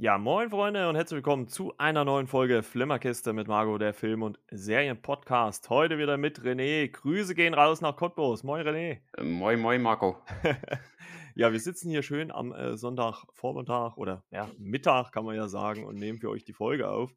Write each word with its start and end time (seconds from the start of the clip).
Ja, 0.00 0.16
moin 0.16 0.48
Freunde 0.48 0.88
und 0.88 0.94
herzlich 0.94 1.16
willkommen 1.16 1.48
zu 1.48 1.76
einer 1.76 2.04
neuen 2.04 2.28
Folge 2.28 2.62
Flimmerkiste 2.62 3.32
mit 3.32 3.48
Margot, 3.48 3.80
der 3.80 3.92
Film- 3.92 4.22
und 4.22 4.38
Serienpodcast. 4.48 5.68
Heute 5.70 5.98
wieder 5.98 6.16
mit 6.16 6.38
René. 6.38 6.88
Grüße 6.88 7.34
gehen 7.34 7.52
raus 7.52 7.80
nach 7.80 7.96
Cottbus. 7.96 8.44
Moin 8.44 8.64
René. 8.64 9.00
Äh, 9.16 9.24
moin, 9.24 9.58
moin 9.58 9.82
Marco. 9.82 10.22
ja, 11.34 11.50
wir 11.50 11.58
sitzen 11.58 11.90
hier 11.90 12.04
schön 12.04 12.30
am 12.30 12.52
äh, 12.52 12.76
Sonntagvormittag 12.76 13.96
oder 13.96 14.22
ja, 14.30 14.48
Mittag 14.56 15.10
kann 15.10 15.24
man 15.24 15.34
ja 15.34 15.48
sagen 15.48 15.84
und 15.84 15.96
nehmen 15.96 16.20
für 16.20 16.30
euch 16.30 16.44
die 16.44 16.52
Folge 16.52 16.88
auf. 16.88 17.12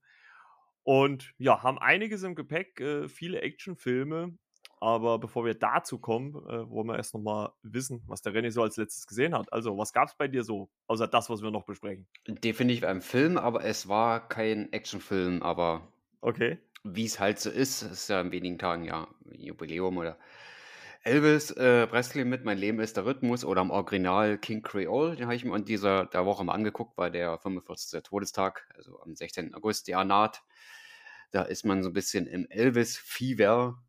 Und 0.82 1.36
ja, 1.38 1.62
haben 1.62 1.78
einiges 1.78 2.24
im 2.24 2.34
Gepäck, 2.34 2.80
äh, 2.80 3.08
viele 3.08 3.42
Actionfilme 3.42 4.40
aber 4.82 5.20
bevor 5.20 5.46
wir 5.46 5.54
dazu 5.54 6.00
kommen, 6.00 6.36
äh, 6.48 6.68
wollen 6.68 6.88
wir 6.88 6.98
erst 6.98 7.14
nochmal 7.14 7.52
wissen, 7.62 8.02
was 8.08 8.24
der 8.24 8.34
René 8.34 8.50
so 8.50 8.64
als 8.64 8.78
letztes 8.78 9.06
gesehen 9.06 9.36
hat. 9.36 9.54
Also, 9.54 9.78
was 9.78 9.94
gab 9.94 10.08
es 10.08 10.16
bei 10.16 10.28
dir 10.28 10.44
so, 10.44 10.70
außer 10.88 11.08
das, 11.08 11.30
was 11.30 11.44
wir 11.44 11.52
noch 11.52 11.66
besprechen? 11.66 12.08
Definitiv 12.28 12.84
ein 12.84 13.02
Film, 13.02 13.38
aber 13.38 13.64
es 13.64 13.88
war 13.88 14.28
kein 14.28 14.74
Actionfilm, 14.74 15.44
aber 15.44 15.88
okay. 16.22 16.58
wie 16.84 17.06
es 17.06 17.20
halt 17.20 17.40
so 17.40 17.52
ist, 17.52 17.84
ist 17.84 18.10
ja 18.10 18.20
in 18.22 18.32
wenigen 18.32 18.58
Tagen 18.58 18.84
ja 18.84 19.08
Jubiläum 19.32 19.98
oder 19.98 20.18
Elvis 21.04 21.52
äh, 21.52 21.86
Presley 21.86 22.26
mit 22.26 22.44
Mein 22.44 22.58
Leben 22.58 22.80
ist 22.80 22.98
der 22.98 23.06
Rhythmus 23.06 23.46
oder 23.46 23.62
im 23.62 23.70
Original 23.70 24.40
King 24.40 24.64
Creole, 24.64 25.16
den 25.16 25.26
habe 25.26 25.36
ich 25.36 25.46
mir 25.46 25.56
in 25.56 25.66
dieser 25.66 26.08
der 26.08 26.26
Woche 26.26 26.44
mal 26.44 26.54
angeguckt, 26.54 26.98
weil 26.98 27.12
der 27.12 27.38
45. 27.38 28.02
Todestag, 28.02 28.68
also 28.76 29.00
am 29.02 29.16
16. 29.16 29.54
August, 29.54 29.88
ja 29.88 30.04
naht. 30.04 30.42
Da 31.30 31.44
ist 31.44 31.66
man 31.66 31.84
so 31.84 31.90
ein 31.90 31.94
bisschen 31.94 32.26
im 32.28 32.48
Elvis-Fever 32.50 33.82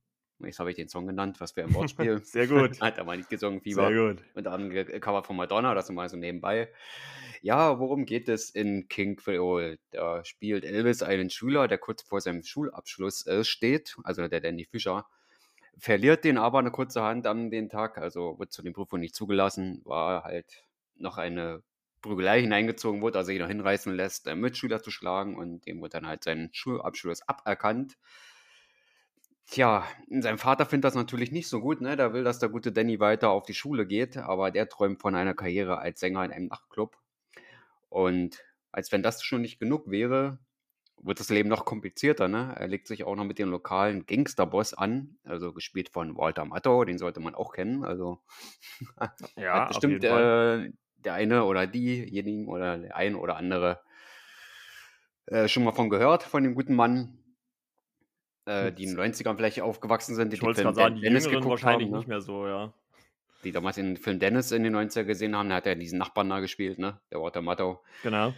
Jetzt 0.45 0.59
habe 0.59 0.70
ich 0.70 0.77
den 0.77 0.88
Song 0.88 1.06
genannt, 1.06 1.41
was 1.41 1.56
wir 1.56 1.64
im 1.64 1.74
Wortspiel. 1.74 2.18
Sehr 2.24 2.46
gut. 2.46 2.80
Hat 2.80 2.98
aber 2.98 3.16
nicht 3.16 3.29
gesungen, 3.29 3.60
Fieber. 3.60 3.88
Sehr 3.88 4.09
gut. 4.15 4.24
Und 4.35 4.45
dann 4.45 4.71
Cover 5.01 5.23
von 5.23 5.37
Madonna, 5.37 5.74
das 5.74 5.90
mal 5.90 6.09
so 6.09 6.16
nebenbei. 6.16 6.68
Ja, 7.43 7.79
worum 7.80 8.04
geht 8.04 8.29
es 8.29 8.51
in 8.51 8.88
King 8.88 9.16
Creole? 9.16 9.79
Da 9.90 10.24
spielt 10.24 10.65
Elvis 10.65 11.02
einen 11.02 11.29
Schüler, 11.29 11.66
der 11.66 11.79
kurz 11.79 12.02
vor 12.02 12.20
seinem 12.20 12.43
Schulabschluss 12.45 13.26
äh, 13.26 13.43
steht, 13.43 13.96
also 14.04 14.29
der 14.29 14.40
Danny 14.40 14.65
Fischer, 14.65 15.07
verliert 15.76 16.24
den 16.24 16.38
aber 16.38 16.60
eine 16.60 16.70
kurze 16.70 17.02
Hand 17.02 17.26
an 17.26 17.51
den 17.51 17.68
Tag, 17.68 17.98
also 17.98 18.38
wird 18.38 18.52
zu 18.52 18.63
den 18.63 18.73
Prüfungen 18.73 19.01
nicht 19.01 19.16
zugelassen, 19.16 19.80
war 19.85 20.23
halt 20.23 20.65
noch 20.96 21.18
eine 21.18 21.63
Prügelei 22.02 22.40
hineingezogen 22.40 23.01
wurde, 23.01 23.18
also 23.18 23.32
ihn 23.32 23.40
noch 23.40 23.48
hinreißen 23.48 23.95
lässt, 23.95 24.29
einen 24.29 24.40
Mitschüler 24.40 24.82
zu 24.82 24.90
schlagen 24.90 25.37
und 25.37 25.66
dem 25.66 25.80
wird 25.80 25.95
dann 25.95 26.07
halt 26.07 26.24
sein 26.24 26.51
Schulabschluss 26.52 27.23
aberkannt. 27.23 27.96
Tja, 29.52 29.86
sein 30.08 30.38
Vater 30.38 30.64
findet 30.64 30.86
das 30.86 30.95
natürlich 30.95 31.30
nicht 31.30 31.46
so 31.46 31.60
gut, 31.60 31.82
ne? 31.82 31.95
Der 31.95 32.14
will, 32.14 32.24
dass 32.24 32.38
der 32.38 32.48
gute 32.48 32.72
Danny 32.72 33.00
weiter 33.00 33.28
auf 33.28 33.45
die 33.45 33.52
Schule 33.52 33.86
geht, 33.86 34.16
aber 34.16 34.50
der 34.50 34.66
träumt 34.66 35.02
von 35.02 35.14
einer 35.14 35.34
Karriere 35.34 35.76
als 35.76 36.00
Sänger 36.00 36.24
in 36.24 36.32
einem 36.32 36.46
Nachtclub. 36.46 36.96
Und 37.90 38.42
als 38.70 38.92
wenn 38.92 39.02
das 39.02 39.23
schon 39.23 39.42
nicht 39.42 39.58
genug 39.58 39.90
wäre, 39.90 40.38
wird 41.02 41.20
das 41.20 41.28
Leben 41.28 41.50
noch 41.50 41.66
komplizierter, 41.66 42.28
ne? 42.28 42.54
Er 42.58 42.66
legt 42.66 42.86
sich 42.86 43.04
auch 43.04 43.14
noch 43.14 43.26
mit 43.26 43.38
dem 43.38 43.50
lokalen 43.50 44.06
Gangsterboss 44.06 44.73
an, 44.73 45.18
also 45.23 45.52
gespielt 45.52 45.90
von 45.90 46.16
Walter 46.16 46.46
Matthau, 46.46 46.86
den 46.86 46.96
sollte 46.96 47.20
man 47.20 47.34
auch 47.34 47.52
kennen. 47.52 47.84
Also 47.84 48.23
ja, 49.36 49.52
hat 49.52 49.68
bestimmt 49.68 50.02
äh, 50.02 50.70
der 50.96 51.12
eine 51.12 51.45
oder 51.45 51.66
diejenigen 51.66 52.48
oder 52.48 52.78
der 52.78 52.96
ein 52.96 53.16
oder 53.16 53.36
andere 53.36 53.82
äh, 55.26 55.46
schon 55.46 55.64
mal 55.64 55.73
von 55.73 55.90
gehört, 55.90 56.23
von 56.23 56.42
dem 56.42 56.54
guten 56.54 56.74
Mann 56.74 57.21
äh, 58.46 58.73
die 58.73 58.85
in 58.85 58.96
den 58.96 59.12
90ern 59.12 59.37
vielleicht 59.37 59.60
aufgewachsen 59.60 60.15
sind, 60.15 60.32
die 60.32 60.37
ich 60.37 60.40
den 60.40 60.54
Film 60.54 60.74
sagen, 60.74 60.96
die 60.96 61.02
Dennis 61.02 61.29
geguckt 61.29 61.46
wahrscheinlich 61.46 61.87
haben, 61.87 61.93
ne? 61.93 61.98
nicht 61.98 62.09
mehr 62.09 62.21
so, 62.21 62.46
ja. 62.46 62.73
Die 63.45 63.52
damals 63.52 63.76
den 63.76 63.96
Film 63.96 64.19
Dennis 64.19 64.53
in 64.53 64.62
den 64.62 64.76
90er 64.76 65.04
gesehen 65.04 65.37
haben, 65.37 65.48
da 65.48 65.56
hat 65.56 65.66
er 65.66 65.75
diesen 65.75 65.98
Nachbarn 65.98 66.30
da 66.30 66.41
gespielt, 66.41 66.78
ne? 66.78 67.00
Der 67.10 67.20
Walter 67.20 67.42
Matthau. 67.42 67.82
Genau. 68.03 68.32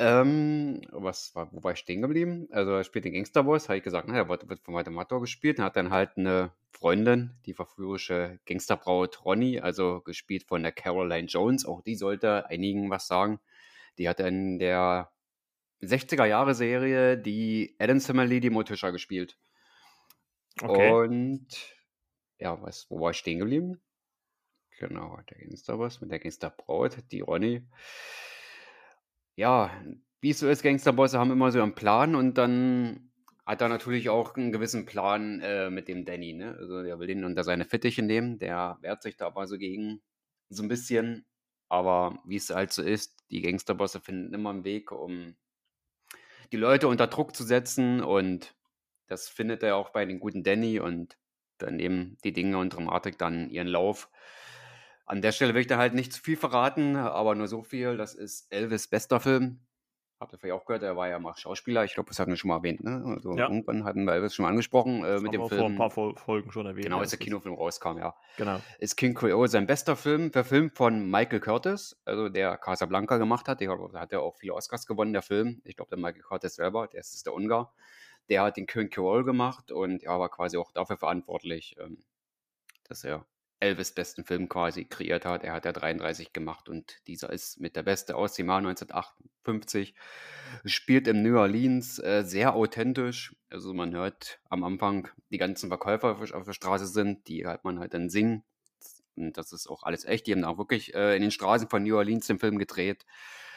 Ähm, 0.00 0.82
was 0.90 1.34
war, 1.36 1.52
wo 1.52 1.62
war 1.62 1.72
ich 1.72 1.78
stehen 1.78 2.02
geblieben? 2.02 2.48
Also 2.50 2.72
er 2.72 2.84
spielt 2.84 3.04
den 3.04 3.14
Gangsterboss, 3.14 3.68
habe 3.68 3.78
ich 3.78 3.84
gesagt, 3.84 4.08
ne, 4.08 4.14
der 4.14 4.28
wird 4.28 4.60
von 4.60 4.74
Walter 4.74 4.90
Matthau 4.90 5.20
gespielt. 5.20 5.60
Er 5.60 5.66
hat 5.66 5.76
dann 5.76 5.90
halt 5.90 6.16
eine 6.16 6.50
Freundin, 6.72 7.30
die 7.46 7.54
verführerische 7.54 8.40
Gangsterbraut 8.46 9.24
Ronnie, 9.24 9.60
also 9.60 10.00
gespielt 10.00 10.44
von 10.44 10.64
der 10.64 10.72
Caroline 10.72 11.28
Jones. 11.28 11.64
Auch 11.64 11.80
die 11.80 11.94
sollte 11.94 12.48
einigen 12.48 12.90
was 12.90 13.06
sagen. 13.06 13.38
Die 13.98 14.08
hat 14.08 14.18
in 14.18 14.58
der 14.58 15.10
60er 15.86 16.24
Jahre 16.24 16.54
Serie 16.54 17.18
die 17.18 17.76
Adam 17.78 18.00
Family, 18.00 18.40
die 18.40 18.50
Motisha 18.50 18.90
gespielt. 18.90 19.38
Okay. 20.62 20.90
Und 20.90 21.46
ja, 22.38 22.60
was, 22.62 22.86
wo 22.90 23.00
war 23.00 23.10
ich 23.10 23.18
stehen 23.18 23.38
geblieben? 23.38 23.80
Genau, 24.78 25.18
da 25.26 25.36
ging 25.36 25.52
es 25.52 25.62
da 25.62 25.78
was 25.78 26.00
mit 26.00 26.10
der 26.10 26.18
Gangsterbraut, 26.18 26.96
die 27.12 27.20
Ronny. 27.20 27.66
Ja, 29.36 29.70
wie 30.20 30.30
es 30.30 30.40
so 30.40 30.48
ist, 30.48 30.62
Gangsterbosse 30.62 31.18
haben 31.18 31.30
immer 31.30 31.52
so 31.52 31.62
einen 31.62 31.74
Plan 31.74 32.14
und 32.14 32.38
dann 32.38 33.12
hat 33.46 33.60
er 33.60 33.68
natürlich 33.68 34.08
auch 34.08 34.34
einen 34.36 34.52
gewissen 34.52 34.86
Plan 34.86 35.40
äh, 35.40 35.70
mit 35.70 35.88
dem 35.88 36.04
Danny, 36.04 36.32
ne? 36.32 36.56
Also 36.58 36.82
der 36.82 36.98
will 36.98 37.10
ihn 37.10 37.24
unter 37.24 37.44
seine 37.44 37.64
Fittiche 37.64 38.02
nehmen, 38.02 38.38
der 38.38 38.78
wehrt 38.80 39.02
sich 39.02 39.16
da 39.16 39.26
aber 39.26 39.46
so 39.46 39.58
gegen 39.58 40.02
so 40.48 40.62
ein 40.62 40.68
bisschen. 40.68 41.26
Aber 41.68 42.18
wie 42.24 42.36
es 42.36 42.50
halt 42.50 42.72
so 42.72 42.82
ist, 42.82 43.16
die 43.30 43.42
Gangsterbosse 43.42 44.00
finden 44.00 44.32
immer 44.34 44.50
einen 44.50 44.64
Weg, 44.64 44.92
um 44.92 45.36
die 46.52 46.56
Leute 46.56 46.88
unter 46.88 47.06
Druck 47.06 47.34
zu 47.36 47.44
setzen 47.44 48.02
und 48.02 48.54
das 49.06 49.28
findet 49.28 49.62
er 49.62 49.76
auch 49.76 49.90
bei 49.90 50.04
den 50.06 50.20
guten 50.20 50.42
Danny 50.42 50.80
und 50.80 51.18
dann 51.58 51.76
nehmen 51.76 52.16
die 52.24 52.32
Dinge 52.32 52.58
und 52.58 52.70
Dramatik 52.70 53.18
dann 53.18 53.50
ihren 53.50 53.68
Lauf. 53.68 54.10
An 55.06 55.22
der 55.22 55.32
Stelle 55.32 55.54
will 55.54 55.60
ich 55.60 55.66
da 55.66 55.76
halt 55.76 55.94
nicht 55.94 56.12
zu 56.12 56.22
viel 56.22 56.36
verraten, 56.36 56.96
aber 56.96 57.34
nur 57.34 57.48
so 57.48 57.62
viel. 57.62 57.96
Das 57.96 58.14
ist 58.14 58.50
Elvis' 58.50 58.88
bester 58.88 59.20
Film. 59.20 59.60
Habt 60.20 60.32
ihr 60.32 60.38
vielleicht 60.38 60.54
auch 60.54 60.64
gehört, 60.64 60.82
er 60.82 60.96
war 60.96 61.08
ja 61.08 61.18
mal 61.18 61.34
Schauspieler. 61.36 61.84
Ich 61.84 61.94
glaube, 61.94 62.08
das 62.08 62.18
hatten 62.18 62.30
wir 62.30 62.36
schon 62.36 62.48
mal 62.48 62.56
erwähnt. 62.56 62.84
Ne? 62.84 63.02
Also 63.16 63.36
ja. 63.36 63.48
Irgendwann 63.48 63.84
hatten 63.84 64.04
wir 64.04 64.12
Elvis 64.12 64.34
schon 64.34 64.44
mal 64.44 64.50
angesprochen 64.50 65.04
äh, 65.04 65.18
mit 65.18 65.34
dem 65.34 65.46
Film. 65.48 65.60
vor 65.60 65.68
ein 65.68 65.76
paar 65.76 66.14
Folgen 66.16 66.52
schon 66.52 66.66
erwähnt. 66.66 66.84
Genau, 66.84 67.00
als 67.00 67.10
der 67.10 67.18
Kinofilm 67.18 67.54
rauskam, 67.54 67.98
ja. 67.98 68.14
Genau. 68.36 68.60
Ist 68.78 68.96
King 68.96 69.14
Creole 69.14 69.48
sein 69.48 69.66
bester 69.66 69.96
Film, 69.96 70.30
verfilmt 70.30 70.76
von 70.76 71.10
Michael 71.10 71.40
Curtis, 71.40 72.00
also 72.04 72.28
der 72.28 72.56
Casablanca 72.56 73.18
gemacht 73.18 73.48
hat. 73.48 73.60
Der 73.60 73.76
hat 73.94 74.12
ja 74.12 74.20
auch 74.20 74.36
viele 74.36 74.54
Oscars 74.54 74.86
gewonnen, 74.86 75.12
der 75.12 75.22
Film. 75.22 75.60
Ich 75.64 75.76
glaube, 75.76 75.90
der 75.90 75.98
Michael 75.98 76.22
Curtis 76.22 76.54
selber, 76.54 76.86
der 76.86 77.00
ist 77.00 77.26
der 77.26 77.34
Ungar. 77.34 77.74
Der 78.28 78.42
hat 78.42 78.56
den 78.56 78.66
King 78.66 78.90
Creole 78.90 79.24
gemacht 79.24 79.72
und 79.72 80.04
er 80.04 80.18
war 80.18 80.30
quasi 80.30 80.56
auch 80.56 80.72
dafür 80.72 80.96
verantwortlich, 80.96 81.76
ähm, 81.80 82.04
dass 82.84 83.04
er 83.04 83.26
Elvis 83.64 83.92
besten 83.92 84.24
Film 84.24 84.48
quasi 84.48 84.84
kreiert 84.84 85.24
hat. 85.24 85.42
Er 85.42 85.54
hat 85.54 85.64
ja 85.64 85.72
33 85.72 86.32
gemacht 86.32 86.68
und 86.68 86.98
dieser 87.06 87.32
ist 87.32 87.60
mit 87.60 87.76
der 87.76 87.82
Beste 87.82 88.14
aus 88.14 88.34
dem 88.34 88.48
Jahr 88.48 88.58
1958. 88.58 89.94
Spielt 90.66 91.08
im 91.08 91.22
New 91.22 91.38
Orleans 91.38 91.98
äh, 91.98 92.22
sehr 92.24 92.54
authentisch. 92.54 93.34
Also 93.48 93.72
man 93.72 93.94
hört 93.94 94.40
am 94.50 94.64
Anfang 94.64 95.08
die 95.30 95.38
ganzen 95.38 95.68
Verkäufer 95.68 96.12
auf, 96.12 96.32
auf 96.32 96.44
der 96.44 96.52
Straße 96.52 96.86
sind, 96.86 97.26
die 97.26 97.46
hört 97.46 97.64
man 97.64 97.78
halt 97.78 97.94
dann 97.94 98.10
singen. 98.10 98.44
Und 99.16 99.38
das 99.38 99.52
ist 99.52 99.68
auch 99.68 99.82
alles 99.84 100.04
echt. 100.04 100.26
Die 100.26 100.32
haben 100.32 100.44
auch 100.44 100.58
wirklich 100.58 100.94
äh, 100.94 101.16
in 101.16 101.22
den 101.22 101.30
Straßen 101.30 101.68
von 101.68 101.82
New 101.82 101.96
Orleans 101.96 102.26
den 102.26 102.38
Film 102.38 102.58
gedreht. 102.58 103.06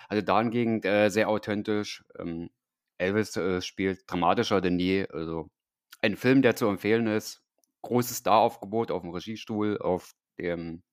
Also 0.07 0.21
dahingehend 0.23 0.85
äh, 0.85 1.09
sehr 1.09 1.27
authentisch. 1.27 2.05
Ähm, 2.17 2.49
Elvis 2.97 3.35
äh, 3.35 3.61
spielt 3.61 4.09
dramatischer 4.09 4.61
denn 4.61 4.79
je. 4.79 5.07
Also 5.09 5.49
ein 6.01 6.15
Film, 6.15 6.41
der 6.41 6.55
zu 6.55 6.67
empfehlen 6.67 7.07
ist. 7.07 7.43
Großes 7.81 8.19
Staraufgebot 8.19 8.91
auf 8.91 9.01
dem 9.01 9.11
Regiestuhl, 9.11 9.77
auf 9.77 10.13
dem 10.39 10.83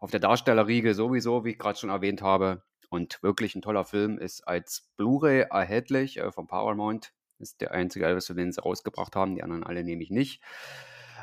auf 0.00 0.10
der 0.10 0.20
Darstellerriege 0.20 0.94
sowieso, 0.94 1.44
wie 1.44 1.50
ich 1.50 1.58
gerade 1.58 1.78
schon 1.78 1.90
erwähnt 1.90 2.22
habe. 2.22 2.62
Und 2.88 3.22
wirklich 3.22 3.54
ein 3.54 3.62
toller 3.62 3.84
Film 3.84 4.18
ist 4.18 4.46
als 4.46 4.90
Blu-ray 4.96 5.46
erhältlich 5.50 6.18
äh, 6.18 6.30
von 6.30 6.46
Paramount. 6.46 7.12
Ist 7.38 7.60
der 7.60 7.72
einzige 7.72 8.06
Elvis, 8.06 8.26
den 8.26 8.52
sie 8.52 8.62
rausgebracht 8.62 9.16
haben. 9.16 9.34
Die 9.34 9.42
anderen 9.42 9.64
alle 9.64 9.84
nehme 9.84 10.02
ich 10.02 10.10
nicht. 10.10 10.42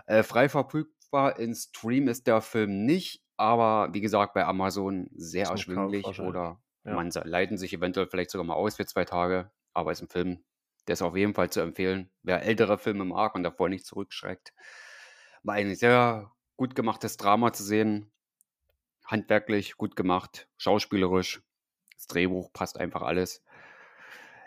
Äh, 0.05 0.23
frei 0.23 0.49
verfügbar 0.49 1.39
in 1.39 1.55
Stream 1.55 2.07
ist 2.07 2.27
der 2.27 2.41
Film 2.41 2.85
nicht, 2.85 3.23
aber 3.37 3.93
wie 3.93 4.01
gesagt 4.01 4.33
bei 4.33 4.45
Amazon 4.45 5.09
sehr 5.15 5.47
erschwinglich 5.47 6.19
oder 6.19 6.61
ja. 6.83 6.93
man 6.93 7.09
leiten 7.09 7.57
sich 7.57 7.73
eventuell 7.73 8.07
vielleicht 8.07 8.31
sogar 8.31 8.45
mal 8.45 8.55
aus 8.55 8.75
für 8.75 8.85
zwei 8.85 9.05
Tage. 9.05 9.51
Aber 9.73 9.91
ist 9.91 10.01
ein 10.01 10.09
Film, 10.09 10.43
der 10.87 10.93
ist 10.93 11.01
auf 11.01 11.15
jeden 11.15 11.33
Fall 11.33 11.49
zu 11.49 11.61
empfehlen. 11.61 12.09
Wer 12.23 12.43
ältere 12.43 12.77
Filme 12.77 13.05
mag 13.05 13.35
und 13.35 13.43
davor 13.43 13.69
nicht 13.69 13.85
zurückschreckt, 13.85 14.53
mal 15.43 15.53
ein 15.53 15.75
sehr 15.75 16.31
gut 16.57 16.75
gemachtes 16.75 17.17
Drama 17.17 17.53
zu 17.53 17.63
sehen. 17.63 18.11
Handwerklich 19.05 19.77
gut 19.77 19.95
gemacht, 19.95 20.47
schauspielerisch. 20.57 21.41
Das 21.95 22.07
Drehbuch 22.07 22.51
passt 22.53 22.79
einfach 22.79 23.01
alles. 23.01 23.43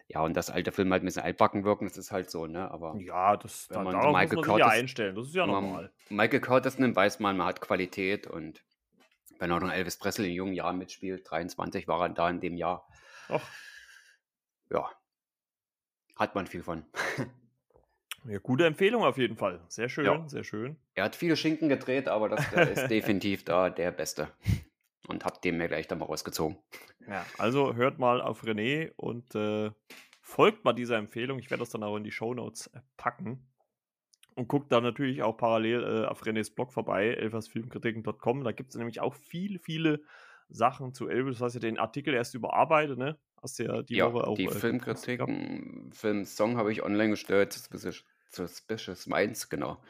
Ja, 0.09 0.21
und 0.21 0.35
das 0.35 0.51
alte 0.51 0.71
Film 0.73 0.93
halt 0.93 1.03
ein 1.03 1.07
bisschen 1.07 1.25
altbacken 1.25 1.65
wirken, 1.65 1.87
das 1.87 1.97
ist 1.99 2.13
halt 2.13 2.31
so, 2.31 2.47
ne? 2.47 2.71
Aber 2.71 2.97
ja, 2.99 3.37
das 3.37 3.69
wenn 3.71 3.83
man 3.83 3.93
da, 3.93 4.13
Michael 4.13 4.37
muss 4.37 4.47
man 4.47 4.57
Curtis, 4.57 4.61
ja 4.61 4.69
einstellen, 4.69 5.17
das 5.17 5.27
ist 5.27 5.35
ja 5.35 5.47
normal. 5.47 5.93
Michael 6.11 6.41
Curtis 6.41 6.79
nimmt, 6.79 6.95
weiß 6.95 7.19
man, 7.19 7.37
man 7.37 7.47
hat 7.49 7.61
Qualität 7.61 8.29
und 8.29 8.63
wenn 9.39 9.51
auch 9.51 9.61
noch 9.61 9.73
Elvis 9.73 9.99
Presley 9.99 10.29
in 10.29 10.35
jungen 10.35 10.55
Jahren 10.55 10.79
mitspielt, 10.79 11.29
23 11.29 11.89
war 11.89 12.03
er 12.03 12.09
da 12.11 12.31
in 12.31 12.41
dem 12.41 12.57
Jahr. 12.57 12.87
Ach. 13.29 13.43
Ja, 14.71 14.91
hat 16.17 16.35
man 16.35 16.47
viel 16.47 16.63
von. 16.63 16.85
Ja, 18.29 18.39
gute 18.39 18.67
Empfehlung 18.67 19.05
auf 19.05 19.19
jeden 19.19 19.37
Fall. 19.37 19.61
Sehr 19.69 19.89
schön, 19.89 20.05
ja. 20.05 20.29
sehr 20.29 20.43
schön. 20.43 20.77
Er 20.95 21.05
hat 21.05 21.15
viele 21.15 21.37
Schinken 21.37 21.69
gedreht, 21.69 22.09
aber 22.09 22.29
das 22.29 22.45
ist 22.53 22.89
definitiv 22.91 23.45
da 23.45 23.71
der 23.71 23.93
Beste. 23.93 24.29
und 25.07 25.25
habe 25.25 25.39
den 25.43 25.57
mir 25.57 25.69
gleich 25.69 25.87
dann 25.87 25.99
mal 25.99 26.07
rausgezogen. 26.07 26.59
Ja, 27.07 27.25
also 27.39 27.75
hört 27.75 27.99
mal 27.99 28.21
auf 28.21 28.43
René 28.43 28.93
und 28.97 29.35
äh, 29.37 29.71
folgt 30.21 30.65
mal 30.65 30.73
dieser 30.73 30.97
Empfehlung. 30.97 31.39
Ich 31.39 31.51
werde 31.51 31.63
das 31.63 31.71
dann 31.71 31.85
auch 31.85 31.97
in 31.97 32.05
die 32.05 32.11
Show 32.11 32.35
Notes 32.35 32.67
äh, 32.69 32.81
packen. 32.97 33.47
Und 34.35 34.49
guckt 34.49 34.71
da 34.71 34.81
natürlich 34.81 35.23
auch 35.23 35.37
parallel 35.37 35.83
äh, 35.83 36.07
auf 36.07 36.25
Renés 36.25 36.55
Blog 36.55 36.73
vorbei, 36.73 37.15
elversfilmkritiken.com. 37.15 38.45
Da 38.45 38.53
gibt 38.53 38.71
es 38.71 38.77
nämlich 38.77 39.01
auch 39.01 39.15
viele, 39.15 39.59
viele 39.59 40.03
Sachen 40.49 40.93
zu 40.93 41.09
Elvis. 41.09 41.39
Du 41.39 41.45
hast 41.45 41.55
ja 41.55 41.61
den 41.61 41.79
Artikel 41.79 42.13
erst 42.13 42.35
überarbeitet, 42.35 42.99
ne? 42.99 43.17
Hast 43.43 43.59
du 43.59 43.65
ja 43.65 43.83
die 43.83 43.99
ja, 43.99 44.03
Woche 44.03 44.27
auch. 44.27 44.39
Die 44.39 44.49
äh, 44.49 44.61
Filmkritiken, 44.61 45.91
Film-Song 45.93 46.57
habe 46.57 46.73
ich 46.73 46.83
online 46.83 47.11
gestellt, 47.11 47.53
Suspicious, 47.53 48.05
Suspicious 48.31 49.07
Minds, 49.07 49.49
genau. 49.49 49.83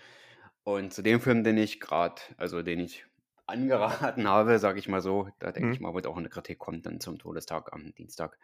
Und 0.65 0.93
zu 0.95 1.03
dem 1.03 1.21
Film, 1.21 1.45
den 1.45 1.59
ich 1.59 1.81
gerade, 1.81 2.23
also 2.39 2.63
den 2.63 2.81
ich 2.81 3.07
angeraten 3.47 4.29
habe, 4.29 4.59
sage 4.59 4.79
ich 4.79 4.89
mal 4.89 5.03
so, 5.03 5.31
da 5.41 5.53
denke 5.53 5.71
Mhm. 5.71 5.73
ich 5.73 5.81
mal, 5.81 5.95
wird 5.95 6.07
auch 6.07 6.17
eine 6.19 6.29
Kritik 6.31 6.59
kommen 6.61 6.83
dann 6.83 7.01
zum 7.01 7.19
Todestag 7.19 7.73
am 7.73 7.95
Dienstag. 7.95 8.39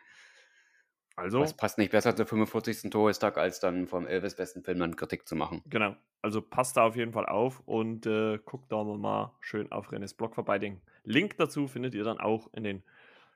Also, 1.17 1.41
Was 1.41 1.55
passt 1.55 1.77
nicht 1.77 1.91
besser 1.93 2.17
zum 2.17 2.27
45. 2.27 2.89
Todestag, 2.89 3.37
als 3.37 3.61
dann 3.61 3.87
vom 3.87 4.07
Elvis 4.07 4.35
besten 4.35 4.63
Film 4.65 4.79
dann 4.79 4.97
Kritik 4.97 5.29
zu 5.29 5.37
machen. 5.37 5.63
genau. 5.67 5.97
Also 6.23 6.41
passt 6.41 6.77
da 6.77 6.85
auf 6.87 6.95
jeden 6.97 7.13
Fall 7.13 7.27
auf 7.27 7.61
und 7.67 8.07
äh, 8.07 8.39
guckt 8.39 8.71
da 8.71 8.85
mal 8.85 9.37
schön 9.41 9.73
auf 9.73 9.91
Renés 9.91 10.17
Blog 10.17 10.35
vorbei. 10.37 10.59
Den 10.59 10.83
Link 11.03 11.37
dazu 11.37 11.67
findet 11.67 11.95
ihr 11.95 12.05
dann 12.05 12.21
auch 12.21 12.53
in 12.53 12.63
den 12.65 12.85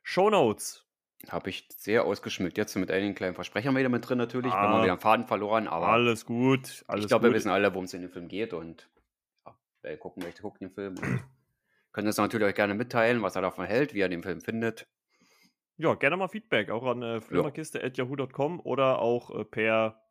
Show 0.04 0.30
Notes. 0.30 0.85
Habe 1.30 1.50
ich 1.50 1.68
sehr 1.76 2.04
ausgeschmückt. 2.04 2.56
Jetzt 2.58 2.74
mit 2.76 2.90
einigen 2.90 3.14
kleinen 3.14 3.34
Versprechern 3.34 3.76
wieder 3.76 3.88
mit 3.88 4.08
drin 4.08 4.18
natürlich. 4.18 4.52
Wir 4.52 4.58
haben 4.58 4.74
Ah. 4.74 4.82
wieder 4.82 4.92
einen 4.92 5.00
Faden 5.00 5.26
verloren, 5.26 5.66
aber 5.68 5.88
Alles 5.88 6.24
gut. 6.26 6.84
Alles 6.86 7.04
ich 7.04 7.08
glaube, 7.08 7.28
wir 7.28 7.34
wissen 7.34 7.50
alle, 7.50 7.72
worum 7.72 7.84
es 7.84 7.94
in 7.94 8.02
dem 8.02 8.10
Film 8.10 8.28
geht 8.28 8.52
und 8.52 8.88
ja, 9.46 9.56
wer 9.82 9.96
gucken 9.96 10.22
möchte, 10.22 10.42
guckt 10.42 10.60
den 10.60 10.70
Film. 10.70 10.96
Und 10.98 11.02
könnt 11.92 12.08
es 12.08 12.16
natürlich 12.16 12.46
euch 12.46 12.54
gerne 12.54 12.74
mitteilen, 12.74 13.22
was 13.22 13.36
er 13.36 13.42
davon 13.42 13.64
hält, 13.66 13.94
wie 13.94 14.00
er 14.00 14.08
den 14.08 14.22
Film 14.22 14.40
findet. 14.40 14.86
Ja, 15.78 15.94
gerne 15.94 16.16
mal 16.16 16.28
Feedback, 16.28 16.70
auch 16.70 16.84
an 16.86 17.02
äh, 17.02 17.20
flimmerkiste.yahoo.com 17.20 18.60
oder 18.60 18.98
auch 19.00 19.30
äh, 19.38 19.44
per 19.44 20.02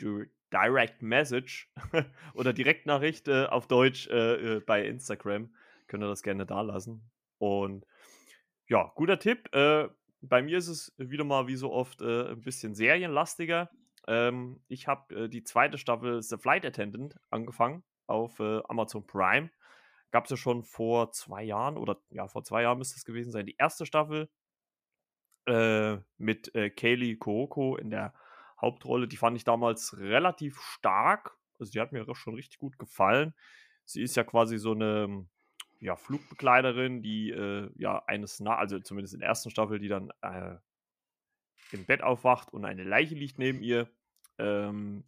Di- 0.00 0.26
Direct 0.52 1.00
Message 1.00 1.72
oder 2.34 2.52
Direktnachricht 2.52 3.28
äh, 3.28 3.46
auf 3.46 3.66
Deutsch 3.68 4.08
äh, 4.08 4.56
äh, 4.56 4.60
bei 4.60 4.84
Instagram. 4.84 5.54
Könnt 5.86 6.02
ihr 6.02 6.08
das 6.08 6.22
gerne 6.22 6.44
da 6.44 6.60
lassen. 6.62 7.08
Und 7.38 7.86
ja, 8.68 8.90
guter 8.94 9.18
Tipp. 9.18 9.54
Äh, 9.54 9.88
bei 10.22 10.42
mir 10.42 10.58
ist 10.58 10.68
es 10.68 10.94
wieder 10.96 11.24
mal 11.24 11.46
wie 11.48 11.56
so 11.56 11.72
oft 11.72 12.00
äh, 12.00 12.30
ein 12.30 12.40
bisschen 12.40 12.74
serienlastiger. 12.74 13.70
Ähm, 14.06 14.62
ich 14.68 14.86
habe 14.86 15.24
äh, 15.24 15.28
die 15.28 15.44
zweite 15.44 15.78
Staffel 15.78 16.22
The 16.22 16.38
Flight 16.38 16.64
Attendant 16.64 17.16
angefangen 17.30 17.82
auf 18.06 18.38
äh, 18.40 18.60
Amazon 18.68 19.06
Prime. 19.06 19.50
Gab 20.10 20.24
es 20.24 20.30
ja 20.30 20.36
schon 20.36 20.62
vor 20.62 21.12
zwei 21.12 21.42
Jahren 21.42 21.76
oder 21.76 22.00
ja, 22.10 22.28
vor 22.28 22.44
zwei 22.44 22.62
Jahren 22.62 22.78
müsste 22.78 22.96
es 22.96 23.04
gewesen 23.04 23.32
sein. 23.32 23.46
Die 23.46 23.56
erste 23.58 23.86
Staffel 23.86 24.28
äh, 25.46 25.98
mit 26.18 26.54
äh, 26.54 26.70
Kaylee 26.70 27.16
Kuroko 27.16 27.76
in 27.76 27.90
der 27.90 28.14
Hauptrolle. 28.60 29.08
Die 29.08 29.16
fand 29.16 29.36
ich 29.36 29.44
damals 29.44 29.98
relativ 29.98 30.60
stark. 30.60 31.36
Also 31.58 31.72
die 31.72 31.80
hat 31.80 31.92
mir 31.92 32.04
schon 32.14 32.34
richtig 32.34 32.58
gut 32.58 32.78
gefallen. 32.78 33.34
Sie 33.84 34.02
ist 34.02 34.16
ja 34.16 34.24
quasi 34.24 34.58
so 34.58 34.72
eine 34.72 35.26
ja, 35.82 35.96
Flugbegleiterin, 35.96 37.02
die 37.02 37.30
äh, 37.30 37.68
ja 37.76 38.02
eines, 38.06 38.38
Na 38.38 38.56
also 38.56 38.78
zumindest 38.78 39.14
in 39.14 39.20
der 39.20 39.28
ersten 39.28 39.50
Staffel, 39.50 39.80
die 39.80 39.88
dann 39.88 40.12
äh, 40.22 40.56
im 41.72 41.84
Bett 41.86 42.02
aufwacht 42.02 42.52
und 42.52 42.64
eine 42.64 42.84
Leiche 42.84 43.16
liegt 43.16 43.38
neben 43.38 43.62
ihr. 43.62 43.90
Ähm, 44.38 45.04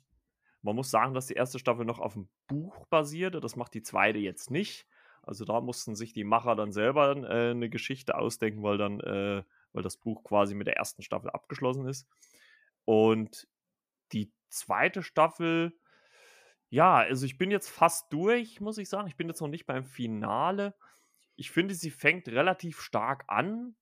man 0.62 0.74
muss 0.74 0.90
sagen, 0.90 1.14
dass 1.14 1.28
die 1.28 1.34
erste 1.34 1.60
Staffel 1.60 1.84
noch 1.84 2.00
auf 2.00 2.14
dem 2.14 2.28
Buch 2.48 2.86
basierte. 2.86 3.38
Das 3.40 3.54
macht 3.54 3.74
die 3.74 3.82
zweite 3.82 4.18
jetzt 4.18 4.50
nicht. 4.50 4.86
Also 5.22 5.44
da 5.44 5.60
mussten 5.60 5.94
sich 5.94 6.12
die 6.12 6.24
Macher 6.24 6.56
dann 6.56 6.72
selber 6.72 7.16
äh, 7.16 7.50
eine 7.50 7.70
Geschichte 7.70 8.18
ausdenken, 8.18 8.62
weil 8.64 8.76
dann, 8.76 8.98
äh, 9.00 9.44
weil 9.72 9.82
das 9.82 9.96
Buch 9.96 10.24
quasi 10.24 10.54
mit 10.54 10.66
der 10.66 10.76
ersten 10.76 11.02
Staffel 11.02 11.30
abgeschlossen 11.30 11.86
ist. 11.86 12.08
Und 12.84 13.46
die 14.12 14.32
zweite 14.48 15.04
Staffel, 15.04 15.78
ja, 16.74 16.96
also 16.96 17.24
ich 17.24 17.38
bin 17.38 17.52
jetzt 17.52 17.68
fast 17.68 18.12
durch, 18.12 18.60
muss 18.60 18.78
ich 18.78 18.88
sagen. 18.88 19.06
Ich 19.06 19.16
bin 19.16 19.28
jetzt 19.28 19.40
noch 19.40 19.48
nicht 19.48 19.64
beim 19.64 19.84
Finale. 19.84 20.74
Ich 21.36 21.52
finde, 21.52 21.72
sie 21.72 21.90
fängt 21.92 22.26
relativ 22.28 22.80
stark 22.80 23.22
an. 23.28 23.76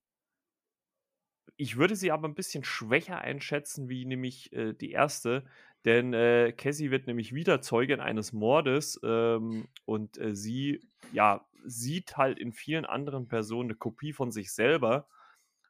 Ich 1.56 1.78
würde 1.78 1.96
sie 1.96 2.12
aber 2.12 2.28
ein 2.28 2.34
bisschen 2.34 2.64
schwächer 2.64 3.18
einschätzen, 3.18 3.88
wie 3.88 4.04
nämlich 4.04 4.52
äh, 4.52 4.74
die 4.74 4.90
erste. 4.90 5.46
Denn 5.86 6.12
äh, 6.12 6.52
Cassie 6.52 6.90
wird 6.90 7.06
nämlich 7.06 7.34
wieder 7.34 7.62
Zeugin 7.62 8.00
eines 8.00 8.34
Mordes 8.34 9.00
ähm, 9.02 9.68
und 9.86 10.18
äh, 10.18 10.34
sie 10.34 10.86
ja, 11.12 11.46
sieht 11.64 12.18
halt 12.18 12.38
in 12.38 12.52
vielen 12.52 12.84
anderen 12.84 13.26
Personen 13.26 13.70
eine 13.70 13.78
Kopie 13.78 14.12
von 14.12 14.30
sich 14.32 14.52
selber. 14.52 15.08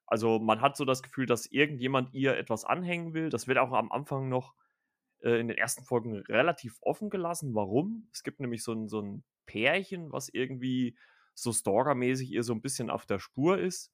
Also 0.07 0.41
man 0.41 0.61
hat 0.61 0.77
so 0.77 0.85
das 0.85 1.05
Gefühl, 1.05 1.27
dass 1.27 1.47
irgendjemand 1.47 2.15
ihr 2.15 2.37
etwas 2.37 2.65
anhängen 2.65 3.15
will. 3.15 3.31
Das 3.31 3.47
wird 3.47 3.59
auch 3.59 3.71
am 3.71 3.93
Anfang 3.93 4.29
noch 4.29 4.55
äh, 5.23 5.41
in 5.41 5.49
den 5.49 5.59
ersten 5.59 5.85
Folgen 5.85 6.17
relativ 6.17 6.79
offen 6.81 7.11
gelassen. 7.11 7.55
Warum? 7.55 8.09
Es 8.13 8.23
gibt 8.23 8.41
nämlich 8.41 8.63
so 8.63 8.73
ein, 8.73 8.89
so 8.89 9.01
ein 9.01 9.25
Pärchen, 9.47 10.13
was 10.13 10.29
irgendwie 10.29 10.97
so 11.35 11.53
stalkermäßig 11.53 12.31
ihr 12.31 12.43
so 12.43 12.53
ein 12.53 12.63
bisschen 12.63 12.91
auf 12.91 13.07
der 13.07 13.19
Spur 13.19 13.59
ist. 13.59 13.93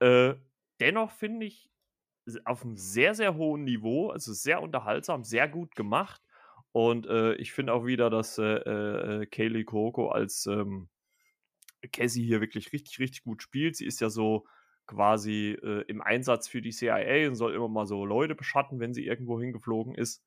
Äh, 0.00 0.34
dennoch 0.80 1.12
finde 1.12 1.46
ich 1.46 1.70
auf 2.44 2.64
einem 2.64 2.76
sehr, 2.76 3.14
sehr 3.14 3.36
hohen 3.36 3.64
Niveau, 3.64 4.10
also 4.10 4.32
sehr 4.32 4.62
unterhaltsam, 4.62 5.24
sehr 5.24 5.48
gut 5.48 5.74
gemacht. 5.74 6.20
Und 6.72 7.06
äh, 7.06 7.34
ich 7.34 7.52
finde 7.52 7.74
auch 7.74 7.84
wieder, 7.84 8.10
dass 8.10 8.38
äh, 8.38 8.44
äh, 8.44 9.26
Kaylee 9.26 9.64
Kuroko 9.64 10.08
als 10.08 10.46
ähm, 10.46 10.88
Cassie 11.92 12.24
hier 12.24 12.40
wirklich 12.40 12.72
richtig, 12.72 12.98
richtig 12.98 13.24
gut 13.24 13.42
spielt. 13.42 13.76
Sie 13.76 13.86
ist 13.86 14.00
ja 14.00 14.08
so 14.08 14.46
quasi 14.86 15.58
äh, 15.62 15.82
im 15.88 16.00
Einsatz 16.02 16.48
für 16.48 16.62
die 16.62 16.72
CIA 16.72 17.28
und 17.28 17.34
soll 17.36 17.54
immer 17.54 17.68
mal 17.68 17.86
so 17.86 18.04
Leute 18.04 18.34
beschatten, 18.34 18.80
wenn 18.80 18.94
sie 18.94 19.06
irgendwo 19.06 19.40
hingeflogen 19.40 19.94
ist. 19.94 20.24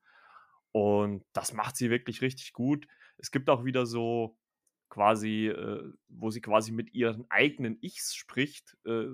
Und 0.72 1.24
das 1.34 1.54
macht 1.54 1.78
sie 1.78 1.90
wirklich 1.90 2.22
richtig 2.22 2.54
gut. 2.54 2.88
Es 3.18 3.32
gibt 3.32 3.50
auch 3.50 3.64
wieder 3.64 3.86
so 3.86 4.38
quasi, 4.90 5.48
äh, 5.48 5.92
wo 6.10 6.32
sie 6.32 6.42
quasi 6.42 6.72
mit 6.72 6.94
ihren 6.94 7.26
eigenen 7.30 7.78
Ichs 7.82 8.16
spricht. 8.16 8.78
Äh, 8.86 9.08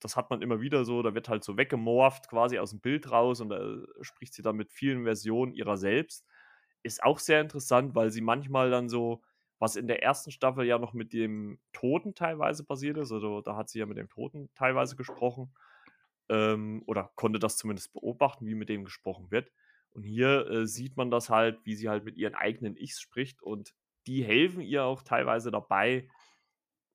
das 0.00 0.16
hat 0.16 0.30
man 0.30 0.42
immer 0.42 0.60
wieder 0.60 0.84
so, 0.84 1.02
da 1.02 1.14
wird 1.14 1.28
halt 1.28 1.44
so 1.44 1.56
weggemorpht 1.56 2.28
quasi 2.28 2.58
aus 2.58 2.70
dem 2.70 2.80
Bild 2.80 3.10
raus 3.10 3.40
und 3.40 3.50
da 3.50 3.76
spricht 4.00 4.34
sie 4.34 4.42
dann 4.42 4.56
mit 4.56 4.72
vielen 4.72 5.04
Versionen 5.04 5.52
ihrer 5.52 5.76
selbst. 5.76 6.26
Ist 6.82 7.02
auch 7.02 7.18
sehr 7.18 7.40
interessant, 7.40 7.94
weil 7.94 8.10
sie 8.10 8.22
manchmal 8.22 8.70
dann 8.70 8.88
so, 8.88 9.22
was 9.60 9.76
in 9.76 9.86
der 9.86 10.02
ersten 10.02 10.32
Staffel 10.32 10.64
ja 10.64 10.78
noch 10.78 10.94
mit 10.94 11.12
dem 11.12 11.60
Toten 11.72 12.14
teilweise 12.14 12.64
passiert 12.64 12.96
ist, 12.96 13.12
also 13.12 13.42
da 13.42 13.56
hat 13.56 13.68
sie 13.68 13.78
ja 13.78 13.86
mit 13.86 13.98
dem 13.98 14.08
Toten 14.08 14.48
teilweise 14.54 14.96
gesprochen 14.96 15.54
ähm, 16.30 16.82
oder 16.86 17.12
konnte 17.14 17.38
das 17.38 17.58
zumindest 17.58 17.92
beobachten, 17.92 18.46
wie 18.46 18.54
mit 18.54 18.70
dem 18.70 18.84
gesprochen 18.84 19.30
wird. 19.30 19.52
Und 19.90 20.02
hier 20.02 20.46
äh, 20.48 20.66
sieht 20.66 20.96
man 20.96 21.10
das 21.10 21.28
halt, 21.28 21.60
wie 21.64 21.74
sie 21.74 21.90
halt 21.90 22.04
mit 22.04 22.16
ihren 22.16 22.34
eigenen 22.34 22.74
Ichs 22.74 23.00
spricht 23.00 23.42
und 23.42 23.74
die 24.06 24.24
helfen 24.24 24.62
ihr 24.62 24.84
auch 24.84 25.02
teilweise 25.02 25.50
dabei, 25.50 26.08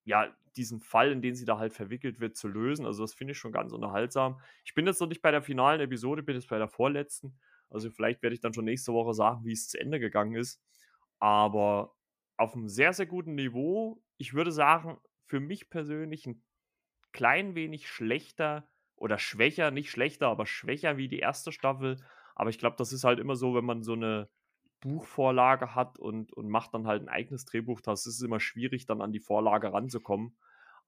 ja, 0.04 0.36
diesen 0.56 0.80
Fall, 0.80 1.12
in 1.12 1.22
den 1.22 1.36
sie 1.36 1.46
da 1.46 1.60
halt 1.60 1.74
verwickelt 1.74 2.20
wird, 2.20 2.36
zu 2.36 2.48
lösen. 2.48 2.86
Also 2.86 3.04
das 3.04 3.14
finde 3.14 3.34
ich 3.34 3.38
schon 3.38 3.52
ganz 3.52 3.74
unterhaltsam. 3.74 4.40
Ich 4.64 4.74
bin 4.74 4.88
jetzt 4.88 5.02
noch 5.02 5.08
nicht 5.08 5.22
bei 5.22 5.32
der 5.32 5.42
finalen 5.42 5.82
Episode, 5.82 6.24
bin 6.24 6.36
jetzt 6.36 6.50
bei 6.50 6.58
der 6.58 6.70
vorletzten. 6.70 7.38
Also 7.70 7.92
vielleicht 7.92 8.24
werde 8.24 8.34
ich 8.34 8.40
dann 8.40 8.54
schon 8.54 8.66
nächste 8.66 8.94
Woche 8.94 9.14
sagen, 9.14 9.44
wie 9.44 9.52
es 9.52 9.68
zu 9.68 9.80
Ende 9.80 10.00
gegangen 10.00 10.36
ist. 10.36 10.62
Aber 11.20 11.94
auf 12.38 12.54
einem 12.54 12.68
sehr, 12.68 12.94
sehr 12.94 13.06
guten 13.06 13.36
Niveau. 13.36 14.02
Ich 14.18 14.34
würde 14.34 14.52
sagen, 14.52 14.98
für 15.26 15.40
mich 15.40 15.70
persönlich 15.70 16.26
ein 16.26 16.44
klein 17.12 17.56
wenig 17.56 17.88
schlechter 17.88 18.68
oder 18.96 19.18
schwächer, 19.18 19.72
nicht 19.72 19.90
schlechter, 19.90 20.28
aber 20.28 20.46
schwächer 20.46 20.98
wie 20.98 21.08
die 21.08 21.20
erste 21.20 21.52
Staffel. 21.52 21.98
Aber 22.36 22.50
ich 22.50 22.60
glaube, 22.60 22.76
das 22.78 22.94
ist 22.94 23.04
halt 23.04 23.20
immer 23.20 23.36
so, 23.36 23.56
wenn 23.56 23.66
man 23.66 23.84
so 23.84 23.94
eine 23.94 24.30
Buchvorlage 24.82 25.74
hat 25.74 25.98
und, 25.98 26.32
und 26.34 26.50
macht 26.50 26.74
dann 26.74 26.88
halt 26.88 27.02
ein 27.02 27.10
eigenes 27.10 27.46
Drehbuch, 27.46 27.82
das 27.82 28.06
ist 28.06 28.22
immer 28.22 28.40
schwierig, 28.40 28.86
dann 28.86 29.02
an 29.02 29.12
die 29.12 29.20
Vorlage 29.20 29.74
ranzukommen. 29.74 30.38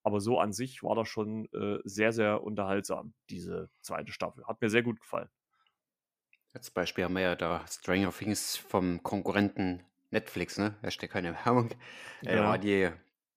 Aber 0.03 0.19
so 0.19 0.39
an 0.39 0.53
sich 0.53 0.83
war 0.83 0.95
das 0.95 1.07
schon 1.07 1.51
äh, 1.53 1.79
sehr, 1.83 2.13
sehr 2.13 2.43
unterhaltsam, 2.43 3.13
diese 3.29 3.69
zweite 3.81 4.11
Staffel. 4.11 4.45
Hat 4.45 4.61
mir 4.61 4.69
sehr 4.69 4.83
gut 4.83 4.99
gefallen. 4.99 5.29
Als 6.53 6.71
Beispiel 6.71 7.03
haben 7.03 7.15
wir 7.15 7.21
ja 7.21 7.35
da 7.35 7.65
Stranger 7.67 8.11
Things 8.11 8.55
vom 8.55 9.03
Konkurrenten 9.03 9.83
Netflix, 10.11 10.57
ne? 10.57 10.75
Hashtag 10.81 11.09
keine 11.11 11.33
Werbung. 11.45 11.71
Äh, 12.23 12.31
Genau. 12.31 12.43
war 12.43 12.57
die 12.57 12.89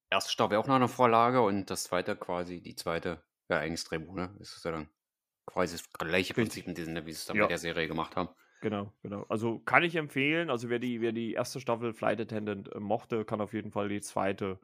erste 0.09 0.31
Staffel 0.31 0.57
auch 0.57 0.67
noch 0.67 0.75
eine 0.75 0.87
Vorlage 0.87 1.41
und 1.41 1.69
das 1.69 1.83
zweite 1.83 2.15
quasi 2.15 2.61
die 2.61 2.75
zweite, 2.75 3.23
ja, 3.49 3.59
eigenes 3.59 3.83
Drehbuch, 3.83 4.15
ne? 4.15 4.35
Das 4.39 4.55
ist 4.55 4.65
ja 4.65 4.71
dann 4.71 4.89
quasi 5.45 5.75
das 5.75 5.89
gleiche 5.93 6.33
Prinzip 6.33 6.67
in 6.67 6.75
diesem, 6.75 6.95
wie 7.05 7.11
sie 7.11 7.17
es 7.19 7.25
dann 7.25 7.37
Ja. 7.37 7.43
bei 7.43 7.47
der 7.49 7.57
Serie 7.57 7.87
gemacht 7.87 8.15
haben. 8.15 8.29
Genau, 8.61 8.93
genau. 9.01 9.23
Also 9.27 9.59
kann 9.59 9.83
ich 9.83 9.95
empfehlen. 9.95 10.49
Also 10.51 10.69
wer 10.69 10.77
die, 10.79 11.01
wer 11.01 11.11
die 11.11 11.33
erste 11.33 11.59
Staffel 11.59 11.93
Flight 11.93 12.21
Attendant 12.21 12.71
äh, 12.73 12.79
mochte, 12.79 13.25
kann 13.25 13.41
auf 13.41 13.53
jeden 13.53 13.71
Fall 13.71 13.89
die 13.89 14.01
zweite 14.01 14.59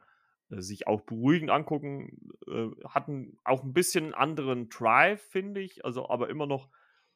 äh, 0.52 0.62
sich 0.62 0.86
auch 0.88 1.02
beruhigend 1.02 1.50
angucken. 1.50 2.30
Äh, 2.48 2.68
hatten 2.88 3.40
auch 3.44 3.64
ein 3.64 3.74
bisschen 3.74 4.06
einen 4.06 4.14
anderen 4.14 4.70
Drive, 4.70 5.22
finde 5.24 5.62
ich. 5.62 5.84
Also 5.84 6.10
aber 6.10 6.30
immer 6.30 6.46
noch 6.46 6.70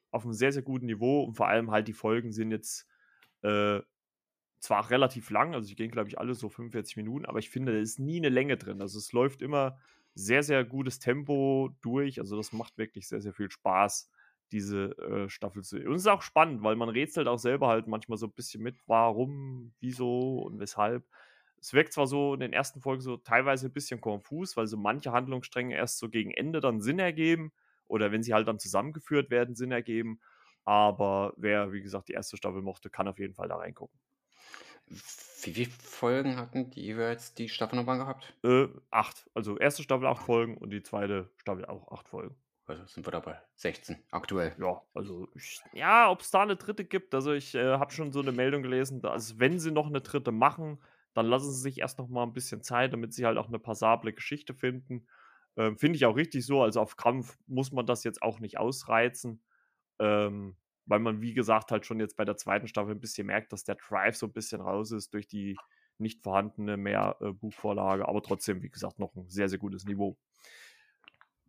auf 0.10 0.24
einem 0.24 0.33
sehr, 0.33 0.51
sehr 0.51 0.63
guten 0.63 0.88
Niveau. 0.88 1.24
Und 1.24 1.36
vor 1.36 1.48
allem 1.48 1.69
halt 1.69 1.88
die 1.88 1.93
Folgen 1.93 2.31
sind 2.31 2.50
jetzt 2.50 2.88
äh, 3.43 3.81
zwar 4.61 4.89
relativ 4.91 5.29
lang, 5.31 5.55
also 5.55 5.67
die 5.67 5.75
gehen, 5.75 5.91
glaube 5.91 6.07
ich, 6.07 6.19
alle 6.19 6.35
so 6.35 6.47
45 6.47 6.95
Minuten, 6.95 7.25
aber 7.25 7.39
ich 7.39 7.49
finde, 7.49 7.73
da 7.73 7.79
ist 7.79 7.99
nie 7.99 8.17
eine 8.17 8.29
Länge 8.29 8.57
drin. 8.57 8.81
Also 8.81 8.99
es 8.99 9.11
läuft 9.11 9.41
immer 9.41 9.77
sehr, 10.13 10.43
sehr 10.43 10.63
gutes 10.63 10.99
Tempo 10.99 11.71
durch. 11.81 12.19
Also 12.19 12.37
das 12.37 12.53
macht 12.53 12.77
wirklich 12.77 13.07
sehr, 13.07 13.21
sehr 13.21 13.33
viel 13.33 13.49
Spaß, 13.49 14.09
diese 14.51 14.97
äh, 14.99 15.29
Staffel 15.29 15.63
zu 15.63 15.77
sehen. 15.77 15.87
Und 15.87 15.95
es 15.95 16.01
ist 16.01 16.07
auch 16.07 16.21
spannend, 16.21 16.63
weil 16.63 16.75
man 16.75 16.89
rätselt 16.89 17.27
auch 17.27 17.39
selber 17.39 17.67
halt 17.67 17.87
manchmal 17.87 18.17
so 18.17 18.27
ein 18.27 18.33
bisschen 18.33 18.61
mit, 18.61 18.77
warum, 18.85 19.73
wieso 19.79 20.39
und 20.39 20.59
weshalb. 20.59 21.05
Es 21.59 21.73
wirkt 21.73 21.93
zwar 21.93 22.07
so 22.07 22.33
in 22.33 22.39
den 22.39 22.53
ersten 22.53 22.81
Folgen 22.81 23.01
so 23.01 23.17
teilweise 23.17 23.67
ein 23.67 23.73
bisschen 23.73 24.01
konfus, 24.01 24.57
weil 24.57 24.67
so 24.67 24.77
manche 24.77 25.11
Handlungsstränge 25.11 25.75
erst 25.75 25.99
so 25.99 26.09
gegen 26.09 26.31
Ende 26.31 26.59
dann 26.59 26.81
Sinn 26.81 26.99
ergeben 26.99 27.51
oder 27.87 28.11
wenn 28.11 28.23
sie 28.23 28.33
halt 28.33 28.47
dann 28.47 28.59
zusammengeführt 28.59 29.29
werden, 29.29 29.55
Sinn 29.55 29.71
ergeben. 29.71 30.19
Aber 30.65 31.33
wer, 31.37 31.71
wie 31.71 31.81
gesagt, 31.81 32.09
die 32.09 32.13
erste 32.13 32.37
Staffel 32.37 32.61
mochte, 32.61 32.89
kann 32.89 33.07
auf 33.07 33.19
jeden 33.19 33.33
Fall 33.33 33.47
da 33.47 33.57
reingucken. 33.57 33.99
Wie 35.43 35.53
viele 35.53 35.71
Folgen 35.71 36.36
hatten 36.38 36.69
die 36.69 36.81
jeweils 36.81 37.33
die 37.33 37.50
Staffel 37.50 37.75
nochmal 37.75 37.98
gehabt? 37.98 38.33
Äh, 38.43 38.67
acht. 38.91 39.29
Also 39.33 39.57
erste 39.57 39.83
Staffel 39.83 40.07
acht 40.07 40.24
Folgen 40.24 40.57
und 40.57 40.69
die 40.69 40.83
zweite 40.83 41.31
Staffel 41.38 41.65
auch 41.65 41.91
acht 41.91 42.10
Folgen. 42.10 42.36
Also 42.65 42.86
sind 42.86 43.05
wir 43.05 43.12
dabei 43.12 43.41
16 43.55 43.98
aktuell. 44.12 44.55
Ja, 44.60 44.81
also 44.93 45.27
ich, 45.36 45.62
ja, 45.74 46.10
ob 46.10 46.21
es 46.21 46.31
da 46.31 46.41
eine 46.43 46.55
dritte 46.55 46.86
gibt. 46.86 47.13
Also 47.13 47.33
ich 47.33 47.55
äh, 47.55 47.77
habe 47.77 47.91
schon 47.91 48.12
so 48.12 48.21
eine 48.21 48.31
Meldung 48.31 48.62
gelesen, 48.62 49.01
dass 49.01 49.39
wenn 49.39 49.60
sie 49.60 49.71
noch 49.71 49.88
eine 49.88 50.01
dritte 50.01 50.31
machen, 50.31 50.79
dann 51.13 51.25
lassen 51.25 51.51
sie 51.51 51.60
sich 51.62 51.79
erst 51.79 51.98
noch 51.98 52.07
mal 52.07 52.24
ein 52.24 52.33
bisschen 52.33 52.62
Zeit, 52.62 52.93
damit 52.93 53.13
sie 53.13 53.25
halt 53.25 53.38
auch 53.38 53.48
eine 53.48 53.60
passable 53.60 54.13
Geschichte 54.13 54.53
finden. 54.53 55.07
Ähm, 55.57 55.77
Finde 55.77 55.98
ich 55.98 56.05
auch 56.05 56.15
richtig 56.15 56.45
so. 56.45 56.62
Also 56.62 56.79
auf 56.79 56.95
Krampf 56.95 57.38
muss 57.48 57.71
man 57.71 57.86
das 57.86 58.03
jetzt 58.03 58.21
auch 58.21 58.39
nicht 58.39 58.57
ausreizen. 58.57 59.43
Ähm, 60.00 60.55
weil 60.85 61.00
man, 61.00 61.21
wie 61.21 61.33
gesagt, 61.33 61.71
halt 61.71 61.85
schon 61.85 62.00
jetzt 62.00 62.17
bei 62.17 62.25
der 62.25 62.38
zweiten 62.38 62.67
Staffel 62.67 62.91
ein 62.91 63.00
bisschen 63.00 63.27
merkt, 63.27 63.53
dass 63.53 63.63
der 63.63 63.75
Drive 63.75 64.15
so 64.15 64.27
ein 64.27 64.33
bisschen 64.33 64.61
raus 64.61 64.91
ist 64.91 65.13
durch 65.13 65.27
die 65.27 65.57
nicht 65.97 66.21
vorhandene 66.23 66.77
mehr 66.77 67.17
äh, 67.21 67.31
Buchvorlage, 67.31 68.07
aber 68.07 68.23
trotzdem, 68.23 68.61
wie 68.61 68.69
gesagt, 68.69 69.00
noch 69.00 69.15
ein 69.15 69.29
sehr, 69.29 69.50
sehr 69.50 69.59
gutes 69.59 69.85
Niveau. 69.85 70.17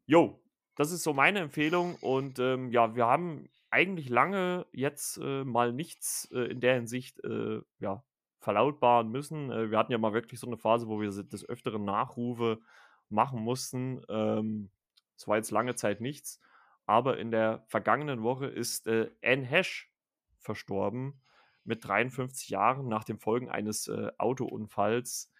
Jo, 0.06 0.40
das 0.76 0.92
ist 0.92 1.02
so 1.02 1.12
meine 1.12 1.40
Empfehlung 1.40 1.96
und 1.96 2.38
ähm, 2.38 2.70
ja, 2.70 2.94
wir 2.94 3.06
haben 3.06 3.48
eigentlich 3.70 4.08
lange 4.10 4.66
jetzt 4.72 5.18
äh, 5.18 5.44
mal 5.44 5.72
nichts 5.72 6.30
äh, 6.32 6.50
in 6.50 6.60
der 6.60 6.74
Hinsicht 6.74 7.24
äh, 7.24 7.60
ja, 7.78 8.04
verlautbaren 8.38 9.10
müssen. 9.10 9.50
Äh, 9.50 9.70
wir 9.70 9.78
hatten 9.78 9.92
ja 9.92 9.98
mal 9.98 10.12
wirklich 10.12 10.40
so 10.40 10.46
eine 10.46 10.58
Phase, 10.58 10.88
wo 10.88 11.00
wir 11.00 11.10
des 11.10 11.48
Öfteren 11.48 11.84
Nachrufe 11.84 12.60
machen 13.08 13.40
mussten. 13.40 14.02
Ähm, 14.08 14.70
es 15.16 15.26
war 15.26 15.36
jetzt 15.36 15.50
lange 15.50 15.74
Zeit 15.74 16.00
nichts. 16.00 16.40
Aber 16.86 17.18
in 17.18 17.30
der 17.30 17.64
vergangenen 17.68 18.22
Woche 18.22 18.46
ist 18.46 18.86
äh, 18.86 19.10
Anne 19.22 19.44
Hesh 19.44 19.92
verstorben 20.38 21.20
mit 21.64 21.84
53 21.84 22.48
Jahren 22.48 22.88
nach 22.88 23.04
den 23.04 23.18
Folgen 23.18 23.48
eines 23.48 23.88
äh, 23.88 24.10
Autounfalls. 24.18 25.32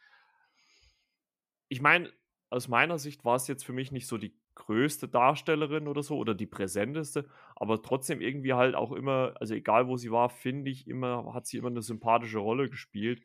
Ich 1.69 1.81
meine, 1.81 2.13
aus 2.51 2.69
meiner 2.69 2.99
Sicht 2.99 3.25
war 3.25 3.37
es 3.37 3.49
jetzt 3.49 3.65
für 3.65 3.73
mich 3.73 3.93
nicht 3.93 4.07
so 4.07 4.19
die 4.19 4.37
größte 4.55 5.09
Darstellerin 5.09 5.89
oder 5.89 6.03
so 6.03 6.17
oder 6.17 6.35
die 6.35 6.47
präsenteste, 6.47 7.29
aber 7.57 7.83
trotzdem 7.83 8.21
irgendwie 8.21 8.53
halt 8.53 8.75
auch 8.75 8.93
immer, 8.93 9.35
also 9.41 9.55
egal 9.55 9.89
wo 9.89 9.97
sie 9.97 10.11
war, 10.11 10.29
finde 10.29 10.71
ich 10.71 10.87
immer, 10.87 11.33
hat 11.33 11.47
sie 11.47 11.57
immer 11.57 11.71
eine 11.71 11.83
sympathische 11.83 12.39
Rolle 12.39 12.69
gespielt. 12.69 13.25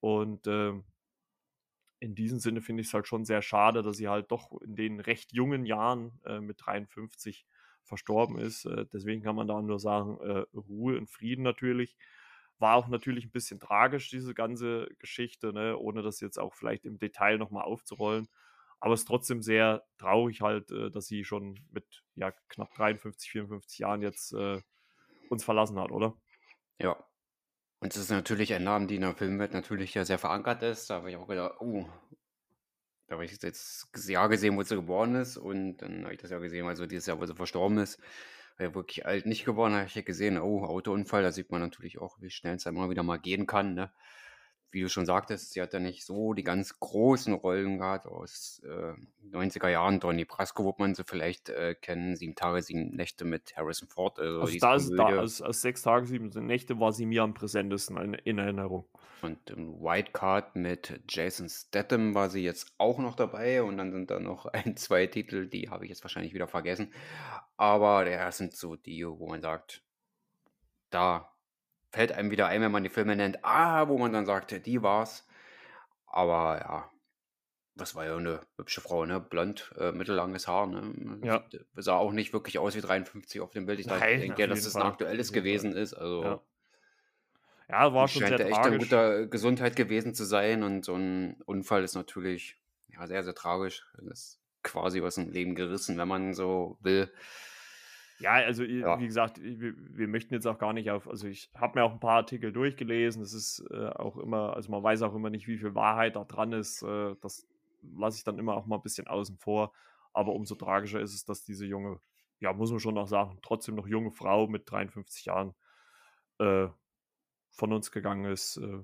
Und 0.00 0.46
äh, 0.46 0.72
in 2.00 2.14
diesem 2.14 2.38
Sinne 2.38 2.60
finde 2.60 2.82
ich 2.82 2.88
es 2.88 2.94
halt 2.94 3.06
schon 3.06 3.24
sehr 3.24 3.42
schade, 3.42 3.82
dass 3.82 3.96
sie 3.96 4.08
halt 4.08 4.30
doch 4.30 4.52
in 4.62 4.76
den 4.76 5.00
recht 5.00 5.32
jungen 5.32 5.66
Jahren 5.66 6.20
äh, 6.24 6.40
mit 6.40 6.58
53 6.64 7.46
verstorben 7.82 8.38
ist. 8.38 8.66
Äh, 8.66 8.86
deswegen 8.92 9.22
kann 9.22 9.36
man 9.36 9.48
da 9.48 9.60
nur 9.60 9.80
sagen, 9.80 10.18
äh, 10.20 10.44
Ruhe 10.56 10.96
und 10.98 11.10
Frieden 11.10 11.42
natürlich. 11.42 11.96
War 12.58 12.76
auch 12.76 12.88
natürlich 12.88 13.24
ein 13.24 13.30
bisschen 13.30 13.60
tragisch, 13.60 14.10
diese 14.10 14.34
ganze 14.34 14.88
Geschichte, 14.98 15.52
ne? 15.52 15.76
ohne 15.76 16.02
das 16.02 16.20
jetzt 16.20 16.38
auch 16.38 16.54
vielleicht 16.54 16.84
im 16.84 16.98
Detail 16.98 17.38
nochmal 17.38 17.64
aufzurollen. 17.64 18.28
Aber 18.80 18.94
es 18.94 19.00
ist 19.00 19.06
trotzdem 19.06 19.42
sehr 19.42 19.84
traurig 19.98 20.40
halt, 20.40 20.70
äh, 20.70 20.90
dass 20.90 21.06
sie 21.06 21.24
schon 21.24 21.58
mit 21.70 22.04
ja, 22.14 22.32
knapp 22.48 22.74
53, 22.74 23.30
54 23.30 23.78
Jahren 23.80 24.02
jetzt 24.02 24.32
äh, 24.34 24.60
uns 25.30 25.44
verlassen 25.44 25.78
hat, 25.78 25.90
oder? 25.90 26.16
Ja, 26.78 26.96
und 27.80 27.94
es 27.94 28.02
ist 28.02 28.10
natürlich 28.10 28.52
ein 28.54 28.64
Name, 28.64 28.86
die 28.86 28.96
in 28.96 29.02
der 29.02 29.14
Filmwelt 29.14 29.52
natürlich 29.52 29.94
ja 29.94 30.04
sehr 30.04 30.18
verankert 30.18 30.62
ist. 30.62 30.90
Da 30.90 30.96
habe 30.96 31.10
ich 31.10 31.16
auch 31.16 31.28
gedacht, 31.28 31.60
oh, 31.60 31.86
da 33.06 33.14
habe 33.14 33.24
ich 33.24 33.30
jetzt 33.30 33.88
das 33.92 34.08
Jahr 34.08 34.28
gesehen, 34.28 34.56
wo 34.56 34.62
sie 34.62 34.74
geboren 34.74 35.14
ist. 35.14 35.36
Und 35.36 35.78
dann 35.78 36.02
habe 36.02 36.14
ich 36.14 36.20
das 36.20 36.30
Jahr 36.30 36.40
gesehen, 36.40 36.66
also 36.66 36.86
dieses 36.86 37.06
Jahr, 37.06 37.20
wo 37.20 37.26
sie 37.26 37.34
verstorben 37.36 37.78
ist. 37.78 38.00
Weil 38.56 38.74
wirklich 38.74 39.06
alt 39.06 39.26
nicht 39.26 39.44
geworden, 39.44 39.74
habe 39.74 39.86
ich 39.86 40.04
gesehen, 40.04 40.38
oh, 40.38 40.64
Autounfall, 40.64 41.22
da 41.22 41.30
sieht 41.30 41.52
man 41.52 41.60
natürlich 41.60 41.98
auch, 41.98 42.20
wie 42.20 42.30
schnell 42.30 42.56
es 42.56 42.66
immer 42.66 42.90
wieder 42.90 43.04
mal 43.04 43.18
gehen 43.18 43.46
kann. 43.46 43.74
Ne? 43.74 43.92
Wie 44.70 44.82
du 44.82 44.88
schon 44.88 45.06
sagtest, 45.06 45.52
sie 45.52 45.62
hat 45.62 45.72
ja 45.72 45.80
nicht 45.80 46.04
so 46.04 46.34
die 46.34 46.42
ganz 46.42 46.78
großen 46.78 47.32
Rollen 47.32 47.78
gehabt 47.78 48.06
aus 48.06 48.60
äh, 48.64 48.94
90er 49.34 49.68
Jahren. 49.68 50.00
Donny 50.00 50.24
Brasco 50.24 50.64
wird 50.64 50.78
man 50.78 50.94
sie 50.94 51.04
vielleicht 51.04 51.48
äh, 51.48 51.74
kennen. 51.74 52.16
Sieben 52.16 52.34
Tage, 52.34 52.62
sieben 52.62 52.90
Nächte 52.90 53.24
mit 53.24 53.56
Harrison 53.56 53.88
Ford. 53.88 54.18
Also, 54.18 54.40
also 54.42 54.58
da 54.58 54.74
ist, 54.74 54.90
da, 54.90 55.06
als, 55.06 55.40
als 55.40 55.62
sechs 55.62 55.82
Tage, 55.82 56.06
sieben 56.06 56.28
Nächte 56.46 56.78
war 56.78 56.92
sie 56.92 57.06
mir 57.06 57.22
am 57.22 57.34
präsentesten 57.34 57.96
in, 57.96 58.14
in 58.14 58.38
Erinnerung. 58.38 58.86
Und 59.22 59.50
im 59.50 59.80
White 59.80 60.12
Card 60.12 60.54
mit 60.54 61.00
Jason 61.08 61.48
Statham 61.48 62.14
war 62.14 62.30
sie 62.30 62.42
jetzt 62.42 62.72
auch 62.78 62.98
noch 62.98 63.16
dabei. 63.16 63.62
Und 63.62 63.78
dann 63.78 63.92
sind 63.92 64.10
da 64.10 64.20
noch 64.20 64.46
ein, 64.52 64.76
zwei 64.76 65.06
Titel, 65.06 65.48
die 65.48 65.70
habe 65.70 65.84
ich 65.84 65.90
jetzt 65.90 66.04
wahrscheinlich 66.04 66.34
wieder 66.34 66.48
vergessen. 66.48 66.92
Aber 67.56 68.08
ja, 68.08 68.30
sind 68.30 68.54
so 68.54 68.76
die, 68.76 69.06
wo 69.06 69.28
man 69.28 69.40
sagt, 69.40 69.82
da 70.90 71.30
fällt 71.90 72.12
einem 72.12 72.30
wieder 72.30 72.46
ein, 72.46 72.60
wenn 72.60 72.72
man 72.72 72.82
die 72.82 72.90
Filme 72.90 73.16
nennt, 73.16 73.44
ah, 73.44 73.88
wo 73.88 73.98
man 73.98 74.12
dann 74.12 74.26
sagt, 74.26 74.66
die 74.66 74.82
war's. 74.82 75.26
Aber 76.06 76.58
ja, 76.60 76.90
das 77.76 77.94
war 77.94 78.04
ja 78.04 78.16
eine 78.16 78.40
hübsche 78.56 78.80
Frau, 78.80 79.06
ne? 79.06 79.20
Blond, 79.20 79.72
äh, 79.78 79.92
mittellanges 79.92 80.48
Haar, 80.48 80.66
ne? 80.66 81.20
Ja. 81.22 81.44
Sah 81.76 81.96
auch 81.96 82.12
nicht 82.12 82.32
wirklich 82.32 82.58
aus 82.58 82.74
wie 82.74 82.80
53 82.80 83.40
auf 83.40 83.52
dem 83.52 83.66
Bild. 83.66 83.80
Ich 83.80 83.86
Nein, 83.86 84.20
denke, 84.20 84.48
dass 84.48 84.66
es 84.66 84.76
ein 84.76 84.82
aktuelles 84.82 85.32
gewesen 85.32 85.72
ist. 85.72 85.94
Also. 85.94 86.22
Ja. 86.22 86.40
Ja, 87.70 87.92
war 87.92 88.08
schon 88.08 88.22
scheint 88.22 88.38
sehr 88.38 88.48
echt 88.48 88.66
in 88.66 88.78
guter 88.78 89.26
Gesundheit 89.26 89.76
gewesen 89.76 90.14
zu 90.14 90.24
sein 90.24 90.62
und 90.62 90.86
so 90.86 90.94
ein 90.94 91.36
Unfall 91.44 91.84
ist 91.84 91.94
natürlich 91.94 92.56
ja, 92.88 93.06
sehr, 93.06 93.22
sehr 93.22 93.34
tragisch. 93.34 93.86
Das 93.98 94.06
ist 94.06 94.40
quasi 94.62 95.02
aus 95.02 95.16
dem 95.16 95.30
Leben 95.30 95.54
gerissen, 95.54 95.98
wenn 95.98 96.08
man 96.08 96.32
so 96.32 96.78
will. 96.80 97.12
Ja, 98.20 98.32
also 98.32 98.64
ja. 98.64 98.98
wie 98.98 99.06
gesagt, 99.06 99.40
wir, 99.40 99.74
wir, 99.76 100.08
möchten 100.08 100.34
jetzt 100.34 100.46
auch 100.46 100.58
gar 100.58 100.72
nicht 100.72 100.90
auf, 100.90 101.08
also 101.08 101.28
ich 101.28 101.50
habe 101.54 101.78
mir 101.78 101.84
auch 101.84 101.92
ein 101.92 102.00
paar 102.00 102.16
Artikel 102.16 102.52
durchgelesen, 102.52 103.22
es 103.22 103.32
ist 103.32 103.64
äh, 103.70 103.88
auch 103.90 104.16
immer, 104.16 104.54
also 104.54 104.70
man 104.70 104.82
weiß 104.82 105.02
auch 105.02 105.14
immer 105.14 105.30
nicht, 105.30 105.46
wie 105.46 105.58
viel 105.58 105.74
Wahrheit 105.74 106.16
da 106.16 106.24
dran 106.24 106.52
ist, 106.52 106.82
äh, 106.82 107.14
das 107.20 107.46
lasse 107.96 108.16
ich 108.16 108.24
dann 108.24 108.38
immer 108.38 108.54
auch 108.54 108.66
mal 108.66 108.76
ein 108.76 108.82
bisschen 108.82 109.06
außen 109.06 109.36
vor, 109.38 109.72
aber 110.12 110.32
umso 110.32 110.56
tragischer 110.56 111.00
ist 111.00 111.14
es, 111.14 111.24
dass 111.24 111.44
diese 111.44 111.64
junge, 111.64 112.00
ja, 112.40 112.52
muss 112.52 112.70
man 112.70 112.80
schon 112.80 112.94
noch 112.94 113.06
sagen, 113.06 113.38
trotzdem 113.42 113.76
noch 113.76 113.86
junge 113.86 114.10
Frau 114.10 114.48
mit 114.48 114.68
53 114.68 115.26
Jahren 115.26 115.54
äh, 116.38 116.68
von 117.50 117.72
uns 117.72 117.90
gegangen 117.90 118.24
ist. 118.24 118.56
Äh, 118.56 118.80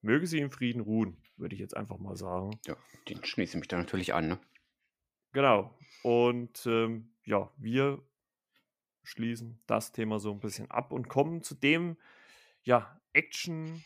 möge 0.00 0.26
sie 0.26 0.38
im 0.38 0.50
Frieden 0.50 0.80
ruhen, 0.80 1.16
würde 1.36 1.54
ich 1.54 1.60
jetzt 1.60 1.76
einfach 1.76 1.98
mal 1.98 2.16
sagen. 2.16 2.58
Ja, 2.66 2.76
den 3.08 3.24
schließe 3.24 3.56
ich 3.56 3.60
mich 3.60 3.68
da 3.68 3.78
natürlich 3.78 4.14
an, 4.14 4.28
ne? 4.28 4.40
Genau. 5.32 5.76
Und 6.02 6.66
ähm, 6.66 7.14
ja, 7.24 7.50
wir 7.56 8.02
schließen 9.02 9.60
das 9.66 9.92
Thema 9.92 10.18
so 10.18 10.32
ein 10.32 10.40
bisschen 10.40 10.70
ab 10.70 10.92
und 10.92 11.08
kommen 11.08 11.42
zu 11.42 11.54
dem, 11.54 11.96
ja, 12.62 12.98
Action, 13.12 13.82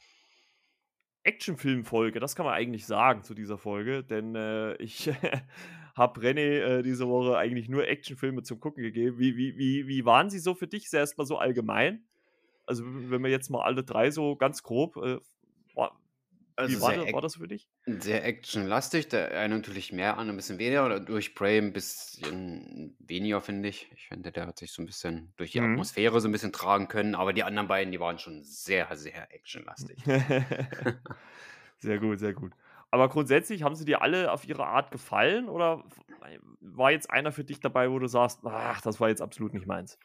Actionfilm-Folge, 1.22 2.20
das 2.20 2.36
kann 2.36 2.46
man 2.46 2.54
eigentlich 2.54 2.86
sagen 2.86 3.22
zu 3.22 3.34
dieser 3.34 3.58
Folge, 3.58 4.04
denn 4.04 4.34
äh, 4.34 4.74
ich 4.76 5.10
habe 5.96 6.20
René 6.20 6.60
äh, 6.60 6.82
diese 6.82 7.08
Woche 7.08 7.36
eigentlich 7.36 7.68
nur 7.68 7.88
Actionfilme 7.88 8.42
zum 8.42 8.60
Gucken 8.60 8.82
gegeben. 8.82 9.18
Wie, 9.18 9.36
wie, 9.36 9.56
wie, 9.56 9.88
wie 9.88 10.04
waren 10.04 10.30
sie 10.30 10.38
so 10.38 10.54
für 10.54 10.66
dich? 10.66 10.92
Erst 10.92 11.18
mal 11.18 11.24
so 11.24 11.38
allgemein. 11.38 12.04
Also, 12.66 12.84
wenn 12.84 13.22
wir 13.22 13.30
jetzt 13.30 13.48
mal 13.48 13.62
alle 13.62 13.82
drei 13.82 14.10
so 14.10 14.36
ganz 14.36 14.62
grob, 14.62 14.96
äh, 14.96 15.18
also 16.56 16.76
Wie 16.76 16.80
war, 16.80 16.94
das, 16.94 17.12
war 17.12 17.20
das 17.20 17.36
für 17.36 17.48
dich? 17.48 17.68
Sehr 17.84 18.24
actionlastig, 18.24 19.08
der 19.08 19.38
eine 19.38 19.56
natürlich 19.56 19.92
mehr 19.92 20.16
an, 20.16 20.30
ein 20.30 20.36
bisschen 20.36 20.58
weniger, 20.58 20.86
oder 20.86 21.00
durch 21.00 21.34
Prey 21.34 21.58
ein 21.58 21.72
bisschen 21.72 22.96
weniger, 22.98 23.40
finde 23.40 23.68
ich. 23.68 23.90
Ich 23.94 24.08
finde, 24.08 24.32
der 24.32 24.46
hat 24.46 24.58
sich 24.58 24.72
so 24.72 24.82
ein 24.82 24.86
bisschen 24.86 25.32
durch 25.36 25.52
die 25.52 25.60
mhm. 25.60 25.72
Atmosphäre 25.72 26.20
so 26.20 26.28
ein 26.28 26.32
bisschen 26.32 26.52
tragen 26.52 26.88
können, 26.88 27.14
aber 27.14 27.32
die 27.34 27.44
anderen 27.44 27.68
beiden, 27.68 27.92
die 27.92 28.00
waren 28.00 28.18
schon 28.18 28.42
sehr, 28.42 28.88
sehr 28.96 29.32
actionlastig. 29.34 29.98
sehr 31.78 31.98
gut, 31.98 32.18
sehr 32.18 32.32
gut. 32.32 32.52
Aber 32.90 33.08
grundsätzlich 33.08 33.62
haben 33.62 33.74
sie 33.74 33.84
dir 33.84 34.02
alle 34.02 34.32
auf 34.32 34.46
ihre 34.46 34.66
Art 34.66 34.90
gefallen 34.90 35.48
oder 35.48 35.84
war 36.60 36.90
jetzt 36.90 37.10
einer 37.10 37.32
für 37.32 37.44
dich 37.44 37.60
dabei, 37.60 37.90
wo 37.90 37.98
du 37.98 38.06
sagst, 38.06 38.40
ach, 38.44 38.80
das 38.80 39.00
war 39.00 39.08
jetzt 39.08 39.22
absolut 39.22 39.54
nicht 39.54 39.66
meins? 39.66 39.98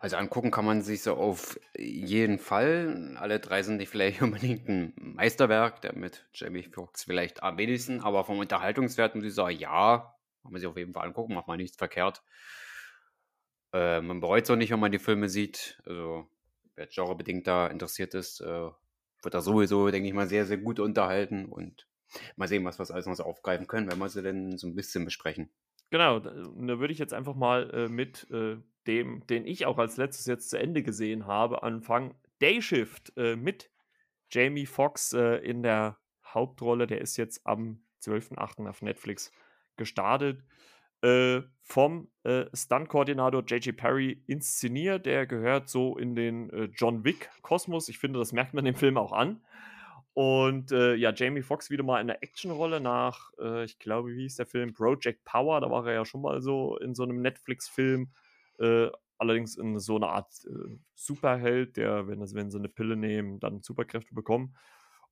Also 0.00 0.16
angucken 0.16 0.50
kann 0.50 0.64
man 0.64 0.82
sich 0.82 1.02
so 1.02 1.14
auf 1.14 1.58
jeden 1.78 2.38
Fall. 2.38 3.16
Alle 3.18 3.40
drei 3.40 3.62
sind 3.62 3.78
nicht 3.78 3.88
vielleicht 3.88 4.20
unbedingt 4.22 4.68
ein 4.68 4.92
Meisterwerk, 4.96 5.80
der 5.82 5.94
mit 5.94 6.26
Jamie 6.34 6.62
Foxx 6.62 7.04
vielleicht 7.04 7.42
am 7.42 7.56
wenigsten, 7.58 8.00
aber 8.00 8.24
vom 8.24 8.38
Unterhaltungswert 8.38 9.14
muss 9.14 9.24
ich 9.24 9.34
sagen, 9.34 9.58
ja, 9.58 10.14
kann 10.42 10.52
man 10.52 10.60
sich 10.60 10.68
auf 10.68 10.76
jeden 10.76 10.92
Fall 10.92 11.06
angucken, 11.06 11.34
macht 11.34 11.48
man 11.48 11.56
nichts 11.56 11.76
verkehrt. 11.76 12.22
Äh, 13.72 14.00
man 14.02 14.20
bereut 14.20 14.44
es 14.44 14.50
auch 14.50 14.56
nicht, 14.56 14.70
wenn 14.70 14.80
man 14.80 14.92
die 14.92 14.98
Filme 14.98 15.28
sieht. 15.28 15.80
Also 15.86 16.28
wer 16.76 16.86
genrebedingt 16.86 17.46
da 17.46 17.66
interessiert 17.68 18.14
ist, 18.14 18.40
äh, 18.40 18.70
wird 19.22 19.34
da 19.34 19.40
sowieso, 19.40 19.90
denke 19.90 20.08
ich 20.08 20.14
mal, 20.14 20.28
sehr, 20.28 20.44
sehr 20.44 20.58
gut 20.58 20.80
unterhalten 20.80 21.46
und 21.46 21.86
Mal 22.36 22.48
sehen, 22.48 22.64
was 22.64 22.78
wir 22.78 22.90
alles 22.90 23.06
noch 23.06 23.14
so 23.14 23.24
aufgreifen 23.24 23.66
können, 23.66 23.90
wenn 23.90 23.98
wir 23.98 24.08
sie 24.08 24.22
denn 24.22 24.56
so 24.56 24.66
ein 24.66 24.74
bisschen 24.74 25.04
besprechen. 25.04 25.50
Genau, 25.90 26.18
da, 26.18 26.32
würde 26.34 26.92
ich 26.92 26.98
jetzt 26.98 27.14
einfach 27.14 27.34
mal 27.34 27.70
äh, 27.70 27.88
mit 27.88 28.28
äh, 28.30 28.56
dem, 28.86 29.26
den 29.26 29.46
ich 29.46 29.66
auch 29.66 29.78
als 29.78 29.96
letztes 29.96 30.26
jetzt 30.26 30.50
zu 30.50 30.58
Ende 30.58 30.82
gesehen 30.82 31.26
habe, 31.26 31.62
anfangen. 31.62 32.14
Day 32.42 32.60
Shift 32.60 33.12
äh, 33.16 33.36
mit 33.36 33.70
Jamie 34.30 34.66
Foxx 34.66 35.12
äh, 35.12 35.36
in 35.36 35.62
der 35.62 35.98
Hauptrolle. 36.24 36.86
Der 36.86 37.00
ist 37.00 37.16
jetzt 37.16 37.46
am 37.46 37.84
12.8. 38.02 38.68
auf 38.68 38.82
Netflix 38.82 39.30
gestartet. 39.76 40.42
Äh, 41.02 41.42
vom 41.62 42.10
äh, 42.24 42.46
Stunt-Koordinator 42.54 43.44
J.J. 43.44 43.76
Perry 43.76 44.22
inszeniert. 44.26 45.06
Der 45.06 45.26
gehört 45.26 45.68
so 45.68 45.96
in 45.96 46.14
den 46.14 46.72
John 46.74 47.04
Wick-Kosmos. 47.04 47.88
Ich 47.88 47.98
finde, 47.98 48.18
das 48.18 48.32
merkt 48.32 48.52
man 48.52 48.64
dem 48.64 48.74
Film 48.74 48.98
auch 48.98 49.12
an. 49.12 49.42
Und 50.14 50.70
äh, 50.70 50.94
ja, 50.94 51.12
Jamie 51.12 51.42
Foxx 51.42 51.70
wieder 51.70 51.82
mal 51.82 52.00
in 52.00 52.06
der 52.06 52.22
Actionrolle 52.22 52.80
nach, 52.80 53.32
äh, 53.38 53.64
ich 53.64 53.80
glaube, 53.80 54.10
wie 54.10 54.22
hieß 54.22 54.36
der 54.36 54.46
Film? 54.46 54.72
Project 54.72 55.24
Power. 55.24 55.60
Da 55.60 55.68
war 55.70 55.86
er 55.88 55.94
ja 55.94 56.04
schon 56.04 56.22
mal 56.22 56.40
so 56.40 56.78
in 56.78 56.94
so 56.94 57.02
einem 57.02 57.20
Netflix-Film. 57.20 58.12
Äh, 58.60 58.90
allerdings 59.18 59.56
in 59.56 59.78
so 59.80 59.96
einer 59.96 60.10
Art 60.10 60.32
äh, 60.46 60.76
Superheld, 60.94 61.76
der, 61.76 62.06
wenn, 62.06 62.20
wenn 62.20 62.50
sie 62.50 62.58
eine 62.58 62.68
Pille 62.68 62.96
nehmen, 62.96 63.40
dann 63.40 63.62
Superkräfte 63.62 64.14
bekommen. 64.14 64.56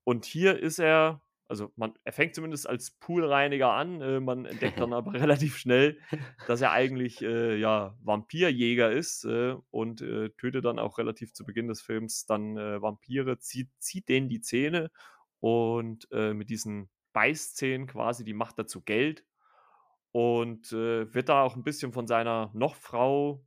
Und 0.04 0.24
hier 0.24 0.58
ist 0.58 0.78
er, 0.78 1.20
also 1.52 1.70
man, 1.76 1.92
er 2.02 2.14
fängt 2.14 2.34
zumindest 2.34 2.66
als 2.66 2.92
Poolreiniger 2.92 3.72
an, 3.72 4.00
äh, 4.00 4.20
man 4.20 4.46
entdeckt 4.46 4.80
dann 4.80 4.94
aber 4.94 5.12
relativ 5.20 5.58
schnell, 5.58 5.98
dass 6.46 6.62
er 6.62 6.72
eigentlich 6.72 7.20
äh, 7.20 7.58
ja, 7.58 7.94
Vampirjäger 8.00 8.90
ist 8.90 9.24
äh, 9.24 9.54
und 9.70 10.00
äh, 10.00 10.30
tötet 10.30 10.64
dann 10.64 10.78
auch 10.78 10.96
relativ 10.96 11.34
zu 11.34 11.44
Beginn 11.44 11.68
des 11.68 11.82
Films 11.82 12.24
dann 12.24 12.56
äh, 12.56 12.80
Vampire, 12.80 13.38
zieht, 13.38 13.68
zieht 13.78 14.08
denen 14.08 14.30
die 14.30 14.40
Zähne 14.40 14.90
und 15.40 16.08
äh, 16.10 16.32
mit 16.32 16.48
diesen 16.48 16.88
Beißzähnen 17.12 17.86
quasi, 17.86 18.24
die 18.24 18.32
macht 18.32 18.58
dazu 18.58 18.80
Geld 18.80 19.26
und 20.12 20.72
wird 20.72 21.30
da 21.30 21.42
auch 21.42 21.56
ein 21.56 21.62
bisschen 21.62 21.92
von 21.94 22.06
seiner 22.06 22.50
noch 22.52 22.74
Frau 22.74 23.42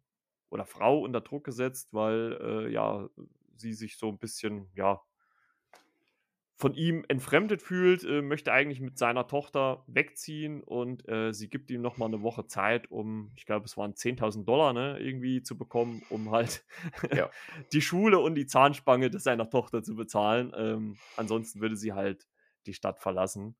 oder 0.50 0.65
Frau 0.65 1.00
unter 1.00 1.21
Druck 1.21 1.43
gesetzt, 1.43 1.93
weil 1.93 2.69
ja 2.71 3.07
sie 3.55 3.74
sich 3.74 3.97
so 3.97 4.09
ein 4.09 4.17
bisschen 4.17 4.71
ja 4.74 5.00
von 6.57 6.74
ihm 6.74 7.03
entfremdet 7.09 7.62
fühlt, 7.62 8.05
äh, 8.05 8.21
möchte 8.21 8.53
eigentlich 8.53 8.79
mit 8.79 8.97
seiner 8.97 9.27
Tochter 9.27 9.83
wegziehen 9.88 10.63
und 10.63 11.07
äh, 11.09 11.33
sie 11.33 11.50
gibt 11.50 11.69
ihm 11.69 11.81
noch 11.81 11.97
mal 11.97 12.05
eine 12.05 12.21
Woche 12.21 12.47
Zeit, 12.47 12.89
um, 12.89 13.31
ich 13.35 13.45
glaube, 13.45 13.65
es 13.65 13.75
waren 13.75 13.93
10.000 13.93 14.45
Dollar, 14.45 14.71
ne, 14.71 14.97
irgendwie 15.00 15.43
zu 15.43 15.57
bekommen, 15.57 16.01
um 16.09 16.31
halt 16.31 16.65
ja. 17.13 17.29
die 17.74 17.81
Schule 17.81 18.19
und 18.19 18.35
die 18.35 18.47
Zahnspange 18.47 19.09
des 19.09 19.24
seiner 19.24 19.50
Tochter 19.50 19.83
zu 19.83 19.95
bezahlen. 19.95 20.53
Ähm, 20.55 20.97
ansonsten 21.17 21.59
würde 21.59 21.75
sie 21.75 21.91
halt 21.91 22.25
die 22.67 22.74
Stadt 22.74 23.00
verlassen. 23.00 23.57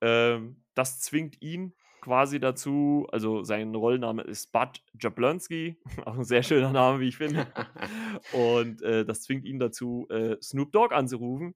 Ähm, 0.00 0.62
das 0.74 1.00
zwingt 1.00 1.42
ihn 1.42 1.74
quasi 2.00 2.40
dazu, 2.40 3.06
also 3.12 3.42
sein 3.44 3.74
Rollenname 3.74 4.22
ist 4.22 4.50
Bud 4.50 4.82
Jablonski, 4.98 5.76
auch 6.06 6.16
ein 6.16 6.24
sehr 6.24 6.42
schöner 6.42 6.72
Name, 6.72 7.00
wie 7.00 7.08
ich 7.08 7.18
finde. 7.18 7.46
und 8.32 8.80
äh, 8.80 9.04
das 9.04 9.22
zwingt 9.22 9.44
ihn 9.44 9.58
dazu, 9.58 10.06
äh, 10.08 10.36
Snoop 10.40 10.72
Dogg 10.72 10.94
anzurufen 10.94 11.54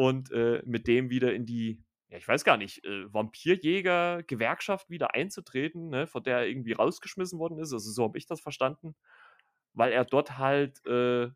und 0.00 0.32
äh, 0.32 0.62
mit 0.64 0.86
dem 0.86 1.10
wieder 1.10 1.34
in 1.34 1.44
die, 1.44 1.84
ja, 2.08 2.16
ich 2.16 2.26
weiß 2.26 2.42
gar 2.44 2.56
nicht, 2.56 2.82
äh, 2.86 3.12
Vampirjäger-Gewerkschaft 3.12 4.88
wieder 4.88 5.14
einzutreten, 5.14 5.90
ne, 5.90 6.06
von 6.06 6.22
der 6.22 6.38
er 6.38 6.46
irgendwie 6.46 6.72
rausgeschmissen 6.72 7.38
worden 7.38 7.58
ist. 7.58 7.74
Also 7.74 7.90
so 7.90 8.04
habe 8.04 8.16
ich 8.16 8.24
das 8.24 8.40
verstanden, 8.40 8.96
weil 9.74 9.92
er 9.92 10.06
dort 10.06 10.38
halt 10.38 10.80
äh, 10.86 11.28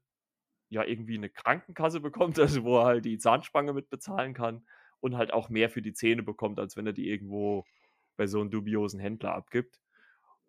ja 0.71 0.83
irgendwie 0.83 1.18
eine 1.18 1.28
Krankenkasse 1.28 2.00
bekommt, 2.00 2.38
also 2.40 2.64
wo 2.64 2.78
er 2.78 2.87
halt 2.87 3.04
die 3.04 3.18
Zahnspange 3.18 3.75
mit 3.75 3.90
bezahlen 3.90 4.33
kann 4.33 4.66
und 5.00 5.14
halt 5.18 5.35
auch 5.35 5.50
mehr 5.50 5.68
für 5.68 5.83
die 5.83 5.92
Zähne 5.92 6.22
bekommt, 6.22 6.59
als 6.59 6.74
wenn 6.74 6.87
er 6.87 6.94
die 6.94 7.11
irgendwo 7.11 7.66
bei 8.16 8.27
so 8.27 8.40
einem 8.40 8.50
dubiosen 8.50 8.98
Händler 8.98 9.35
abgibt. 9.35 9.79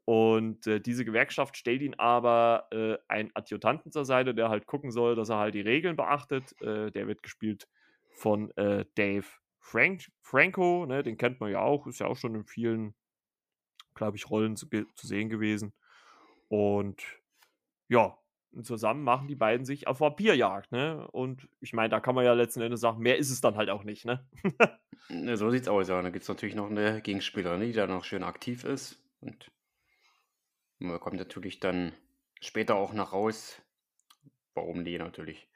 Und 0.05 0.67
äh, 0.67 0.79
diese 0.79 1.03
Gewerkschaft 1.03 1.57
stellt 1.57 1.81
ihn 1.81 1.95
aber 1.95 2.67
äh, 2.71 2.95
einen 3.09 3.31
Adjutanten 3.33 3.91
zur 3.91 4.05
Seite, 4.05 4.33
der 4.33 4.47
halt 4.47 4.67
gucken 4.67 4.91
soll, 4.91 5.15
dass 5.15 5.27
er 5.27 5.37
halt 5.39 5.53
die 5.53 5.61
Regeln 5.61 5.97
beachtet. 5.97 6.55
Äh, 6.61 6.91
der 6.91 7.07
wird 7.07 7.21
gespielt 7.21 7.67
von 8.15 8.51
äh, 8.57 8.85
Dave 8.95 9.25
Frank 9.59 10.11
Franco, 10.21 10.85
ne, 10.85 11.03
den 11.03 11.17
kennt 11.17 11.39
man 11.39 11.51
ja 11.51 11.59
auch, 11.59 11.87
ist 11.87 11.99
ja 11.99 12.07
auch 12.07 12.17
schon 12.17 12.35
in 12.35 12.45
vielen, 12.45 12.95
glaube 13.93 14.17
ich, 14.17 14.29
Rollen 14.29 14.55
zu, 14.55 14.67
zu 14.67 15.07
sehen 15.07 15.29
gewesen. 15.29 15.73
Und 16.47 17.03
ja, 17.87 18.17
zusammen 18.61 19.03
machen 19.03 19.27
die 19.27 19.35
beiden 19.35 19.65
sich 19.65 19.87
auf 19.87 19.99
Vampirjagd, 19.99 20.71
ne? 20.71 21.07
Und 21.11 21.49
ich 21.59 21.73
meine, 21.73 21.89
da 21.89 21.99
kann 21.99 22.15
man 22.15 22.25
ja 22.25 22.33
letzten 22.33 22.61
Endes 22.61 22.79
sagen, 22.79 23.01
mehr 23.01 23.17
ist 23.17 23.31
es 23.31 23.41
dann 23.41 23.57
halt 23.57 23.69
auch 23.69 23.83
nicht, 23.83 24.05
ne? 24.05 24.25
ne 25.09 25.35
so 25.35 25.49
sieht's 25.49 25.67
aus, 25.67 25.87
ja. 25.87 26.01
Da 26.01 26.09
gibt 26.09 26.23
es 26.23 26.29
natürlich 26.29 26.55
noch 26.55 26.69
eine 26.69 27.01
Gegenspielerin, 27.01 27.61
die 27.61 27.73
da 27.73 27.87
noch 27.87 28.03
schön 28.03 28.23
aktiv 28.23 28.63
ist. 28.63 29.03
Und 29.19 29.51
man 30.79 30.99
kommt 30.99 31.17
natürlich 31.17 31.59
dann 31.59 31.91
später 32.39 32.75
auch 32.75 32.93
noch 32.93 33.13
raus, 33.13 33.61
warum 34.53 34.85
die 34.85 34.97
natürlich 34.97 35.47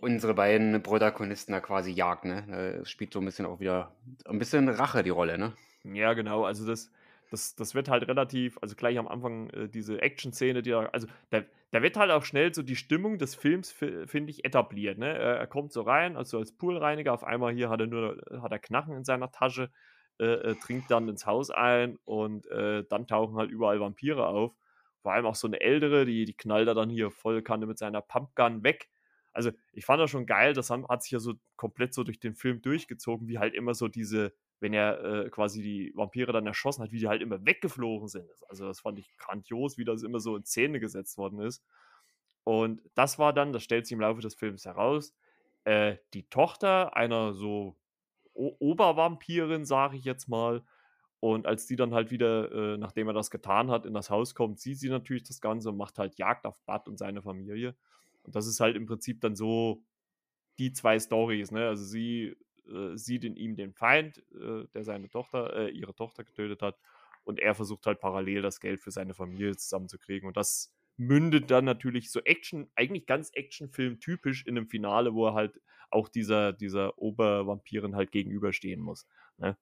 unsere 0.00 0.34
beiden 0.34 0.82
Protagonisten 0.82 1.52
da 1.52 1.60
quasi 1.60 1.90
jagt, 1.90 2.24
ne? 2.24 2.78
Das 2.78 2.90
spielt 2.90 3.12
so 3.12 3.20
ein 3.20 3.24
bisschen 3.24 3.46
auch 3.46 3.60
wieder 3.60 3.92
ein 4.26 4.38
bisschen 4.38 4.68
Rache 4.68 5.02
die 5.02 5.10
Rolle, 5.10 5.38
ne? 5.38 5.52
Ja, 5.84 6.14
genau. 6.14 6.44
Also 6.44 6.66
das 6.66 6.90
das, 7.30 7.54
das 7.54 7.74
wird 7.74 7.88
halt 7.88 8.08
relativ, 8.08 8.58
also 8.62 8.74
gleich 8.74 8.98
am 8.98 9.08
Anfang 9.08 9.50
äh, 9.50 9.68
diese 9.68 10.00
Action-Szene, 10.00 10.62
die 10.62 10.70
da, 10.70 10.86
also 10.86 11.06
da, 11.30 11.42
da 11.70 11.82
wird 11.82 11.96
halt 11.96 12.10
auch 12.10 12.24
schnell 12.24 12.54
so 12.54 12.62
die 12.62 12.76
Stimmung 12.76 13.18
des 13.18 13.34
Films, 13.34 13.70
finde 13.70 14.30
ich, 14.30 14.44
etabliert. 14.44 14.98
Ne? 14.98 15.06
Er, 15.06 15.36
er, 15.36 15.46
kommt 15.46 15.72
so 15.72 15.82
rein, 15.82 16.16
also 16.16 16.38
als 16.38 16.52
Poolreiniger, 16.52 17.12
auf 17.12 17.24
einmal 17.24 17.52
hier 17.52 17.68
hat 17.68 17.80
er 17.80 17.86
nur, 17.86 18.22
hat 18.40 18.52
er 18.52 18.58
Knacken 18.58 18.96
in 18.96 19.04
seiner 19.04 19.30
Tasche, 19.30 19.70
äh, 20.18 20.24
äh, 20.24 20.54
trinkt 20.56 20.90
dann 20.90 21.08
ins 21.08 21.26
Haus 21.26 21.50
ein 21.50 21.98
und 22.04 22.46
äh, 22.50 22.84
dann 22.88 23.06
tauchen 23.06 23.36
halt 23.36 23.50
überall 23.50 23.80
Vampire 23.80 24.26
auf. 24.26 24.52
Vor 25.02 25.12
allem 25.12 25.26
auch 25.26 25.36
so 25.36 25.46
eine 25.46 25.60
ältere, 25.60 26.04
die, 26.04 26.24
die 26.24 26.34
knallt 26.34 26.66
er 26.66 26.74
dann 26.74 26.90
hier 26.90 27.10
voll 27.10 27.42
mit 27.60 27.78
seiner 27.78 28.00
Pumpgun 28.00 28.64
weg. 28.64 28.88
Also 29.32 29.50
ich 29.72 29.84
fand 29.84 30.00
das 30.00 30.10
schon 30.10 30.26
geil, 30.26 30.52
das 30.54 30.70
hat 30.70 31.02
sich 31.02 31.12
ja 31.12 31.18
so 31.20 31.34
komplett 31.56 31.94
so 31.94 32.04
durch 32.04 32.18
den 32.18 32.34
Film 32.34 32.62
durchgezogen, 32.62 33.28
wie 33.28 33.38
halt 33.38 33.54
immer 33.54 33.74
so 33.74 33.88
diese 33.88 34.32
wenn 34.60 34.74
er 34.74 35.04
äh, 35.04 35.30
quasi 35.30 35.62
die 35.62 35.92
Vampire 35.94 36.32
dann 36.32 36.46
erschossen 36.46 36.82
hat, 36.82 36.92
wie 36.92 36.98
die 36.98 37.08
halt 37.08 37.22
immer 37.22 37.44
weggeflogen 37.44 38.08
sind. 38.08 38.28
Also 38.48 38.66
das 38.66 38.80
fand 38.80 38.98
ich 38.98 39.16
grandios, 39.16 39.78
wie 39.78 39.84
das 39.84 40.02
immer 40.02 40.20
so 40.20 40.36
in 40.36 40.44
Szene 40.44 40.80
gesetzt 40.80 41.16
worden 41.16 41.40
ist. 41.40 41.64
Und 42.44 42.82
das 42.94 43.18
war 43.18 43.32
dann, 43.32 43.52
das 43.52 43.62
stellt 43.62 43.86
sich 43.86 43.92
im 43.92 44.00
Laufe 44.00 44.20
des 44.20 44.34
Films 44.34 44.64
heraus, 44.64 45.14
äh, 45.64 45.98
die 46.14 46.28
Tochter 46.28 46.96
einer 46.96 47.34
so 47.34 47.76
o 48.34 48.56
Obervampirin, 48.58 49.64
sage 49.64 49.96
ich 49.96 50.04
jetzt 50.04 50.28
mal. 50.28 50.64
Und 51.20 51.46
als 51.46 51.66
die 51.66 51.76
dann 51.76 51.94
halt 51.94 52.10
wieder, 52.10 52.52
äh, 52.52 52.78
nachdem 52.78 53.08
er 53.08 53.12
das 53.14 53.30
getan 53.30 53.70
hat, 53.70 53.86
in 53.86 53.94
das 53.94 54.10
Haus 54.10 54.34
kommt, 54.34 54.60
sieht 54.60 54.78
sie 54.78 54.88
natürlich 54.88 55.24
das 55.24 55.40
Ganze 55.40 55.70
und 55.70 55.76
macht 55.76 55.98
halt 55.98 56.16
Jagd 56.18 56.46
auf 56.46 56.60
Bud 56.64 56.88
und 56.88 56.96
seine 56.98 57.22
Familie. 57.22 57.76
Und 58.28 58.36
das 58.36 58.46
ist 58.46 58.60
halt 58.60 58.76
im 58.76 58.84
Prinzip 58.84 59.22
dann 59.22 59.34
so 59.34 59.82
die 60.58 60.72
zwei 60.72 61.00
Stories, 61.00 61.50
ne? 61.50 61.66
Also 61.66 61.82
sie 61.82 62.36
äh, 62.68 62.94
sieht 62.94 63.24
in 63.24 63.36
ihm 63.36 63.56
den 63.56 63.72
Feind, 63.72 64.18
äh, 64.34 64.66
der 64.74 64.84
seine 64.84 65.08
Tochter, 65.08 65.56
äh, 65.56 65.70
ihre 65.70 65.94
Tochter 65.94 66.24
getötet 66.24 66.60
hat. 66.60 66.78
Und 67.24 67.40
er 67.40 67.54
versucht 67.54 67.86
halt 67.86 68.00
parallel 68.00 68.42
das 68.42 68.60
Geld 68.60 68.82
für 68.82 68.90
seine 68.90 69.14
Familie 69.14 69.56
zusammenzukriegen. 69.56 70.28
Und 70.28 70.36
das 70.36 70.74
mündet 70.98 71.50
dann 71.50 71.64
natürlich 71.64 72.10
so 72.10 72.20
Action, 72.20 72.70
eigentlich 72.74 73.06
ganz 73.06 73.30
Actionfilm-typisch 73.32 74.44
in 74.44 74.58
einem 74.58 74.68
Finale, 74.68 75.14
wo 75.14 75.28
er 75.28 75.34
halt 75.34 75.58
auch 75.90 76.10
dieser, 76.10 76.52
dieser 76.52 76.98
Obervampirin 76.98 77.96
halt 77.96 78.12
gegenüberstehen 78.12 78.82
muss. 78.82 79.06
Ne? 79.38 79.56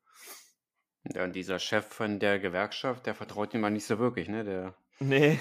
Ja, 1.14 1.22
und 1.22 1.37
dieser 1.37 1.61
Chef 1.61 1.87
von 1.87 2.18
der 2.18 2.40
Gewerkschaft, 2.40 3.07
der 3.07 3.14
vertraut 3.14 3.55
ihm 3.55 3.61
mal 3.61 3.70
nicht 3.70 3.87
so 3.87 4.00
wirklich, 4.00 4.29
ne? 4.29 4.42
Der 4.42 4.76
nee. 4.99 5.39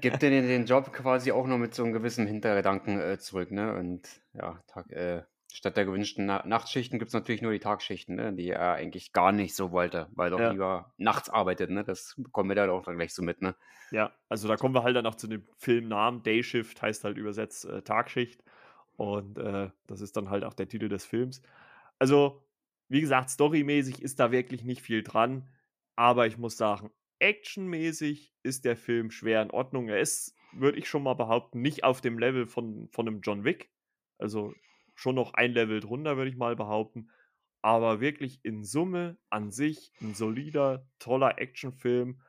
gibt 0.00 0.22
den, 0.22 0.46
den 0.46 0.66
Job 0.66 0.92
quasi 0.92 1.32
auch 1.32 1.46
noch 1.46 1.58
mit 1.58 1.74
so 1.74 1.84
einem 1.84 1.92
gewissen 1.92 2.26
Hintergedanken 2.26 3.00
äh, 3.00 3.18
zurück, 3.18 3.50
ne? 3.50 3.74
Und 3.74 4.08
ja, 4.32 4.60
Tag, 4.66 4.90
äh, 4.90 5.22
Statt 5.54 5.76
der 5.76 5.84
gewünschten 5.84 6.26
Na 6.26 6.44
Nachtschichten 6.44 6.98
gibt 6.98 7.10
es 7.10 7.14
natürlich 7.14 7.40
nur 7.40 7.52
die 7.52 7.60
Tagschichten, 7.60 8.16
ne, 8.16 8.32
die 8.32 8.50
er 8.50 8.72
eigentlich 8.72 9.12
gar 9.12 9.30
nicht 9.30 9.54
so 9.54 9.70
wollte, 9.70 10.08
weil 10.12 10.26
er 10.26 10.30
doch 10.32 10.40
ja. 10.40 10.50
lieber 10.50 10.92
nachts 10.96 11.30
arbeitet. 11.30 11.70
Ne? 11.70 11.84
Das 11.84 12.16
bekommen 12.18 12.48
wir 12.48 12.56
dann 12.56 12.70
auch 12.70 12.82
dann 12.82 12.96
gleich 12.96 13.14
so 13.14 13.22
mit. 13.22 13.40
Ne? 13.40 13.54
Ja, 13.92 14.10
also 14.28 14.48
da 14.48 14.56
kommen 14.56 14.74
wir 14.74 14.82
halt 14.82 14.96
dann 14.96 15.06
auch 15.06 15.14
zu 15.14 15.28
dem 15.28 15.46
Filmnamen. 15.58 16.24
Day 16.24 16.42
Shift 16.42 16.82
heißt 16.82 17.04
halt 17.04 17.18
übersetzt 17.18 17.66
äh, 17.66 17.82
Tagschicht. 17.82 18.42
Und 18.96 19.38
äh, 19.38 19.70
das 19.86 20.00
ist 20.00 20.16
dann 20.16 20.28
halt 20.28 20.42
auch 20.42 20.54
der 20.54 20.66
Titel 20.66 20.88
des 20.88 21.04
Films. 21.04 21.40
Also, 22.00 22.42
wie 22.88 23.00
gesagt, 23.00 23.30
storymäßig 23.30 24.02
ist 24.02 24.18
da 24.18 24.32
wirklich 24.32 24.64
nicht 24.64 24.82
viel 24.82 25.04
dran. 25.04 25.48
Aber 25.94 26.26
ich 26.26 26.36
muss 26.36 26.56
sagen, 26.56 26.90
actionmäßig 27.24 28.34
ist 28.42 28.66
der 28.66 28.76
Film 28.76 29.10
schwer 29.10 29.40
in 29.40 29.50
Ordnung. 29.50 29.88
Er 29.88 29.98
ist, 29.98 30.36
würde 30.52 30.78
ich 30.78 30.88
schon 30.88 31.02
mal 31.02 31.14
behaupten, 31.14 31.62
nicht 31.62 31.82
auf 31.82 32.02
dem 32.02 32.18
Level 32.18 32.46
von, 32.46 32.88
von 32.92 33.08
einem 33.08 33.22
John 33.22 33.44
Wick. 33.44 33.70
Also 34.18 34.54
schon 34.94 35.14
noch 35.14 35.32
ein 35.32 35.52
Level 35.52 35.80
drunter, 35.80 36.18
würde 36.18 36.30
ich 36.30 36.36
mal 36.36 36.54
behaupten. 36.54 37.08
Aber 37.62 38.00
wirklich 38.00 38.44
in 38.44 38.62
Summe 38.62 39.16
an 39.30 39.50
sich 39.50 39.90
ein 40.02 40.12
solider, 40.14 40.86
toller 40.98 41.38
Actionfilm, 41.38 42.20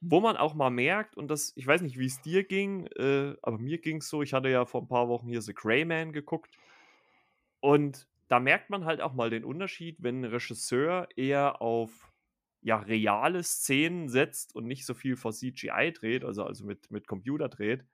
wo 0.00 0.20
man 0.20 0.38
auch 0.38 0.54
mal 0.54 0.70
merkt, 0.70 1.16
und 1.16 1.28
das, 1.28 1.52
ich 1.56 1.66
weiß 1.66 1.82
nicht, 1.82 1.98
wie 1.98 2.06
es 2.06 2.22
dir 2.22 2.44
ging, 2.44 2.86
äh, 2.96 3.34
aber 3.42 3.58
mir 3.58 3.78
ging 3.78 3.98
es 3.98 4.08
so, 4.08 4.22
ich 4.22 4.32
hatte 4.32 4.48
ja 4.48 4.64
vor 4.64 4.80
ein 4.80 4.88
paar 4.88 5.08
Wochen 5.08 5.28
hier 5.28 5.42
The 5.42 5.52
Grey 5.52 5.84
Man 5.84 6.12
geguckt. 6.12 6.56
Und 7.60 8.08
da 8.28 8.40
merkt 8.40 8.70
man 8.70 8.86
halt 8.86 9.02
auch 9.02 9.12
mal 9.12 9.28
den 9.28 9.44
Unterschied, 9.44 9.96
wenn 10.00 10.22
ein 10.22 10.24
Regisseur 10.24 11.08
eher 11.16 11.60
auf 11.60 12.07
ja, 12.68 12.76
reale 12.76 13.42
Szenen 13.42 14.10
setzt 14.10 14.54
und 14.54 14.66
nicht 14.66 14.84
so 14.84 14.92
viel 14.92 15.16
vor 15.16 15.32
CGI 15.32 15.90
dreht, 15.90 16.22
also, 16.22 16.44
also 16.44 16.66
mit, 16.66 16.90
mit 16.90 17.06
Computer 17.06 17.48
dreht, 17.48 17.86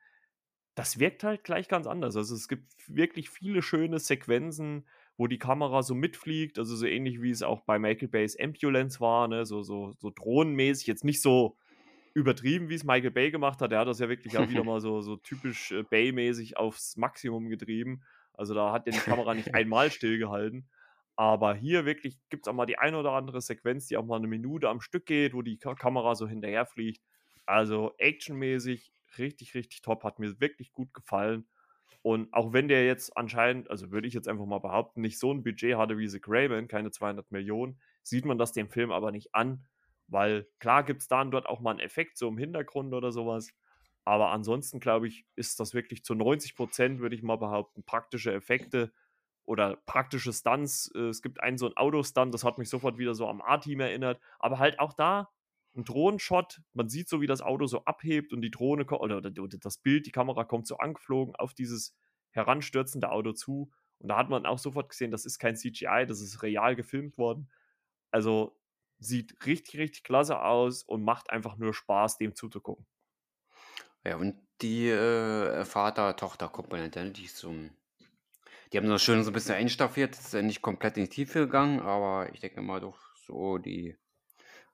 das 0.75 0.99
wirkt 0.99 1.23
halt 1.23 1.45
gleich 1.45 1.69
ganz 1.69 1.87
anders. 1.87 2.17
Also 2.17 2.35
es 2.35 2.49
gibt 2.49 2.73
wirklich 2.89 3.31
viele 3.31 3.63
schöne 3.63 4.01
Sequenzen, 4.01 4.85
wo 5.17 5.29
die 5.29 5.39
Kamera 5.39 5.85
so 5.85 5.95
mitfliegt, 5.95 6.59
also 6.59 6.75
so 6.75 6.87
ähnlich 6.87 7.23
wie 7.23 7.31
es 7.31 7.45
auch 7.45 7.61
bei 7.61 7.79
Michael 7.79 8.09
Bays 8.09 8.37
Ambulance 8.37 8.99
war, 8.99 9.29
ne? 9.29 9.47
so, 9.47 9.63
so, 9.63 9.93
so 10.01 10.11
drohnenmäßig, 10.11 10.89
jetzt 10.89 11.05
nicht 11.05 11.23
so 11.23 11.57
übertrieben, 12.13 12.69
wie 12.69 12.75
es 12.75 12.83
Michael 12.83 13.13
Bay 13.13 13.31
gemacht 13.31 13.61
hat. 13.61 13.71
Der 13.71 13.79
hat 13.79 13.87
das 13.87 14.01
ja 14.01 14.09
wirklich 14.09 14.37
auch 14.39 14.49
wieder 14.49 14.65
mal 14.65 14.81
so, 14.81 15.03
so 15.03 15.15
typisch 15.15 15.71
äh, 15.71 15.85
Bay-mäßig 15.85 16.57
aufs 16.57 16.97
Maximum 16.97 17.49
getrieben. 17.49 18.03
Also 18.33 18.55
da 18.55 18.73
hat 18.73 18.89
ja 18.89 18.93
die 18.93 18.99
Kamera 18.99 19.35
nicht 19.35 19.55
einmal 19.55 19.93
stillgehalten. 19.93 20.69
Aber 21.17 21.55
hier 21.55 21.85
wirklich 21.85 22.19
gibt 22.29 22.47
es 22.47 22.51
auch 22.51 22.57
mal 22.57 22.67
die 22.67 22.79
eine 22.79 22.99
oder 22.99 23.13
andere 23.13 23.41
Sequenz, 23.41 23.87
die 23.87 23.97
auch 23.97 24.05
mal 24.05 24.17
eine 24.17 24.27
Minute 24.27 24.69
am 24.69 24.81
Stück 24.81 25.07
geht, 25.07 25.35
wo 25.35 25.43
die 25.43 25.59
Kamera 25.59 26.15
so 26.15 26.27
hinterher 26.27 26.67
fliegt. 26.67 27.03
Also 27.47 27.95
actionmäßig 27.99 28.93
richtig, 29.19 29.55
richtig 29.55 29.83
top. 29.83 30.03
Hat 30.05 30.19
mir 30.19 30.41
wirklich 30.41 30.73
gut 30.73 30.93
gefallen. 30.93 31.47
Und 32.03 32.33
auch 32.35 32.53
wenn 32.53 32.69
der 32.69 32.85
jetzt 32.85 33.17
anscheinend, 33.17 33.71
also 33.71 33.91
würde 33.91 34.07
ich 34.07 34.15
jetzt 34.15 34.29
einfach 34.29 34.45
mal 34.45 34.59
behaupten, 34.59 35.01
nicht 35.01 35.19
so 35.19 35.33
ein 35.33 35.43
Budget 35.43 35.77
hatte 35.77 35.97
wie 35.97 36.09
The 36.09 36.21
Craven, 36.21 36.69
keine 36.69 36.91
200 36.91 37.31
Millionen, 37.31 37.81
sieht 38.03 38.27
man 38.27 38.37
das 38.37 38.53
dem 38.53 38.69
Film 38.69 38.93
aber 38.93 39.11
nicht 39.11 39.35
an, 39.35 39.65
weil 40.07 40.47
klar 40.59 40.83
gibt 40.85 41.01
es 41.01 41.09
da 41.09 41.23
und 41.23 41.31
dort 41.31 41.47
auch 41.47 41.61
mal 41.61 41.71
einen 41.71 41.81
Effekt 41.81 42.19
so 42.19 42.29
im 42.29 42.37
Hintergrund 42.37 42.93
oder 42.93 43.11
sowas. 43.11 43.55
Aber 44.05 44.33
ansonsten 44.33 44.81
glaube 44.81 45.09
ich, 45.09 45.25
ist 45.35 45.61
das 45.61 45.73
wirklich 45.73 46.05
zu 46.05 46.15
90 46.15 46.57
Prozent, 46.57 47.01
würde 47.01 47.15
ich 47.17 47.23
mal 47.23 47.37
behaupten, 47.37 47.85
praktische 47.85 48.35
Effekte 48.35 48.93
oder 49.45 49.77
praktische 49.87 50.33
Stunts. 50.33 50.91
Äh, 50.95 51.09
es 51.09 51.23
gibt 51.23 51.41
einen 51.41 51.59
so 51.59 51.67
ein 51.67 51.77
Autostunt, 51.77 52.33
das 52.35 52.45
hat 52.45 52.59
mich 52.59 52.69
sofort 52.69 52.99
wieder 52.99 53.15
so 53.15 53.29
am 53.29 53.41
A-Team 53.41 53.81
erinnert. 53.81 54.21
Aber 54.39 54.59
halt 54.59 54.79
auch 54.79 54.93
da 54.93 55.31
ein 55.77 55.85
Drohnenshot. 55.85 56.61
Man 56.73 56.89
sieht 56.89 57.09
so, 57.09 57.21
wie 57.21 57.27
das 57.27 57.43
Auto 57.43 57.67
so 57.67 57.85
abhebt 57.85 58.33
und 58.33 58.43
die 58.43 58.51
Drohne 58.51 58.85
oder, 58.85 59.19
oder, 59.19 59.43
oder 59.43 59.59
das 59.59 59.79
Bild, 59.79 60.07
die 60.07 60.13
Kamera 60.13 60.45
kommt 60.45 60.67
so 60.67 60.79
angeflogen 60.79 61.35
auf 61.37 61.55
dieses 61.55 61.97
heranstürzende 62.31 63.11
Auto 63.11 63.33
zu. 63.33 63.71
Und 63.99 64.09
da 64.09 64.17
hat 64.17 64.29
man 64.29 64.47
auch 64.47 64.59
sofort 64.59 64.89
gesehen, 64.89 65.11
das 65.11 65.25
ist 65.25 65.39
kein 65.39 65.57
CGI, 65.57 66.05
das 66.07 66.21
ist 66.21 66.43
real 66.43 66.77
gefilmt 66.77 67.19
worden. 67.19 67.51
Also 68.11 68.59
sieht 68.99 69.47
richtig, 69.47 69.79
richtig 69.79 70.05
klasse 70.05 70.41
aus 70.41 70.83
und 70.83 71.03
macht 71.03 71.31
einfach 71.31 71.57
nur 71.57 71.75
Spaß, 71.75 72.19
dem 72.19 72.35
zuzugucken. 72.35 72.87
Ja, 74.05 74.17
und 74.17 74.37
die 74.61 74.89
äh, 74.89 75.65
Vater-Tochter-Komponente, 75.65 77.03
ne, 77.03 77.11
die 77.11 77.25
ist 77.25 77.39
so 77.39 77.53
die 78.75 78.79
haben 78.79 78.89
das 78.89 79.05
schön 79.05 79.23
so 79.23 79.31
ein 79.31 79.35
bisschen 79.35 79.55
einstaffiert, 79.55 80.19
ist 80.19 80.35
ja 80.35 80.43
nicht 80.43 80.61
komplett 80.61 80.97
in 80.97 81.05
die 81.05 81.09
Tiefe 81.09 81.41
gegangen, 81.47 81.79
aber 81.79 82.29
ich 82.35 82.41
denke 82.41 82.61
mal 82.61 82.81
doch 82.81 82.99
so 83.25 83.59
die 83.59 83.97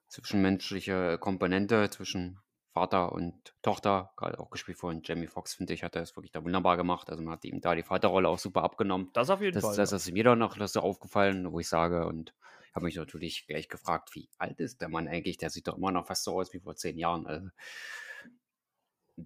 zwischenmenschliche 0.07 1.19
Komponente 1.19 1.87
zwischen 1.91 2.39
Vater 2.73 3.11
und 3.11 3.53
Tochter, 3.61 4.11
gerade 4.17 4.39
auch 4.39 4.49
gespielt 4.49 4.79
von 4.79 5.03
Jamie 5.03 5.27
Foxx, 5.27 5.53
finde 5.53 5.75
ich, 5.75 5.83
hat 5.83 5.95
er 5.95 6.01
es 6.01 6.15
wirklich 6.15 6.31
da 6.31 6.43
wunderbar 6.43 6.77
gemacht. 6.77 7.11
Also 7.11 7.21
man 7.21 7.33
hat 7.33 7.45
ihm 7.45 7.61
da 7.61 7.75
die 7.75 7.83
Vaterrolle 7.83 8.27
auch 8.27 8.39
super 8.39 8.63
abgenommen. 8.63 9.11
Das 9.13 9.29
auf 9.29 9.39
jeden 9.39 9.53
das, 9.53 9.63
Fall. 9.63 9.75
Das, 9.75 9.91
das 9.91 10.07
ist 10.07 10.13
mir 10.13 10.23
dann 10.23 10.39
noch 10.39 10.57
so 10.57 10.79
aufgefallen, 10.79 11.51
wo 11.51 11.59
ich 11.59 11.69
sage, 11.69 12.07
und 12.07 12.33
ich 12.67 12.73
habe 12.73 12.85
mich 12.85 12.95
natürlich 12.95 13.45
gleich 13.45 13.69
gefragt, 13.69 14.15
wie 14.15 14.29
alt 14.39 14.59
ist 14.59 14.81
der 14.81 14.89
Mann 14.89 15.07
eigentlich? 15.07 15.37
Der 15.37 15.51
sieht 15.51 15.67
doch 15.67 15.77
immer 15.77 15.91
noch 15.91 16.07
fast 16.07 16.23
so 16.23 16.39
aus 16.39 16.53
wie 16.53 16.59
vor 16.59 16.75
zehn 16.75 16.97
Jahren. 16.97 17.27
Also, 17.27 17.49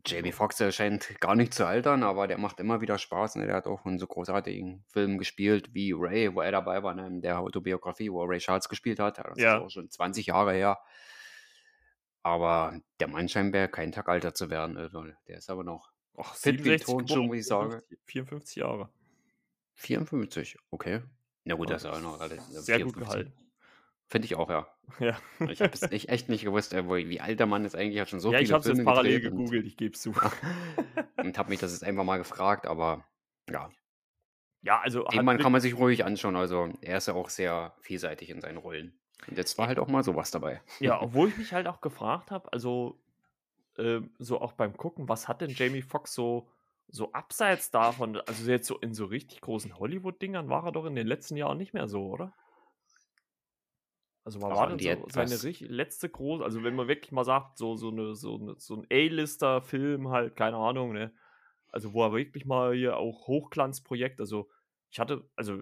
Jamie 0.06 0.32
Foxx 0.32 0.62
scheint 0.76 1.20
gar 1.22 1.36
nicht 1.36 1.54
zu 1.54 1.66
altern, 1.66 2.04
aber 2.04 2.28
der 2.28 2.38
macht 2.38 2.60
immer 2.60 2.82
wieder 2.82 2.98
Spaß. 2.98 3.36
Ne? 3.36 3.46
Der 3.46 3.56
hat 3.56 3.68
auch 3.68 3.86
in 3.86 3.98
so 4.00 4.08
großartigen 4.08 4.84
Filmen 4.88 5.18
gespielt 5.18 5.74
wie 5.74 5.94
Ray, 5.96 6.34
wo 6.34 6.42
er 6.42 6.52
dabei 6.52 6.84
war, 6.84 6.94
ne? 6.94 7.08
in 7.08 7.22
der 7.22 7.40
Autobiografie, 7.40 8.12
wo 8.12 8.24
Ray 8.24 8.40
Charles 8.40 8.68
gespielt 8.68 9.00
hat. 9.00 9.20
Das 9.20 9.38
Ja. 9.38 9.58
ist 9.58 9.64
auch 9.64 9.70
schon 9.70 9.90
20 9.90 10.26
Jahre 10.28 10.54
her. 10.54 10.80
Aber 12.24 12.80
der 13.00 13.08
Mann 13.08 13.30
scheint 13.30 13.54
ja 13.54 13.68
kein 13.68 13.92
Tag 13.92 14.10
alter 14.10 14.34
zu 14.34 14.50
werden. 14.50 14.78
Also, 14.78 15.06
der 15.28 15.38
ist 15.38 15.50
aber 15.50 15.64
noch 15.64 15.92
Ach, 16.18 16.34
fit 16.34 16.64
wie 16.64 16.72
ein 16.72 16.80
67 16.80 16.86
Tonschuh, 16.88 17.06
geboren, 17.06 17.28
muss 17.28 17.38
ich 17.38 17.46
sagen. 17.46 17.70
54, 17.72 18.00
54 18.06 18.56
Jahre. 18.56 18.90
54, 19.76 20.58
okay. 20.72 21.02
Na 21.44 21.56
gut, 21.56 21.70
das 21.70 21.84
ist 21.84 21.90
auch 21.90 22.02
noch 22.02 22.20
relativ. 22.20 22.42
Sehr 22.48 22.80
gut 22.84 22.98
gehalten. 22.98 23.34
Finde 24.08 24.26
ich 24.28 24.36
auch, 24.36 24.50
ja. 24.50 24.68
Ja. 25.00 25.18
Ich 25.50 25.62
habe 25.62 25.74
es 25.74 25.82
echt, 25.82 26.10
echt 26.10 26.30
nicht 26.30 26.44
gewusst, 26.44 26.74
äh, 26.74 26.86
wo- 26.88 26.96
wie 26.96 27.20
alt 27.20 27.40
der 27.40 27.48
Mann 27.48 27.66
ist 27.66 27.76
eigentlich. 27.76 28.00
Hat 28.00 28.10
schon 28.10 28.20
so 28.20 28.32
ja, 28.32 28.40
ich 28.40 28.48
viele 28.48 28.60
habe 28.60 28.72
es 28.72 28.84
parallel 28.84 29.14
gedreht 29.20 29.32
und- 29.32 29.38
gegoogelt, 29.40 29.66
ich 29.66 29.78
gebe 29.78 29.96
es 29.96 30.02
zu. 30.02 30.14
und 31.18 31.38
habe 31.38 31.50
mich 31.50 31.60
das 31.60 31.72
jetzt 31.72 31.84
einfach 31.84 32.04
mal 32.04 32.18
gefragt, 32.18 32.68
aber 32.68 33.04
ja, 33.50 33.70
ja, 34.62 34.80
also 34.82 35.00
den 35.04 35.08
hat 35.08 35.16
Mann 35.26 35.26
wirklich- 35.36 35.44
kann 35.44 35.52
man 35.52 35.62
sich 35.62 35.76
ruhig 35.78 36.06
anschauen. 36.06 36.36
Also 36.36 36.70
er 36.82 36.98
ist 36.98 37.08
ja 37.08 37.14
auch 37.16 37.30
sehr 37.30 37.74
vielseitig 37.82 38.30
in 38.30 38.42
seinen 38.42 38.58
Rollen. 38.58 38.94
Und 39.28 39.38
jetzt 39.38 39.58
war 39.58 39.68
halt 39.68 39.80
auch 39.80 39.88
mal 39.88 40.04
sowas 40.04 40.30
dabei. 40.32 40.62
Ja, 40.80 41.02
obwohl 41.02 41.30
ich 41.30 41.38
mich 41.38 41.52
halt 41.54 41.68
auch 41.68 41.82
gefragt 41.82 42.30
habe, 42.32 42.52
also 42.54 43.00
ähm, 43.78 44.12
so 44.20 44.40
auch 44.40 44.54
beim 44.54 44.78
Gucken, 44.78 45.10
was 45.10 45.28
hat 45.28 45.42
denn 45.42 45.50
Jamie 45.52 45.82
Foxx 45.82 46.14
so, 46.14 46.48
so 46.90 47.12
abseits 47.14 47.72
davon, 47.72 48.18
also 48.28 48.50
jetzt 48.52 48.68
so 48.68 48.78
in 48.80 48.94
so 48.94 49.06
richtig 49.06 49.42
großen 49.42 49.78
Hollywood-Dingern 49.80 50.48
war 50.50 50.64
er 50.66 50.72
doch 50.72 50.86
in 50.86 50.96
den 50.96 51.08
letzten 51.08 51.36
Jahren 51.38 51.58
nicht 51.58 51.74
mehr 51.74 51.88
so, 51.88 52.08
oder? 52.08 52.34
Also 54.26 54.40
Ach, 54.40 54.56
war 54.56 54.76
denn 54.76 54.80
so 54.80 55.08
seine 55.08 55.36
letzte 55.68 56.10
große, 56.10 56.44
also 56.44 56.64
wenn 56.64 56.76
man 56.76 56.88
wirklich 56.88 57.12
mal 57.12 57.24
sagt, 57.24 57.60
so, 57.60 57.76
so, 57.76 57.90
eine, 57.90 58.16
so, 58.16 58.38
eine, 58.38 58.56
so 58.58 58.76
ein 58.76 58.88
A-Lister-Film 58.92 60.10
halt, 60.10 60.36
keine 60.36 60.58
Ahnung, 60.58 60.94
ne? 60.94 61.14
Also 61.72 61.94
wo 61.94 62.04
er 62.04 62.14
wirklich 62.14 62.46
mal 62.46 62.74
hier 62.74 62.98
auch 62.98 63.28
Hochglanzprojekt, 63.28 64.20
also 64.20 64.50
ich 64.90 65.00
hatte, 65.00 65.30
also 65.36 65.62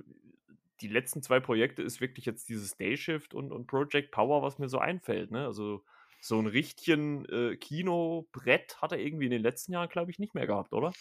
die 0.79 0.87
letzten 0.87 1.21
zwei 1.21 1.39
Projekte 1.39 1.81
ist 1.81 2.01
wirklich 2.01 2.25
jetzt 2.25 2.47
dieses 2.49 2.77
Dayshift 2.77 3.33
und, 3.33 3.51
und 3.51 3.67
Project 3.67 4.11
Power, 4.11 4.41
was 4.43 4.59
mir 4.59 4.69
so 4.69 4.79
einfällt. 4.79 5.31
Ne? 5.31 5.45
Also 5.45 5.83
so 6.21 6.39
ein 6.39 6.47
richtigen 6.47 7.25
äh, 7.25 7.57
Kinobrett 7.57 8.81
hat 8.81 8.91
er 8.91 8.99
irgendwie 8.99 9.25
in 9.25 9.31
den 9.31 9.41
letzten 9.41 9.73
Jahren, 9.73 9.89
glaube 9.89 10.11
ich, 10.11 10.19
nicht 10.19 10.35
mehr 10.35 10.47
gehabt, 10.47 10.71
oder? 10.73 10.93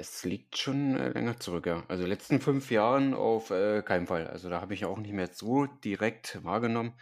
Es 0.00 0.24
liegt 0.24 0.56
schon 0.56 0.96
äh, 0.96 1.10
länger 1.10 1.38
zurück, 1.38 1.66
ja. 1.66 1.84
Also 1.88 2.06
letzten 2.06 2.40
fünf 2.40 2.70
Jahren 2.70 3.12
auf 3.14 3.50
äh, 3.50 3.82
keinen 3.82 4.06
Fall. 4.06 4.26
Also 4.26 4.48
da 4.48 4.60
habe 4.60 4.72
ich 4.74 4.84
auch 4.86 4.98
nicht 4.98 5.12
mehr 5.12 5.28
so 5.32 5.66
direkt 5.66 6.42
wahrgenommen. 6.44 6.94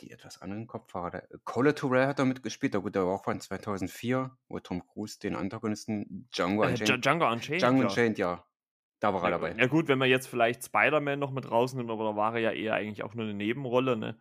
Die 0.00 0.10
etwas 0.10 0.42
anderen 0.42 0.66
Kopfhörer. 0.66 1.22
Color 1.44 1.74
to 1.74 1.86
Rare 1.88 2.08
hat 2.08 2.18
er 2.18 2.24
mitgespielt. 2.24 2.74
Der 2.74 2.80
gut, 2.80 2.94
der 2.96 3.06
war 3.06 3.14
auch 3.14 3.24
von 3.24 3.40
2004, 3.40 4.30
wo 4.48 4.58
Tom 4.60 4.84
Cruise 4.86 5.18
den 5.20 5.36
Antagonisten 5.36 6.28
Django 6.34 6.64
Äh, 6.64 6.68
Unchained. 6.70 6.90
Dja- 6.90 7.00
Django 7.00 7.30
Unchained. 7.32 7.62
Django 7.62 7.82
ja. 7.82 7.88
Unchained, 7.88 8.18
ja. 8.18 8.44
Da 9.00 9.14
war 9.14 9.22
er 9.24 9.30
dabei. 9.32 9.54
ja 9.58 9.66
gut, 9.66 9.88
wenn 9.88 9.98
man 9.98 10.08
jetzt 10.08 10.26
vielleicht 10.26 10.64
Spider-Man 10.64 11.18
noch 11.18 11.30
mit 11.30 11.50
rausnimmt, 11.50 11.90
aber 11.90 12.04
da 12.04 12.16
war 12.16 12.34
er 12.34 12.40
ja 12.40 12.50
eher 12.52 12.74
eigentlich 12.74 13.02
auch 13.04 13.14
nur 13.14 13.24
eine 13.24 13.34
Nebenrolle, 13.34 13.96
ne? 13.96 14.16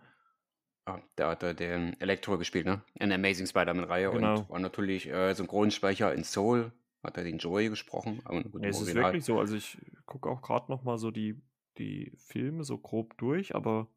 Ja, 0.87 1.01
da 1.15 1.29
hat 1.31 1.43
er 1.43 1.53
den 1.53 1.99
Elektro 2.01 2.37
gespielt, 2.37 2.65
ne? 2.65 2.81
In 2.99 3.09
der 3.09 3.17
Amazing 3.17 3.47
Spider-Man-Reihe 3.47 4.11
Genau. 4.11 4.39
und 4.39 4.49
war 4.49 4.59
natürlich 4.59 5.07
äh, 5.09 5.33
Synchronsprecher 5.33 6.13
in 6.13 6.23
Soul. 6.23 6.71
Hat 7.03 7.17
er 7.17 7.23
den 7.23 7.37
Joey 7.37 7.69
gesprochen. 7.69 8.21
Aber 8.23 8.41
gut, 8.43 8.55
im 8.55 8.63
es 8.63 8.77
ist 8.77 8.83
Original. 8.83 9.05
wirklich 9.05 9.25
so. 9.25 9.39
Also 9.39 9.55
ich 9.55 9.77
gucke 10.05 10.29
auch 10.29 10.41
gerade 10.41 10.71
noch 10.71 10.83
mal 10.83 10.97
so 10.97 11.11
die, 11.11 11.41
die 11.77 12.13
Filme 12.17 12.63
so 12.63 12.77
grob 12.77 13.17
durch, 13.17 13.53
aber 13.55 13.89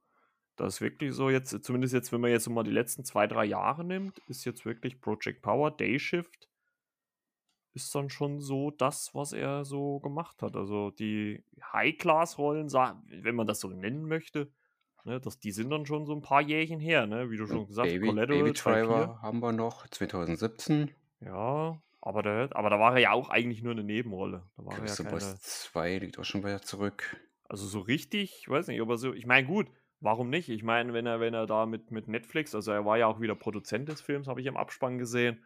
das 0.57 0.75
ist 0.75 0.81
wirklich 0.81 1.14
so 1.14 1.31
jetzt, 1.31 1.51
zumindest 1.62 1.95
jetzt, 1.95 2.12
wenn 2.12 2.21
man 2.21 2.31
jetzt 2.31 2.49
mal 2.49 2.64
die 2.64 2.71
letzten 2.71 3.05
zwei, 3.05 3.27
drei 3.27 3.45
Jahre 3.45 3.85
nimmt, 3.85 4.19
ist 4.27 4.45
jetzt 4.45 4.64
wirklich 4.64 5.01
Project 5.01 5.42
Power, 5.42 5.71
Day 5.71 5.99
Shift, 5.99 6.49
ist 7.75 7.95
dann 7.95 8.09
schon 8.09 8.40
so 8.40 8.71
das, 8.71 9.14
was 9.14 9.33
er 9.33 9.64
so 9.64 10.01
gemacht 10.01 10.42
hat. 10.42 10.57
Also 10.57 10.90
die 10.90 11.45
High-Class-Rollen, 11.73 12.73
wenn 12.73 13.35
man 13.35 13.47
das 13.47 13.61
so 13.61 13.69
nennen 13.69 14.07
möchte, 14.07 14.51
ne, 15.05 15.21
das, 15.21 15.38
die 15.38 15.53
sind 15.53 15.71
dann 15.71 15.85
schon 15.85 16.07
so 16.07 16.14
ein 16.14 16.23
paar 16.23 16.40
Jährchen 16.40 16.81
her, 16.81 17.07
ne? 17.07 17.31
Wie 17.31 17.37
du 17.37 17.47
schon 17.47 17.66
gesagt 17.66 17.87
hast, 17.87 17.95
Baby, 17.95 18.09
Collateral 18.09 18.42
Baby 18.42 18.59
2.4. 18.59 18.73
Driver 18.73 19.23
haben 19.23 19.40
wir 19.40 19.53
noch 19.53 19.87
2017. 19.88 20.90
Ja, 21.21 21.81
aber, 22.07 22.23
der, 22.23 22.49
aber 22.55 22.71
da 22.71 22.79
war 22.79 22.95
er 22.95 23.01
ja 23.01 23.12
auch 23.12 23.29
eigentlich 23.31 23.62
nur 23.62 23.73
eine 23.73 23.85
Nebenrolle. 23.85 24.49
Da 24.57 24.64
war 24.64 24.79
er 24.81 24.87
ja 24.87 24.97
keine, 24.97 25.11
Boss 25.11 25.40
2 25.40 25.99
liegt 25.99 26.19
auch 26.19 26.25
schon 26.25 26.42
wieder 26.45 26.62
zurück. 26.62 27.16
Also 27.49 27.66
so 27.66 27.81
richtig, 27.81 28.38
ich 28.40 28.49
weiß 28.49 28.69
nicht, 28.69 28.81
aber 28.81 28.97
so, 28.99 29.12
ich 29.14 29.27
meine, 29.27 29.47
gut, 29.47 29.69
warum 30.01 30.31
nicht? 30.31 30.49
Ich 30.49 30.62
meine, 30.62 30.92
wenn 30.92 31.07
er, 31.07 31.21
wenn 31.21 31.35
er 31.35 31.47
da 31.47 31.66
mit, 31.66 31.90
mit 31.90 32.09
Netflix, 32.09 32.55
also 32.55 32.73
er 32.73 32.85
war 32.85 32.99
ja 32.99 33.07
auch 33.07 33.21
wieder 33.21 33.35
Produzent 33.35 33.88
des 33.88 34.01
Films, 34.01 34.27
habe 34.29 34.40
ich 34.40 34.47
im 34.47 34.57
Abspann 34.57 34.99
gesehen. 34.99 35.45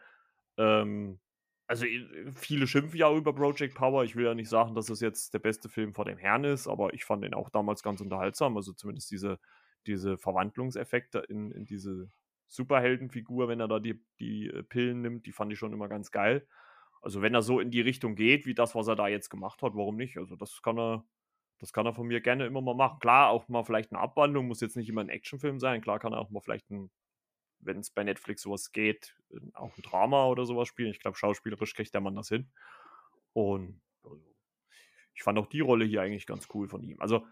Ähm, 0.58 1.20
also 1.66 1.84
i- 1.86 2.30
viele 2.32 2.66
schimpfen 2.66 2.98
ja 2.98 3.12
über 3.14 3.34
Project 3.34 3.74
Power. 3.74 4.04
Ich 4.04 4.16
will 4.16 4.24
ja 4.26 4.34
nicht 4.34 4.48
sagen, 4.48 4.74
dass 4.74 4.88
es 4.90 5.00
jetzt 5.00 5.34
der 5.34 5.38
beste 5.38 5.68
Film 5.68 5.94
vor 5.94 6.04
dem 6.04 6.18
Herrn 6.18 6.44
ist, 6.44 6.66
aber 6.68 6.94
ich 6.94 7.04
fand 7.04 7.24
den 7.24 7.34
auch 7.34 7.50
damals 7.50 7.82
ganz 7.82 8.00
unterhaltsam. 8.00 8.56
Also 8.56 8.72
zumindest 8.72 9.10
diese, 9.10 9.38
diese 9.86 10.18
Verwandlungseffekte 10.18 11.20
in, 11.20 11.50
in 11.52 11.64
diese 11.66 12.10
Superheldenfigur, 12.50 13.48
wenn 13.48 13.60
er 13.60 13.68
da 13.68 13.78
die, 13.78 14.02
die 14.18 14.48
äh, 14.48 14.62
Pillen 14.64 15.00
nimmt, 15.02 15.26
die 15.26 15.32
fand 15.32 15.52
ich 15.52 15.58
schon 15.58 15.72
immer 15.72 15.88
ganz 15.88 16.10
geil. 16.10 16.46
Also 17.00 17.22
wenn 17.22 17.32
er 17.32 17.42
so 17.42 17.60
in 17.60 17.70
die 17.70 17.80
Richtung 17.80 18.16
geht, 18.16 18.44
wie 18.44 18.54
das, 18.54 18.74
was 18.74 18.88
er 18.88 18.96
da 18.96 19.08
jetzt 19.08 19.30
gemacht 19.30 19.62
hat, 19.62 19.74
warum 19.74 19.96
nicht? 19.96 20.18
Also 20.18 20.36
das 20.36 20.60
kann 20.60 20.78
er, 20.78 21.04
das 21.58 21.72
kann 21.72 21.86
er 21.86 21.94
von 21.94 22.08
mir 22.08 22.20
gerne 22.20 22.46
immer 22.46 22.60
mal 22.60 22.74
machen. 22.74 22.98
Klar, 22.98 23.30
auch 23.30 23.48
mal 23.48 23.62
vielleicht 23.64 23.92
eine 23.92 24.00
Abwandlung, 24.00 24.48
muss 24.48 24.60
jetzt 24.60 24.76
nicht 24.76 24.88
immer 24.88 25.00
ein 25.00 25.08
Actionfilm 25.08 25.60
sein. 25.60 25.80
Klar 25.80 26.00
kann 26.00 26.12
er 26.12 26.18
auch 26.18 26.30
mal 26.30 26.40
vielleicht 26.40 26.68
ein, 26.70 26.90
wenn 27.60 27.78
es 27.78 27.90
bei 27.90 28.02
Netflix 28.02 28.42
sowas 28.42 28.72
geht, 28.72 29.16
äh, 29.30 29.38
auch 29.54 29.76
ein 29.76 29.82
Drama 29.82 30.26
oder 30.26 30.44
sowas 30.44 30.66
spielen. 30.66 30.90
Ich 30.90 31.00
glaube, 31.00 31.16
schauspielerisch 31.16 31.74
kriegt 31.74 31.94
der 31.94 32.00
Mann 32.00 32.16
das 32.16 32.28
hin. 32.28 32.50
Und 33.32 33.80
also, 34.02 34.20
ich 35.14 35.22
fand 35.22 35.38
auch 35.38 35.46
die 35.46 35.60
Rolle 35.60 35.84
hier 35.84 36.02
eigentlich 36.02 36.26
ganz 36.26 36.48
cool 36.52 36.68
von 36.68 36.82
ihm. 36.82 37.00
Also, 37.00 37.24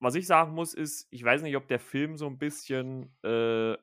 was 0.00 0.14
ich 0.14 0.26
sagen 0.26 0.54
muss, 0.54 0.72
ist, 0.72 1.08
ich 1.10 1.22
weiß 1.22 1.42
nicht, 1.42 1.56
ob 1.56 1.68
der 1.68 1.80
Film 1.80 2.16
so 2.16 2.26
ein 2.26 2.38
bisschen 2.38 3.14
äh, 3.22 3.76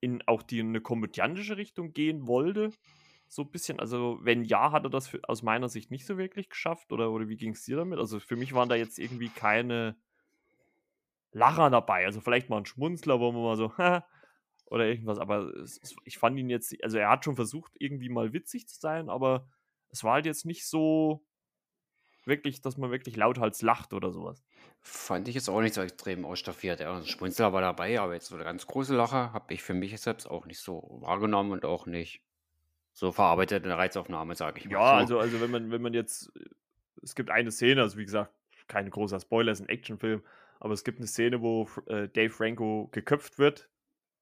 in 0.00 0.22
auch 0.26 0.42
die 0.42 0.60
eine 0.60 0.80
komödiantische 0.80 1.56
Richtung 1.56 1.92
gehen 1.92 2.26
wollte. 2.26 2.70
So 3.28 3.42
ein 3.42 3.50
bisschen, 3.50 3.78
also 3.78 4.18
wenn 4.22 4.44
ja, 4.44 4.72
hat 4.72 4.84
er 4.84 4.90
das 4.90 5.08
für, 5.08 5.20
aus 5.24 5.42
meiner 5.42 5.68
Sicht 5.68 5.90
nicht 5.90 6.06
so 6.06 6.16
wirklich 6.16 6.48
geschafft 6.48 6.92
oder, 6.92 7.10
oder 7.10 7.28
wie 7.28 7.36
ging 7.36 7.52
es 7.52 7.64
dir 7.64 7.76
damit? 7.76 7.98
Also 7.98 8.20
für 8.20 8.36
mich 8.36 8.54
waren 8.54 8.68
da 8.68 8.74
jetzt 8.74 8.98
irgendwie 8.98 9.28
keine 9.28 9.96
Lacher 11.32 11.68
dabei. 11.68 12.06
Also 12.06 12.20
vielleicht 12.20 12.48
mal 12.48 12.58
ein 12.58 12.66
Schmunzler, 12.66 13.20
wo 13.20 13.32
man 13.32 13.42
mal 13.42 13.56
so, 13.56 13.72
oder 14.70 14.86
irgendwas, 14.86 15.18
aber 15.18 15.54
es, 15.56 15.80
ich 16.04 16.18
fand 16.18 16.38
ihn 16.38 16.50
jetzt, 16.50 16.74
also 16.82 16.98
er 16.98 17.10
hat 17.10 17.24
schon 17.24 17.36
versucht, 17.36 17.72
irgendwie 17.78 18.08
mal 18.08 18.32
witzig 18.32 18.68
zu 18.68 18.78
sein, 18.78 19.08
aber 19.08 19.48
es 19.90 20.04
war 20.04 20.14
halt 20.14 20.26
jetzt 20.26 20.44
nicht 20.44 20.66
so 20.66 21.24
wirklich, 22.28 22.60
dass 22.60 22.76
man 22.76 22.90
wirklich 22.90 23.16
lauthals 23.16 23.62
lacht 23.62 23.92
oder 23.92 24.12
sowas. 24.12 24.44
Fand 24.80 25.28
ich 25.28 25.34
jetzt 25.34 25.48
auch 25.48 25.60
nicht 25.60 25.74
so 25.74 25.82
extrem 25.82 26.24
ausstaffiert. 26.24 26.80
Ja, 26.80 26.96
ein 26.96 27.06
Schmunzler 27.06 27.52
war 27.52 27.60
dabei, 27.60 27.98
aber 27.98 28.14
jetzt 28.14 28.26
so 28.26 28.36
eine 28.36 28.44
ganz 28.44 28.66
große 28.66 28.94
Lache 28.94 29.32
habe 29.32 29.52
ich 29.54 29.62
für 29.62 29.74
mich 29.74 29.98
selbst 30.00 30.30
auch 30.30 30.46
nicht 30.46 30.60
so 30.60 30.98
wahrgenommen 31.00 31.52
und 31.52 31.64
auch 31.64 31.86
nicht 31.86 32.22
so 32.92 33.12
verarbeitet 33.12 33.62
in 33.62 33.68
der 33.68 33.78
Reizaufnahme, 33.78 34.34
sage 34.34 34.60
ich 34.60 34.66
mal. 34.66 34.72
Ja, 34.72 35.06
so. 35.06 35.18
also, 35.18 35.18
also 35.18 35.40
wenn 35.40 35.50
man, 35.50 35.70
wenn 35.70 35.82
man 35.82 35.94
jetzt, 35.94 36.32
es 37.02 37.14
gibt 37.14 37.30
eine 37.30 37.50
Szene, 37.50 37.82
also 37.82 37.96
wie 37.98 38.04
gesagt, 38.04 38.32
kein 38.66 38.90
großer 38.90 39.20
Spoiler, 39.20 39.52
ist 39.52 39.60
ein 39.60 39.68
Actionfilm, 39.68 40.22
aber 40.60 40.74
es 40.74 40.84
gibt 40.84 40.98
eine 40.98 41.06
Szene, 41.06 41.40
wo 41.40 41.68
äh, 41.86 42.08
Dave 42.08 42.30
Franco 42.30 42.88
geköpft 42.92 43.38
wird 43.38 43.68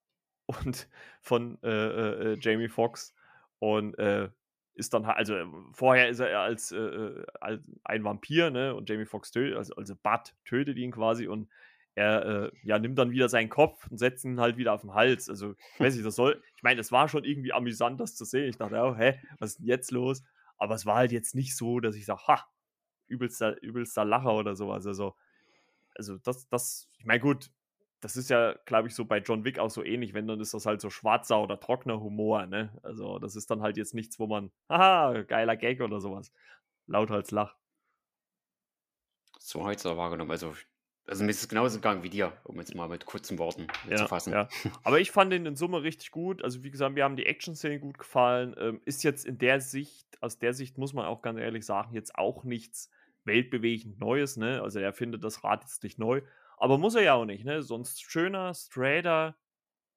und 0.47 0.89
von 1.21 1.59
äh, 1.63 1.69
äh, 1.69 2.33
äh 2.33 2.39
Jamie 2.41 2.69
Foxx 2.69 3.15
und 3.59 3.99
äh, 3.99 4.29
ist 4.77 4.95
dann 4.95 5.07
halt, 5.07 5.17
also 5.17 5.35
vorher 5.73 6.09
ist 6.09 6.21
er 6.21 6.41
als, 6.41 6.71
äh, 6.73 7.25
als 7.41 7.63
ein 7.85 8.05
Vampir, 8.05 8.51
ne, 8.51 8.75
und 8.75 8.89
Jamie 8.89 9.07
Foxx 9.07 9.31
tötet, 9.33 9.57
also, 9.57 9.75
also 9.75 9.95
Bud 9.97 10.35
tötet 10.45 10.77
ihn 10.77 10.93
quasi 10.93 11.27
und 11.27 11.49
er 11.97 12.53
ja, 12.63 12.79
nimmt 12.79 12.99
dann 12.99 13.11
wieder 13.11 13.29
seinen 13.31 13.49
Kopf 13.49 13.87
und 13.91 13.97
setzt 13.97 14.25
ihn 14.27 14.39
halt 14.39 14.59
wieder 14.59 14.75
auf 14.75 14.83
den 14.83 14.93
Hals. 14.93 15.31
Also, 15.31 15.55
ich 15.75 15.81
weiß 15.81 15.95
nicht, 15.95 16.05
das 16.05 16.15
soll, 16.15 16.43
ich 16.55 16.63
meine, 16.63 16.79
es 16.79 16.93
war 16.93 17.09
schon 17.09 17.25
irgendwie 17.25 17.55
amüsant, 17.55 17.99
das 17.99 18.15
zu 18.15 18.27
sehen. 18.27 18.51
Ich 18.51 18.59
dachte, 18.59 18.77
oh, 18.77 18.95
hä, 18.95 19.19
was 19.39 19.53
ist 19.53 19.59
denn 19.61 19.67
jetzt 19.67 19.91
los? 19.91 20.23
Aber 20.59 20.75
es 20.75 20.85
war 20.85 20.97
halt 20.97 21.11
jetzt 21.11 21.35
nicht 21.35 21.57
so, 21.57 21.81
dass 21.81 21.97
ich 21.97 22.05
sage, 22.05 22.21
ha, 22.29 22.45
übelster, 23.07 23.61
übelster 23.63 24.05
Lacher 24.05 24.35
oder 24.35 24.55
sowas. 24.57 24.87
Also, 24.87 25.15
also 25.95 26.19
das, 26.19 26.47
das, 26.49 26.91
ich 26.99 27.07
meine, 27.07 27.21
gut, 27.21 27.51
das 28.01 28.17
ist 28.17 28.31
ja, 28.31 28.55
glaube 28.67 28.89
ich, 28.89 28.95
so 28.95 29.05
bei 29.05 29.19
John 29.19 29.45
Wick 29.45 29.59
auch 29.59 29.71
so 29.71 29.83
ähnlich, 29.83 30.15
wenn 30.15 30.27
dann 30.27 30.41
ist 30.41 30.55
das 30.55 30.67
halt 30.67 30.81
so 30.81 30.91
schwarzer 30.91 31.41
oder 31.41 31.59
trockener 31.59 32.01
Humor, 32.01 32.47
ne? 32.47 32.77
Also 32.83 33.19
das 33.19 33.37
ist 33.37 33.51
dann 33.51 33.63
halt 33.63 33.77
jetzt 33.77 33.95
nichts, 33.95 34.19
wo 34.19 34.27
man, 34.27 34.51
haha, 34.69 35.23
geiler 35.23 35.57
Gag 35.57 35.81
oder 35.81 36.01
sowas, 36.01 36.33
lauthals 36.87 37.31
lacht. 37.31 37.57
So 39.39 39.65
heute 39.65 39.81
so 39.81 39.97
wahrgenommen, 39.97 40.31
also 40.31 40.55
also 41.09 41.23
mir 41.23 41.31
ist 41.31 41.41
es 41.41 41.49
genauso 41.49 41.77
gegangen 41.77 42.03
wie 42.03 42.11
dir, 42.11 42.33
um 42.45 42.59
jetzt 42.59 42.75
mal 42.75 42.89
mit 42.89 43.07
kurzen 43.07 43.39
Worten 43.39 43.69
ja, 43.89 43.97
zu 43.97 44.09
fassen. 44.09 44.33
Ja. 44.33 44.49
Aber 44.83 44.99
ich 44.99 45.13
fand 45.13 45.33
ihn 45.33 45.47
in 45.47 45.55
Summe 45.55 45.83
richtig 45.83 46.11
gut. 46.11 46.43
Also 46.43 46.65
wie 46.65 46.71
gesagt, 46.71 46.95
mir 46.95 47.05
haben 47.05 47.17
die 47.17 47.27
Action-Szenen 47.27 47.81
gut 47.81 47.99
gefallen. 47.99 48.57
Ähm, 48.59 48.81
ist 48.85 49.05
jetzt 49.05 49.25
in 49.25 49.39
der 49.39 49.61
Sicht, 49.61 50.21
aus 50.21 50.39
der 50.39 50.53
Sicht 50.53 50.79
muss 50.79 50.95
man 50.95 51.07
auch 51.07 51.23
ganz 51.23 51.39
ehrlich 51.39 51.65
sagen, 51.65 51.95
jetzt 51.95 52.17
auch 52.17 52.43
nichts 52.43 52.91
weltbewegend 53.25 54.01
Neues, 54.01 54.37
ne? 54.37 54.63
Also 54.63 54.81
er 54.81 54.93
findet 54.93 55.23
das 55.23 55.45
Rad 55.45 55.63
jetzt 55.63 55.85
nicht 55.85 55.99
neu. 55.99 56.23
Aber 56.57 56.79
muss 56.79 56.95
er 56.95 57.03
ja 57.03 57.15
auch 57.15 57.25
nicht, 57.25 57.45
ne? 57.45 57.63
Sonst 57.63 58.03
schöner, 58.03 58.55
straighter 58.55 59.37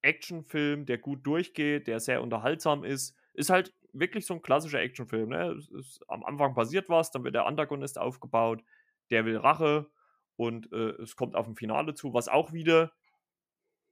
Actionfilm, 0.02 0.86
der 0.86 0.98
gut 0.98 1.26
durchgeht, 1.26 1.86
der 1.86 2.00
sehr 2.00 2.22
unterhaltsam 2.22 2.84
ist. 2.84 3.16
Ist 3.34 3.50
halt 3.50 3.74
wirklich 3.92 4.26
so 4.26 4.34
ein 4.34 4.42
klassischer 4.42 4.80
Actionfilm, 4.80 5.30
ne? 5.30 5.58
Ist, 5.78 6.02
am 6.08 6.24
Anfang 6.24 6.54
passiert 6.54 6.88
was, 6.88 7.10
dann 7.10 7.24
wird 7.24 7.34
der 7.34 7.46
Antagonist 7.46 7.98
aufgebaut, 7.98 8.62
der 9.10 9.24
will 9.24 9.36
Rache 9.36 9.90
und 10.36 10.72
äh, 10.72 10.90
es 11.02 11.16
kommt 11.16 11.36
auf 11.36 11.46
ein 11.46 11.56
Finale 11.56 11.94
zu, 11.94 12.14
was 12.14 12.28
auch 12.28 12.52
wieder 12.52 12.92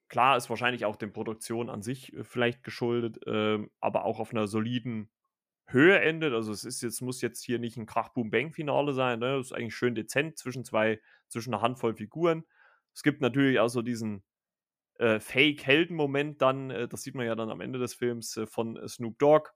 klar 0.08 0.36
ist 0.36 0.50
wahrscheinlich 0.50 0.84
auch 0.84 0.96
den 0.96 1.12
Produktionen 1.12 1.70
an 1.70 1.82
sich 1.82 2.12
äh, 2.14 2.24
vielleicht 2.24 2.64
geschuldet, 2.64 3.26
äh, 3.26 3.58
aber 3.80 4.04
auch 4.04 4.18
auf 4.20 4.32
einer 4.32 4.46
soliden 4.46 5.10
Höhe 5.66 6.00
endet. 6.00 6.32
Also 6.32 6.50
es 6.52 6.64
ist 6.64 6.82
jetzt, 6.82 7.02
muss 7.02 7.20
jetzt 7.20 7.42
hier 7.44 7.58
nicht 7.58 7.76
ein 7.76 7.86
Krach-Boom-Bang-Finale 7.86 8.94
sein. 8.94 9.20
Ne? 9.20 9.36
Das 9.36 9.46
ist 9.46 9.52
eigentlich 9.52 9.76
schön 9.76 9.94
dezent 9.94 10.38
zwischen 10.38 10.64
zwei, 10.64 11.00
zwischen 11.28 11.52
einer 11.52 11.62
Handvoll 11.62 11.94
Figuren. 11.94 12.44
Es 12.98 13.04
gibt 13.04 13.20
natürlich 13.20 13.60
auch 13.60 13.68
so 13.68 13.80
diesen 13.80 14.24
äh, 14.98 15.20
Fake-Helden-Moment 15.20 16.42
dann, 16.42 16.70
äh, 16.70 16.88
das 16.88 17.04
sieht 17.04 17.14
man 17.14 17.26
ja 17.26 17.36
dann 17.36 17.48
am 17.48 17.60
Ende 17.60 17.78
des 17.78 17.94
Films 17.94 18.36
äh, 18.36 18.48
von 18.48 18.76
äh, 18.76 18.88
Snoop 18.88 19.20
Dogg, 19.20 19.50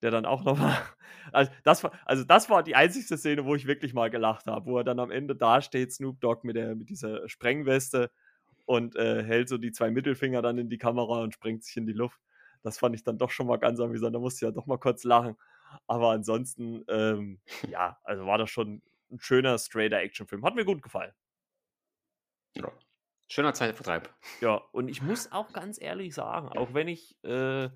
der 0.00 0.10
dann 0.10 0.24
auch 0.24 0.44
nochmal, 0.44 0.78
also 1.30 1.52
das, 1.62 1.84
war, 1.84 1.92
also 2.06 2.24
das 2.24 2.48
war 2.48 2.62
die 2.62 2.74
einzigste 2.74 3.18
Szene, 3.18 3.44
wo 3.44 3.54
ich 3.54 3.66
wirklich 3.66 3.92
mal 3.92 4.08
gelacht 4.08 4.46
habe, 4.46 4.64
wo 4.64 4.78
er 4.78 4.84
dann 4.84 4.98
am 4.98 5.10
Ende 5.10 5.36
dasteht, 5.36 5.92
Snoop 5.92 6.18
Dogg 6.22 6.40
mit, 6.42 6.56
der, 6.56 6.74
mit 6.74 6.88
dieser 6.88 7.28
Sprengweste 7.28 8.10
und 8.64 8.96
äh, 8.96 9.22
hält 9.22 9.50
so 9.50 9.58
die 9.58 9.72
zwei 9.72 9.90
Mittelfinger 9.90 10.40
dann 10.40 10.56
in 10.56 10.70
die 10.70 10.78
Kamera 10.78 11.20
und 11.20 11.34
sprengt 11.34 11.64
sich 11.64 11.76
in 11.76 11.86
die 11.86 11.92
Luft. 11.92 12.18
Das 12.62 12.78
fand 12.78 12.94
ich 12.94 13.04
dann 13.04 13.18
doch 13.18 13.30
schon 13.30 13.46
mal 13.46 13.58
ganz 13.58 13.78
amüsant, 13.78 14.14
da 14.14 14.20
musste 14.20 14.38
ich 14.38 14.48
ja 14.48 14.52
doch 14.52 14.64
mal 14.64 14.78
kurz 14.78 15.04
lachen. 15.04 15.36
Aber 15.86 16.12
ansonsten, 16.12 16.82
ähm, 16.88 17.40
ja, 17.68 17.98
also 18.04 18.24
war 18.24 18.38
das 18.38 18.48
schon 18.48 18.80
ein 19.10 19.20
schöner, 19.20 19.58
straighter 19.58 19.98
Actionfilm. 19.98 20.46
Hat 20.46 20.54
mir 20.54 20.64
gut 20.64 20.80
gefallen. 20.80 21.12
Ja. 22.54 22.85
Schöner 23.28 23.54
Zeitvertreib. 23.54 24.14
Ja, 24.40 24.56
und 24.72 24.88
ich 24.88 25.02
muss 25.02 25.32
auch 25.32 25.52
ganz 25.52 25.80
ehrlich 25.80 26.14
sagen, 26.14 26.48
auch 26.48 26.74
wenn 26.74 26.88
ich, 26.88 27.22
äh, 27.24 27.68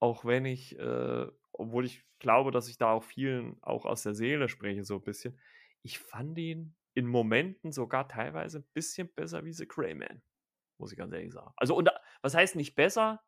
auch 0.00 0.24
wenn 0.24 0.44
ich, 0.44 0.78
äh, 0.78 1.26
obwohl 1.52 1.84
ich 1.84 2.04
glaube, 2.18 2.50
dass 2.50 2.68
ich 2.68 2.78
da 2.78 2.90
auch 2.92 3.04
vielen 3.04 3.62
auch 3.62 3.84
aus 3.84 4.02
der 4.02 4.14
Seele 4.14 4.48
spreche, 4.48 4.84
so 4.84 4.96
ein 4.96 5.02
bisschen, 5.02 5.38
ich 5.82 5.98
fand 5.98 6.36
ihn 6.38 6.74
in 6.94 7.06
Momenten 7.06 7.72
sogar 7.72 8.08
teilweise 8.08 8.58
ein 8.58 8.68
bisschen 8.74 9.12
besser 9.12 9.44
wie 9.44 9.52
The 9.52 9.66
Crayman. 9.66 10.22
Muss 10.78 10.92
ich 10.92 10.98
ganz 10.98 11.12
ehrlich 11.12 11.32
sagen. 11.32 11.52
Also, 11.56 11.76
unter, 11.76 12.00
was 12.22 12.34
heißt 12.34 12.56
nicht 12.56 12.74
besser? 12.74 13.22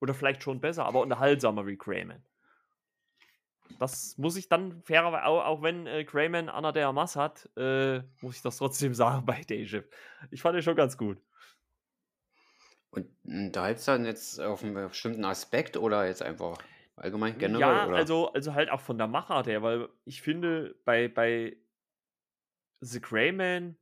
Oder 0.00 0.14
vielleicht 0.14 0.42
schon 0.42 0.60
besser, 0.60 0.86
aber 0.86 1.00
unterhaltsamer 1.00 1.66
wie 1.66 1.76
Crayman. 1.76 2.24
Das 3.78 4.18
muss 4.18 4.36
ich 4.36 4.48
dann 4.48 4.82
fairerweise, 4.82 5.24
auch, 5.24 5.44
auch 5.44 5.62
wenn 5.62 5.86
äh, 5.86 6.04
Crayman 6.04 6.48
Anna 6.48 6.72
de 6.72 6.82
Armas 6.82 7.16
hat, 7.16 7.48
äh, 7.56 8.00
muss 8.20 8.36
ich 8.36 8.42
das 8.42 8.58
trotzdem 8.58 8.94
sagen 8.94 9.24
bei 9.24 9.42
Dayshift. 9.42 9.90
Ich 10.30 10.42
fand 10.42 10.56
ihn 10.56 10.62
schon 10.62 10.76
ganz 10.76 10.96
gut. 10.96 11.18
Und 12.90 13.06
hm, 13.24 13.52
da 13.52 13.68
jetzt 13.68 13.86
dann 13.86 14.04
jetzt 14.04 14.40
auf 14.40 14.62
einen 14.62 14.74
bestimmten 14.74 15.24
Aspekt 15.24 15.76
oder 15.76 16.06
jetzt 16.06 16.22
einfach 16.22 16.58
allgemein 16.96 17.38
generell? 17.38 17.60
Ja, 17.60 17.86
oder? 17.86 17.96
also, 17.96 18.32
also 18.32 18.54
halt 18.54 18.70
auch 18.70 18.80
von 18.80 18.98
der 18.98 19.06
Machart 19.06 19.46
her, 19.46 19.62
weil 19.62 19.88
ich 20.04 20.22
finde, 20.22 20.74
bei, 20.84 21.08
bei 21.08 21.56
The 22.80 23.00
Greyman 23.00 23.76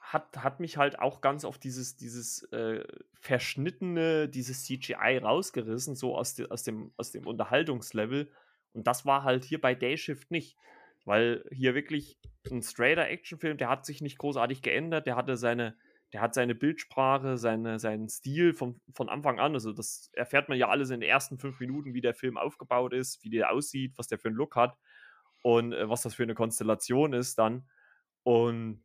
hat, 0.00 0.36
hat 0.38 0.60
mich 0.60 0.76
halt 0.76 0.98
auch 0.98 1.20
ganz 1.20 1.44
auf 1.44 1.58
dieses, 1.58 1.96
dieses 1.96 2.44
äh, 2.52 2.84
verschnittene, 3.14 4.28
dieses 4.28 4.64
CGI 4.64 5.18
rausgerissen, 5.18 5.96
so 5.96 6.16
aus, 6.16 6.34
de, 6.34 6.48
aus, 6.48 6.62
dem, 6.62 6.92
aus 6.96 7.10
dem 7.10 7.26
Unterhaltungslevel. 7.26 8.30
Und 8.76 8.86
das 8.86 9.06
war 9.06 9.24
halt 9.24 9.44
hier 9.44 9.60
bei 9.60 9.74
Dayshift 9.74 10.30
nicht. 10.30 10.56
Weil 11.06 11.44
hier 11.50 11.74
wirklich 11.74 12.18
ein 12.50 12.62
straighter 12.62 13.08
Actionfilm, 13.08 13.56
der 13.56 13.68
hat 13.68 13.86
sich 13.86 14.02
nicht 14.02 14.18
großartig 14.18 14.60
geändert, 14.60 15.06
der 15.06 15.16
hatte 15.16 15.36
seine, 15.36 15.76
der 16.12 16.20
hat 16.20 16.34
seine 16.34 16.54
Bildsprache, 16.54 17.38
seine, 17.38 17.78
seinen 17.78 18.08
Stil 18.08 18.52
von, 18.52 18.80
von 18.92 19.08
Anfang 19.08 19.40
an. 19.40 19.54
Also, 19.54 19.72
das 19.72 20.10
erfährt 20.12 20.48
man 20.48 20.58
ja 20.58 20.68
alles 20.68 20.90
in 20.90 21.00
den 21.00 21.08
ersten 21.08 21.38
fünf 21.38 21.58
Minuten, 21.58 21.94
wie 21.94 22.00
der 22.00 22.14
Film 22.14 22.36
aufgebaut 22.36 22.92
ist, 22.92 23.22
wie 23.24 23.30
der 23.30 23.50
aussieht, 23.50 23.94
was 23.96 24.08
der 24.08 24.18
für 24.18 24.28
einen 24.28 24.36
Look 24.36 24.56
hat 24.56 24.76
und 25.42 25.72
äh, 25.72 25.88
was 25.88 26.02
das 26.02 26.16
für 26.16 26.24
eine 26.24 26.34
Konstellation 26.34 27.12
ist 27.12 27.38
dann. 27.38 27.68
Und 28.24 28.84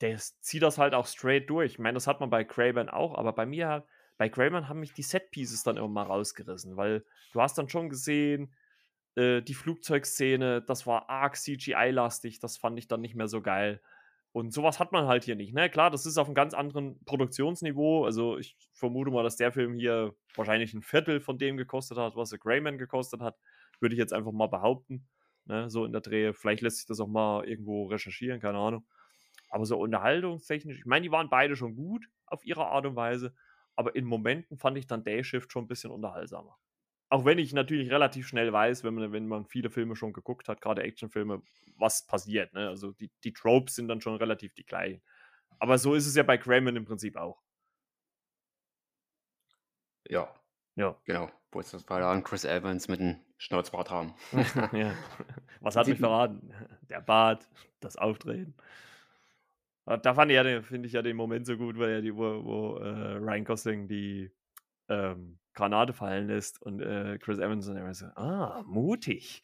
der 0.00 0.18
zieht 0.18 0.62
das 0.62 0.76
halt 0.76 0.92
auch 0.92 1.06
straight 1.06 1.48
durch. 1.48 1.72
Ich 1.72 1.78
meine, 1.78 1.94
das 1.94 2.08
hat 2.08 2.20
man 2.20 2.30
bei 2.30 2.44
Craven 2.44 2.88
auch, 2.88 3.16
aber 3.16 3.32
bei 3.32 3.46
mir, 3.46 3.86
bei 4.18 4.28
Craven 4.28 4.68
haben 4.68 4.80
mich 4.80 4.92
die 4.92 5.02
Set-Pieces 5.02 5.62
dann 5.62 5.76
immer 5.76 5.88
mal 5.88 6.02
rausgerissen, 6.02 6.76
weil 6.76 7.04
du 7.32 7.40
hast 7.40 7.56
dann 7.56 7.68
schon 7.68 7.88
gesehen, 7.88 8.52
äh, 9.16 9.42
die 9.42 9.54
Flugzeugszene, 9.54 10.62
das 10.62 10.86
war 10.86 11.08
arg 11.08 11.36
CGI-lastig, 11.36 12.40
das 12.40 12.56
fand 12.56 12.78
ich 12.78 12.88
dann 12.88 13.00
nicht 13.00 13.14
mehr 13.14 13.28
so 13.28 13.42
geil. 13.42 13.80
Und 14.32 14.52
sowas 14.52 14.80
hat 14.80 14.90
man 14.90 15.06
halt 15.06 15.22
hier 15.22 15.36
nicht. 15.36 15.54
Ne? 15.54 15.70
Klar, 15.70 15.92
das 15.92 16.06
ist 16.06 16.18
auf 16.18 16.26
einem 16.26 16.34
ganz 16.34 16.54
anderen 16.54 16.98
Produktionsniveau. 17.04 18.04
Also 18.04 18.36
ich 18.36 18.56
vermute 18.72 19.12
mal, 19.12 19.22
dass 19.22 19.36
der 19.36 19.52
Film 19.52 19.74
hier 19.74 20.12
wahrscheinlich 20.34 20.74
ein 20.74 20.82
Viertel 20.82 21.20
von 21.20 21.38
dem 21.38 21.56
gekostet 21.56 21.98
hat, 21.98 22.16
was 22.16 22.30
The 22.30 22.38
Greyman 22.38 22.76
gekostet 22.76 23.20
hat. 23.20 23.36
Würde 23.78 23.94
ich 23.94 23.98
jetzt 23.98 24.12
einfach 24.12 24.32
mal 24.32 24.48
behaupten. 24.48 25.06
Ne? 25.44 25.70
So 25.70 25.84
in 25.84 25.92
der 25.92 26.00
Drehe. 26.00 26.34
Vielleicht 26.34 26.62
lässt 26.62 26.78
sich 26.78 26.86
das 26.86 26.98
auch 26.98 27.06
mal 27.06 27.46
irgendwo 27.46 27.86
recherchieren, 27.86 28.40
keine 28.40 28.58
Ahnung. 28.58 28.84
Aber 29.50 29.66
so 29.66 29.78
unterhaltungstechnisch, 29.78 30.78
ich 30.80 30.86
meine, 30.86 31.04
die 31.04 31.12
waren 31.12 31.30
beide 31.30 31.54
schon 31.54 31.76
gut 31.76 32.04
auf 32.26 32.44
ihre 32.44 32.66
Art 32.66 32.86
und 32.86 32.96
Weise. 32.96 33.36
Aber 33.76 33.94
in 33.94 34.04
Momenten 34.04 34.58
fand 34.58 34.76
ich 34.78 34.88
dann 34.88 35.04
Day 35.04 35.22
Shift 35.22 35.52
schon 35.52 35.64
ein 35.64 35.68
bisschen 35.68 35.92
unterhaltsamer. 35.92 36.56
Auch 37.10 37.24
wenn 37.24 37.38
ich 37.38 37.52
natürlich 37.52 37.90
relativ 37.90 38.26
schnell 38.26 38.52
weiß, 38.52 38.82
wenn 38.84 38.94
man, 38.94 39.12
wenn 39.12 39.28
man 39.28 39.44
viele 39.46 39.70
Filme 39.70 39.94
schon 39.94 40.12
geguckt 40.12 40.48
hat, 40.48 40.60
gerade 40.60 40.82
Actionfilme, 40.82 41.42
was 41.76 42.06
passiert. 42.06 42.52
Ne? 42.54 42.68
Also 42.68 42.92
die, 42.92 43.10
die 43.22 43.32
Tropes 43.32 43.76
sind 43.76 43.88
dann 43.88 44.00
schon 44.00 44.16
relativ 44.16 44.54
die 44.54 44.64
gleichen. 44.64 45.02
Aber 45.58 45.78
so 45.78 45.94
ist 45.94 46.06
es 46.06 46.16
ja 46.16 46.22
bei 46.22 46.38
Crayman 46.38 46.76
im 46.76 46.84
Prinzip 46.84 47.16
auch. 47.16 47.40
Ja. 50.08 50.34
Ja. 50.76 50.96
Genau. 51.04 51.30
Wo 51.52 51.60
ist 51.60 51.72
das 51.72 51.84
bei 51.84 52.02
an 52.02 52.24
Chris 52.24 52.44
Evans 52.44 52.88
mit 52.88 53.00
einem 53.00 53.20
Schnauzbart 53.38 53.90
haben? 53.90 54.14
ja. 54.72 54.92
Was 55.60 55.76
hat 55.76 55.86
mich 55.86 55.98
verraten? 55.98 56.52
Der 56.88 57.00
Bart, 57.00 57.48
das 57.80 57.96
Auftreten. 57.96 58.54
Da 59.86 60.14
fand 60.14 60.30
ich 60.30 60.36
ja, 60.36 60.62
finde 60.62 60.86
ich 60.86 60.94
ja 60.94 61.02
den 61.02 61.16
Moment 61.16 61.46
so 61.46 61.56
gut, 61.56 61.78
weil 61.78 61.90
ja 61.90 62.00
die, 62.00 62.14
wo, 62.16 62.44
wo 62.44 62.76
äh, 62.78 63.16
Ryan 63.16 63.44
Gosling 63.44 63.86
die 63.86 64.30
ähm, 64.88 65.38
Granate 65.54 65.92
fallen 65.92 66.26
lässt 66.26 66.60
und 66.60 66.80
äh, 66.80 67.18
Chris 67.18 67.38
Evans 67.38 67.68
und 67.68 67.76
er 67.76 67.94
so, 67.94 68.06
ah, 68.16 68.62
mutig. 68.66 69.42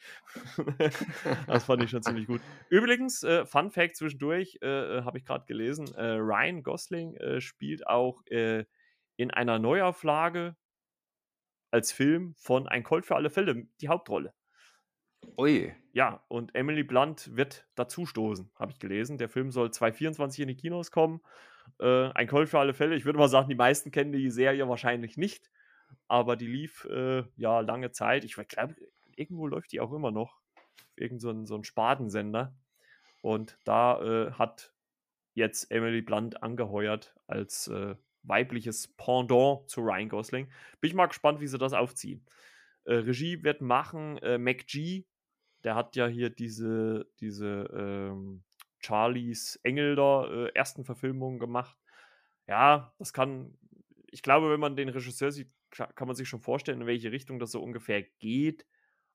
das 1.47 1.65
fand 1.65 1.83
ich 1.85 1.91
schon 1.91 2.03
ziemlich 2.03 2.27
gut. 2.27 2.41
Übrigens, 2.69 3.23
äh, 3.23 3.47
Fun 3.47 3.71
Fact 3.71 3.97
zwischendurch, 3.97 4.59
äh, 4.61 4.99
äh 4.99 5.03
habe 5.05 5.19
ich 5.19 5.25
gerade 5.25 5.47
gelesen, 5.47 5.95
äh, 5.95 6.17
Ryan 6.17 6.63
Gosling 6.63 7.15
äh, 7.17 7.41
spielt 7.41 7.87
auch 7.87 8.23
in 8.27 9.31
einer 9.31 9.59
Neuauflage 9.59 10.57
als 11.71 11.93
Film 11.93 12.35
von 12.37 12.67
Ein 12.67 12.83
Colt 12.83 13.07
für 13.07 13.17
alle 13.17 13.31
Fälle 13.31 13.67
die 13.81 13.89
Hauptrolle. 13.89 14.35
Ui. 15.37 15.75
Ja, 15.93 16.25
und 16.29 16.55
Emily 16.55 16.83
Blunt 16.83 17.37
wird 17.37 17.67
dazustoßen, 17.75 18.51
habe 18.57 18.73
ich 18.73 18.79
gelesen. 18.79 19.19
Der 19.19 19.29
Film 19.29 19.51
soll 19.51 19.71
2024 19.71 20.41
in 20.41 20.49
die 20.49 20.57
Kinos 20.57 20.91
kommen. 20.91 21.21
Äh, 21.79 22.11
ein 22.13 22.27
Colt 22.27 22.49
für 22.49 22.59
alle 22.59 22.75
Fälle. 22.75 22.97
Ich 22.97 23.05
würde 23.05 23.19
mal 23.19 23.29
sagen, 23.29 23.49
die 23.49 23.55
meisten 23.55 23.91
kennen 23.91 24.13
die 24.13 24.31
Serie 24.31 24.69
wahrscheinlich 24.69 25.17
nicht. 25.17 25.51
Aber 26.09 26.37
die 26.37 26.47
lief 26.47 26.85
äh, 26.87 27.25
ja 27.37 27.61
lange 27.61 27.93
Zeit. 27.93 28.25
Ich 28.25 28.35
glaube, 28.35 28.77
irgendwo 29.15 29.47
läuft 29.47 29.73
die 29.73 29.81
auch 29.81 29.93
immer 29.93 30.11
noch. 30.11 30.41
Irgend 30.97 31.21
so 31.21 31.31
ein, 31.31 31.47
so 31.47 31.57
ein 31.57 31.65
Spadensender. 31.65 32.55
Und 33.23 33.59
da 33.65 34.01
äh, 34.03 34.33
hat 34.33 34.73
jetzt 35.35 35.71
Emily 35.71 36.03
Blunt 36.03 36.43
angeheuert 36.43 37.15
als 37.27 37.69
äh, 37.69 37.95
weibliches 38.23 38.89
Pendant 38.97 39.69
zu 39.69 39.81
Ryan 39.81 40.09
Gosling. 40.09 40.47
Bin 40.81 40.89
ich 40.89 40.95
mal 40.95 41.07
gespannt, 41.07 41.41
wie 41.41 41.47
sie 41.47 41.59
das 41.59 41.73
aufziehen. 41.73 42.25
Äh, 42.85 42.95
Regie 42.95 43.43
wird 43.43 43.61
machen 43.61 44.19
äh, 44.19 44.39
MacG. 44.39 45.05
Der 45.65 45.75
hat 45.75 45.97
ja 45.97 46.07
hier 46.07 46.31
diese, 46.31 47.07
diese 47.21 47.69
ähm, 47.75 48.43
Charlies 48.81 49.57
Engel 49.63 49.97
da 49.97 50.27
äh, 50.27 50.49
ersten 50.55 50.85
Verfilmungen 50.85 51.39
gemacht. 51.39 51.79
Ja, 52.47 52.93
das 52.99 53.13
kann, 53.13 53.57
ich 54.11 54.23
glaube, 54.23 54.51
wenn 54.51 54.61
man 54.61 54.77
den 54.77 54.89
Regisseur 54.89 55.31
sieht, 55.31 55.53
kann 55.71 56.09
man 56.09 56.17
sich 56.17 56.29
schon 56.29 56.41
vorstellen, 56.41 56.81
in 56.81 56.87
welche 56.87 57.13
Richtung 57.13 57.39
das 57.39 57.53
so 57.53 57.63
ungefähr 57.63 58.03
geht. 58.19 58.67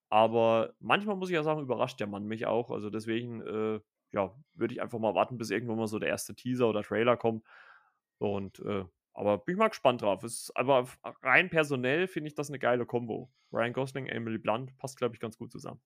Aber 0.09 0.73
manchmal 0.79 1.15
muss 1.15 1.29
ich 1.29 1.35
ja 1.35 1.43
sagen, 1.43 1.61
überrascht 1.61 1.99
der 1.99 2.07
Mann 2.07 2.25
mich 2.25 2.45
auch. 2.45 2.71
Also 2.71 2.89
deswegen, 2.89 3.41
äh, 3.41 3.79
ja, 4.11 4.33
würde 4.53 4.73
ich 4.73 4.81
einfach 4.81 4.99
mal 4.99 5.15
warten, 5.15 5.37
bis 5.37 5.49
irgendwann 5.49 5.77
mal 5.77 5.87
so 5.87 5.99
der 5.99 6.09
erste 6.09 6.35
Teaser 6.35 6.69
oder 6.69 6.83
Trailer 6.83 7.17
kommt. 7.17 7.45
Und 8.19 8.59
äh, 8.59 8.85
aber 9.13 9.37
bin 9.37 9.55
ich 9.55 9.59
mal 9.59 9.69
gespannt 9.69 10.01
drauf. 10.01 10.23
Ist, 10.23 10.51
aber 10.55 10.87
rein 11.21 11.49
personell 11.49 12.07
finde 12.07 12.27
ich 12.27 12.35
das 12.35 12.49
eine 12.49 12.59
geile 12.59 12.85
Kombo. 12.85 13.31
Ryan 13.51 13.73
Gosling, 13.73 14.07
Emily 14.07 14.37
Blunt 14.37 14.77
passt, 14.77 14.97
glaube 14.97 15.15
ich, 15.15 15.21
ganz 15.21 15.37
gut 15.37 15.51
zusammen. 15.51 15.81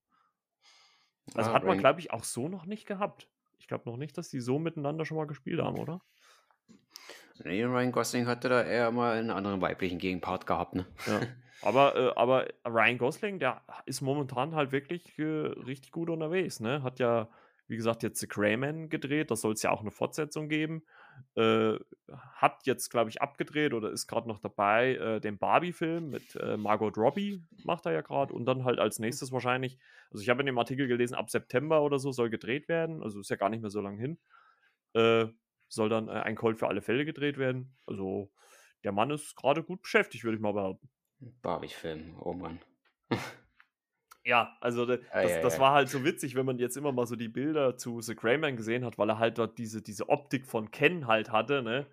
Also 1.36 1.52
ah, 1.52 1.54
hat 1.54 1.64
man, 1.64 1.78
glaube 1.78 2.00
ich, 2.00 2.12
auch 2.12 2.24
so 2.24 2.48
noch 2.48 2.66
nicht 2.66 2.88
gehabt. 2.88 3.30
Ich 3.60 3.68
glaube 3.68 3.90
noch 3.90 3.98
nicht, 3.98 4.18
dass 4.18 4.30
die 4.30 4.40
so 4.40 4.58
miteinander 4.60 5.06
schon 5.06 5.18
mal 5.18 5.28
gespielt 5.28 5.62
haben, 5.62 5.78
oder? 5.78 6.02
Nee, 7.44 7.64
Ryan 7.64 7.92
Gosling 7.92 8.28
hatte 8.28 8.50
da 8.50 8.64
eher 8.64 8.92
mal 8.92 9.18
einen 9.18 9.30
anderen 9.30 9.62
weiblichen 9.62 10.00
Gegenpart 10.00 10.46
gehabt, 10.46 10.76
ne? 10.76 10.86
Ja. 11.06 11.22
Aber, 11.62 11.94
äh, 11.98 12.14
aber 12.16 12.48
Ryan 12.66 12.98
Gosling, 12.98 13.38
der 13.38 13.62
ist 13.86 14.00
momentan 14.00 14.56
halt 14.56 14.72
wirklich 14.72 15.20
äh, 15.20 15.24
richtig 15.26 15.92
gut 15.92 16.10
unterwegs, 16.10 16.62
ne? 16.62 16.84
Hat 16.84 17.00
ja 17.00 17.28
wie 17.70 17.78
gesagt, 17.78 18.02
jetzt 18.02 18.20
The 18.20 18.28
Crayman 18.28 18.90
gedreht. 18.90 19.32
Das 19.32 19.42
soll 19.42 19.54
es 19.54 19.62
ja 19.62 19.70
auch 19.70 19.82
eine 19.82 19.92
Fortsetzung 19.92 20.50
geben. 20.50 20.84
Äh, 21.36 21.78
hat 22.34 22.66
jetzt, 22.66 22.90
glaube 22.90 23.10
ich, 23.10 23.22
abgedreht 23.22 23.74
oder 23.74 23.92
ist 23.92 24.08
gerade 24.08 24.28
noch 24.28 24.40
dabei, 24.40 24.96
äh, 24.96 25.20
den 25.20 25.38
Barbie-Film 25.38 26.10
mit 26.10 26.36
äh, 26.36 26.58
Margot 26.58 26.98
Robbie 26.98 27.44
macht 27.64 27.86
er 27.86 27.94
ja 27.94 28.02
gerade. 28.02 28.34
Und 28.34 28.46
dann 28.46 28.66
halt 28.66 28.80
als 28.80 29.00
nächstes 29.00 29.32
wahrscheinlich, 29.32 29.78
also 30.12 30.22
ich 30.22 30.30
habe 30.30 30.42
in 30.42 30.46
dem 30.46 30.58
Artikel 30.58 30.88
gelesen, 30.88 31.16
ab 31.16 31.30
September 31.30 31.82
oder 31.82 32.00
so 32.00 32.12
soll 32.12 32.30
gedreht 32.30 32.68
werden. 32.68 33.04
Also 33.04 33.20
ist 33.20 33.30
ja 33.30 33.36
gar 33.36 33.50
nicht 33.50 33.62
mehr 33.62 33.70
so 33.70 33.82
lange 33.82 34.00
hin. 34.00 34.20
Äh, 34.94 35.28
soll 35.68 35.90
dann 35.90 36.08
äh, 36.08 36.12
ein 36.12 36.36
Colt 36.36 36.58
für 36.58 36.68
alle 36.68 36.82
Fälle 36.82 37.06
gedreht 37.06 37.38
werden. 37.38 37.78
Also 37.86 38.32
der 38.84 38.92
Mann 38.92 39.12
ist 39.12 39.36
gerade 39.36 39.64
gut 39.64 39.82
beschäftigt, 39.82 40.24
würde 40.24 40.38
ich 40.38 40.42
mal 40.42 40.54
behaupten. 40.54 40.90
Barbie-Film, 41.42 42.18
oh 42.20 42.34
Mann. 42.34 42.60
Ja, 44.30 44.56
also 44.62 44.86
das, 44.86 45.00
ah, 45.12 45.24
ja, 45.24 45.42
das 45.42 45.56
ja. 45.56 45.60
war 45.60 45.74
halt 45.74 45.90
so 45.90 46.06
witzig, 46.06 46.36
wenn 46.36 46.46
man 46.46 46.60
jetzt 46.60 46.78
immer 46.78 46.92
mal 46.92 47.08
so 47.08 47.16
die 47.16 47.30
Bilder 47.30 47.78
zu 47.78 48.00
The 48.00 48.14
Greyman 48.16 48.58
gesehen 48.58 48.86
hat, 48.86 49.00
weil 49.00 49.10
er 49.10 49.18
halt 49.18 49.40
dort 49.40 49.58
diese, 49.58 49.82
diese 49.82 50.08
Optik 50.08 50.46
von 50.46 50.70
Ken 50.70 51.08
halt 51.08 51.32
hatte, 51.32 51.64
ne? 51.64 51.88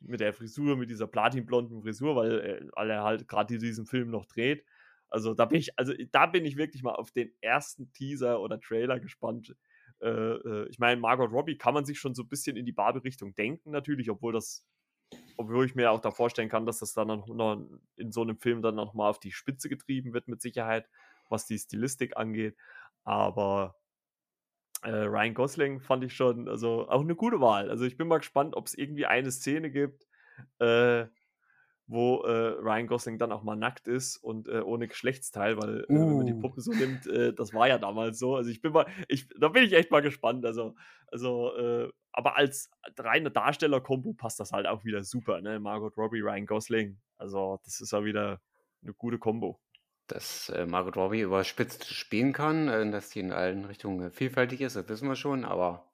Mit 0.00 0.20
der 0.20 0.34
Frisur, 0.34 0.76
mit 0.76 0.90
dieser 0.90 1.06
platinblonden 1.06 1.80
Frisur, 1.80 2.14
weil, 2.14 2.40
äh, 2.40 2.66
weil 2.74 2.90
er 2.90 3.04
halt 3.04 3.26
gerade 3.26 3.56
diesen 3.56 3.86
Film 3.86 4.10
noch 4.10 4.26
dreht. 4.26 4.66
Also 5.08 5.32
da 5.32 5.46
bin 5.46 5.60
ich, 5.60 5.78
also 5.78 5.94
da 6.12 6.26
bin 6.26 6.44
ich 6.44 6.58
wirklich 6.58 6.82
mal 6.82 6.94
auf 6.94 7.10
den 7.10 7.32
ersten 7.40 7.90
Teaser 7.94 8.42
oder 8.42 8.60
Trailer 8.60 9.00
gespannt. 9.00 9.56
Äh, 10.02 10.08
äh, 10.10 10.68
ich 10.68 10.78
meine, 10.78 11.00
Margot 11.00 11.32
Robbie 11.32 11.56
kann 11.56 11.72
man 11.72 11.86
sich 11.86 11.98
schon 11.98 12.14
so 12.14 12.22
ein 12.24 12.28
bisschen 12.28 12.58
in 12.58 12.66
die 12.66 12.72
Barbie-Richtung 12.72 13.34
denken, 13.34 13.70
natürlich, 13.70 14.10
obwohl 14.10 14.34
das, 14.34 14.66
obwohl 15.38 15.64
ich 15.64 15.74
mir 15.74 15.90
auch 15.90 16.00
da 16.00 16.10
vorstellen 16.10 16.50
kann, 16.50 16.66
dass 16.66 16.80
das 16.80 16.92
dann 16.92 17.08
noch 17.08 17.66
in 17.96 18.12
so 18.12 18.20
einem 18.20 18.36
Film 18.36 18.60
dann 18.60 18.74
noch 18.74 18.92
mal 18.92 19.08
auf 19.08 19.20
die 19.20 19.32
Spitze 19.32 19.70
getrieben 19.70 20.12
wird, 20.12 20.28
mit 20.28 20.42
Sicherheit 20.42 20.86
was 21.28 21.46
die 21.46 21.58
Stilistik 21.58 22.16
angeht. 22.16 22.56
Aber 23.04 23.76
äh, 24.82 24.90
Ryan 24.90 25.34
Gosling 25.34 25.80
fand 25.80 26.04
ich 26.04 26.14
schon, 26.14 26.48
also 26.48 26.88
auch 26.88 27.00
eine 27.00 27.16
gute 27.16 27.40
Wahl. 27.40 27.70
Also 27.70 27.84
ich 27.84 27.96
bin 27.96 28.08
mal 28.08 28.18
gespannt, 28.18 28.54
ob 28.56 28.66
es 28.66 28.74
irgendwie 28.74 29.06
eine 29.06 29.30
Szene 29.30 29.70
gibt, 29.70 30.06
äh, 30.58 31.06
wo 31.86 32.22
äh, 32.22 32.58
Ryan 32.60 32.86
Gosling 32.86 33.18
dann 33.18 33.32
auch 33.32 33.42
mal 33.42 33.56
nackt 33.56 33.88
ist 33.88 34.18
und 34.18 34.46
äh, 34.46 34.60
ohne 34.60 34.86
Geschlechtsteil, 34.86 35.56
weil 35.56 35.84
uh. 35.84 35.86
wenn 35.88 36.16
man 36.18 36.26
die 36.26 36.34
uh. 36.34 36.40
Puppe 36.40 36.60
so 36.60 36.72
nimmt, 36.72 37.06
äh, 37.06 37.32
das 37.32 37.54
war 37.54 37.66
ja 37.66 37.78
damals 37.78 38.18
so. 38.18 38.36
Also 38.36 38.50
ich 38.50 38.60
bin 38.60 38.72
mal, 38.72 38.86
ich, 39.08 39.28
da 39.40 39.48
bin 39.48 39.64
ich 39.64 39.72
echt 39.72 39.90
mal 39.90 40.02
gespannt. 40.02 40.44
Also, 40.44 40.76
also, 41.10 41.56
äh, 41.56 41.90
aber 42.12 42.36
als 42.36 42.70
reine 42.98 43.30
Darsteller-Kombo 43.30 44.12
passt 44.12 44.38
das 44.38 44.52
halt 44.52 44.66
auch 44.66 44.84
wieder 44.84 45.02
super, 45.02 45.40
ne? 45.40 45.60
Margot 45.60 45.96
Robbie, 45.96 46.20
Ryan 46.20 46.46
Gosling. 46.46 46.98
Also, 47.16 47.58
das 47.64 47.80
ist 47.80 47.92
ja 47.92 48.04
wieder 48.04 48.40
eine 48.82 48.92
gute 48.92 49.18
Kombo 49.18 49.60
dass 50.08 50.48
äh, 50.50 50.66
Margot 50.66 50.96
Robbie 50.96 51.20
überspitzt 51.20 51.86
spielen 51.86 52.32
kann, 52.32 52.68
äh, 52.68 52.90
dass 52.90 53.10
sie 53.10 53.20
in 53.20 53.32
allen 53.32 53.64
Richtungen 53.64 54.10
vielfältig 54.10 54.60
ist, 54.60 54.76
das 54.76 54.88
wissen 54.88 55.08
wir 55.08 55.16
schon, 55.16 55.44
aber 55.44 55.88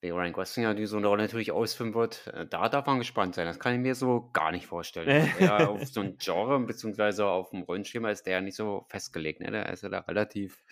wie 0.00 0.10
Ryan 0.10 0.32
Gosling 0.32 0.64
ja 0.64 0.74
die 0.74 0.86
so 0.86 0.96
eine 0.98 1.06
Rolle 1.06 1.22
natürlich 1.22 1.52
ausführen 1.52 1.94
wird, 1.94 2.26
äh, 2.28 2.46
da 2.46 2.68
darf 2.68 2.86
man 2.86 2.98
gespannt 2.98 3.34
sein. 3.34 3.46
Das 3.46 3.58
kann 3.58 3.74
ich 3.74 3.80
mir 3.80 3.94
so 3.94 4.30
gar 4.32 4.52
nicht 4.52 4.66
vorstellen. 4.66 5.30
ja, 5.40 5.68
auf 5.68 5.84
so 5.86 6.00
ein 6.00 6.16
Genre 6.18 6.60
beziehungsweise 6.60 7.26
auf 7.26 7.50
dem 7.50 7.62
Rollenschema 7.62 8.10
ist 8.10 8.24
der 8.24 8.34
ja 8.34 8.40
nicht 8.40 8.56
so 8.56 8.86
festgelegt. 8.88 9.40
Ne? 9.40 9.50
Der 9.50 9.68
ist 9.70 9.82
ja 9.82 9.88
da 9.88 10.00
relativ 10.00 10.62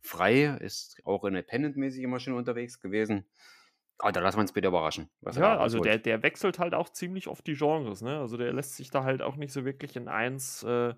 frei, 0.00 0.56
ist 0.60 1.00
auch 1.04 1.24
independent-mäßig 1.24 2.02
immer 2.02 2.20
schon 2.20 2.34
unterwegs 2.34 2.80
gewesen. 2.80 3.26
Aber 3.98 4.12
da 4.12 4.20
lassen 4.20 4.38
wir 4.38 4.42
uns 4.42 4.52
bitte 4.52 4.68
überraschen. 4.68 5.10
ja, 5.32 5.58
also 5.58 5.80
der, 5.80 5.98
der 5.98 6.22
wechselt 6.22 6.60
halt 6.60 6.72
auch 6.72 6.88
ziemlich 6.88 7.26
oft 7.26 7.44
die 7.48 7.56
Genres, 7.56 8.00
ne? 8.00 8.20
Also 8.20 8.36
der 8.36 8.52
lässt 8.52 8.76
sich 8.76 8.90
da 8.90 9.02
halt 9.02 9.22
auch 9.22 9.34
nicht 9.34 9.52
so 9.52 9.64
wirklich 9.64 9.96
in 9.96 10.06
eins 10.06 10.62
äh, 10.62 10.94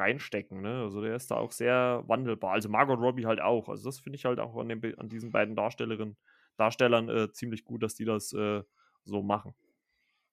reinstecken. 0.00 0.60
Ne? 0.60 0.82
Also 0.82 1.02
der 1.02 1.14
ist 1.14 1.30
da 1.30 1.36
auch 1.36 1.52
sehr 1.52 2.02
wandelbar. 2.06 2.52
Also 2.52 2.68
Margot 2.68 2.98
Robbie 2.98 3.26
halt 3.26 3.40
auch. 3.40 3.68
Also 3.68 3.88
das 3.88 4.00
finde 4.00 4.16
ich 4.16 4.24
halt 4.24 4.40
auch 4.40 4.56
an, 4.56 4.68
den, 4.68 4.98
an 4.98 5.08
diesen 5.08 5.30
beiden 5.30 5.54
Darstellerinnen, 5.54 6.16
Darstellern 6.56 7.08
äh, 7.08 7.32
ziemlich 7.32 7.64
gut, 7.64 7.82
dass 7.82 7.94
die 7.94 8.04
das 8.04 8.32
äh, 8.32 8.62
so 9.04 9.22
machen. 9.22 9.54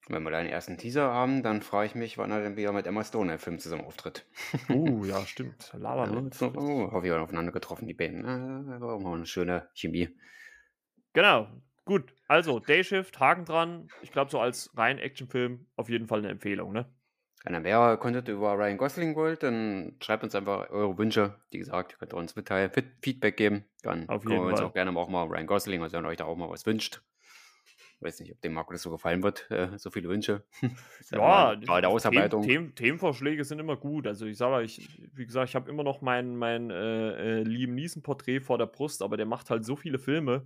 Wenn 0.10 0.24
wir 0.24 0.32
da 0.32 0.42
den 0.42 0.50
ersten 0.50 0.78
Teaser 0.78 1.12
haben, 1.12 1.44
dann 1.44 1.62
frage 1.62 1.88
ich 1.88 1.96
mich, 1.96 2.18
wann 2.18 2.32
er 2.32 2.42
denn 2.42 2.56
wieder 2.56 2.72
mit 2.72 2.88
Emma 2.88 3.04
Stone 3.04 3.34
im 3.34 3.40
Film 3.40 3.60
zusammen 3.60 3.84
auftritt. 3.84 4.26
Uh, 4.70 5.04
ja, 5.04 5.20
stimmt. 5.26 5.74
Lava 5.78 6.10
ja, 6.10 6.24
so, 6.32 6.54
oh, 6.56 6.92
hoffe 6.92 7.08
ich 7.08 7.12
aufeinander 7.12 7.52
getroffen, 7.52 7.88
die 7.88 7.94
beiden. 7.94 8.24
Äh, 8.24 8.80
war 8.80 8.96
auch 8.96 9.02
mal 9.02 9.16
eine 9.16 9.26
schöne 9.26 9.68
Chemie. 9.74 10.10
Genau. 11.12 11.50
Gut, 11.84 12.14
also 12.28 12.60
Dayshift, 12.60 13.20
Haken 13.20 13.46
dran. 13.46 13.88
Ich 14.02 14.12
glaube, 14.12 14.32
so 14.32 14.40
als 14.40 14.72
rein 14.78 15.00
Actionfilm 15.00 15.68
auf 15.76 15.90
jeden 15.90 16.08
Fall 16.08 16.20
eine 16.20 16.30
Empfehlung, 16.30 16.74
ne? 16.74 16.86
Wenn 17.44 17.54
ihr 17.54 17.60
mehr 17.60 17.98
Content 17.98 18.28
über 18.28 18.54
Ryan 18.54 18.78
Gosling 18.78 19.16
wollt, 19.16 19.44
dann 19.44 19.96
schreibt 20.02 20.24
uns 20.24 20.36
einfach 20.36 20.70
eure 20.70 20.98
Wünsche. 20.98 21.36
Wie 21.52 21.60
gesagt, 21.60 21.98
könnt 21.98 22.14
ihr 22.14 22.18
uns 22.18 22.36
mitteilen, 22.36 22.72
Feedback 23.02 23.38
geben. 23.38 23.66
Dann 23.84 24.10
Auf 24.10 24.24
können 24.24 24.42
wir 24.42 24.48
uns 24.48 24.60
Fall. 24.60 24.68
auch 24.68 24.74
gerne 24.74 24.98
auch 24.98 25.08
mal 25.08 25.24
Ryan 25.24 25.48
Gosling, 25.48 25.82
also 25.82 25.98
wenn 25.98 26.06
ihr 26.06 26.10
euch 26.10 26.18
da 26.18 26.26
auch 26.26 26.36
mal 26.36 26.50
was 26.50 26.66
wünscht. 26.66 27.02
Ich 28.00 28.06
weiß 28.06 28.20
nicht, 28.20 28.32
ob 28.32 28.42
dem 28.42 28.54
Marco 28.54 28.74
das 28.74 28.84
so 28.84 28.92
gefallen 28.92 29.24
wird, 29.24 29.50
äh, 29.50 29.76
so 29.80 29.90
viele 29.90 30.08
Wünsche. 30.08 30.44
ja, 31.12 31.56
bei 31.66 31.82
der 31.82 31.90
Ausarbeitung. 31.90 32.44
Themen, 32.44 32.76
Themenvorschläge 32.76 33.44
sind 33.44 33.58
immer 33.58 33.76
gut. 33.76 34.06
Also 34.06 34.28
ich 34.28 34.38
sage, 34.38 34.64
ich, 34.64 35.02
wie 35.16 35.26
gesagt, 35.26 35.50
ich 35.50 35.56
habe 35.56 35.70
immer 35.70 35.84
noch 35.84 36.02
mein, 36.02 36.36
mein 36.36 36.70
äh, 36.70 37.40
äh, 37.40 37.44
Liam 37.44 37.74
Neeson-Porträt 37.74 38.42
vor 38.42 38.60
der 38.60 38.68
Brust, 38.68 39.02
aber 39.02 39.18
der 39.18 39.26
macht 39.26 39.50
halt 39.50 39.66
so 39.66 39.76
viele 39.76 39.98
Filme 39.98 40.46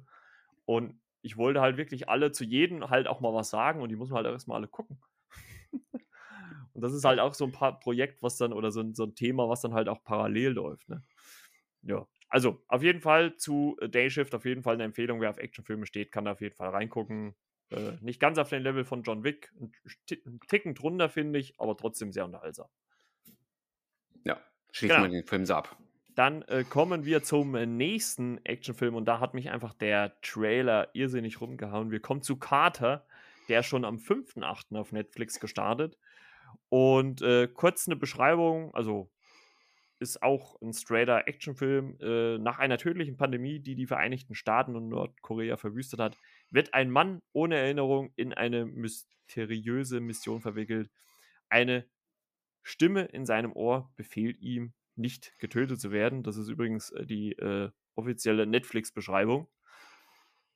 und 0.64 0.98
ich 1.24 1.36
wollte 1.36 1.60
halt 1.60 1.76
wirklich 1.76 2.08
alle 2.08 2.32
zu 2.32 2.46
jedem 2.46 2.90
halt 2.90 3.08
auch 3.08 3.20
mal 3.20 3.34
was 3.34 3.50
sagen 3.50 3.82
und 3.82 3.90
die 3.90 3.98
muss 3.98 4.10
man 4.10 4.24
halt 4.24 4.34
erstmal 4.34 4.58
alle 4.58 4.70
gucken. 4.70 5.02
Und 6.74 6.82
das 6.82 6.94
ist 6.94 7.04
halt 7.04 7.20
auch 7.20 7.34
so 7.34 7.46
ein 7.46 7.52
paar 7.52 7.80
Projekt, 7.80 8.22
was 8.22 8.38
dann, 8.38 8.54
oder 8.54 8.72
so 8.72 8.82
ein, 8.82 8.94
so 8.94 9.04
ein 9.04 9.16
Thema, 9.16 9.50
was 9.50 9.62
dann 9.62 9.74
halt 9.74 9.90
auch 9.90 10.04
parallel 10.04 10.52
läuft. 10.52 10.90
Ne? 10.90 11.04
Ja. 11.84 12.08
Also, 12.30 12.64
auf 12.68 12.82
jeden 12.82 13.02
Fall 13.02 13.36
zu 13.36 13.78
äh, 13.82 13.90
Dayshift, 13.90 14.34
auf 14.34 14.46
jeden 14.46 14.64
Fall 14.64 14.76
eine 14.76 14.84
Empfehlung. 14.86 15.20
Wer 15.20 15.30
auf 15.30 15.38
Actionfilme 15.38 15.86
steht, 15.86 16.12
kann 16.12 16.26
da 16.26 16.32
auf 16.32 16.42
jeden 16.42 16.56
Fall 16.56 16.70
reingucken. 16.70 17.36
Äh, 17.72 17.94
nicht 18.02 18.20
ganz 18.20 18.38
auf 18.38 18.50
den 18.50 18.64
Level 18.64 18.84
von 18.84 19.04
John 19.04 19.24
Wick, 19.24 19.52
ein 19.60 19.72
Ticken 20.48 20.76
drunter, 20.76 21.10
finde 21.10 21.40
ich, 21.40 21.60
aber 21.60 21.76
trotzdem 21.76 22.12
sehr 22.12 22.26
unterhaltsam. 22.26 22.68
Ja, 24.26 24.40
schließen 24.72 24.98
genau. 24.98 25.10
wir 25.10 25.22
den 25.22 25.28
Film 25.28 25.46
so 25.46 25.56
ab. 25.56 25.78
dann 26.16 26.42
äh, 26.44 26.64
kommen 26.64 27.06
wir 27.06 27.24
zum 27.24 27.52
nächsten 27.52 28.44
Actionfilm 28.46 28.96
und 28.96 29.06
da 29.06 29.20
hat 29.20 29.34
mich 29.34 29.50
einfach 29.52 29.74
der 29.74 30.20
Trailer 30.22 30.90
irrsinnig 30.94 31.40
rumgehauen. 31.42 31.92
Wir 31.92 32.02
kommen 32.02 32.22
zu 32.22 32.38
Carter, 32.38 33.06
der 33.48 33.64
schon 33.64 33.86
am 33.86 33.98
5.8. 33.98 34.78
auf 34.78 34.92
Netflix 34.92 35.40
gestartet. 35.40 35.98
Und 36.70 37.22
äh, 37.22 37.48
kurz 37.48 37.88
eine 37.88 37.96
Beschreibung, 37.96 38.74
also 38.74 39.10
ist 40.02 40.24
auch 40.24 40.60
ein 40.62 40.74
straighter 40.74 41.28
Actionfilm. 41.28 41.98
Äh, 42.02 42.40
nach 42.40 42.58
einer 42.58 42.78
tödlichen 42.78 43.18
Pandemie, 43.18 43.60
die 43.60 43.76
die 43.76 43.86
Vereinigten 43.86 44.34
Staaten 44.34 44.76
und 44.76 44.90
Nordkorea 44.90 45.58
verwüstet 45.58 46.00
hat, 46.00 46.18
wird 46.50 46.74
ein 46.74 46.90
Mann 46.90 47.22
ohne 47.34 47.58
Erinnerung 47.58 48.12
in 48.16 48.34
eine 48.34 48.66
mysteriöse 48.66 50.00
Mission 50.00 50.42
verwickelt. 50.42 50.90
Eine 51.50 51.86
Stimme 52.64 53.06
in 53.06 53.26
seinem 53.26 53.54
Ohr 53.54 53.92
befehlt 53.96 54.40
ihm, 54.40 54.74
nicht 54.96 55.38
getötet 55.40 55.80
zu 55.80 55.92
werden. 55.92 56.24
Das 56.24 56.36
ist 56.36 56.50
übrigens 56.50 56.90
äh, 56.92 57.06
die 57.06 57.34
äh, 57.34 57.70
offizielle 57.96 58.48
Netflix-Beschreibung. 58.48 59.48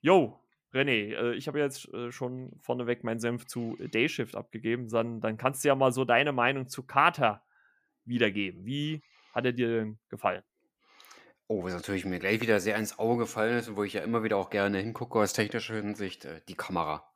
Yo, 0.02 0.40
René, 0.76 1.16
äh, 1.16 1.34
ich 1.36 1.48
habe 1.48 1.60
jetzt 1.60 1.92
äh, 1.94 2.12
schon 2.12 2.52
vorneweg 2.60 3.04
meinen 3.04 3.20
Senf 3.20 3.46
zu 3.48 3.78
Dayshift 3.80 4.36
abgegeben. 4.36 4.90
Dann, 4.90 5.22
dann 5.22 5.38
kannst 5.38 5.64
du 5.64 5.70
ja 5.70 5.76
mal 5.76 5.92
so 5.92 6.06
deine 6.06 6.34
Meinung 6.34 6.68
zu 6.68 6.84
Carter 6.84 7.44
wiedergeben. 8.04 8.66
Wie 8.66 9.02
hat 9.34 9.46
er 9.46 9.54
dir 9.54 9.68
denn 9.70 10.00
gefallen? 10.10 10.44
Oh, 11.48 11.64
was 11.64 11.74
natürlich 11.74 12.06
mir 12.06 12.20
gleich 12.20 12.42
wieder 12.42 12.60
sehr 12.60 12.76
ins 12.76 12.98
Auge 12.98 13.24
gefallen 13.24 13.58
ist 13.58 13.70
und 13.70 13.78
wo 13.78 13.84
ich 13.84 13.94
ja 13.94 14.02
immer 14.02 14.24
wieder 14.24 14.38
auch 14.38 14.50
gerne 14.50 14.80
hingucke 14.80 15.20
aus 15.20 15.34
technischer 15.34 15.76
Hinsicht, 15.76 16.26
äh, 16.26 16.42
die 16.50 16.56
Kamera. 16.56 17.12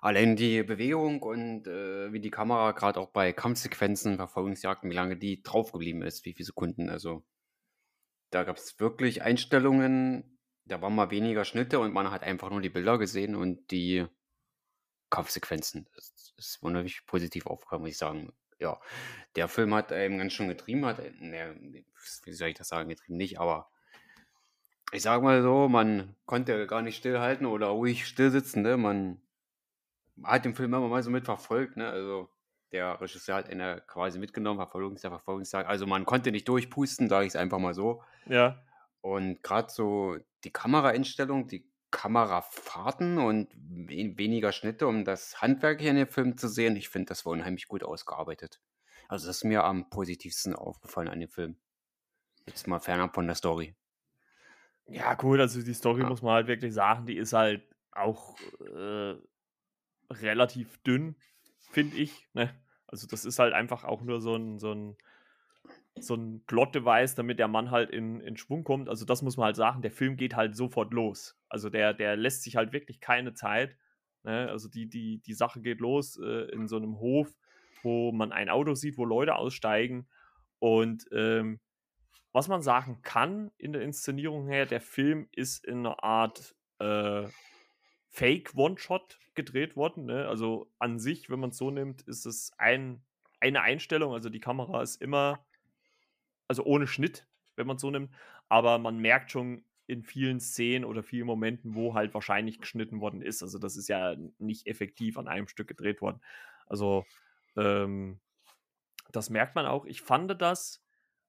Allein 0.00 0.36
die 0.36 0.62
Bewegung 0.62 1.22
und 1.22 1.66
äh, 1.66 2.12
wie 2.12 2.20
die 2.20 2.30
Kamera 2.30 2.72
gerade 2.72 3.00
auch 3.00 3.10
bei 3.10 3.32
Kampfsequenzen, 3.32 4.16
Verfolgungsjagden, 4.16 4.90
wie 4.90 4.94
lange 4.94 5.16
die 5.16 5.42
draufgeblieben 5.42 6.02
ist, 6.02 6.24
wie 6.24 6.32
viele 6.32 6.46
Sekunden. 6.46 6.88
Also 6.88 7.24
da 8.30 8.44
gab 8.44 8.56
es 8.56 8.78
wirklich 8.80 9.22
Einstellungen, 9.22 10.35
da 10.66 10.82
waren 10.82 10.94
mal 10.94 11.10
weniger 11.10 11.44
Schnitte 11.44 11.78
und 11.78 11.92
man 11.92 12.10
hat 12.10 12.22
einfach 12.22 12.50
nur 12.50 12.60
die 12.60 12.68
Bilder 12.68 12.98
gesehen 12.98 13.34
und 13.34 13.70
die 13.70 14.06
Kampfsequenzen. 15.10 15.88
Das 15.94 16.34
ist 16.36 16.62
wunderlich 16.62 17.06
positiv 17.06 17.46
aufgekommen, 17.46 17.82
muss 17.82 17.92
ich 17.92 17.98
sagen 17.98 18.32
ja, 18.58 18.78
der 19.36 19.48
Film 19.48 19.74
hat 19.74 19.92
eben 19.92 20.18
ganz 20.18 20.32
schön 20.32 20.48
getrieben, 20.48 20.84
hat, 20.86 20.98
ne, 21.20 21.84
wie 22.24 22.32
soll 22.32 22.48
ich 22.48 22.54
das 22.54 22.68
sagen, 22.68 22.88
getrieben 22.88 23.16
nicht, 23.16 23.38
aber 23.38 23.68
ich 24.92 25.02
sag 25.02 25.22
mal 25.22 25.42
so, 25.42 25.68
man 25.68 26.14
konnte 26.26 26.66
gar 26.66 26.82
nicht 26.82 26.96
stillhalten 26.96 27.46
oder 27.46 27.68
ruhig 27.68 28.06
still 28.06 28.30
sitzen, 28.30 28.62
ne? 28.62 28.76
Man 28.76 29.20
hat 30.22 30.44
den 30.44 30.54
Film 30.54 30.72
immer 30.72 30.88
mal 30.88 31.02
so 31.02 31.10
mitverfolgt, 31.10 31.76
ne? 31.76 31.88
Also 31.88 32.30
der 32.72 33.00
Regisseur 33.00 33.36
hat 33.36 33.48
ihn 33.48 33.62
quasi 33.86 34.18
mitgenommen, 34.18 34.58
Verfolgungsjagd, 34.58 35.12
Verfolgungsjagd. 35.12 35.68
Also 35.68 35.86
man 35.86 36.04
konnte 36.04 36.30
nicht 36.30 36.48
durchpusten, 36.48 37.08
sage 37.08 37.26
ich 37.26 37.32
es 37.32 37.36
einfach 37.36 37.58
mal 37.58 37.74
so. 37.74 38.02
Ja. 38.26 38.62
Und 39.06 39.40
gerade 39.44 39.70
so 39.70 40.16
die 40.42 40.50
Kameraeinstellung, 40.50 41.46
die 41.46 41.64
Kamerafahrten 41.92 43.18
und 43.18 43.48
weniger 43.54 44.50
Schnitte, 44.50 44.88
um 44.88 45.04
das 45.04 45.40
Handwerk 45.40 45.80
hier 45.80 45.90
in 45.90 45.96
dem 45.96 46.08
Film 46.08 46.36
zu 46.36 46.48
sehen. 46.48 46.74
Ich 46.74 46.88
finde, 46.88 47.10
das 47.10 47.24
war 47.24 47.32
unheimlich 47.32 47.68
gut 47.68 47.84
ausgearbeitet. 47.84 48.60
Also 49.06 49.28
das 49.28 49.36
ist 49.36 49.44
mir 49.44 49.62
am 49.62 49.88
positivsten 49.90 50.56
aufgefallen 50.56 51.06
an 51.06 51.20
dem 51.20 51.28
Film. 51.28 51.56
Jetzt 52.46 52.66
mal 52.66 52.80
fernab 52.80 53.14
von 53.14 53.28
der 53.28 53.36
Story. 53.36 53.76
Ja, 54.88 55.14
gut, 55.14 55.38
also 55.38 55.62
die 55.62 55.74
Story 55.74 56.02
ja. 56.02 56.08
muss 56.08 56.22
man 56.22 56.34
halt 56.34 56.48
wirklich 56.48 56.74
sagen, 56.74 57.06
die 57.06 57.16
ist 57.16 57.32
halt 57.32 57.62
auch 57.92 58.36
äh, 58.58 59.14
relativ 60.10 60.82
dünn, 60.82 61.14
finde 61.70 61.96
ich. 61.96 62.26
Ne? 62.34 62.52
Also 62.88 63.06
das 63.06 63.24
ist 63.24 63.38
halt 63.38 63.54
einfach 63.54 63.84
auch 63.84 64.02
nur 64.02 64.20
so 64.20 64.34
ein, 64.34 64.58
so 64.58 64.72
ein 64.72 64.96
so 65.98 66.14
ein 66.14 66.44
Plot-Device, 66.46 67.14
damit 67.14 67.38
der 67.38 67.48
Mann 67.48 67.70
halt 67.70 67.90
in, 67.90 68.20
in 68.20 68.36
Schwung 68.36 68.64
kommt. 68.64 68.88
Also 68.88 69.04
das 69.04 69.22
muss 69.22 69.36
man 69.36 69.46
halt 69.46 69.56
sagen, 69.56 69.82
der 69.82 69.90
Film 69.90 70.16
geht 70.16 70.36
halt 70.36 70.56
sofort 70.56 70.92
los. 70.92 71.38
Also 71.48 71.70
der, 71.70 71.94
der 71.94 72.16
lässt 72.16 72.42
sich 72.42 72.56
halt 72.56 72.72
wirklich 72.72 73.00
keine 73.00 73.34
Zeit. 73.34 73.76
Ne? 74.22 74.48
Also 74.50 74.68
die, 74.68 74.88
die, 74.88 75.18
die 75.18 75.34
Sache 75.34 75.60
geht 75.60 75.80
los 75.80 76.18
äh, 76.18 76.50
in 76.52 76.68
so 76.68 76.76
einem 76.76 76.98
Hof, 76.98 77.34
wo 77.82 78.12
man 78.12 78.32
ein 78.32 78.50
Auto 78.50 78.74
sieht, 78.74 78.98
wo 78.98 79.04
Leute 79.04 79.36
aussteigen. 79.36 80.06
Und 80.58 81.06
ähm, 81.12 81.60
was 82.32 82.48
man 82.48 82.60
sagen 82.60 83.00
kann 83.02 83.50
in 83.56 83.72
der 83.72 83.82
Inszenierung 83.82 84.48
her, 84.48 84.66
der 84.66 84.80
Film 84.80 85.28
ist 85.32 85.64
in 85.64 85.78
einer 85.78 86.02
Art 86.04 86.54
äh, 86.78 87.26
Fake-One-Shot 88.10 89.18
gedreht 89.34 89.76
worden. 89.76 90.04
Ne? 90.04 90.28
Also 90.28 90.70
an 90.78 90.98
sich, 90.98 91.30
wenn 91.30 91.40
man 91.40 91.50
es 91.50 91.56
so 91.56 91.70
nimmt, 91.70 92.02
ist 92.02 92.26
es 92.26 92.52
ein, 92.58 93.02
eine 93.40 93.62
Einstellung. 93.62 94.12
Also 94.12 94.28
die 94.28 94.40
Kamera 94.40 94.82
ist 94.82 95.00
immer 95.00 95.46
also 96.48 96.64
ohne 96.64 96.86
Schnitt, 96.86 97.26
wenn 97.56 97.66
man 97.66 97.76
es 97.76 97.82
so 97.82 97.90
nimmt. 97.90 98.10
Aber 98.48 98.78
man 98.78 98.98
merkt 98.98 99.30
schon 99.30 99.64
in 99.86 100.02
vielen 100.02 100.40
Szenen 100.40 100.84
oder 100.84 101.02
vielen 101.02 101.26
Momenten, 101.26 101.74
wo 101.74 101.94
halt 101.94 102.12
wahrscheinlich 102.14 102.60
geschnitten 102.60 103.00
worden 103.00 103.22
ist. 103.22 103.42
Also 103.42 103.58
das 103.58 103.76
ist 103.76 103.88
ja 103.88 104.16
nicht 104.38 104.66
effektiv 104.66 105.16
an 105.18 105.28
einem 105.28 105.48
Stück 105.48 105.68
gedreht 105.68 106.00
worden. 106.02 106.20
Also 106.66 107.04
ähm, 107.56 108.20
das 109.12 109.30
merkt 109.30 109.54
man 109.54 109.66
auch. 109.66 109.84
Ich 109.86 110.02
fand 110.02 110.40
das 110.40 110.82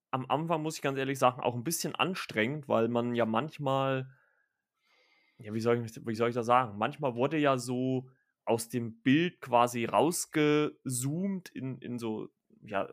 am 0.10 0.26
Anfang, 0.30 0.64
muss 0.64 0.76
ich 0.76 0.82
ganz 0.82 0.98
ehrlich 0.98 1.20
sagen, 1.20 1.42
auch 1.42 1.56
ein 1.56 1.64
bisschen 1.64 1.94
anstrengend, 1.94 2.68
weil 2.68 2.88
man 2.88 3.14
ja 3.14 3.26
manchmal, 3.26 4.10
ja, 5.38 5.54
wie 5.54 5.60
soll 5.60 5.84
ich, 5.86 6.08
wie 6.08 6.16
soll 6.16 6.30
ich 6.30 6.36
das 6.36 6.46
sagen? 6.46 6.78
Manchmal 6.78 7.16
wurde 7.16 7.38
ja 7.38 7.58
so 7.58 8.10
aus 8.46 8.70
dem 8.70 9.02
Bild 9.02 9.42
quasi 9.42 9.86
rausgezoomt 9.86 11.50
in, 11.50 11.78
in 11.80 12.00
so, 12.00 12.30
ja, 12.62 12.88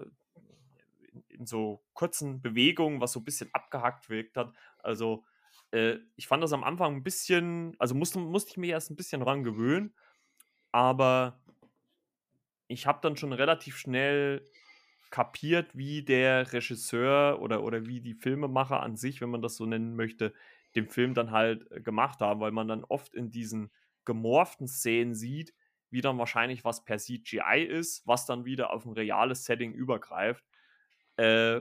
in 1.35 1.47
so 1.47 1.83
kurzen 1.93 2.41
Bewegungen, 2.41 3.01
was 3.01 3.13
so 3.13 3.21
ein 3.21 3.25
bisschen 3.25 3.51
abgehackt 3.53 4.09
wirkt 4.09 4.37
hat. 4.37 4.53
Also 4.79 5.25
äh, 5.71 5.97
ich 6.17 6.27
fand 6.27 6.43
das 6.43 6.53
am 6.53 6.65
Anfang 6.65 6.97
ein 6.97 7.03
bisschen, 7.03 7.75
also 7.79 7.95
musste, 7.95 8.19
musste 8.19 8.51
ich 8.53 8.57
mir 8.57 8.71
erst 8.71 8.91
ein 8.91 8.97
bisschen 8.97 9.21
dran 9.21 9.45
gewöhnen, 9.45 9.95
aber 10.73 11.41
ich 12.69 12.87
habe 12.87 13.01
dann 13.03 13.17
schon 13.17 13.33
relativ 13.33 13.77
schnell 13.77 14.45
kapiert, 15.11 15.77
wie 15.77 16.03
der 16.03 16.53
Regisseur 16.53 17.41
oder, 17.41 17.63
oder 17.63 17.87
wie 17.87 18.01
die 18.01 18.15
Filmemacher 18.15 18.83
an 18.83 18.97
sich, 18.97 19.21
wenn 19.21 19.31
man 19.31 19.43
das 19.43 19.57
so 19.57 19.67
nennen 19.67 19.95
möchte, 19.95 20.35
den 20.75 20.89
Film 20.89 21.15
dann 21.15 21.31
halt 21.31 21.71
äh, 21.71 21.81
gemacht 21.81 22.21
haben, 22.21 22.41
weil 22.41 22.51
man 22.51 22.69
dann 22.69 22.85
oft 22.85 23.15
in 23.15 23.31
diesen 23.31 23.71
gemorften 24.05 24.67
Szenen 24.67 25.15
sieht, 25.15 25.55
wie 25.91 26.01
dann 26.01 26.19
wahrscheinlich 26.19 26.65
was 26.65 26.85
per 26.85 26.99
CGI 26.99 27.63
ist, 27.63 28.07
was 28.07 28.27
dann 28.27 28.45
wieder 28.45 28.73
auf 28.73 28.85
ein 28.85 28.93
reales 28.93 29.45
Setting 29.45 29.73
übergreift. 29.73 30.45
Äh, 31.17 31.61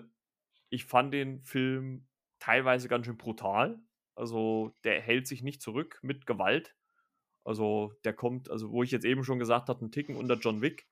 ich 0.70 0.86
fand 0.86 1.14
den 1.14 1.41
Film 1.43 2.08
teilweise 2.39 2.88
ganz 2.88 3.06
schön 3.06 3.18
brutal. 3.18 3.80
Also 4.16 4.76
der 4.84 5.01
hält 5.01 5.28
sich 5.28 5.41
nicht 5.41 5.62
zurück 5.62 5.99
mit 6.01 6.26
Gewalt. 6.26 6.76
Also 7.43 7.93
der 8.04 8.14
kommt, 8.14 8.49
also 8.49 8.72
wo 8.72 8.84
ich 8.84 8.91
jetzt 8.91 9.06
eben 9.06 9.24
schon 9.24 9.39
gesagt 9.39 9.70
habe, 9.70 9.82
einen 9.82 9.91
Ticken 9.91 10.16
unter 10.16 10.36
John 10.36 10.62
Wick, 10.62 10.88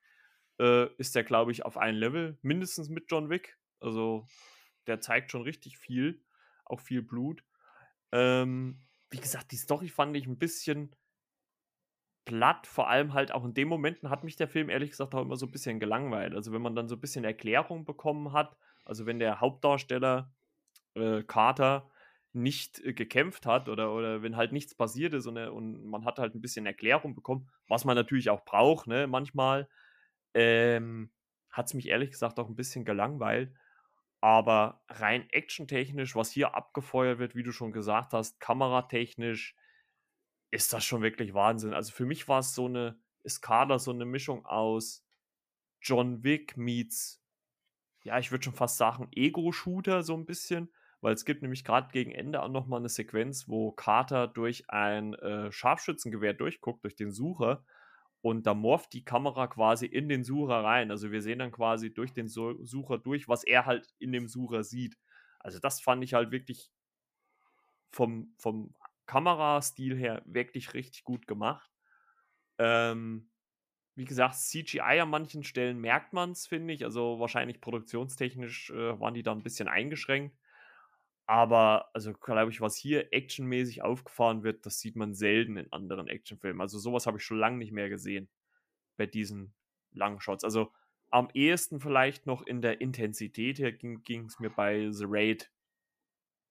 äh, 0.58 0.92
ist 0.96 1.14
der, 1.14 1.24
glaube 1.24 1.52
ich, 1.52 1.64
auf 1.64 1.76
einem 1.76 1.98
Level, 1.98 2.38
mindestens 2.42 2.88
mit 2.88 3.10
John 3.10 3.30
Wick. 3.30 3.58
Also 3.80 4.26
der 4.86 5.00
zeigt 5.00 5.30
schon 5.30 5.42
richtig 5.42 5.78
viel, 5.78 6.22
auch 6.64 6.80
viel 6.80 7.02
Blut. 7.02 7.44
Ähm, 8.12 8.82
wie 9.10 9.20
gesagt, 9.20 9.52
die 9.52 9.56
Story 9.56 9.88
fand 9.88 10.16
ich 10.16 10.26
ein 10.26 10.38
bisschen 10.38 10.94
platt, 12.24 12.66
vor 12.66 12.88
allem 12.88 13.14
halt 13.14 13.32
auch 13.32 13.44
in 13.44 13.54
den 13.54 13.68
Momenten 13.68 14.10
hat 14.10 14.24
mich 14.24 14.36
der 14.36 14.48
Film 14.48 14.68
ehrlich 14.68 14.90
gesagt 14.90 15.14
auch 15.14 15.22
immer 15.22 15.36
so 15.36 15.46
ein 15.46 15.52
bisschen 15.52 15.80
gelangweilt. 15.80 16.34
Also 16.34 16.52
wenn 16.52 16.62
man 16.62 16.76
dann 16.76 16.88
so 16.88 16.96
ein 16.96 17.00
bisschen 17.00 17.24
Erklärung 17.24 17.84
bekommen 17.84 18.32
hat, 18.32 18.56
also 18.84 19.06
wenn 19.06 19.18
der 19.18 19.40
Hauptdarsteller 19.40 20.32
äh, 20.94 21.22
Carter 21.22 21.90
nicht 22.32 22.80
äh, 22.80 22.92
gekämpft 22.92 23.46
hat 23.46 23.68
oder, 23.68 23.92
oder 23.92 24.22
wenn 24.22 24.36
halt 24.36 24.52
nichts 24.52 24.74
passiert 24.74 25.14
ist 25.14 25.26
und, 25.26 25.36
und 25.38 25.84
man 25.84 26.04
hat 26.04 26.18
halt 26.18 26.34
ein 26.34 26.40
bisschen 26.40 26.66
Erklärung 26.66 27.14
bekommen, 27.14 27.48
was 27.68 27.84
man 27.84 27.96
natürlich 27.96 28.30
auch 28.30 28.44
braucht, 28.44 28.86
ne, 28.86 29.06
manchmal, 29.06 29.68
ähm, 30.34 31.10
hat 31.50 31.66
es 31.66 31.74
mich 31.74 31.88
ehrlich 31.88 32.10
gesagt 32.10 32.38
auch 32.38 32.48
ein 32.48 32.56
bisschen 32.56 32.84
gelangweilt. 32.84 33.52
Aber 34.20 34.82
rein 34.88 35.28
actiontechnisch, 35.30 36.14
was 36.16 36.30
hier 36.30 36.54
abgefeuert 36.54 37.18
wird, 37.18 37.34
wie 37.34 37.42
du 37.42 37.52
schon 37.52 37.72
gesagt 37.72 38.12
hast, 38.12 38.40
kameratechnisch, 38.40 39.56
ist 40.52 40.72
das 40.72 40.84
schon 40.84 41.02
wirklich 41.02 41.34
Wahnsinn. 41.34 41.74
Also 41.74 41.92
für 41.92 42.06
mich 42.06 42.28
war 42.28 42.40
es 42.40 42.54
so 42.54 42.66
eine 42.66 43.00
Eskada, 43.24 43.78
so 43.78 43.90
eine 43.90 44.04
Mischung 44.04 44.44
aus 44.46 45.04
John 45.80 46.22
Wick 46.22 46.56
meets, 46.56 47.20
ja, 48.04 48.18
ich 48.18 48.30
würde 48.30 48.44
schon 48.44 48.54
fast 48.54 48.76
sagen, 48.76 49.08
Ego-Shooter 49.12 50.02
so 50.02 50.14
ein 50.14 50.26
bisschen, 50.26 50.72
weil 51.00 51.14
es 51.14 51.24
gibt 51.24 51.42
nämlich 51.42 51.64
gerade 51.64 51.90
gegen 51.90 52.12
Ende 52.12 52.42
auch 52.42 52.48
nochmal 52.48 52.80
eine 52.80 52.88
Sequenz, 52.88 53.48
wo 53.48 53.72
Carter 53.72 54.28
durch 54.28 54.68
ein 54.68 55.14
äh, 55.14 55.50
Scharfschützengewehr 55.50 56.34
durchguckt, 56.34 56.84
durch 56.84 56.96
den 56.96 57.10
Sucher 57.10 57.64
und 58.20 58.46
da 58.46 58.54
morpht 58.54 58.92
die 58.92 59.04
Kamera 59.04 59.46
quasi 59.48 59.86
in 59.86 60.08
den 60.08 60.22
Sucher 60.22 60.62
rein. 60.62 60.90
Also 60.90 61.10
wir 61.10 61.22
sehen 61.22 61.38
dann 61.38 61.50
quasi 61.50 61.92
durch 61.92 62.12
den 62.12 62.28
Sucher 62.28 62.98
durch, 62.98 63.26
was 63.26 63.42
er 63.42 63.66
halt 63.66 63.88
in 63.98 64.12
dem 64.12 64.28
Sucher 64.28 64.64
sieht. 64.64 64.96
Also 65.40 65.58
das 65.58 65.80
fand 65.80 66.04
ich 66.04 66.14
halt 66.14 66.30
wirklich 66.30 66.70
vom, 67.90 68.34
vom 68.38 68.74
Kamerastil 69.06 69.96
her 69.96 70.22
wirklich 70.24 70.74
richtig 70.74 71.04
gut 71.04 71.26
gemacht. 71.26 71.70
Ähm, 72.58 73.30
wie 73.94 74.04
gesagt, 74.04 74.36
CGI 74.36 75.00
an 75.00 75.10
manchen 75.10 75.44
Stellen 75.44 75.78
merkt 75.78 76.12
man 76.12 76.32
es, 76.32 76.46
finde 76.46 76.72
ich. 76.72 76.84
Also 76.84 77.20
wahrscheinlich 77.20 77.60
produktionstechnisch 77.60 78.70
äh, 78.70 78.98
waren 78.98 79.14
die 79.14 79.22
da 79.22 79.32
ein 79.32 79.42
bisschen 79.42 79.68
eingeschränkt. 79.68 80.36
Aber, 81.26 81.90
also 81.94 82.12
glaube 82.12 82.50
ich, 82.50 82.60
was 82.60 82.76
hier 82.76 83.12
actionmäßig 83.12 83.82
aufgefahren 83.82 84.42
wird, 84.42 84.66
das 84.66 84.80
sieht 84.80 84.96
man 84.96 85.14
selten 85.14 85.56
in 85.56 85.72
anderen 85.72 86.08
Actionfilmen. 86.08 86.60
Also 86.60 86.78
sowas 86.78 87.06
habe 87.06 87.18
ich 87.18 87.24
schon 87.24 87.38
lange 87.38 87.58
nicht 87.58 87.72
mehr 87.72 87.88
gesehen 87.88 88.28
bei 88.96 89.06
diesen 89.06 89.54
langen 89.92 90.20
Shots. 90.20 90.44
Also 90.44 90.72
am 91.10 91.28
ehesten 91.34 91.80
vielleicht 91.80 92.26
noch 92.26 92.42
in 92.42 92.62
der 92.62 92.80
Intensität 92.80 93.58
her 93.58 93.72
ging 93.72 94.24
es 94.26 94.40
mir 94.40 94.50
bei 94.50 94.90
The 94.90 95.04
Raid 95.06 95.50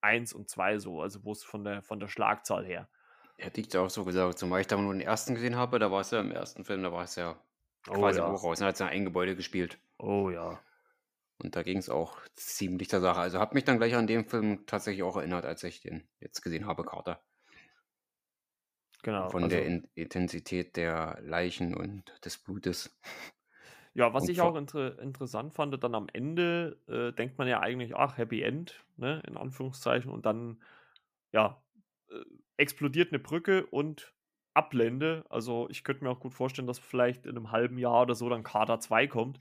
1 0.02 0.34
und 0.34 0.50
2 0.50 0.80
so, 0.80 1.02
also 1.02 1.24
wo 1.24 1.32
es 1.32 1.44
von 1.44 1.64
der, 1.64 1.82
von 1.82 2.00
der 2.00 2.08
Schlagzahl 2.08 2.66
her. 2.66 2.90
Hätte 3.38 3.62
ich 3.62 3.76
auch 3.76 3.90
so 3.90 4.06
gesagt, 4.06 4.38
zumal 4.38 4.62
ich 4.62 4.68
da 4.68 4.78
nur 4.78 4.94
den 4.94 5.02
ersten 5.02 5.34
gesehen 5.34 5.56
habe, 5.56 5.80
da 5.80 5.92
war 5.92 6.02
es 6.02 6.12
ja 6.12 6.20
im 6.20 6.32
ersten 6.32 6.64
Film, 6.64 6.84
da 6.84 6.92
war 6.92 7.04
es 7.04 7.16
ja 7.16 7.42
oh, 7.90 7.94
quasi 7.94 8.20
ja. 8.20 8.32
hoch 8.32 8.44
raus. 8.44 8.60
Da 8.60 8.68
hat 8.68 8.76
es 8.76 8.80
ja 8.80 8.88
ein 8.88 9.06
Gebäude 9.06 9.36
gespielt. 9.36 9.80
Oh 9.98 10.30
ja. 10.30 10.60
Und 11.38 11.56
da 11.56 11.64
ging 11.64 11.80
es 11.80 11.90
auch 11.90 12.20
ziemlich 12.36 12.88
der 12.90 13.02
Sache. 13.02 13.20
Also 13.20 13.40
hat 13.40 13.56
mich 13.56 13.64
dann 13.64 13.78
gleich 13.78 13.96
an 13.96 14.06
den 14.06 14.26
Film 14.26 14.66
tatsächlich 14.68 15.02
auch 15.02 15.18
erinnert, 15.18 15.46
als 15.46 15.64
ich 15.64 15.82
den 15.82 16.08
jetzt 16.20 16.42
gesehen 16.42 16.68
habe, 16.68 16.84
Carter. 16.84 17.24
Genau. 19.02 19.30
Von 19.30 19.46
also, 19.46 19.56
der 19.56 19.66
In 19.66 19.88
Intensität 19.96 20.76
der 20.78 21.18
Leichen 21.22 21.74
und 21.76 22.14
des 22.24 22.38
Blutes. 22.38 22.96
Ja, 23.94 24.14
was 24.14 24.24
und 24.24 24.30
ich 24.30 24.40
auch 24.40 24.56
inter 24.56 25.00
interessant 25.00 25.54
fand, 25.54 25.84
dann 25.84 25.96
am 25.96 26.08
Ende 26.14 26.78
äh, 26.88 27.12
denkt 27.12 27.38
man 27.38 27.48
ja 27.48 27.60
eigentlich, 27.60 27.96
ach, 27.96 28.18
Happy 28.18 28.42
End, 28.42 28.84
ne, 28.98 29.22
in 29.28 29.36
Anführungszeichen, 29.36 30.12
und 30.12 30.26
dann, 30.26 30.62
ja, 31.34 31.62
äh, 32.10 32.24
explodiert 32.58 33.12
eine 33.12 33.20
Brücke 33.20 33.66
und 33.66 34.14
Ablende. 34.54 35.26
Also 35.30 35.68
ich 35.70 35.84
könnte 35.84 36.04
mir 36.04 36.10
auch 36.10 36.20
gut 36.20 36.34
vorstellen, 36.34 36.68
dass 36.68 36.80
vielleicht 36.80 37.26
in 37.26 37.36
einem 37.38 37.52
halben 37.52 37.78
Jahr 37.78 38.04
oder 38.04 38.16
so 38.16 38.30
dann 38.30 38.44
Kader 38.44 38.80
2 38.80 39.08
kommt. 39.08 39.40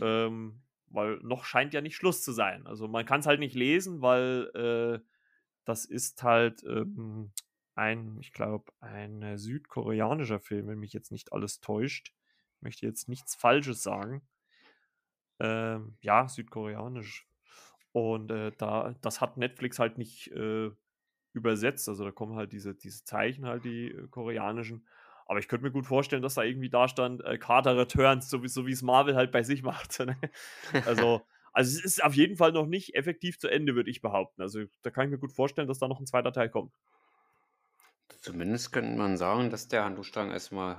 Ähm, 0.00 0.62
weil 0.88 1.18
noch 1.22 1.44
scheint 1.44 1.74
ja 1.74 1.80
nicht 1.80 1.96
Schluss 1.96 2.22
zu 2.22 2.32
sein. 2.32 2.66
Also 2.66 2.88
man 2.88 3.04
kann 3.04 3.20
es 3.20 3.26
halt 3.26 3.40
nicht 3.40 3.54
lesen, 3.54 4.00
weil 4.02 4.50
äh, 4.54 5.06
das 5.64 5.84
ist 5.84 6.22
halt 6.22 6.62
ähm, 6.64 7.32
ein, 7.74 8.18
ich 8.20 8.32
glaube, 8.32 8.72
ein 8.80 9.22
äh, 9.22 9.38
südkoreanischer 9.38 10.40
Film, 10.40 10.68
wenn 10.68 10.78
mich 10.78 10.92
jetzt 10.92 11.12
nicht 11.12 11.32
alles 11.32 11.60
täuscht. 11.60 12.12
Möchte 12.64 12.86
jetzt 12.86 13.08
nichts 13.08 13.34
Falsches 13.34 13.82
sagen. 13.82 14.22
Ähm, 15.38 15.96
ja, 16.00 16.28
südkoreanisch. 16.28 17.26
Und 17.92 18.30
äh, 18.30 18.50
da, 18.58 18.94
das 19.02 19.20
hat 19.20 19.36
Netflix 19.36 19.78
halt 19.78 19.98
nicht 19.98 20.32
äh, 20.32 20.70
übersetzt. 21.32 21.88
Also 21.88 22.04
da 22.04 22.10
kommen 22.10 22.36
halt 22.36 22.52
diese, 22.52 22.74
diese 22.74 23.04
Zeichen, 23.04 23.46
halt 23.46 23.64
die 23.64 23.88
äh, 23.88 24.08
koreanischen. 24.08 24.86
Aber 25.26 25.38
ich 25.38 25.48
könnte 25.48 25.64
mir 25.64 25.70
gut 25.72 25.86
vorstellen, 25.86 26.22
dass 26.22 26.34
da 26.34 26.42
irgendwie 26.42 26.70
da 26.70 26.88
stand, 26.88 27.24
äh, 27.24 27.38
Carter 27.38 27.76
Returns, 27.76 28.28
so 28.28 28.42
wie, 28.42 28.48
so 28.48 28.66
wie 28.66 28.72
es 28.72 28.82
Marvel 28.82 29.16
halt 29.16 29.32
bei 29.32 29.42
sich 29.42 29.62
macht. 29.62 29.98
Ne? 30.00 30.16
also, 30.86 31.22
also 31.52 31.78
es 31.78 31.84
ist 31.84 32.02
auf 32.02 32.14
jeden 32.14 32.36
Fall 32.36 32.52
noch 32.52 32.66
nicht 32.66 32.94
effektiv 32.94 33.38
zu 33.38 33.48
Ende, 33.48 33.74
würde 33.74 33.90
ich 33.90 34.02
behaupten. 34.02 34.42
Also 34.42 34.64
da 34.82 34.90
kann 34.90 35.06
ich 35.06 35.10
mir 35.10 35.18
gut 35.18 35.32
vorstellen, 35.32 35.68
dass 35.68 35.78
da 35.78 35.88
noch 35.88 36.00
ein 36.00 36.06
zweiter 36.06 36.32
Teil 36.32 36.50
kommt. 36.50 36.72
Zumindest 38.20 38.72
könnte 38.72 38.96
man 38.96 39.16
sagen, 39.16 39.50
dass 39.50 39.68
der 39.68 39.84
Handlungsstrang 39.84 40.30
erstmal 40.30 40.78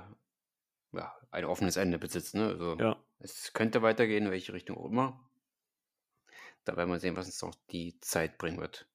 ja, 0.92 1.14
ein 1.30 1.44
offenes 1.44 1.76
Ende 1.76 1.98
besitzt. 1.98 2.34
Ne? 2.34 2.48
Also 2.48 2.76
ja. 2.78 2.96
es 3.18 3.52
könnte 3.52 3.82
weitergehen, 3.82 4.26
in 4.26 4.30
welche 4.30 4.52
Richtung 4.52 4.78
auch 4.78 4.86
immer. 4.86 5.20
Da 6.64 6.76
werden 6.76 6.90
wir 6.90 6.98
sehen, 6.98 7.16
was 7.16 7.26
uns 7.26 7.42
noch 7.42 7.54
die 7.70 7.98
Zeit 8.00 8.38
bringen 8.38 8.58
wird. 8.58 8.88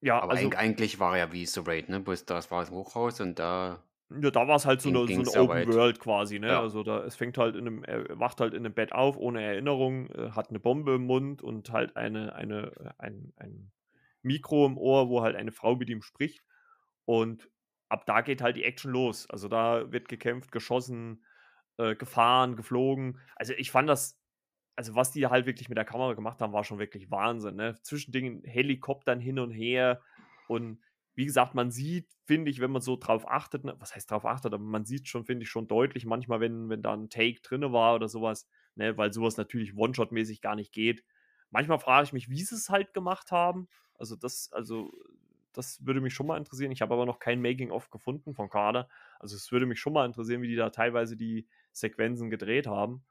Ja, 0.00 0.20
Aber 0.20 0.32
also, 0.32 0.50
eigentlich 0.50 1.00
war 1.00 1.14
er 1.14 1.26
ja 1.26 1.32
wie 1.32 1.46
So 1.46 1.62
Raid, 1.62 1.88
ne? 1.88 2.00
Bloß 2.00 2.24
das 2.24 2.50
war 2.50 2.64
ein 2.64 2.70
Hochhaus 2.70 3.20
und 3.20 3.38
da 3.38 3.82
ja, 4.10 4.30
da 4.30 4.48
war 4.48 4.56
es 4.56 4.64
halt 4.64 4.80
so 4.80 4.88
eine, 4.88 5.06
so 5.06 5.32
eine 5.32 5.50
Open. 5.50 5.72
World 5.72 6.00
quasi, 6.00 6.38
ne? 6.38 6.48
Ja. 6.48 6.60
Also 6.60 6.82
da, 6.82 7.04
es 7.04 7.14
fängt 7.14 7.36
halt 7.36 7.56
in 7.56 7.66
einem, 7.66 7.84
er 7.84 8.18
wacht 8.18 8.40
halt 8.40 8.54
in 8.54 8.64
einem 8.64 8.74
Bett 8.74 8.92
auf, 8.92 9.18
ohne 9.18 9.42
Erinnerung, 9.42 10.08
äh, 10.10 10.30
hat 10.30 10.48
eine 10.48 10.60
Bombe 10.60 10.94
im 10.94 11.04
Mund 11.04 11.42
und 11.42 11.70
halt 11.72 11.96
eine, 11.96 12.34
eine, 12.34 12.72
ein, 12.96 13.34
ein 13.36 13.70
Mikro 14.22 14.64
im 14.64 14.78
Ohr, 14.78 15.10
wo 15.10 15.20
halt 15.22 15.36
eine 15.36 15.52
Frau 15.52 15.76
mit 15.76 15.90
ihm 15.90 16.00
spricht. 16.00 16.42
Und 17.04 17.50
ab 17.88 18.06
da 18.06 18.20
geht 18.20 18.42
halt 18.42 18.56
die 18.56 18.64
Action 18.64 18.92
los. 18.92 19.28
Also 19.30 19.48
da 19.48 19.90
wird 19.92 20.08
gekämpft, 20.08 20.52
geschossen, 20.52 21.24
äh, 21.78 21.94
gefahren, 21.96 22.56
geflogen. 22.56 23.20
Also 23.36 23.54
ich 23.54 23.70
fand 23.70 23.88
das, 23.88 24.20
also 24.76 24.94
was 24.94 25.12
die 25.12 25.26
halt 25.26 25.46
wirklich 25.46 25.68
mit 25.68 25.78
der 25.78 25.84
Kamera 25.84 26.14
gemacht 26.14 26.40
haben, 26.40 26.52
war 26.52 26.64
schon 26.64 26.78
wirklich 26.78 27.10
Wahnsinn, 27.10 27.56
ne? 27.56 27.76
Zwischen 27.82 28.12
Helikoptern 28.44 29.20
hin 29.20 29.38
und 29.38 29.50
her 29.50 30.00
und 30.48 30.80
wie 31.18 31.26
gesagt, 31.26 31.56
man 31.56 31.72
sieht, 31.72 32.08
finde 32.26 32.48
ich, 32.48 32.60
wenn 32.60 32.70
man 32.70 32.80
so 32.80 32.96
drauf 32.96 33.28
achtet, 33.28 33.64
ne, 33.64 33.74
was 33.80 33.92
heißt 33.92 34.08
drauf 34.08 34.24
achtet, 34.24 34.54
aber 34.54 34.62
man 34.62 34.84
sieht 34.84 35.08
schon, 35.08 35.24
finde 35.24 35.42
ich, 35.42 35.50
schon 35.50 35.66
deutlich 35.66 36.06
manchmal, 36.06 36.38
wenn, 36.38 36.68
wenn 36.68 36.80
da 36.80 36.94
ein 36.94 37.10
Take 37.10 37.40
drin 37.42 37.72
war 37.72 37.96
oder 37.96 38.06
sowas, 38.08 38.46
ne, 38.76 38.96
weil 38.96 39.12
sowas 39.12 39.36
natürlich 39.36 39.76
One-Shot-mäßig 39.76 40.40
gar 40.40 40.54
nicht 40.54 40.72
geht. 40.72 41.02
Manchmal 41.50 41.80
frage 41.80 42.04
ich 42.04 42.12
mich, 42.12 42.28
wie 42.30 42.44
sie 42.44 42.54
es 42.54 42.70
halt 42.70 42.94
gemacht 42.94 43.32
haben. 43.32 43.68
Also 43.94 44.14
das, 44.14 44.52
also 44.52 44.92
das 45.58 45.84
würde 45.84 46.00
mich 46.00 46.14
schon 46.14 46.28
mal 46.28 46.38
interessieren. 46.38 46.70
Ich 46.70 46.82
habe 46.82 46.94
aber 46.94 47.04
noch 47.04 47.18
kein 47.18 47.42
Making-of 47.42 47.90
gefunden 47.90 48.32
von 48.32 48.48
Kader. 48.48 48.88
Also 49.18 49.34
es 49.34 49.50
würde 49.50 49.66
mich 49.66 49.80
schon 49.80 49.92
mal 49.92 50.06
interessieren, 50.06 50.40
wie 50.40 50.46
die 50.46 50.54
da 50.54 50.70
teilweise 50.70 51.16
die 51.16 51.48
Sequenzen 51.72 52.30
gedreht 52.30 52.68
haben. 52.68 53.04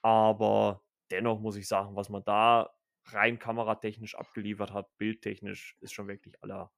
Aber 0.00 0.82
dennoch 1.10 1.38
muss 1.38 1.56
ich 1.56 1.68
sagen, 1.68 1.94
was 1.94 2.08
man 2.08 2.24
da 2.24 2.70
rein 3.08 3.38
kameratechnisch 3.38 4.14
abgeliefert 4.14 4.72
hat, 4.72 4.96
bildtechnisch, 4.96 5.76
ist 5.80 5.92
schon 5.92 6.08
wirklich 6.08 6.42
aller, 6.42 6.72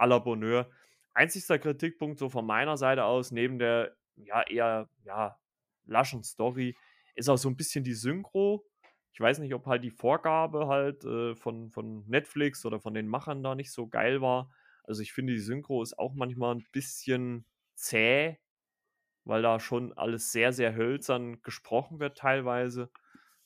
la 0.00 0.18
Bonheur. 0.18 0.68
Einzigster 1.14 1.60
Kritikpunkt 1.60 2.18
so 2.18 2.28
von 2.28 2.44
meiner 2.44 2.76
Seite 2.76 3.04
aus, 3.04 3.30
neben 3.30 3.60
der 3.60 3.96
ja 4.16 4.42
eher 4.42 4.90
ja, 5.04 5.38
laschen 5.84 6.24
Story, 6.24 6.76
ist 7.14 7.28
auch 7.28 7.38
so 7.38 7.48
ein 7.48 7.56
bisschen 7.56 7.84
die 7.84 7.94
Synchro. 7.94 8.66
Ich 9.16 9.20
weiß 9.20 9.38
nicht, 9.38 9.54
ob 9.54 9.64
halt 9.64 9.82
die 9.82 9.90
Vorgabe 9.90 10.66
halt 10.66 11.02
äh, 11.06 11.34
von, 11.36 11.70
von 11.70 12.06
Netflix 12.06 12.66
oder 12.66 12.80
von 12.80 12.92
den 12.92 13.08
Machern 13.08 13.42
da 13.42 13.54
nicht 13.54 13.72
so 13.72 13.86
geil 13.86 14.20
war. 14.20 14.50
Also 14.84 15.00
ich 15.00 15.14
finde, 15.14 15.32
die 15.32 15.38
Synchro 15.38 15.82
ist 15.82 15.98
auch 15.98 16.12
manchmal 16.12 16.54
ein 16.54 16.66
bisschen 16.70 17.46
zäh, 17.74 18.36
weil 19.24 19.40
da 19.40 19.58
schon 19.58 19.94
alles 19.94 20.32
sehr, 20.32 20.52
sehr 20.52 20.74
hölzern 20.76 21.40
gesprochen 21.40 21.98
wird 21.98 22.18
teilweise. 22.18 22.90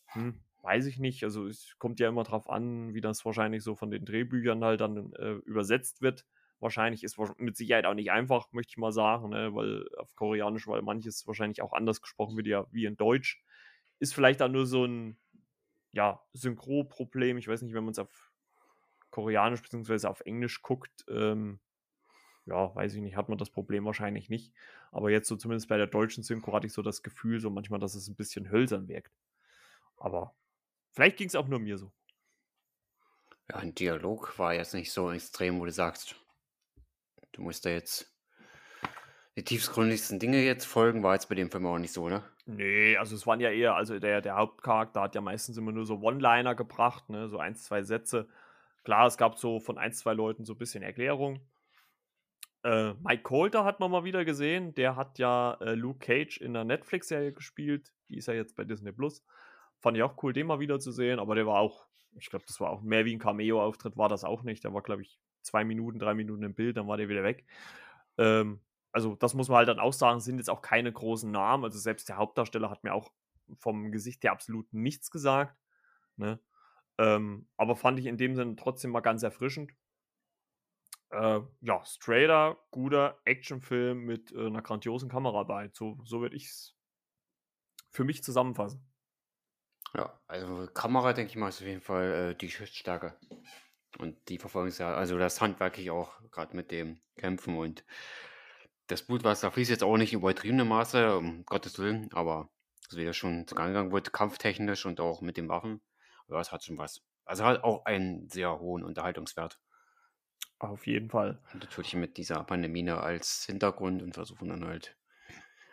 Hm, 0.06 0.40
weiß 0.62 0.86
ich 0.86 0.98
nicht. 0.98 1.22
Also 1.22 1.46
es 1.46 1.76
kommt 1.78 2.00
ja 2.00 2.08
immer 2.08 2.24
drauf 2.24 2.50
an, 2.50 2.92
wie 2.92 3.00
das 3.00 3.24
wahrscheinlich 3.24 3.62
so 3.62 3.76
von 3.76 3.92
den 3.92 4.04
Drehbüchern 4.04 4.64
halt 4.64 4.80
dann 4.80 5.12
äh, 5.12 5.34
übersetzt 5.44 6.02
wird 6.02 6.26
wahrscheinlich 6.58 7.02
ist 7.04 7.16
mit 7.38 7.56
Sicherheit 7.56 7.86
auch 7.86 7.94
nicht 7.94 8.10
einfach, 8.10 8.52
möchte 8.52 8.72
ich 8.72 8.76
mal 8.76 8.92
sagen, 8.92 9.30
ne? 9.30 9.54
weil 9.54 9.88
auf 9.96 10.14
Koreanisch, 10.14 10.66
weil 10.66 10.82
manches 10.82 11.26
wahrscheinlich 11.26 11.62
auch 11.62 11.72
anders 11.72 12.02
gesprochen 12.02 12.36
wird 12.36 12.48
ja 12.48 12.66
wie 12.70 12.84
in 12.84 12.98
Deutsch. 12.98 13.42
Ist 13.98 14.14
vielleicht 14.14 14.42
auch 14.42 14.48
nur 14.48 14.66
so 14.66 14.84
ein 14.84 15.16
ja, 15.92 16.20
Synchro-Problem. 16.32 17.38
Ich 17.38 17.48
weiß 17.48 17.62
nicht, 17.62 17.74
wenn 17.74 17.84
man 17.84 17.92
es 17.92 17.98
auf 17.98 18.32
Koreanisch 19.10 19.62
bzw. 19.62 20.06
auf 20.06 20.20
Englisch 20.20 20.62
guckt, 20.62 21.04
ähm, 21.08 21.60
ja, 22.46 22.74
weiß 22.74 22.94
ich 22.94 23.02
nicht, 23.02 23.16
hat 23.16 23.28
man 23.28 23.38
das 23.38 23.50
Problem 23.50 23.84
wahrscheinlich 23.84 24.28
nicht. 24.28 24.54
Aber 24.92 25.10
jetzt 25.10 25.28
so 25.28 25.36
zumindest 25.36 25.68
bei 25.68 25.76
der 25.76 25.86
deutschen 25.86 26.22
Synchro 26.22 26.52
hatte 26.52 26.66
ich 26.66 26.72
so 26.72 26.82
das 26.82 27.02
Gefühl, 27.02 27.40
so 27.40 27.50
manchmal, 27.50 27.80
dass 27.80 27.94
es 27.94 28.08
ein 28.08 28.16
bisschen 28.16 28.50
hölzern 28.50 28.88
wirkt. 28.88 29.12
Aber 29.96 30.34
vielleicht 30.90 31.16
ging 31.16 31.28
es 31.28 31.36
auch 31.36 31.48
nur 31.48 31.58
mir 31.58 31.78
so. 31.78 31.92
Ja, 33.48 33.56
ein 33.56 33.74
Dialog 33.74 34.38
war 34.38 34.54
jetzt 34.54 34.74
nicht 34.74 34.92
so 34.92 35.10
extrem, 35.10 35.60
wo 35.60 35.64
du 35.64 35.72
sagst, 35.72 36.16
Du 37.32 37.42
musst 37.42 37.64
da 37.64 37.70
jetzt 37.70 38.12
die 39.36 39.44
tiefstgründigsten 39.44 40.18
Dinge 40.18 40.42
jetzt 40.42 40.66
folgen, 40.66 41.02
war 41.02 41.14
jetzt 41.14 41.28
bei 41.28 41.34
dem 41.34 41.50
Film 41.50 41.66
auch 41.66 41.78
nicht 41.78 41.92
so, 41.92 42.08
ne? 42.08 42.24
Nee, 42.56 42.96
also 42.96 43.14
es 43.14 43.26
waren 43.26 43.38
ja 43.38 43.50
eher, 43.50 43.76
also 43.76 43.98
der, 44.00 44.20
der 44.20 44.36
Hauptcharakter 44.36 45.02
hat 45.02 45.14
ja 45.14 45.20
meistens 45.20 45.56
immer 45.56 45.70
nur 45.70 45.86
so 45.86 46.00
One-Liner 46.00 46.56
gebracht, 46.56 47.08
ne, 47.08 47.28
so 47.28 47.38
ein, 47.38 47.54
zwei 47.54 47.82
Sätze. 47.82 48.28
Klar, 48.82 49.06
es 49.06 49.16
gab 49.16 49.38
so 49.38 49.60
von 49.60 49.78
ein, 49.78 49.92
zwei 49.92 50.14
Leuten 50.14 50.44
so 50.44 50.54
ein 50.54 50.58
bisschen 50.58 50.82
Erklärung. 50.82 51.40
Äh, 52.64 52.94
Mike 52.94 53.22
Coulter 53.22 53.64
hat 53.64 53.78
man 53.78 53.90
mal 53.92 54.02
wieder 54.02 54.24
gesehen, 54.24 54.74
der 54.74 54.96
hat 54.96 55.20
ja 55.20 55.58
äh, 55.60 55.74
Luke 55.74 56.00
Cage 56.00 56.38
in 56.38 56.52
der 56.52 56.64
Netflix-Serie 56.64 57.32
gespielt, 57.32 57.92
die 58.08 58.16
ist 58.16 58.26
ja 58.26 58.34
jetzt 58.34 58.56
bei 58.56 58.64
Disney 58.64 58.90
Plus. 58.90 59.24
Fand 59.78 59.96
ich 59.96 60.02
auch 60.02 60.20
cool, 60.22 60.32
den 60.32 60.48
mal 60.48 60.58
wieder 60.58 60.80
zu 60.80 60.90
sehen, 60.90 61.20
aber 61.20 61.36
der 61.36 61.46
war 61.46 61.60
auch, 61.60 61.86
ich 62.18 62.30
glaube, 62.30 62.44
das 62.48 62.58
war 62.60 62.70
auch 62.70 62.82
mehr 62.82 63.04
wie 63.04 63.14
ein 63.14 63.20
Cameo-Auftritt, 63.20 63.96
war 63.96 64.08
das 64.08 64.24
auch 64.24 64.42
nicht. 64.42 64.64
Der 64.64 64.74
war, 64.74 64.82
glaube 64.82 65.02
ich, 65.02 65.20
zwei 65.42 65.64
Minuten, 65.64 66.00
drei 66.00 66.14
Minuten 66.14 66.42
im 66.42 66.54
Bild, 66.54 66.76
dann 66.76 66.88
war 66.88 66.96
der 66.96 67.08
wieder 67.08 67.22
weg. 67.22 67.44
Ähm, 68.18 68.60
also, 68.92 69.14
das 69.14 69.34
muss 69.34 69.48
man 69.48 69.58
halt 69.58 69.68
dann 69.68 69.78
auch 69.78 69.92
sagen, 69.92 70.20
sind 70.20 70.38
jetzt 70.38 70.50
auch 70.50 70.62
keine 70.62 70.92
großen 70.92 71.30
Namen. 71.30 71.64
Also, 71.64 71.78
selbst 71.78 72.08
der 72.08 72.16
Hauptdarsteller 72.16 72.70
hat 72.70 72.84
mir 72.84 72.94
auch 72.94 73.12
vom 73.58 73.92
Gesicht 73.92 74.22
her 74.24 74.32
absolut 74.32 74.72
nichts 74.72 75.10
gesagt. 75.10 75.56
Ne? 76.16 76.40
Ähm, 76.98 77.48
aber 77.56 77.76
fand 77.76 77.98
ich 77.98 78.06
in 78.06 78.16
dem 78.16 78.36
Sinne 78.36 78.56
trotzdem 78.56 78.90
mal 78.90 79.00
ganz 79.00 79.22
erfrischend. 79.22 79.72
Äh, 81.10 81.40
ja, 81.60 81.84
straighter, 81.84 82.58
guter 82.70 83.18
Actionfilm 83.24 84.04
mit 84.04 84.32
äh, 84.32 84.46
einer 84.46 84.62
grandiosen 84.62 85.08
Kamera 85.08 85.42
bei. 85.42 85.70
So, 85.72 85.98
so 86.04 86.20
würde 86.20 86.36
ich 86.36 86.46
es 86.46 86.76
für 87.90 88.04
mich 88.04 88.22
zusammenfassen. 88.22 88.86
Ja, 89.94 90.20
also 90.28 90.68
Kamera, 90.72 91.12
denke 91.12 91.30
ich 91.30 91.36
mal, 91.36 91.48
ist 91.48 91.60
auf 91.60 91.66
jeden 91.66 91.80
Fall 91.80 92.12
äh, 92.12 92.34
die 92.36 92.50
Stärke. 92.50 93.18
Und 93.98 94.28
die 94.28 94.38
ja, 94.78 94.94
also 94.94 95.18
das 95.18 95.40
handwerklich 95.40 95.90
auch, 95.90 96.12
gerade 96.30 96.54
mit 96.54 96.70
dem 96.70 97.00
Kämpfen 97.16 97.56
und 97.56 97.84
das 98.90 99.02
Blut, 99.02 99.24
was 99.24 99.40
da 99.40 99.50
fließt, 99.50 99.70
jetzt 99.70 99.82
auch 99.82 99.96
nicht 99.96 100.12
in 100.12 100.18
übertriebenem 100.20 100.68
Maße, 100.68 101.16
um 101.16 101.44
Gottes 101.46 101.78
Willen, 101.78 102.12
aber 102.12 102.50
so 102.88 102.96
wie 102.98 103.04
das 103.04 103.16
schon 103.16 103.46
zugange 103.46 103.70
gegangen 103.70 103.92
wird, 103.92 104.12
kampftechnisch 104.12 104.86
und 104.86 105.00
auch 105.00 105.20
mit 105.20 105.36
den 105.36 105.48
Waffen, 105.48 105.80
ja, 106.28 106.40
es 106.40 106.52
hat 106.52 106.64
schon 106.64 106.78
was. 106.78 107.02
also 107.24 107.44
hat 107.44 107.62
auch 107.64 107.84
einen 107.84 108.28
sehr 108.28 108.58
hohen 108.58 108.82
Unterhaltungswert. 108.84 109.60
Auf 110.58 110.86
jeden 110.86 111.08
Fall. 111.08 111.40
Und 111.52 111.62
natürlich 111.62 111.94
mit 111.94 112.16
dieser 112.16 112.44
Pandemie 112.44 112.88
als 112.90 113.44
Hintergrund 113.46 114.02
und 114.02 114.14
versuchen 114.14 114.48
dann 114.48 114.64
halt 114.64 114.96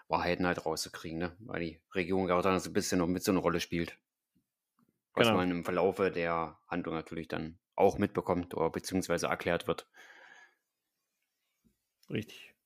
Wahrheiten 0.08 0.46
halt 0.46 0.66
rauszukriegen, 0.66 1.20
ne? 1.20 1.36
weil 1.40 1.60
die 1.62 1.82
Regierung 1.94 2.30
auch 2.32 2.42
dann 2.42 2.60
so 2.60 2.70
ein 2.70 2.74
bisschen 2.74 3.00
noch 3.00 3.08
mit 3.08 3.24
so 3.24 3.32
eine 3.32 3.40
Rolle 3.40 3.60
spielt. 3.60 3.98
Was 5.14 5.28
Genau. 5.28 5.40
man 5.40 5.52
im 5.52 5.66
Verlaufe 5.66 6.12
der 6.12 6.60
Handlung 6.68 6.96
natürlich 6.96 7.28
dann 7.28 7.60
auch 7.76 7.98
mitbekommt 7.98 8.54
oder 8.56 8.70
beziehungsweise 8.70 9.28
erklärt 9.28 9.68
wird. 9.68 9.90
Richtig. 12.10 12.57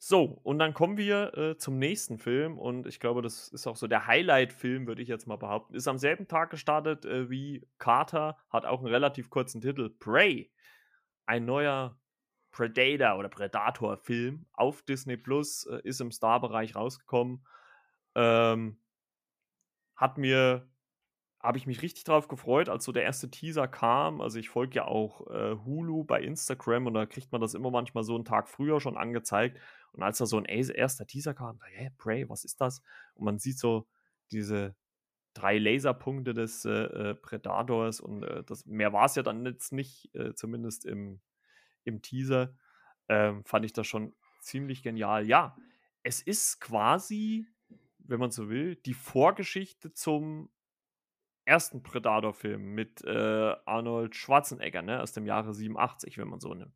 So, 0.00 0.38
und 0.44 0.60
dann 0.60 0.74
kommen 0.74 0.96
wir 0.96 1.36
äh, 1.36 1.56
zum 1.56 1.78
nächsten 1.78 2.18
Film 2.18 2.56
und 2.56 2.86
ich 2.86 3.00
glaube, 3.00 3.20
das 3.20 3.48
ist 3.48 3.66
auch 3.66 3.74
so 3.74 3.88
der 3.88 4.06
Highlight-Film, 4.06 4.86
würde 4.86 5.02
ich 5.02 5.08
jetzt 5.08 5.26
mal 5.26 5.36
behaupten. 5.36 5.74
Ist 5.74 5.88
am 5.88 5.98
selben 5.98 6.28
Tag 6.28 6.50
gestartet 6.50 7.04
äh, 7.04 7.28
wie 7.30 7.66
Carter, 7.78 8.36
hat 8.48 8.64
auch 8.64 8.78
einen 8.78 8.88
relativ 8.88 9.28
kurzen 9.28 9.60
Titel. 9.60 9.90
Prey, 9.90 10.52
ein 11.26 11.44
neuer 11.44 11.98
Predator 12.52 13.18
oder 13.18 13.28
Predator-Film 13.28 14.46
auf 14.52 14.82
Disney 14.82 15.16
Plus, 15.16 15.66
äh, 15.66 15.80
ist 15.82 16.00
im 16.00 16.12
Star-Bereich 16.12 16.76
rausgekommen. 16.76 17.44
Ähm, 18.14 18.80
hat 19.96 20.16
mir, 20.16 20.70
habe 21.40 21.58
ich 21.58 21.66
mich 21.66 21.82
richtig 21.82 22.04
drauf 22.04 22.28
gefreut, 22.28 22.68
als 22.68 22.84
so 22.84 22.92
der 22.92 23.02
erste 23.02 23.30
Teaser 23.30 23.66
kam. 23.66 24.20
Also 24.20 24.38
ich 24.38 24.48
folge 24.48 24.76
ja 24.76 24.84
auch 24.84 25.28
äh, 25.28 25.56
Hulu 25.64 26.04
bei 26.04 26.20
Instagram 26.22 26.86
und 26.86 26.94
da 26.94 27.04
kriegt 27.04 27.32
man 27.32 27.40
das 27.40 27.54
immer 27.54 27.72
manchmal 27.72 28.04
so 28.04 28.14
einen 28.14 28.24
Tag 28.24 28.48
früher 28.48 28.80
schon 28.80 28.96
angezeigt. 28.96 29.58
Und 29.92 30.02
als 30.02 30.18
da 30.18 30.26
so 30.26 30.38
ein 30.38 30.46
ers- 30.46 30.70
erster 30.70 31.06
Teaser 31.06 31.34
kam, 31.34 31.58
da, 31.58 31.66
hä, 31.66 31.90
Prey, 31.98 32.28
was 32.28 32.44
ist 32.44 32.60
das? 32.60 32.82
Und 33.14 33.24
man 33.24 33.38
sieht 33.38 33.58
so 33.58 33.88
diese 34.30 34.76
drei 35.34 35.58
Laserpunkte 35.58 36.34
des 36.34 36.64
äh, 36.64 36.70
äh, 36.70 37.14
Predators 37.14 38.00
und 38.00 38.24
äh, 38.24 38.42
das, 38.44 38.66
mehr 38.66 38.92
war 38.92 39.06
es 39.06 39.14
ja 39.14 39.22
dann 39.22 39.44
jetzt 39.46 39.72
nicht, 39.72 40.14
äh, 40.14 40.34
zumindest 40.34 40.84
im, 40.84 41.20
im 41.84 42.02
Teaser, 42.02 42.56
ähm, 43.08 43.44
fand 43.44 43.64
ich 43.64 43.72
das 43.72 43.86
schon 43.86 44.14
ziemlich 44.40 44.82
genial. 44.82 45.26
Ja, 45.26 45.56
es 46.02 46.22
ist 46.22 46.60
quasi, 46.60 47.46
wenn 47.98 48.20
man 48.20 48.30
so 48.30 48.48
will, 48.48 48.76
die 48.76 48.94
Vorgeschichte 48.94 49.92
zum 49.92 50.50
ersten 51.44 51.82
Predator-Film 51.82 52.74
mit 52.74 53.02
äh, 53.04 53.54
Arnold 53.64 54.14
Schwarzenegger, 54.16 54.82
ne, 54.82 55.00
aus 55.02 55.12
dem 55.12 55.24
Jahre 55.24 55.54
87, 55.54 56.18
wenn 56.18 56.28
man 56.28 56.40
so 56.40 56.52
nimmt. 56.52 56.74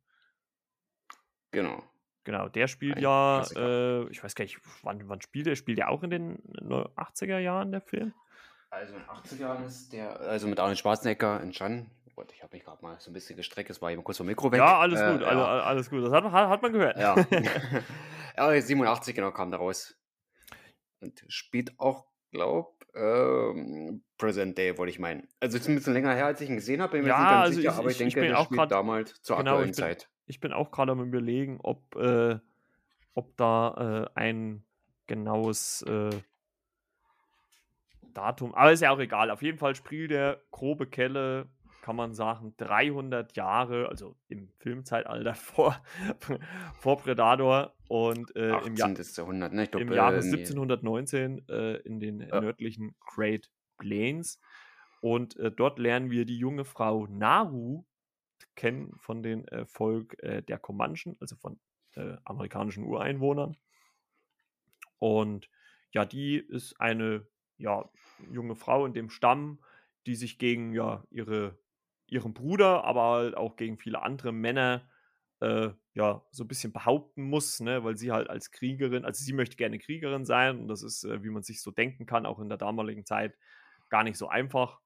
Genau. 1.51 1.83
Genau, 2.25 2.47
der 2.47 2.67
spielt 2.67 2.97
Ein 2.97 3.03
ja, 3.03 3.43
äh, 3.55 4.07
ich 4.09 4.23
weiß 4.23 4.33
gar 4.35 4.45
nicht, 4.45 4.59
wann, 4.83 5.07
wann 5.09 5.21
spielt 5.21 5.47
er? 5.47 5.55
Spielt 5.55 5.79
er 5.79 5.89
auch 5.89 6.03
in 6.03 6.09
den 6.09 6.39
neu- 6.61 6.85
80er 6.95 7.37
Jahren, 7.39 7.71
der 7.71 7.81
Film? 7.81 8.13
Also 8.69 8.93
in 8.95 8.99
den 9.01 9.09
80er 9.09 9.39
Jahren 9.41 9.63
ist 9.65 9.91
der, 9.93 10.19
also 10.21 10.47
mit 10.47 10.59
Arnold 10.59 10.77
Schwarzenegger 10.79 11.41
entstanden. 11.41 11.91
Oh 12.07 12.11
Gott, 12.15 12.31
ich 12.33 12.41
habe 12.41 12.55
mich 12.55 12.63
gerade 12.63 12.81
mal 12.81 12.97
so 12.99 13.11
ein 13.11 13.13
bisschen 13.13 13.35
gestreckt, 13.35 13.69
es 13.69 13.81
war 13.81 13.91
eben 13.91 14.03
kurz 14.03 14.17
vom 14.17 14.27
Mikro 14.27 14.51
weg. 14.51 14.59
Ja, 14.59 14.79
alles 14.79 14.99
Äh, 15.01 15.11
gut, 15.11 15.21
ja. 15.21 15.27
alle- 15.27 15.63
alles 15.63 15.89
gut. 15.89 16.03
Das 16.03 16.13
hat, 16.13 16.23
hat, 16.23 16.49
hat 16.49 16.61
man 16.61 16.71
gehört. 16.71 16.97
Ja. 16.97 17.15
ja, 18.37 18.61
87 18.61 19.13
genau 19.15 19.31
kam 19.31 19.51
da 19.51 19.57
raus. 19.57 19.95
Und 21.01 21.23
spielt 21.27 21.77
auch, 21.79 22.05
glaub, 22.31 22.79
ähm, 22.95 24.03
Present 24.17 24.57
Day, 24.57 24.77
wollte 24.77 24.91
ich 24.91 24.99
meinen. 24.99 25.27
Also 25.41 25.57
es 25.57 25.63
ist 25.63 25.67
ein 25.69 25.75
bisschen 25.75 25.93
länger 25.93 26.13
her, 26.13 26.27
als 26.27 26.39
ich 26.39 26.49
ihn 26.49 26.55
gesehen 26.55 26.81
habe, 26.81 26.97
bin 26.99 27.05
Ja, 27.05 27.41
also 27.41 27.55
sicher, 27.57 27.71
ich- 27.71 27.77
aber 27.77 27.89
ich- 27.89 27.99
ich 27.99 28.07
ich 28.07 28.13
denke, 28.13 28.21
bin 28.21 28.29
der 28.29 28.39
auch 28.39 28.45
spielt 28.45 28.59
grad- 28.59 28.71
damals 28.71 29.21
zur 29.21 29.37
genau, 29.37 29.51
aktuellen 29.51 29.71
ich 29.71 29.75
bin- 29.75 29.83
Zeit. 29.83 30.09
Ich 30.25 30.39
bin 30.39 30.53
auch 30.53 30.71
gerade 30.71 30.91
am 30.93 31.01
überlegen, 31.03 31.59
ob, 31.61 31.95
äh, 31.95 32.39
ob 33.13 33.35
da 33.37 34.07
äh, 34.15 34.19
ein 34.19 34.63
genaues 35.07 35.81
äh, 35.83 36.09
Datum, 38.13 38.53
aber 38.53 38.71
ist 38.71 38.81
ja 38.81 38.91
auch 38.91 38.99
egal. 38.99 39.31
Auf 39.31 39.41
jeden 39.41 39.57
Fall 39.57 39.75
spielt 39.75 40.11
der 40.11 40.39
grobe 40.51 40.87
Kelle, 40.87 41.47
kann 41.81 41.95
man 41.95 42.13
sagen, 42.13 42.53
300 42.57 43.35
Jahre, 43.35 43.89
also 43.89 44.15
im 44.29 44.49
Filmzeitalter 44.59 45.35
vor, 45.35 45.81
vor 46.79 46.97
Predator 46.97 47.73
und 47.87 48.35
äh, 48.35 48.57
im, 48.65 48.75
Jahr, 48.75 48.89
18. 48.89 49.05
Jahrhundert, 49.17 49.53
ne? 49.53 49.65
Im 49.65 49.91
Jahre 49.91 50.17
äh, 50.17 50.21
nee. 50.21 50.37
1719 50.37 51.49
äh, 51.49 51.75
in 51.77 51.99
den 51.99 52.21
Ja. 52.21 52.39
nördlichen 52.39 52.95
Great 52.99 53.49
Plains. 53.77 54.39
Und 55.01 55.35
äh, 55.37 55.51
dort 55.51 55.79
lernen 55.79 56.11
wir 56.11 56.25
die 56.25 56.37
junge 56.37 56.63
Frau 56.63 57.07
Naru 57.07 57.83
kennen 58.55 58.93
von 58.97 59.23
den 59.23 59.47
äh, 59.47 59.65
Volk 59.65 60.21
äh, 60.23 60.41
der 60.41 60.59
Comanchen, 60.59 61.17
also 61.19 61.35
von 61.35 61.59
äh, 61.95 62.17
amerikanischen 62.25 62.83
Ureinwohnern. 62.83 63.57
Und 64.99 65.49
ja, 65.91 66.05
die 66.05 66.37
ist 66.37 66.79
eine 66.79 67.27
ja, 67.57 67.89
junge 68.31 68.55
Frau 68.55 68.85
in 68.85 68.93
dem 68.93 69.09
Stamm, 69.09 69.59
die 70.05 70.15
sich 70.15 70.37
gegen 70.37 70.73
ja, 70.73 71.03
ihre, 71.09 71.57
ihren 72.07 72.33
Bruder, 72.33 72.83
aber 72.83 73.03
halt 73.03 73.37
auch 73.37 73.55
gegen 73.55 73.77
viele 73.77 74.01
andere 74.01 74.31
Männer 74.31 74.89
äh, 75.39 75.71
ja, 75.93 76.25
so 76.31 76.43
ein 76.43 76.47
bisschen 76.47 76.71
behaupten 76.71 77.23
muss, 77.23 77.59
ne, 77.59 77.83
weil 77.83 77.97
sie 77.97 78.11
halt 78.11 78.29
als 78.29 78.51
Kriegerin, 78.51 79.05
also 79.05 79.23
sie 79.23 79.33
möchte 79.33 79.57
gerne 79.57 79.77
Kriegerin 79.77 80.25
sein 80.25 80.59
und 80.59 80.67
das 80.67 80.83
ist, 80.83 81.03
äh, 81.03 81.23
wie 81.23 81.29
man 81.29 81.43
sich 81.43 81.61
so 81.61 81.69
denken 81.71 82.05
kann, 82.05 82.25
auch 82.25 82.39
in 82.39 82.49
der 82.49 82.57
damaligen 82.57 83.05
Zeit 83.05 83.37
gar 83.89 84.03
nicht 84.03 84.17
so 84.17 84.27
einfach. 84.27 84.79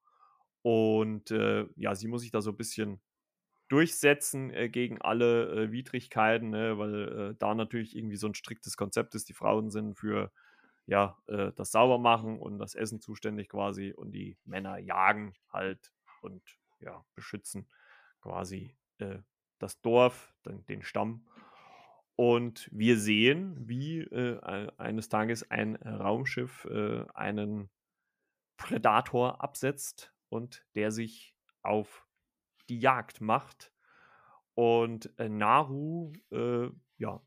Und 0.62 1.30
äh, 1.30 1.66
ja, 1.76 1.94
sie 1.94 2.08
muss 2.08 2.22
sich 2.22 2.30
da 2.30 2.42
so 2.42 2.50
ein 2.50 2.56
bisschen 2.56 3.00
durchsetzen 3.68 4.50
äh, 4.50 4.68
gegen 4.68 5.00
alle 5.00 5.64
äh, 5.66 5.72
Widrigkeiten, 5.72 6.50
ne, 6.50 6.78
weil 6.78 7.32
äh, 7.32 7.34
da 7.38 7.54
natürlich 7.54 7.96
irgendwie 7.96 8.16
so 8.16 8.26
ein 8.28 8.34
striktes 8.34 8.76
Konzept 8.76 9.14
ist. 9.14 9.28
Die 9.28 9.34
Frauen 9.34 9.70
sind 9.70 9.96
für 9.98 10.32
ja, 10.86 11.18
äh, 11.26 11.52
das 11.54 11.70
Saubermachen 11.72 12.38
und 12.38 12.58
das 12.58 12.74
Essen 12.74 13.00
zuständig 13.00 13.48
quasi 13.50 13.92
und 13.92 14.12
die 14.12 14.38
Männer 14.44 14.78
jagen 14.78 15.34
halt 15.52 15.92
und 16.22 16.42
ja, 16.80 17.04
beschützen 17.14 17.68
quasi 18.20 18.76
äh, 18.98 19.18
das 19.58 19.80
Dorf, 19.82 20.34
den, 20.46 20.64
den 20.66 20.82
Stamm. 20.82 21.26
Und 22.16 22.68
wir 22.72 22.98
sehen, 22.98 23.68
wie 23.68 24.00
äh, 24.00 24.36
e- 24.38 24.72
eines 24.78 25.08
Tages 25.08 25.48
ein 25.50 25.76
Raumschiff 25.76 26.66
einen 27.14 27.70
Predator 28.56 29.42
absetzt 29.42 30.14
und 30.28 30.66
der 30.74 30.90
sich 30.90 31.34
auf 31.62 32.07
die 32.68 32.80
Jagd 32.80 33.20
macht. 33.20 33.72
Und 34.54 35.10
äh, 35.18 35.28
Naru 35.28 36.12
äh, 36.30 36.68
ja, 36.98 37.20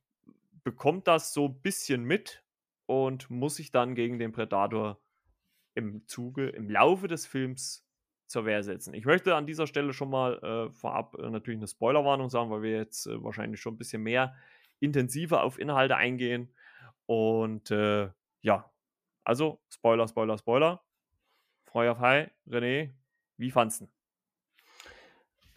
bekommt 0.63 1.07
das 1.07 1.33
so 1.33 1.47
ein 1.47 1.61
bisschen 1.61 2.03
mit 2.03 2.43
und 2.85 3.29
muss 3.29 3.55
sich 3.55 3.71
dann 3.71 3.95
gegen 3.95 4.19
den 4.19 4.31
Predator 4.31 4.99
im 5.75 6.05
Zuge, 6.07 6.49
im 6.49 6.69
Laufe 6.69 7.07
des 7.07 7.25
Films 7.25 7.87
zur 8.27 8.45
Wehr 8.45 8.63
setzen. 8.63 8.93
Ich 8.93 9.05
möchte 9.05 9.35
an 9.35 9.45
dieser 9.45 9.67
Stelle 9.67 9.93
schon 9.93 10.09
mal 10.09 10.37
äh, 10.43 10.71
vorab 10.71 11.15
äh, 11.19 11.29
natürlich 11.29 11.59
eine 11.59 11.67
Spoilerwarnung 11.67 12.29
sagen, 12.29 12.49
weil 12.49 12.61
wir 12.61 12.77
jetzt 12.77 13.07
äh, 13.07 13.23
wahrscheinlich 13.23 13.61
schon 13.61 13.75
ein 13.75 13.77
bisschen 13.77 14.03
mehr 14.03 14.35
intensiver 14.79 15.43
auf 15.43 15.59
Inhalte 15.59 15.95
eingehen. 15.95 16.53
Und 17.05 17.71
äh, 17.71 18.09
ja, 18.41 18.71
also 19.23 19.61
Spoiler, 19.69 20.07
Spoiler, 20.07 20.37
Spoiler. 20.37 20.83
Feuer 21.65 21.95
frei, 21.95 22.31
René, 22.47 22.91
wie 23.37 23.51
fandst 23.51 23.81
du? 23.81 24.00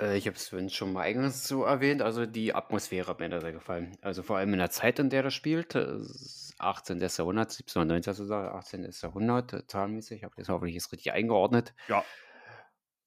Äh, 0.01 0.16
ich 0.16 0.26
habe 0.26 0.36
es 0.36 0.74
schon 0.74 0.92
mal 0.92 1.03
eingangs 1.03 1.47
so 1.47 1.64
erwähnt, 1.64 2.03
also 2.03 2.26
die 2.26 2.55
Atmosphäre 2.55 3.09
hat 3.09 3.20
mir 3.20 3.28
da 3.28 3.40
sehr 3.40 3.53
gefallen. 3.53 3.97
Also 4.01 4.22
vor 4.22 4.36
allem 4.36 4.53
in 4.53 4.59
der 4.59 4.70
Zeit, 4.70 4.99
in 4.99 5.11
der 5.11 5.22
das 5.22 5.34
spielt, 5.34 5.74
äh, 5.74 5.80
es 5.80 6.11
ist 6.11 6.55
18. 6.59 7.01
Jahrhundert, 7.01 7.51
17. 7.53 7.82
oder 7.82 7.92
19. 7.95 8.14
sogar, 8.14 8.55
18. 8.55 8.88
Jahrhundert, 8.90 9.53
äh, 9.53 9.66
zahlenmäßig, 9.66 10.24
habe 10.24 10.34
das 10.36 10.49
hoffentlich 10.49 10.74
jetzt 10.74 10.92
richtig 10.92 11.12
eingeordnet. 11.12 11.74
Ja. 11.88 12.05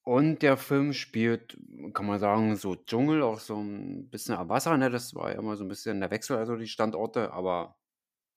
Und 0.03 0.41
der 0.41 0.55
Film 0.55 0.93
spielt, 0.93 1.57
kann 1.93 2.05
man 2.05 2.19
sagen, 2.19 2.55
so 2.55 2.75
Dschungel, 2.75 3.23
auch 3.23 3.39
so 3.39 3.59
ein 3.59 4.09
bisschen 4.09 4.35
am 4.35 4.47
Wasser, 4.47 4.77
ne? 4.77 4.89
Das 4.89 5.13
war 5.15 5.31
ja 5.31 5.37
immer 5.37 5.57
so 5.57 5.65
ein 5.65 5.67
bisschen 5.67 5.99
der 5.99 6.11
Wechsel, 6.11 6.37
also 6.37 6.55
die 6.55 6.67
Standorte, 6.67 7.33
aber 7.33 7.75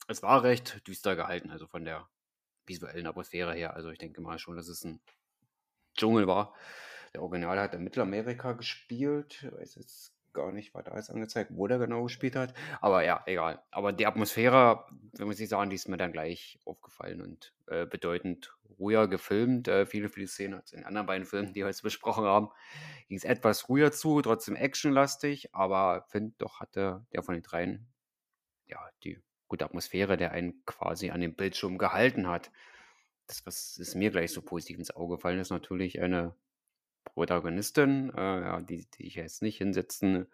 es 0.09 0.22
war 0.24 0.42
recht 0.42 0.84
düster 0.88 1.14
gehalten, 1.14 1.51
also 1.53 1.68
von 1.68 1.84
der 1.84 2.09
visuellen 2.66 3.07
Atmosphäre 3.07 3.55
her. 3.55 3.74
Also 3.74 3.90
ich 3.90 3.98
denke 3.98 4.20
mal 4.20 4.40
schon, 4.40 4.57
dass 4.57 4.66
es 4.66 4.84
ein 4.84 5.01
Dschungel 5.96 6.26
war. 6.26 6.55
Der 7.14 7.22
Original 7.22 7.58
hat 7.58 7.74
in 7.74 7.82
Mittelamerika 7.82 8.52
gespielt. 8.52 9.42
Ich 9.42 9.52
weiß 9.52 9.74
jetzt 9.76 10.14
gar 10.32 10.52
nicht, 10.52 10.74
war 10.74 10.82
da 10.82 10.94
jetzt 10.94 11.11
angezeigt, 11.11 11.50
wo 11.54 11.66
der 11.66 11.78
genau 11.78 12.04
gespielt 12.04 12.36
hat. 12.36 12.54
Aber 12.80 13.04
ja, 13.04 13.22
egal. 13.26 13.62
Aber 13.70 13.92
die 13.92 14.06
Atmosphäre, 14.06 14.86
wenn 15.12 15.26
man 15.26 15.36
sich 15.36 15.48
sagen, 15.48 15.70
die 15.70 15.76
ist 15.76 15.88
mir 15.88 15.96
dann 15.96 16.12
gleich 16.12 16.58
aufgefallen 16.64 17.20
und 17.20 17.52
äh, 17.66 17.86
bedeutend 17.86 18.54
ruhiger 18.78 19.08
gefilmt. 19.08 19.68
Äh, 19.68 19.86
viele, 19.86 20.08
viele 20.08 20.26
Szenen 20.26 20.54
als 20.54 20.72
in 20.72 20.84
anderen 20.84 21.06
beiden 21.06 21.26
Filmen, 21.26 21.52
die 21.52 21.61
wir 21.61 21.66
jetzt 21.66 21.82
besprochen 21.82 22.24
haben, 22.24 22.48
ging 23.08 23.16
es 23.16 23.24
etwas 23.24 23.68
ruhiger 23.68 23.92
zu, 23.92 24.20
trotzdem 24.22 24.56
actionlastig, 24.56 25.54
aber 25.54 26.06
finde 26.08 26.34
doch 26.38 26.61
hatte 26.61 27.04
der 27.12 27.22
von 27.22 27.34
den 27.34 27.42
dreien 27.42 27.88
ja 28.66 28.78
die 29.02 29.20
gute 29.48 29.64
Atmosphäre, 29.64 30.16
der 30.16 30.30
einen 30.30 30.64
quasi 30.64 31.11
an 31.11 31.20
dem 31.20 31.34
Bildschirm 31.34 31.76
gehalten 31.76 32.28
hat. 32.28 32.52
Das, 33.26 33.44
was 33.46 33.78
ist 33.78 33.94
mir 33.94 34.11
gleich 34.11 34.32
so 34.32 34.42
positiv 34.42 34.78
ins 34.78 34.94
Auge 34.94 35.16
gefallen 35.16 35.40
ist, 35.40 35.50
natürlich 35.50 36.00
eine 36.00 36.34
Protagonistin, 37.05 38.12
äh, 38.16 38.40
ja, 38.40 38.61
die, 38.61 38.86
die 38.98 39.07
ich 39.07 39.14
jetzt 39.14 39.42
nicht 39.42 39.59
hinsetzen 39.59 40.26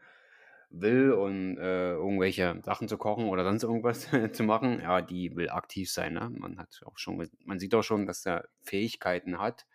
will 0.71 1.13
und 1.13 1.59
äh, 1.59 1.93
irgendwelche 1.93 2.61
Sachen 2.65 2.89
zu 2.89 2.99
kochen 2.99 3.29
oder 3.29 3.45
sonst 3.45 3.63
irgendwas 3.63 4.09
zu 4.33 4.43
machen, 4.43 4.81
ja, 4.81 5.01
die 5.01 5.35
will 5.37 5.51
aktiv 5.51 5.91
sein. 5.91 6.15
Ne? 6.15 6.31
Man 6.31 6.59
hat 6.59 6.81
auch 6.85 6.99
schon, 6.99 7.29
man 7.45 7.59
sieht 7.59 7.75
auch 7.75 7.83
schon, 7.83 8.07
dass 8.07 8.27
er 8.27 8.49
Fähigkeiten 8.63 9.39
hat. 9.39 9.67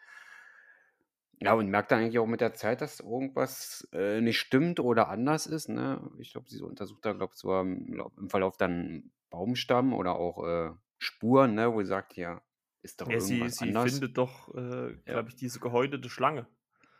Ja, 1.44 1.54
und 1.54 1.70
merkt 1.70 1.92
dann 1.92 2.02
eigentlich 2.02 2.20
auch 2.20 2.28
mit 2.28 2.39
der 2.42 2.54
Zeit, 2.54 2.82
dass 2.82 3.00
irgendwas 3.00 3.88
äh, 3.94 4.22
nicht 4.22 4.39
stimmt 4.39 4.80
oder 4.80 5.10
anders 5.10 5.48
ist. 5.48 5.70
Ne? 5.70 6.12
Ich 6.20 6.34
glaube, 6.34 6.48
sie 6.50 6.62
untersucht 6.62 7.04
da, 7.04 7.14
glaube 7.14 7.34
ich, 7.36 7.44
im, 7.44 8.30
Verlauf 8.30 8.58
dann 8.58 9.12
Baumstamm 9.32 9.94
oder 9.94 10.16
auch 10.16 10.46
äh, 10.46 10.72
Spuren, 11.00 11.56
ne, 11.56 11.74
wo 11.74 11.82
sie 11.82 11.88
sagt, 11.88 12.16
ja, 12.16 12.44
ist 12.84 13.02
doch 13.02 13.10
Ja, 13.10 13.20
sie, 13.20 13.36
irgendwas 13.36 13.58
sie 13.58 13.70
anders. 13.70 13.92
findet 13.92 14.18
doch, 14.18 14.54
äh, 14.54 14.94
glaube 15.06 15.30
ich, 15.30 15.36
diese 15.36 15.60
gehäutete 15.60 16.10
Schlange. 16.12 16.46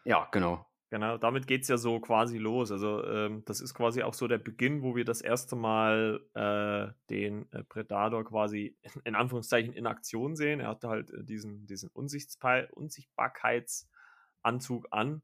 Ja, 0.06 0.28
genau. 0.32 0.66
Genau, 0.92 1.18
damit 1.18 1.48
geht 1.48 1.62
es 1.62 1.70
ja 1.70 1.78
so 1.78 2.02
quasi 2.02 2.38
los. 2.38 2.70
Also, 2.70 3.02
ähm, 3.06 3.46
das 3.46 3.62
ist 3.62 3.74
quasi 3.74 4.04
auch 4.04 4.14
so 4.14 4.28
der 4.28 4.40
Beginn, 4.40 4.84
wo 4.84 4.94
wir 4.94 5.06
das 5.06 5.22
erste 5.22 5.56
Mal 5.56 6.20
äh, 6.34 6.92
den 7.10 7.50
äh, 7.54 7.64
Predator 7.64 8.26
quasi 8.26 8.76
in 9.06 9.16
Anführungszeichen 9.16 9.72
in 9.72 9.88
Aktion 9.88 10.36
sehen. 10.36 10.60
Er 10.60 10.68
hatte 10.68 10.90
halt 10.90 11.10
äh, 11.12 11.24
diesen, 11.24 11.66
diesen 11.66 11.90
Unsichtbarkeitsanzug 11.90 14.88
an. 14.92 15.22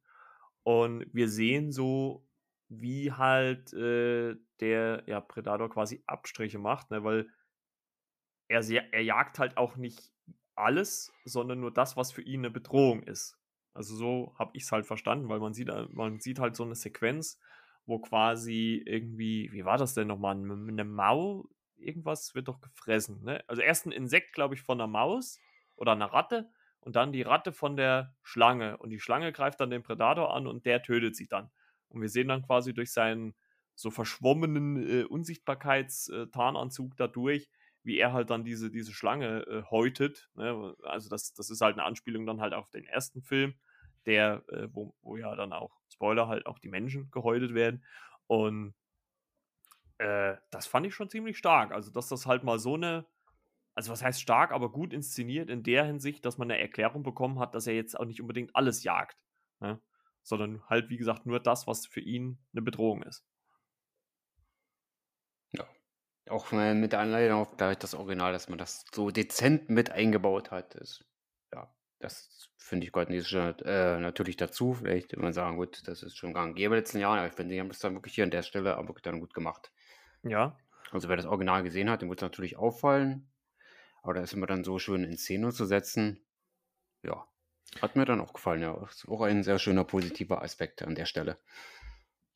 Und 0.63 1.05
wir 1.13 1.27
sehen 1.27 1.73
so, 1.73 2.25
wie 2.69 3.11
halt 3.11 3.73
äh, 3.73 4.37
der 4.61 5.03
ja, 5.05 5.19
Predator 5.19 5.69
quasi 5.69 6.01
Abstriche 6.07 6.59
macht, 6.59 6.91
ne? 6.91 7.03
weil 7.03 7.27
er, 8.47 8.65
er 8.69 9.03
jagt 9.03 9.39
halt 9.39 9.57
auch 9.57 9.75
nicht 9.75 10.13
alles, 10.55 11.11
sondern 11.25 11.59
nur 11.59 11.73
das, 11.73 11.97
was 11.97 12.13
für 12.13 12.21
ihn 12.21 12.39
eine 12.41 12.51
Bedrohung 12.51 13.03
ist. 13.03 13.36
Also 13.77 13.95
so 13.95 14.33
habe 14.39 14.51
ich 14.53 14.63
es 14.63 14.71
halt 14.71 14.87
verstanden, 14.87 15.29
weil 15.29 15.39
man 15.39 15.53
sieht, 15.53 15.69
äh, 15.69 15.85
man 15.91 16.19
sieht 16.19 16.39
halt 16.39 16.55
so 16.55 16.63
eine 16.63 16.73
Sequenz, 16.73 17.39
wo 17.85 17.99
quasi 17.99 18.81
irgendwie, 18.83 19.51
wie 19.53 19.65
war 19.65 19.77
das 19.77 19.93
denn 19.93 20.07
nochmal, 20.07 20.35
eine, 20.35 20.83
Mau, 20.83 21.47
irgendwas 21.77 22.33
wird 22.33 22.47
doch 22.47 22.59
gefressen. 22.59 23.23
Ne? 23.23 23.43
Also 23.47 23.61
erst 23.61 23.85
ein 23.85 23.91
Insekt, 23.91 24.33
glaube 24.33 24.55
ich, 24.55 24.61
von 24.61 24.81
einer 24.81 24.87
Maus 24.87 25.39
oder 25.75 25.91
einer 25.91 26.07
Ratte 26.07 26.49
und 26.79 26.95
dann 26.95 27.13
die 27.13 27.21
Ratte 27.21 27.53
von 27.53 27.77
der 27.77 28.15
Schlange. 28.23 28.77
Und 28.77 28.89
die 28.89 28.99
Schlange 28.99 29.31
greift 29.31 29.59
dann 29.59 29.69
den 29.69 29.83
Predator 29.83 30.33
an 30.33 30.47
und 30.47 30.65
der 30.65 30.81
tötet 30.81 31.15
sie 31.15 31.27
dann. 31.27 31.51
Und 31.89 32.01
wir 32.01 32.09
sehen 32.09 32.29
dann 32.29 32.41
quasi 32.41 32.73
durch 32.73 32.91
seinen 32.91 33.35
so 33.75 33.91
verschwommenen 33.91 34.89
äh, 34.89 35.03
Unsichtbarkeits-Tarnanzug 35.03 36.97
dadurch, 36.97 37.47
wie 37.83 37.99
er 37.99 38.11
halt 38.11 38.31
dann 38.31 38.43
diese, 38.43 38.71
diese 38.71 38.91
Schlange 38.91 39.45
äh, 39.45 39.61
häutet. 39.69 40.31
Ne? 40.33 40.75
Also 40.81 41.09
das, 41.09 41.33
das 41.33 41.51
ist 41.51 41.61
halt 41.61 41.75
eine 41.75 41.83
Anspielung 41.83 42.25
dann 42.25 42.41
halt 42.41 42.55
auf 42.55 42.71
den 42.71 42.85
ersten 42.85 43.21
Film, 43.21 43.53
der, 44.07 44.43
äh, 44.49 44.67
wo, 44.71 44.95
wo 45.01 45.17
ja 45.17 45.35
dann 45.35 45.53
auch, 45.53 45.79
Spoiler, 45.89 46.27
halt 46.27 46.45
auch 46.45 46.59
die 46.59 46.69
Menschen 46.69 47.11
gehäutet 47.11 47.53
werden. 47.53 47.85
Und 48.27 48.73
äh, 49.99 50.35
das 50.51 50.67
fand 50.67 50.87
ich 50.87 50.95
schon 50.95 51.09
ziemlich 51.09 51.37
stark. 51.37 51.71
Also, 51.71 51.91
dass 51.91 52.07
das 52.09 52.25
halt 52.25 52.43
mal 52.43 52.59
so 52.59 52.75
eine, 52.75 53.05
also 53.75 53.91
was 53.91 54.03
heißt 54.03 54.21
stark, 54.21 54.51
aber 54.51 54.71
gut 54.71 54.93
inszeniert 54.93 55.49
in 55.49 55.63
der 55.63 55.85
Hinsicht, 55.85 56.25
dass 56.25 56.37
man 56.37 56.49
eine 56.49 56.59
Erklärung 56.59 57.03
bekommen 57.03 57.39
hat, 57.39 57.53
dass 57.53 57.67
er 57.67 57.75
jetzt 57.75 57.99
auch 57.99 58.05
nicht 58.05 58.21
unbedingt 58.21 58.55
alles 58.55 58.83
jagt. 58.83 59.17
Ne? 59.59 59.79
Sondern 60.23 60.63
halt, 60.67 60.89
wie 60.89 60.97
gesagt, 60.97 61.25
nur 61.25 61.39
das, 61.39 61.67
was 61.67 61.85
für 61.85 62.01
ihn 62.01 62.39
eine 62.53 62.61
Bedrohung 62.63 63.03
ist. 63.03 63.25
Auch 66.29 66.51
äh, 66.51 66.73
mit 66.73 66.91
der 66.91 66.99
Anleitung 66.99 67.39
auf 67.39 67.57
gleich 67.57 67.77
das 67.77 67.93
Original, 67.93 68.33
dass 68.33 68.49
man 68.49 68.57
das 68.57 68.85
so 68.91 69.11
dezent 69.11 69.69
mit 69.69 69.91
eingebaut 69.91 70.51
hat. 70.51 70.75
Ist, 70.75 71.05
ja, 71.05 71.16
das 71.99 72.51
finde 72.57 72.85
ich 72.85 72.91
gehört 72.91 73.09
nicht 73.09 73.31
äh, 73.33 73.99
natürlich 73.99 74.37
dazu. 74.37 74.73
Vielleicht 74.73 75.11
würde 75.11 75.23
man 75.23 75.33
sagen, 75.33 75.57
gut, 75.57 75.87
das 75.87 76.03
ist 76.03 76.17
schon 76.17 76.33
gang 76.33 76.49
und 76.49 76.55
gäbe 76.55 76.67
in 76.67 76.71
den 76.71 76.79
letzten 76.79 76.99
Jahren, 76.99 77.19
aber 77.19 77.27
ich 77.27 77.33
finde, 77.33 77.53
die 77.53 77.59
haben 77.59 77.69
das 77.69 77.79
dann 77.79 77.93
wirklich 77.95 78.15
hier 78.15 78.23
an 78.23 78.31
der 78.31 78.43
Stelle 78.43 78.75
aber 78.75 78.89
wirklich 78.89 79.03
dann 79.03 79.19
gut 79.19 79.33
gemacht. 79.33 79.71
Ja, 80.23 80.57
Also 80.91 81.09
wer 81.09 81.15
das 81.15 81.25
Original 81.25 81.63
gesehen 81.63 81.89
hat, 81.89 82.01
dem 82.01 82.09
wird 82.09 82.19
es 82.19 82.23
natürlich 82.23 82.57
auffallen. 82.57 83.29
Aber 84.01 84.13
da 84.13 84.21
ist 84.21 84.33
immer 84.33 84.47
dann 84.47 84.63
so 84.63 84.79
schön 84.79 85.03
in 85.03 85.17
Szene 85.17 85.51
zu 85.51 85.65
setzen. 85.65 86.25
Ja, 87.03 87.27
hat 87.81 87.95
mir 87.95 88.05
dann 88.05 88.21
auch 88.21 88.33
gefallen. 88.33 88.61
Ja, 88.61 88.85
ist 88.87 89.07
auch 89.07 89.21
ein 89.21 89.43
sehr 89.43 89.59
schöner 89.59 89.83
positiver 89.83 90.41
Aspekt 90.41 90.81
an 90.81 90.95
der 90.95 91.05
Stelle. 91.05 91.37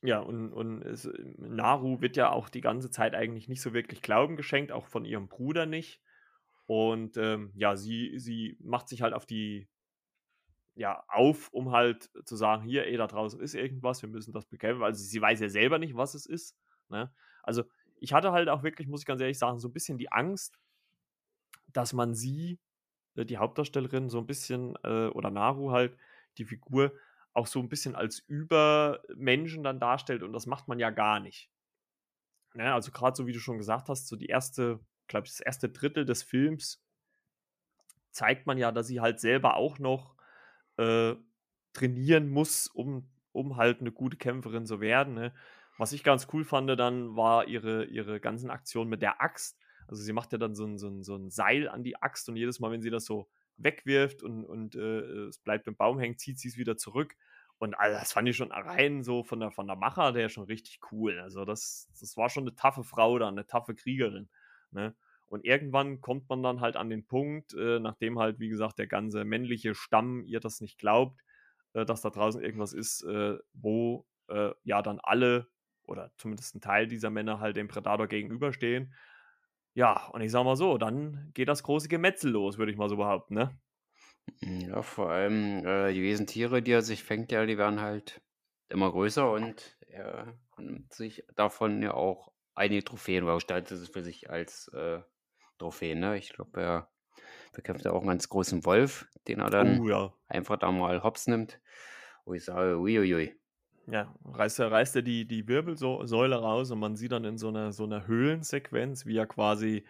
Ja, 0.01 0.19
und, 0.19 0.51
und 0.51 0.81
es, 0.81 1.07
Naru 1.37 2.01
wird 2.01 2.17
ja 2.17 2.31
auch 2.31 2.49
die 2.49 2.61
ganze 2.61 2.89
Zeit 2.89 3.13
eigentlich 3.13 3.47
nicht 3.47 3.61
so 3.61 3.73
wirklich 3.73 4.01
Glauben 4.01 4.35
geschenkt, 4.35 4.71
auch 4.71 4.87
von 4.87 5.05
ihrem 5.05 5.27
Bruder 5.27 5.65
nicht. 5.65 6.01
Und 6.65 7.17
ähm, 7.17 7.51
ja, 7.55 7.75
sie, 7.75 8.17
sie 8.17 8.57
macht 8.61 8.87
sich 8.87 9.01
halt 9.01 9.13
auf 9.13 9.25
die, 9.25 9.67
ja, 10.75 11.03
auf, 11.07 11.49
um 11.51 11.71
halt 11.71 12.09
zu 12.25 12.35
sagen, 12.35 12.63
hier, 12.63 12.87
ey, 12.87 12.97
da 12.97 13.07
draußen 13.07 13.39
ist 13.41 13.55
irgendwas, 13.55 14.01
wir 14.01 14.09
müssen 14.09 14.31
das 14.31 14.45
bekämpfen. 14.45 14.83
Also 14.83 15.03
sie 15.03 15.21
weiß 15.21 15.39
ja 15.41 15.49
selber 15.49 15.79
nicht, 15.79 15.95
was 15.95 16.13
es 16.13 16.25
ist. 16.25 16.55
Ne? 16.89 17.13
Also 17.43 17.63
ich 17.99 18.13
hatte 18.13 18.31
halt 18.31 18.49
auch 18.49 18.63
wirklich, 18.63 18.87
muss 18.87 19.01
ich 19.01 19.05
ganz 19.05 19.21
ehrlich 19.21 19.37
sagen, 19.37 19.59
so 19.59 19.67
ein 19.67 19.73
bisschen 19.73 19.97
die 19.97 20.11
Angst, 20.11 20.57
dass 21.67 21.93
man 21.93 22.13
sie, 22.13 22.59
äh, 23.15 23.25
die 23.25 23.37
Hauptdarstellerin, 23.37 24.09
so 24.09 24.19
ein 24.19 24.27
bisschen, 24.27 24.75
äh, 24.83 25.07
oder 25.07 25.29
Naru 25.29 25.71
halt, 25.71 25.97
die 26.37 26.45
Figur, 26.45 26.93
auch 27.33 27.47
so 27.47 27.59
ein 27.59 27.69
bisschen 27.69 27.95
als 27.95 28.19
Übermenschen 28.19 29.63
dann 29.63 29.79
darstellt 29.79 30.23
und 30.23 30.33
das 30.33 30.45
macht 30.45 30.67
man 30.67 30.79
ja 30.79 30.89
gar 30.89 31.19
nicht. 31.19 31.49
Ne? 32.53 32.73
Also 32.73 32.91
gerade 32.91 33.15
so 33.15 33.27
wie 33.27 33.33
du 33.33 33.39
schon 33.39 33.57
gesagt 33.57 33.89
hast, 33.89 34.07
so 34.07 34.15
die 34.15 34.27
erste, 34.27 34.79
glaube 35.11 35.27
ich, 35.27 35.33
das 35.33 35.41
erste 35.41 35.69
Drittel 35.69 36.05
des 36.05 36.23
Films 36.23 36.83
zeigt 38.11 38.47
man 38.47 38.57
ja, 38.57 38.71
dass 38.71 38.87
sie 38.87 38.99
halt 38.99 39.19
selber 39.19 39.55
auch 39.55 39.79
noch 39.79 40.15
äh, 40.77 41.15
trainieren 41.73 42.29
muss, 42.29 42.67
um, 42.67 43.09
um 43.31 43.57
halt 43.57 43.79
eine 43.79 43.91
gute 43.91 44.17
Kämpferin 44.17 44.65
zu 44.65 44.81
werden. 44.81 45.13
Ne? 45.13 45.33
Was 45.77 45.93
ich 45.93 46.03
ganz 46.03 46.27
cool 46.33 46.43
fand, 46.43 46.69
dann 46.79 47.15
war 47.15 47.47
ihre, 47.47 47.85
ihre 47.85 48.19
ganzen 48.19 48.49
Aktionen 48.49 48.89
mit 48.89 49.01
der 49.01 49.21
Axt. 49.21 49.57
Also 49.87 50.03
sie 50.03 50.13
macht 50.13 50.31
ja 50.31 50.37
dann 50.37 50.55
so 50.55 50.65
ein, 50.65 50.77
so, 50.77 50.87
ein, 50.87 51.03
so 51.03 51.15
ein 51.15 51.29
Seil 51.29 51.67
an 51.67 51.83
die 51.83 52.01
Axt 52.01 52.27
und 52.29 52.35
jedes 52.35 52.59
Mal, 52.59 52.71
wenn 52.71 52.81
sie 52.81 52.89
das 52.89 53.05
so 53.05 53.29
wegwirft 53.57 54.23
und, 54.23 54.45
und 54.45 54.75
äh, 54.75 55.27
es 55.27 55.39
bleibt 55.39 55.67
im 55.67 55.75
Baum 55.75 55.99
hängen, 55.99 56.17
zieht 56.17 56.39
sie 56.39 56.47
es 56.47 56.57
wieder 56.57 56.77
zurück. 56.77 57.15
Und 57.57 57.75
also 57.75 57.97
das 57.99 58.11
fand 58.13 58.27
ich 58.27 58.35
schon 58.35 58.51
rein 58.51 59.03
so 59.03 59.23
von 59.23 59.39
der, 59.39 59.51
von 59.51 59.67
der 59.67 59.75
Macher 59.75 60.13
der 60.13 60.29
schon 60.29 60.45
richtig 60.45 60.79
cool. 60.91 61.19
Also 61.19 61.45
das, 61.45 61.87
das 61.99 62.17
war 62.17 62.29
schon 62.29 62.43
eine 62.43 62.55
taffe 62.55 62.83
Frau 62.83 63.19
da, 63.19 63.27
eine 63.27 63.45
taffe 63.45 63.75
Kriegerin. 63.75 64.29
Ne? 64.71 64.95
Und 65.27 65.45
irgendwann 65.45 66.01
kommt 66.01 66.27
man 66.29 66.43
dann 66.43 66.59
halt 66.59 66.75
an 66.75 66.89
den 66.89 67.05
Punkt, 67.05 67.53
äh, 67.53 67.79
nachdem 67.79 68.19
halt, 68.19 68.39
wie 68.39 68.49
gesagt, 68.49 68.79
der 68.79 68.87
ganze 68.87 69.23
männliche 69.23 69.75
Stamm 69.75 70.25
ihr 70.25 70.39
das 70.41 70.59
nicht 70.59 70.77
glaubt, 70.77 71.21
äh, 71.73 71.85
dass 71.85 72.01
da 72.01 72.09
draußen 72.09 72.41
irgendwas 72.41 72.73
ist, 72.73 73.03
äh, 73.03 73.37
wo 73.53 74.05
äh, 74.27 74.51
ja 74.63 74.81
dann 74.81 74.99
alle 75.01 75.47
oder 75.83 76.11
zumindest 76.17 76.55
ein 76.55 76.61
Teil 76.61 76.87
dieser 76.87 77.09
Männer 77.09 77.39
halt 77.39 77.55
dem 77.55 77.67
Predator 77.67 78.07
gegenüberstehen. 78.07 78.93
Ja, 79.73 80.07
und 80.07 80.21
ich 80.21 80.31
sag 80.31 80.43
mal 80.43 80.55
so, 80.57 80.77
dann 80.77 81.31
geht 81.33 81.47
das 81.47 81.63
große 81.63 81.87
Gemetzel 81.87 82.31
los, 82.31 82.57
würde 82.57 82.71
ich 82.71 82.77
mal 82.77 82.89
so 82.89 82.97
behaupten, 82.97 83.35
ne? 83.35 83.57
Ja, 84.41 84.81
vor 84.81 85.09
allem 85.09 85.65
äh, 85.65 85.93
die 85.93 86.01
Wesentiere, 86.01 86.61
die 86.61 86.71
er 86.71 86.81
sich 86.81 87.03
fängt, 87.03 87.31
ja, 87.31 87.45
die 87.45 87.57
werden 87.57 87.79
halt 87.79 88.21
immer 88.69 88.91
größer 88.91 89.31
und 89.31 89.77
er 89.87 90.37
sich 90.89 91.23
davon 91.35 91.81
ja 91.81 91.93
auch 91.93 92.30
einige 92.55 92.83
Trophäen 92.83 93.23
oder 93.23 93.35
gestaltet 93.35 93.79
es 93.79 93.89
für 93.89 94.03
sich 94.03 94.29
als 94.29 94.67
äh, 94.69 95.01
Trophäen. 95.57 95.99
Ne? 95.99 96.17
Ich 96.17 96.33
glaube, 96.33 96.61
er 96.61 96.91
bekämpft 97.53 97.85
ja 97.85 97.91
auch 97.91 97.99
einen 98.01 98.09
ganz 98.09 98.29
großen 98.29 98.65
Wolf, 98.65 99.07
den 99.27 99.39
er 99.39 99.49
dann 99.49 99.81
Oh 99.81 99.87
ja. 99.87 100.13
einfach 100.27 100.57
da 100.57 100.71
mal 100.71 101.03
hops 101.03 101.27
nimmt. 101.27 101.59
Wo 102.25 102.33
ich 102.33 102.45
sage, 102.45 102.77
uiuiui. 102.77 103.35
Ja, 103.87 104.13
reißt 104.25 104.59
er, 104.59 104.71
reißt 104.71 104.95
er 104.97 105.01
die, 105.01 105.27
die 105.27 105.47
Wirbelsäule 105.47 106.35
raus 106.35 106.71
und 106.71 106.79
man 106.79 106.95
sieht 106.95 107.11
dann 107.11 107.25
in 107.25 107.37
so 107.37 107.47
einer, 107.49 107.71
so 107.73 107.83
einer 107.83 108.05
Höhlensequenz, 108.07 109.05
wie 109.05 109.17
er 109.17 109.25
quasi 109.25 109.85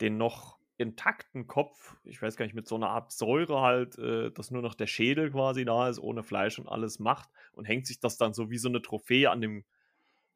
den 0.00 0.18
noch 0.18 0.58
intakten 0.76 1.46
Kopf, 1.46 1.96
ich 2.04 2.20
weiß 2.20 2.36
gar 2.36 2.44
nicht, 2.44 2.54
mit 2.54 2.68
so 2.68 2.76
einer 2.76 2.90
Art 2.90 3.10
Säure 3.12 3.60
halt, 3.62 3.98
äh, 3.98 4.30
dass 4.30 4.50
nur 4.50 4.62
noch 4.62 4.74
der 4.74 4.86
Schädel 4.86 5.30
quasi 5.30 5.64
da 5.64 5.88
ist, 5.88 5.98
ohne 5.98 6.22
Fleisch 6.22 6.58
und 6.58 6.68
alles 6.68 6.98
macht 6.98 7.30
und 7.52 7.64
hängt 7.64 7.86
sich 7.86 8.00
das 8.00 8.16
dann 8.16 8.32
so 8.34 8.50
wie 8.50 8.58
so 8.58 8.68
eine 8.68 8.82
Trophäe 8.82 9.30
an 9.30 9.40
dem, 9.40 9.64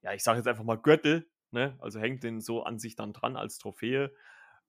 ja, 0.02 0.12
ich 0.14 0.22
sage 0.24 0.38
jetzt 0.38 0.48
einfach 0.48 0.64
mal 0.64 0.76
Gürtel, 0.78 1.28
ne? 1.52 1.76
Also 1.80 2.00
hängt 2.00 2.22
den 2.24 2.40
so 2.40 2.62
an 2.62 2.78
sich 2.78 2.96
dann 2.96 3.12
dran 3.12 3.36
als 3.36 3.58
Trophäe. 3.58 4.12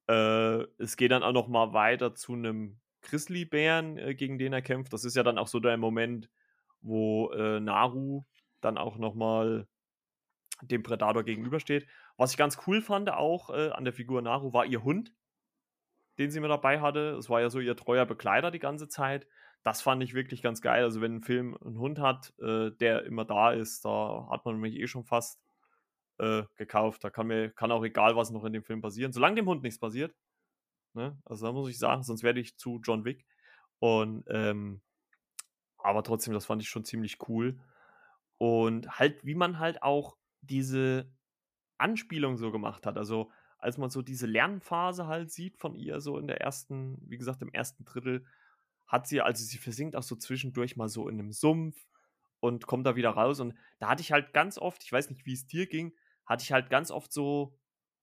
Äh, 0.07 0.63
es 0.77 0.97
geht 0.97 1.11
dann 1.11 1.23
auch 1.23 1.31
noch 1.34 1.47
mal 1.47 1.73
weiter 1.73 2.15
zu 2.15 2.34
einem 2.34 2.79
Grizzlybären, 3.01 3.97
äh, 3.97 4.15
gegen 4.15 4.38
den 4.38 4.53
er 4.53 4.61
kämpft. 4.61 4.93
Das 4.93 5.05
ist 5.05 5.15
ja 5.15 5.23
dann 5.23 5.38
auch 5.38 5.47
so 5.47 5.59
der 5.59 5.77
Moment, 5.77 6.29
wo 6.81 7.31
äh, 7.31 7.59
Naru 7.59 8.23
dann 8.61 8.77
auch 8.77 8.97
noch 8.97 9.15
mal 9.15 9.67
dem 10.61 10.84
Predator 10.84 11.23
gegenübersteht. 11.23 11.88
Was 12.17 12.31
ich 12.31 12.38
ganz 12.38 12.57
cool 12.67 12.81
fand 12.81 13.09
auch 13.11 13.49
äh, 13.49 13.69
an 13.69 13.84
der 13.84 13.93
Figur 13.93 14.21
Naru 14.21 14.53
war 14.53 14.65
ihr 14.65 14.84
Hund, 14.84 15.13
den 16.17 16.31
sie 16.31 16.39
mir 16.39 16.47
dabei 16.47 16.81
hatte. 16.81 17.15
Es 17.17 17.29
war 17.29 17.41
ja 17.41 17.49
so 17.49 17.59
ihr 17.59 17.75
treuer 17.75 18.05
Begleiter 18.05 18.51
die 18.51 18.59
ganze 18.59 18.88
Zeit. 18.88 19.27
Das 19.63 19.81
fand 19.81 20.03
ich 20.03 20.13
wirklich 20.13 20.41
ganz 20.41 20.61
geil. 20.61 20.84
Also 20.84 21.01
wenn 21.01 21.17
ein 21.17 21.21
Film 21.21 21.57
einen 21.63 21.79
Hund 21.79 21.99
hat, 21.99 22.34
äh, 22.39 22.71
der 22.71 23.05
immer 23.05 23.25
da 23.25 23.51
ist, 23.51 23.86
da 23.86 24.27
hat 24.29 24.45
man 24.45 24.59
mich 24.59 24.75
eh 24.75 24.88
schon 24.88 25.05
fast 25.05 25.41
äh, 26.20 26.43
gekauft. 26.55 27.03
Da 27.03 27.09
kann 27.09 27.28
mir 27.28 27.49
kann 27.51 27.72
auch 27.72 27.84
egal, 27.84 28.16
was 28.16 28.32
noch 28.32 28.45
in 28.45 28.53
dem 28.53 28.64
Film 28.64 28.82
passieren, 28.82 29.14
solange 29.14 29.36
dem 29.36 29.47
Hund 29.47 29.64
nichts 29.64 29.80
passiert. 29.80 30.16
Ne? 30.93 31.18
Also 31.26 31.45
da 31.45 31.51
muss 31.51 31.70
ich 31.70 31.80
sagen, 31.80 32.03
sonst 32.03 32.24
werde 32.24 32.39
ich 32.39 32.57
zu 32.57 32.80
John 32.84 33.05
Wick. 33.05 33.26
Und 33.80 34.26
ähm, 34.30 34.82
aber 35.78 36.03
trotzdem, 36.03 36.34
das 36.34 36.45
fand 36.45 36.61
ich 36.61 36.70
schon 36.70 36.86
ziemlich 36.86 37.18
cool. 37.28 37.59
Und 38.38 38.99
halt, 38.99 39.24
wie 39.26 39.36
man 39.36 39.59
halt 39.59 39.84
auch 39.84 40.18
diese 40.41 41.11
Anspielung 41.78 42.38
so 42.38 42.51
gemacht 42.51 42.86
hat. 42.86 42.97
Also, 42.97 43.32
als 43.57 43.78
man 43.78 43.89
so 43.89 44.01
diese 44.01 44.26
Lernphase 44.26 45.07
halt 45.07 45.32
sieht 45.32 45.57
von 45.57 45.76
ihr, 45.76 46.01
so 46.01 46.18
in 46.18 46.28
der 46.28 46.41
ersten, 46.41 46.97
wie 47.09 47.18
gesagt, 47.18 47.41
im 47.41 47.53
ersten 47.53 47.86
Drittel, 47.86 48.26
hat 48.88 49.07
sie, 49.07 49.22
also 49.22 49.43
sie 49.43 49.57
versinkt 49.57 49.95
auch 49.95 50.03
so 50.03 50.16
zwischendurch 50.16 50.76
mal 50.76 50.89
so 50.89 51.07
in 51.07 51.20
einem 51.20 51.32
Sumpf 51.32 51.78
und 52.39 52.68
kommt 52.68 52.86
da 52.86 52.95
wieder 52.95 53.11
raus. 53.11 53.39
Und 53.39 53.55
da 53.80 53.89
hatte 53.89 54.01
ich 54.01 54.11
halt 54.11 54.34
ganz 54.34 54.57
oft, 54.57 54.84
ich 54.84 54.91
weiß 54.91 55.09
nicht, 55.09 55.26
wie 55.26 55.34
es 55.34 55.47
dir 55.47 55.68
ging, 55.68 55.93
hatte 56.26 56.43
ich 56.43 56.51
halt 56.51 56.69
ganz 56.69 56.91
oft 56.91 57.11
so, 57.11 57.57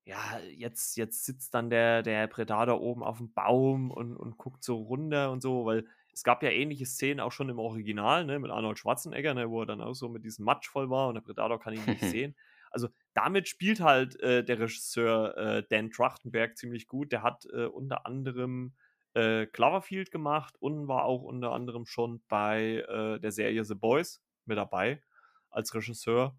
ja, 0.05 0.39
jetzt, 0.55 0.97
jetzt 0.97 1.25
sitzt 1.25 1.55
dann 1.55 1.71
der, 1.71 2.03
der 2.03 2.27
Predator 2.27 2.81
oben 2.81 3.03
auf 3.03 3.19
dem 3.19 3.33
Baum 3.33 3.91
und, 3.91 4.17
und 4.17 4.39
guckt 4.39 4.65
so 4.65 4.77
runter 4.77 5.31
und 5.31 5.43
so, 5.43 5.65
weil 5.67 5.87
es 6.13 6.25
gab 6.25 6.43
ja 6.43 6.51
ähnliche 6.51 6.87
Szenen 6.87 7.21
auch 7.21 7.33
schon 7.33 7.49
im 7.49 7.59
Original, 7.59 8.25
ne, 8.25 8.39
mit 8.39 8.51
Arnold 8.51 8.79
Schwarzenegger, 8.79 9.35
ne, 9.35 9.51
wo 9.51 9.63
er 9.63 9.67
dann 9.67 9.81
auch 9.81 9.95
so 9.95 10.09
mit 10.09 10.25
diesem 10.25 10.45
Matsch 10.45 10.69
voll 10.69 10.91
war 10.91 11.09
und 11.09 11.15
der 11.15 11.23
Predator 11.23 11.61
kann 11.61 11.75
ihn 11.75 11.85
nicht 11.85 12.01
sehen. 12.05 12.35
Also 12.71 12.89
damit 13.15 13.49
spielt 13.49 13.81
halt 13.81 14.19
äh, 14.21 14.45
der 14.45 14.59
Regisseur 14.59 15.37
äh, 15.37 15.65
Dan 15.69 15.91
Trachtenberg 15.91 16.57
ziemlich 16.57 16.87
gut. 16.87 17.13
Der 17.13 17.23
hat 17.23 17.47
äh, 17.53 17.67
unter 17.67 18.07
anderem 18.07 18.75
äh, 19.15 19.47
Cloverfield 19.47 20.11
gemacht 20.11 20.57
und 20.61 20.87
war 20.87 21.05
auch 21.05 21.23
unter 21.23 21.53
anderem 21.53 21.87
schon 21.87 22.23
bei 22.29 22.85
äh, 22.89 23.19
der 23.19 23.33
Serie 23.33 23.65
The 23.65 23.75
Boys 23.75 24.23
mit 24.45 24.57
dabei 24.57 25.03
als 25.51 25.75
Regisseur. 25.75 26.37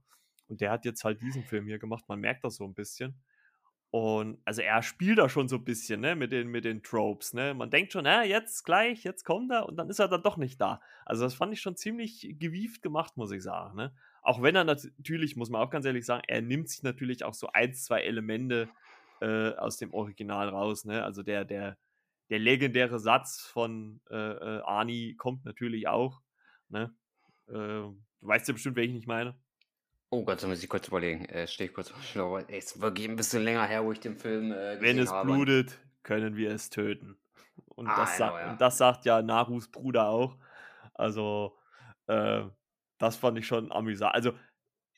Und 0.52 0.60
der 0.60 0.70
hat 0.70 0.84
jetzt 0.84 1.06
halt 1.06 1.22
diesen 1.22 1.46
Film 1.46 1.66
hier 1.66 1.80
gemacht. 1.80 2.04
Man 2.10 2.20
merkt 2.20 2.44
das 2.44 2.58
so 2.58 2.66
ein 2.66 2.74
bisschen. 2.74 3.16
Und 3.90 4.38
also 4.44 4.62
er 4.62 4.84
spielt 4.84 5.18
da 5.18 5.30
schon 5.30 5.48
so 5.48 5.56
ein 5.56 5.64
bisschen, 5.64 6.02
ne, 6.02 6.14
mit 6.14 6.34
den, 6.34 6.50
mit 6.50 6.66
den 6.66 6.84
Tropes, 6.84 7.34
ne. 7.34 7.54
Man 7.54 7.70
denkt 7.70 7.94
schon, 7.94 8.04
ja, 8.04 8.22
jetzt 8.24 8.66
gleich, 8.66 9.06
jetzt 9.06 9.24
kommt 9.24 9.50
er 9.50 9.66
und 9.66 9.78
dann 9.78 9.90
ist 9.90 10.00
er 10.00 10.10
dann 10.10 10.24
doch 10.24 10.36
nicht 10.36 10.60
da. 10.60 10.82
Also 11.06 11.24
das 11.24 11.36
fand 11.36 11.54
ich 11.54 11.62
schon 11.62 11.78
ziemlich 11.78 12.36
gewieft 12.38 12.82
gemacht, 12.82 13.16
muss 13.16 13.32
ich 13.32 13.44
sagen, 13.44 13.78
ne. 13.78 13.94
Auch 14.24 14.42
wenn 14.42 14.58
er 14.58 14.66
natürlich, 14.66 15.38
muss 15.38 15.50
man 15.50 15.62
auch 15.62 15.70
ganz 15.70 15.86
ehrlich 15.86 16.06
sagen, 16.06 16.24
er 16.28 16.42
nimmt 16.42 16.70
sich 16.70 16.84
natürlich 16.84 17.24
auch 17.24 17.34
so 17.34 17.48
ein, 17.54 17.74
zwei 17.74 18.02
Elemente 18.02 18.68
äh, 19.22 19.52
aus 19.56 19.78
dem 19.78 19.94
Original 19.94 20.50
raus, 20.50 20.84
ne. 20.84 21.04
Also 21.04 21.24
der, 21.24 21.46
der, 21.46 21.78
der 22.30 22.40
legendäre 22.40 23.00
Satz 23.00 23.42
von 23.42 24.02
äh, 24.10 24.16
äh, 24.16 24.62
Arnie 24.64 25.16
kommt 25.16 25.46
natürlich 25.46 25.88
auch, 25.88 26.22
ne. 26.68 26.94
Äh, 27.48 27.54
du 27.54 27.98
weißt 28.22 28.50
ja 28.50 28.54
bestimmt, 28.54 28.76
welchen 28.76 28.98
ich 28.98 29.08
meine. 29.08 29.38
Oh 30.14 30.26
Gott, 30.26 30.44
da 30.44 30.48
muss 30.48 30.62
ich 30.62 30.68
kurz 30.68 30.90
überlegen. 30.90 31.24
Äh, 31.26 31.48
stehe 31.48 31.70
ich 31.70 31.74
kurz 31.74 31.90
auf 31.90 32.16
Es 32.50 32.66
ist 32.66 32.82
wirklich 32.82 33.08
ein 33.08 33.16
bisschen 33.16 33.44
länger 33.44 33.66
her, 33.66 33.86
wo 33.86 33.94
ich 33.94 34.00
den 34.02 34.18
Film 34.18 34.52
äh, 34.52 34.74
Wenn 34.74 34.98
gesehen 34.98 35.00
es 35.00 35.10
habe. 35.10 35.32
blutet, 35.32 35.80
können 36.04 36.36
wir 36.36 36.52
es 36.52 36.70
töten. 36.70 37.18
Und, 37.70 37.88
Ah, 37.88 37.96
das, 37.96 38.18
genau, 38.18 38.38
ja. 38.38 38.52
und 38.52 38.60
das 38.60 38.78
sagt 38.78 39.06
ja 39.06 39.22
Narus 39.22 39.70
Bruder 39.70 40.10
auch. 40.10 40.38
Also, 40.94 41.58
äh, 42.08 42.44
das 42.98 43.16
fand 43.16 43.38
ich 43.38 43.48
schon 43.48 43.72
amüsant. 43.72 44.14
Also, 44.14 44.34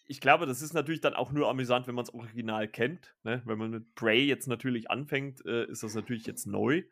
ich 0.08 0.20
glaube, 0.20 0.48
das 0.48 0.64
ist 0.64 0.74
natürlich 0.74 1.02
dann 1.02 1.14
auch 1.14 1.32
nur 1.32 1.48
amüsant, 1.48 1.86
wenn 1.86 1.94
man 1.94 2.06
das 2.06 2.14
Original 2.16 2.68
kennt. 2.68 3.16
Ne? 3.22 3.44
Wenn 3.46 3.60
man 3.60 3.70
mit 3.70 3.94
Prey 3.94 4.26
jetzt 4.26 4.48
natürlich 4.48 4.90
anfängt, 4.90 5.46
äh, 5.46 5.66
ist 5.66 5.84
das 5.84 5.94
natürlich 5.94 6.26
jetzt 6.26 6.48
neu. 6.48 6.84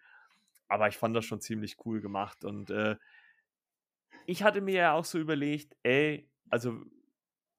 Aber 0.67 0.87
ich 0.87 0.95
fand 0.95 1.15
das 1.15 1.25
schon 1.25 1.41
ziemlich 1.41 1.75
cool 1.85 2.01
gemacht. 2.01 2.45
Und 2.45 2.69
äh, 2.69 2.97
ich 4.27 4.43
hatte 4.43 4.61
mir 4.61 4.75
ja 4.75 4.93
auch 4.93 5.05
so 5.05 5.17
überlegt, 5.17 5.75
ey, 5.81 6.29
also 6.51 6.85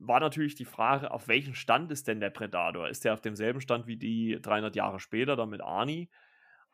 war 0.06 0.20
natürlich 0.20 0.54
die 0.54 0.64
Frage, 0.64 1.10
auf 1.10 1.28
welchem 1.28 1.54
Stand 1.54 1.90
ist 1.92 2.08
denn 2.08 2.20
der 2.20 2.30
Predator? 2.30 2.88
Ist 2.88 3.04
der 3.04 3.14
auf 3.14 3.20
demselben 3.20 3.60
Stand 3.60 3.86
wie 3.86 3.96
die 3.96 4.38
300 4.40 4.76
Jahre 4.76 5.00
später, 5.00 5.36
dann 5.36 5.50
mit 5.50 5.60
Arnie? 5.62 6.10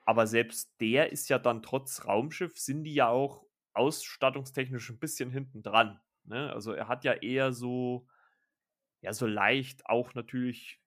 Aber 0.06 0.26
selbst 0.26 0.72
der 0.80 1.12
ist 1.12 1.28
ja 1.28 1.38
dann 1.38 1.62
trotz 1.62 2.06
Raumschiff, 2.06 2.58
sind 2.58 2.84
die 2.84 2.94
ja 2.94 3.08
auch 3.08 3.44
ausstattungstechnisch 3.74 4.90
ein 4.90 4.98
bisschen 4.98 5.30
hinten 5.30 5.62
dran. 5.62 6.00
Ne? 6.24 6.52
Also 6.52 6.72
er 6.72 6.88
hat 6.88 7.04
ja 7.04 7.12
eher 7.12 7.52
so, 7.52 8.08
ja, 9.02 9.12
so 9.12 9.26
leicht 9.26 9.86
auch 9.86 10.14
natürlich 10.14 10.80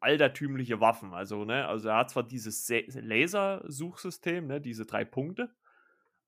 altertümliche 0.00 0.80
Waffen. 0.80 1.14
Also, 1.14 1.44
ne, 1.44 1.66
also 1.66 1.88
er 1.88 1.96
hat 1.96 2.10
zwar 2.10 2.22
dieses 2.24 2.66
Se- 2.66 2.84
Lasersuchsystem, 2.88 4.46
ne, 4.46 4.60
diese 4.60 4.84
drei 4.86 5.04
Punkte, 5.04 5.54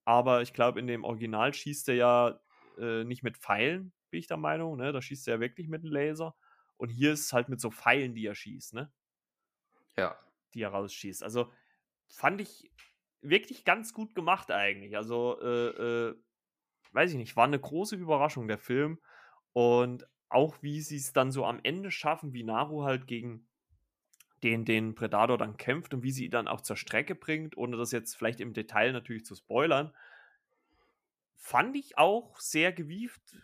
aber 0.05 0.43
ich 0.43 0.53
glaube, 0.55 0.81
in 0.81 0.87
dem 0.87 1.05
Original 1.05 1.55
schießt 1.55 1.91
er 1.91 1.95
ja 1.97 2.41
äh, 2.79 3.05
nicht 3.05 3.23
mit 3.23 3.39
Pfeilen, 3.39 3.93
bin 4.11 4.21
ich 4.21 4.27
der 4.27 4.37
Meinung, 4.37 4.77
ne? 4.77 4.93
Da 4.93 5.03
schießt 5.03 5.29
er 5.29 5.35
ja 5.35 5.41
wirklich 5.41 5.69
mit 5.69 5.83
einem 5.83 5.93
Laser. 5.93 6.37
Und 6.77 6.91
hier 6.91 7.13
ist 7.13 7.27
es 7.27 7.33
halt 7.33 7.49
mit 7.49 7.61
so 7.61 7.71
Pfeilen, 7.71 8.15
die 8.15 8.27
er 8.27 8.35
schießt, 8.35 8.75
ne? 8.75 8.93
Ja. 9.97 10.19
Die 10.55 10.63
er 10.63 10.71
rausschießt. 10.71 11.23
Also 11.23 11.53
fand 12.09 12.41
ich 12.41 12.71
wirklich 13.21 13.65
ganz 13.65 13.93
gut 13.93 14.15
gemacht 14.15 14.51
eigentlich. 14.51 14.97
Also, 14.97 15.41
äh, 15.41 16.09
äh, 16.09 16.15
weiß 16.93 17.13
ich 17.13 17.17
nicht, 17.17 17.37
war 17.37 17.45
eine 17.45 17.61
große 17.61 17.97
Überraschung, 17.97 18.49
der 18.49 18.59
Film. 18.59 19.01
Und 19.53 20.07
auch 20.29 20.63
wie 20.63 20.81
sie 20.81 20.97
es 20.97 21.13
dann 21.13 21.31
so 21.31 21.45
am 21.45 21.61
Ende 21.63 21.91
schaffen, 21.91 22.33
wie 22.33 22.43
Naru 22.43 22.85
halt 22.85 23.07
gegen 23.07 23.49
den, 24.43 24.65
den 24.65 24.95
Predator 24.95 25.39
dann 25.39 25.57
kämpft 25.57 25.95
und 25.95 26.03
wie 26.03 26.11
sie 26.11 26.27
ihn 26.27 26.31
dann 26.31 26.49
auch 26.49 26.61
zur 26.61 26.77
Strecke 26.77 27.15
bringt, 27.15 27.57
ohne 27.57 27.77
das 27.77 27.93
jetzt 27.93 28.17
vielleicht 28.17 28.41
im 28.41 28.53
Detail 28.53 28.93
natürlich 28.93 29.25
zu 29.25 29.35
spoilern, 29.35 29.95
fand 31.37 31.77
ich 31.77 31.97
auch 31.97 32.39
sehr 32.39 32.73
gewieft, 32.73 33.37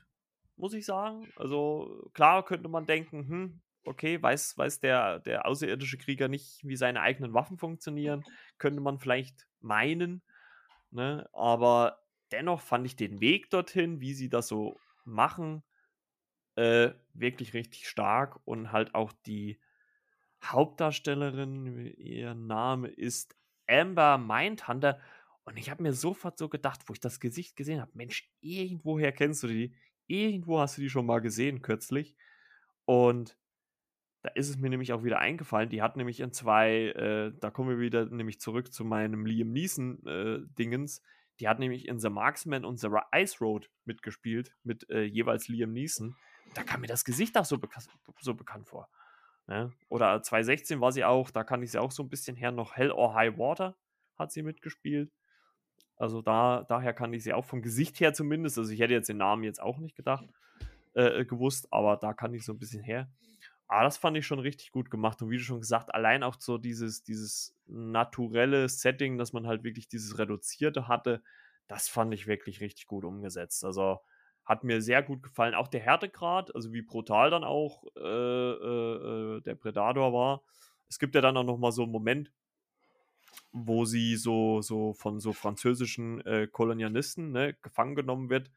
muss 0.57 0.75
ich 0.75 0.85
sagen. 0.85 1.29
Also 1.37 2.11
klar 2.15 2.45
könnte 2.45 2.69
man 2.69 2.87
denken, 2.87 3.29
hm, 3.29 3.63
okay, 3.85 4.23
weiß, 4.23 4.57
weiß 4.57 4.81
der, 4.81 5.21
der 5.21 5.47
außerirdische 5.47 5.99
Krieger 5.99 6.29
nicht, 6.29 6.61
wie 6.65 6.77
seine 6.77 7.01
eigenen 7.01 7.35
Waffen 7.35 7.59
funktionieren, 7.59 8.25
könnte 8.59 8.81
man 8.81 8.99
vielleicht 8.99 9.47
meinen. 9.61 10.23
Ne? 10.91 11.29
Aber 11.33 11.99
dennoch 12.31 12.61
fand 12.61 12.87
ich 12.87 12.97
den 12.97 13.21
Weg 13.21 13.51
dorthin, 13.51 14.01
wie 14.01 14.15
sie 14.15 14.29
das 14.29 14.49
so 14.49 14.79
machen, 15.05 15.63
äh, 16.57 16.91
wirklich 17.13 17.55
richtig 17.55 17.89
stark 17.89 18.41
und 18.45 18.73
halt 18.73 18.95
auch 18.95 19.13
die 19.27 19.61
Hauptdarstellerin, 20.45 21.87
ihr 21.97 22.35
Name 22.35 22.89
ist 22.89 23.37
Amber 23.69 24.19
Mindhunter. 24.19 25.01
Und 25.45 25.57
ich 25.57 25.71
habe 25.71 25.83
mir 25.83 25.93
sofort 25.93 26.39
so 26.39 26.49
gedacht, 26.49 26.83
wo 26.87 26.93
ich 26.93 27.01
das 27.01 27.21
Gesicht 27.21 27.57
gesehen 27.57 27.81
habe, 27.81 27.93
Mensch, 27.95 28.31
irgendwoher 28.41 29.13
kennst 29.13 29.43
du 29.43 29.49
die? 29.49 29.75
Irgendwo 30.07 30.61
hast 30.61 30.77
du 30.77 30.83
die 30.83 30.91
schon 30.91 31.07
mal 31.07 31.21
gesehen 31.21 31.63
kürzlich. 31.63 32.17
Und 32.85 33.37
da 34.23 34.31
ist 34.31 34.49
es 34.49 34.57
mir 34.57 34.71
nämlich 34.71 34.93
auch 34.93 35.03
wieder 35.03 35.19
eingefallen. 35.19 35.69
Die 35.69 35.83
hat 35.83 35.97
nämlich 35.97 36.21
in 36.21 36.33
zwei, 36.33 36.89
äh, 36.91 37.33
da 37.41 37.51
kommen 37.51 37.71
wir 37.71 37.79
wieder 37.79 38.07
nämlich 38.07 38.41
zurück 38.41 38.73
zu 38.73 38.85
meinem 38.85 39.27
Liam 39.27 39.53
Neeson 39.53 40.05
äh. 40.07 40.39
Die 41.41 41.49
hat 41.49 41.59
nämlich 41.59 41.89
in 41.89 41.99
The 41.99 42.11
Marksman 42.11 42.65
und 42.65 42.79
The 42.79 42.89
Ice 43.15 43.39
Road 43.41 43.71
mitgespielt, 43.85 44.55
mit 44.63 44.89
äh, 44.91 45.03
jeweils 45.03 45.49
Liam 45.49 45.73
Neeson. 45.73 46.15
Da 46.55 46.63
kam 46.63 46.83
mir 46.83 46.87
das 46.87 47.05
Gesicht 47.05 47.37
auch 47.37 47.45
so, 47.45 47.59
beka 47.59 47.81
so 48.21 48.35
bekannt 48.35 48.69
vor. 48.69 48.89
Ne? 49.47 49.73
Oder 49.89 50.23
2016 50.23 50.81
war 50.81 50.93
sie 50.93 51.05
auch, 51.05 51.31
da 51.31 51.43
kann 51.43 51.63
ich 51.63 51.73
sie 51.73 51.81
auch 51.81 51.91
so 51.91 52.03
ein 52.03 52.09
bisschen 52.09 52.37
her, 52.37 52.53
noch 52.53 52.77
Hell 52.77 52.93
or 52.93 53.15
High 53.15 53.39
Water 53.39 53.77
hat 54.17 54.31
sie 54.31 54.43
mitgespielt. 54.43 55.11
Also 56.03 56.21
da, 56.21 56.65
daher 56.69 56.93
kann 56.95 57.13
ich 57.13 57.23
sie 57.23 57.33
auch 57.33 57.45
vom 57.45 57.63
Gesicht 57.63 58.01
her 58.01 58.13
zumindest, 58.13 58.59
also 58.59 58.73
ich 58.73 58.81
hätte 58.81 58.93
jetzt 58.93 59.09
den 59.09 59.19
Namen 59.19 59.45
jetzt 59.45 59.63
auch 59.63 59.79
nicht 59.79 59.95
gedacht, 59.95 60.25
äh, 60.95 61.25
gewusst, 61.25 61.69
aber 61.71 61.97
da 61.97 62.13
kann 62.13 62.35
ich 62.35 62.45
so 62.45 62.53
ein 62.53 62.59
bisschen 62.59 62.83
her. 62.83 63.09
Aber 63.69 63.85
das 63.85 63.99
fand 63.99 64.17
ich 64.17 64.27
schon 64.27 64.41
richtig 64.41 64.73
gut 64.73 64.91
gemacht. 64.91 65.23
Und 65.23 65.31
wie 65.31 65.37
du 65.37 65.45
schon 65.45 65.61
gesagt, 65.61 65.95
allein 65.95 66.25
auch 66.25 66.35
so 66.41 66.59
dieses, 66.59 67.05
dieses 67.05 67.57
naturelle 67.67 68.69
Setting, 68.69 69.17
dass 69.17 69.33
man 69.33 69.47
halt 69.47 69.63
wirklich 69.63 69.87
dieses 69.87 70.19
Reduzierte 70.19 70.89
hatte, 70.89 71.23
das 71.69 71.89
fand 71.89 72.13
ich 72.13 72.27
wirklich 72.27 72.61
richtig 72.61 72.89
gut 72.89 73.05
umgesetzt. 73.05 73.65
Also 73.65 74.01
hat 74.45 74.65
mir 74.65 74.83
sehr 74.83 75.05
gut 75.05 75.23
gefallen. 75.23 75.55
Auch 75.55 75.69
der 75.69 75.83
Härtegrad, 75.83 76.53
also 76.57 76.73
wie 76.73 76.83
brutal 76.83 77.31
dann 77.31 77.45
auch 77.45 77.85
äh, 77.97 78.01
äh, 78.01 79.37
äh, 79.37 79.41
der 79.43 79.55
Predator 79.55 80.13
war. 80.13 80.43
Es 80.89 80.99
gibt 80.99 81.15
ja 81.15 81.21
dann 81.21 81.37
auch 81.37 81.45
noch 81.45 81.59
mal 81.59 81.71
so 81.71 81.85
einen 81.85 81.93
Moment, 81.93 82.33
wo 83.53 83.85
sie 83.85 84.17
so, 84.17 84.63
so 84.63 84.95
von 84.95 85.21
so 85.21 85.33
französischen 85.33 86.21
äh, 86.27 86.49
Kolonialisten 86.51 87.33
ne, 87.33 87.55
gefangen 87.63 87.95
genommen 87.95 88.31
wird. 88.31 88.51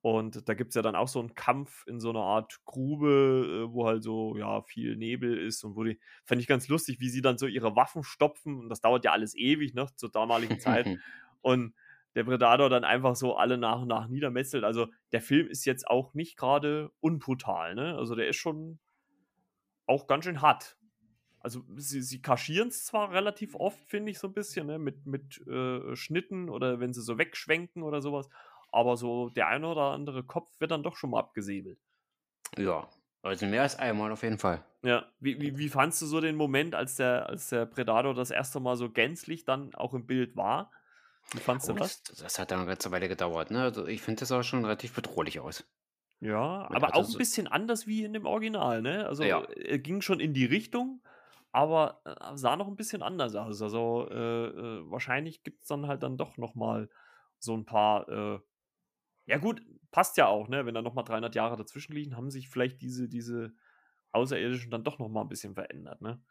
Und 0.00 0.48
da 0.48 0.54
gibt 0.54 0.70
es 0.70 0.74
ja 0.76 0.82
dann 0.82 0.94
auch 0.94 1.08
so 1.08 1.18
einen 1.18 1.34
Kampf 1.34 1.84
in 1.88 1.98
so 1.98 2.10
einer 2.10 2.22
Art 2.22 2.60
Grube, 2.64 3.66
äh, 3.66 3.72
wo 3.72 3.86
halt 3.86 4.04
so, 4.04 4.36
ja, 4.36 4.62
viel 4.62 4.96
Nebel 4.96 5.36
ist 5.36 5.64
und 5.64 5.74
wo 5.74 5.82
die, 5.82 5.98
fand 6.24 6.40
ich 6.40 6.46
ganz 6.46 6.68
lustig, 6.68 7.00
wie 7.00 7.08
sie 7.08 7.20
dann 7.20 7.36
so 7.36 7.46
ihre 7.46 7.74
Waffen 7.74 8.04
stopfen 8.04 8.58
und 8.60 8.68
das 8.68 8.80
dauert 8.80 9.04
ja 9.04 9.12
alles 9.12 9.34
ewig, 9.34 9.74
ne, 9.74 9.86
zur 9.96 10.10
damaligen 10.10 10.60
Zeit. 10.60 10.86
und 11.40 11.74
der 12.14 12.24
Predator 12.24 12.70
dann 12.70 12.84
einfach 12.84 13.16
so 13.16 13.36
alle 13.36 13.58
nach 13.58 13.82
und 13.82 13.88
nach 13.88 14.08
niedermetzelt. 14.08 14.64
Also 14.64 14.86
der 15.12 15.20
Film 15.20 15.48
ist 15.48 15.64
jetzt 15.64 15.86
auch 15.86 16.14
nicht 16.14 16.36
gerade 16.36 16.90
unbrutal, 17.00 17.74
ne? 17.74 17.96
Also 17.96 18.14
der 18.14 18.28
ist 18.28 18.36
schon 18.36 18.78
auch 19.86 20.06
ganz 20.06 20.24
schön 20.24 20.42
hart. 20.42 20.77
Also 21.48 21.64
sie, 21.76 22.02
sie 22.02 22.20
kaschieren 22.20 22.68
es 22.68 22.84
zwar 22.84 23.10
relativ 23.10 23.54
oft, 23.54 23.82
finde 23.88 24.10
ich 24.10 24.18
so 24.18 24.26
ein 24.28 24.34
bisschen, 24.34 24.66
ne? 24.66 24.78
mit, 24.78 25.06
mit 25.06 25.40
äh, 25.46 25.96
Schnitten 25.96 26.50
oder 26.50 26.78
wenn 26.78 26.92
sie 26.92 27.00
so 27.00 27.16
wegschwenken 27.16 27.82
oder 27.82 28.02
sowas, 28.02 28.28
aber 28.70 28.98
so 28.98 29.30
der 29.30 29.48
eine 29.48 29.66
oder 29.66 29.92
andere 29.92 30.24
Kopf 30.24 30.60
wird 30.60 30.72
dann 30.72 30.82
doch 30.82 30.94
schon 30.96 31.08
mal 31.08 31.20
abgesäbelt. 31.20 31.78
ja. 32.58 32.88
Also 33.22 33.46
mehr 33.46 33.62
als 33.62 33.76
einmal 33.76 34.12
auf 34.12 34.22
jeden 34.22 34.38
Fall. 34.38 34.62
Ja, 34.82 35.10
wie, 35.18 35.40
wie, 35.40 35.58
wie 35.58 35.68
fandst 35.68 36.00
du 36.02 36.06
so 36.06 36.20
den 36.20 36.36
Moment, 36.36 36.74
als 36.74 36.96
der, 36.96 37.28
als 37.28 37.48
der 37.48 37.66
Predator 37.66 38.14
das 38.14 38.30
erste 38.30 38.60
Mal 38.60 38.76
so 38.76 38.90
gänzlich 38.90 39.44
dann 39.44 39.74
auch 39.74 39.92
im 39.94 40.06
Bild 40.06 40.36
war? 40.36 40.70
Wie 41.32 41.40
fandst 41.40 41.66
Oh, 41.66 41.70
du 41.70 41.74
das? 41.74 42.00
das, 42.08 42.18
das 42.18 42.38
hat 42.40 42.50
dann 42.50 42.58
eine 42.60 42.68
ganze 42.68 42.90
Weile 42.90 43.08
gedauert. 43.08 43.50
Ne? 43.52 43.62
Also 43.62 43.86
ich 43.86 44.02
finde, 44.02 44.20
das 44.20 44.28
sah 44.30 44.42
schon 44.42 44.64
relativ 44.64 44.94
bedrohlich 44.94 45.38
aus. 45.40 45.64
Ja, 46.20 46.68
Man 46.68 46.76
aber 46.76 46.94
auch 46.96 47.08
ein 47.08 47.16
bisschen 47.16 47.46
anders 47.46 47.86
wie 47.86 48.04
in 48.04 48.12
dem 48.12 48.26
Original, 48.26 48.82
ne? 48.82 49.06
Also 49.06 49.22
Ja. 49.22 49.44
er 49.46 49.78
ging 49.78 50.00
schon 50.00 50.18
in 50.18 50.34
die 50.34 50.44
Richtung, 50.46 51.00
aber 51.52 52.02
äh, 52.04 52.36
sah 52.36 52.56
noch 52.56 52.68
ein 52.68 52.76
bisschen 52.76 53.02
anders 53.02 53.34
aus. 53.34 53.62
Also 53.62 54.08
äh, 54.10 54.46
äh, 54.46 54.90
wahrscheinlich 54.90 55.42
gibt 55.42 55.62
es 55.62 55.68
dann 55.68 55.86
halt 55.86 56.02
dann 56.02 56.16
doch 56.16 56.36
noch 56.36 56.54
mal 56.54 56.88
so 57.38 57.56
ein 57.56 57.64
paar, 57.64 58.08
äh, 58.08 58.40
ja 59.26 59.38
gut, 59.38 59.62
passt 59.90 60.16
ja 60.16 60.26
auch, 60.28 60.48
ne? 60.48 60.66
Wenn 60.66 60.74
da 60.74 60.82
nochmal 60.82 61.04
300 61.04 61.34
Jahre 61.34 61.56
dazwischen 61.56 61.94
liegen, 61.94 62.16
haben 62.16 62.30
sich 62.30 62.48
vielleicht 62.48 62.82
diese, 62.82 63.08
diese 63.08 63.52
Außerirdischen 64.12 64.70
dann 64.70 64.84
doch 64.84 64.98
nochmal 64.98 65.24
ein 65.24 65.28
bisschen 65.28 65.54
verändert, 65.54 66.00
ne? 66.02 66.22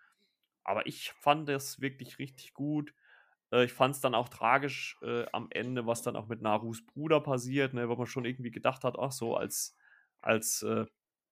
Aber 0.63 0.85
ich 0.87 1.11
fand 1.13 1.49
das 1.49 1.81
wirklich 1.81 2.19
richtig 2.19 2.53
gut. 2.53 2.93
Äh, 3.51 3.65
ich 3.65 3.73
fand 3.73 3.95
es 3.95 4.01
dann 4.01 4.15
auch 4.15 4.29
tragisch 4.29 4.97
am 5.33 5.47
Ende, 5.51 5.85
was 5.87 6.01
dann 6.03 6.15
auch 6.15 6.27
mit 6.27 6.41
Narus 6.41 6.85
Bruder 6.85 7.21
passiert, 7.21 7.73
ne? 7.73 7.89
Wo 7.89 7.95
man 7.95 8.07
schon 8.07 8.25
irgendwie 8.25 8.51
gedacht 8.51 8.83
hat, 8.83 8.97
ach 8.99 9.11
so, 9.11 9.35
als, 9.35 9.77
als 10.21 10.65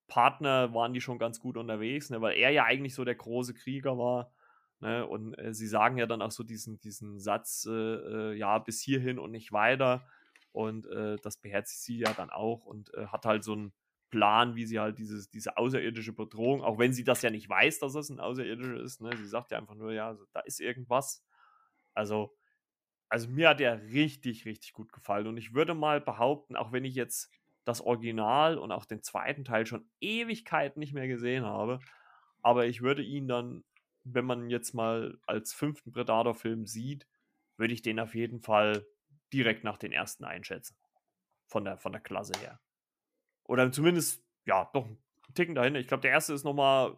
Partner 0.07 0.73
waren 0.73 0.93
die 0.93 1.01
schon 1.01 1.19
ganz 1.19 1.39
gut 1.39 1.57
unterwegs, 1.57 2.09
ne? 2.09 2.21
Weil 2.21 2.37
er 2.37 2.51
ja 2.51 2.65
eigentlich 2.65 2.95
so 2.95 3.03
der 3.03 3.15
große 3.15 3.53
Krieger 3.53 3.97
war. 3.97 4.31
Ne? 4.79 5.05
Und 5.07 5.33
äh, 5.39 5.53
sie 5.53 5.67
sagen 5.67 5.97
ja 5.97 6.05
dann 6.05 6.21
auch 6.21 6.31
so 6.31 6.43
diesen, 6.43 6.79
diesen 6.79 7.19
Satz, 7.19 7.65
äh, 7.67 7.71
äh, 7.71 8.33
ja, 8.33 8.59
bis 8.59 8.81
hierhin 8.81 9.19
und 9.19 9.31
nicht 9.31 9.51
weiter. 9.51 10.07
Und 10.51 10.87
äh, 10.87 11.17
das 11.21 11.37
beherzigt 11.37 11.81
sie 11.81 11.97
ja 11.97 12.13
dann 12.13 12.29
auch 12.29 12.65
und 12.65 12.93
äh, 12.93 13.07
hat 13.07 13.25
halt 13.25 13.43
so 13.43 13.53
einen 13.53 13.73
Plan, 14.09 14.55
wie 14.55 14.65
sie 14.65 14.79
halt 14.79 14.97
dieses, 14.97 15.29
diese 15.29 15.57
außerirdische 15.57 16.13
Bedrohung, 16.13 16.61
auch 16.61 16.77
wenn 16.77 16.93
sie 16.93 17.03
das 17.03 17.21
ja 17.21 17.29
nicht 17.29 17.49
weiß, 17.49 17.79
dass 17.79 17.95
es 17.95 18.09
ein 18.09 18.19
außerirdischer 18.19 18.79
ist, 18.79 19.01
ne? 19.01 19.09
sie 19.17 19.27
sagt 19.27 19.51
ja 19.51 19.57
einfach 19.57 19.75
nur, 19.75 19.91
ja, 19.91 20.17
da 20.31 20.39
ist 20.41 20.61
irgendwas. 20.61 21.25
Also, 21.93 22.33
also 23.09 23.29
mir 23.29 23.49
hat 23.49 23.59
der 23.59 23.81
richtig, 23.81 24.45
richtig 24.45 24.73
gut 24.73 24.93
gefallen. 24.93 25.27
Und 25.27 25.37
ich 25.37 25.53
würde 25.53 25.73
mal 25.73 25.99
behaupten, 25.99 26.55
auch 26.55 26.71
wenn 26.71 26.85
ich 26.85 26.95
jetzt 26.95 27.29
das 27.65 27.81
Original 27.81 28.57
und 28.57 28.71
auch 28.71 28.85
den 28.85 29.03
zweiten 29.03 29.43
Teil 29.43 29.65
schon 29.65 29.89
Ewigkeiten 29.99 30.79
nicht 30.79 30.93
mehr 30.93 31.07
gesehen 31.07 31.43
habe, 31.43 31.79
aber 32.41 32.67
ich 32.67 32.81
würde 32.81 33.01
ihn 33.01 33.27
dann, 33.27 33.63
wenn 34.03 34.25
man 34.25 34.49
jetzt 34.51 34.73
mal 34.73 35.17
als 35.25 35.51
fünften 35.51 35.91
Predator-Film 35.91 36.67
sieht, 36.67 37.07
würde 37.57 37.73
ich 37.73 37.81
den 37.81 37.99
auf 37.99 38.13
jeden 38.13 38.39
Fall 38.39 38.85
direkt 39.33 39.63
nach 39.63 39.77
den 39.77 39.91
ersten 39.91 40.25
einschätzen. 40.25 40.77
Von 41.47 41.65
der, 41.65 41.77
von 41.77 41.91
der 41.91 42.01
Klasse 42.01 42.33
her. 42.39 42.59
Oder 43.43 43.71
zumindest, 43.71 44.23
ja, 44.45 44.69
doch 44.73 44.85
einen 44.85 45.03
Ticken 45.33 45.55
dahinter. 45.55 45.79
Ich 45.79 45.87
glaube, 45.87 46.01
der 46.01 46.11
erste 46.11 46.33
ist 46.33 46.43
nochmal 46.43 46.95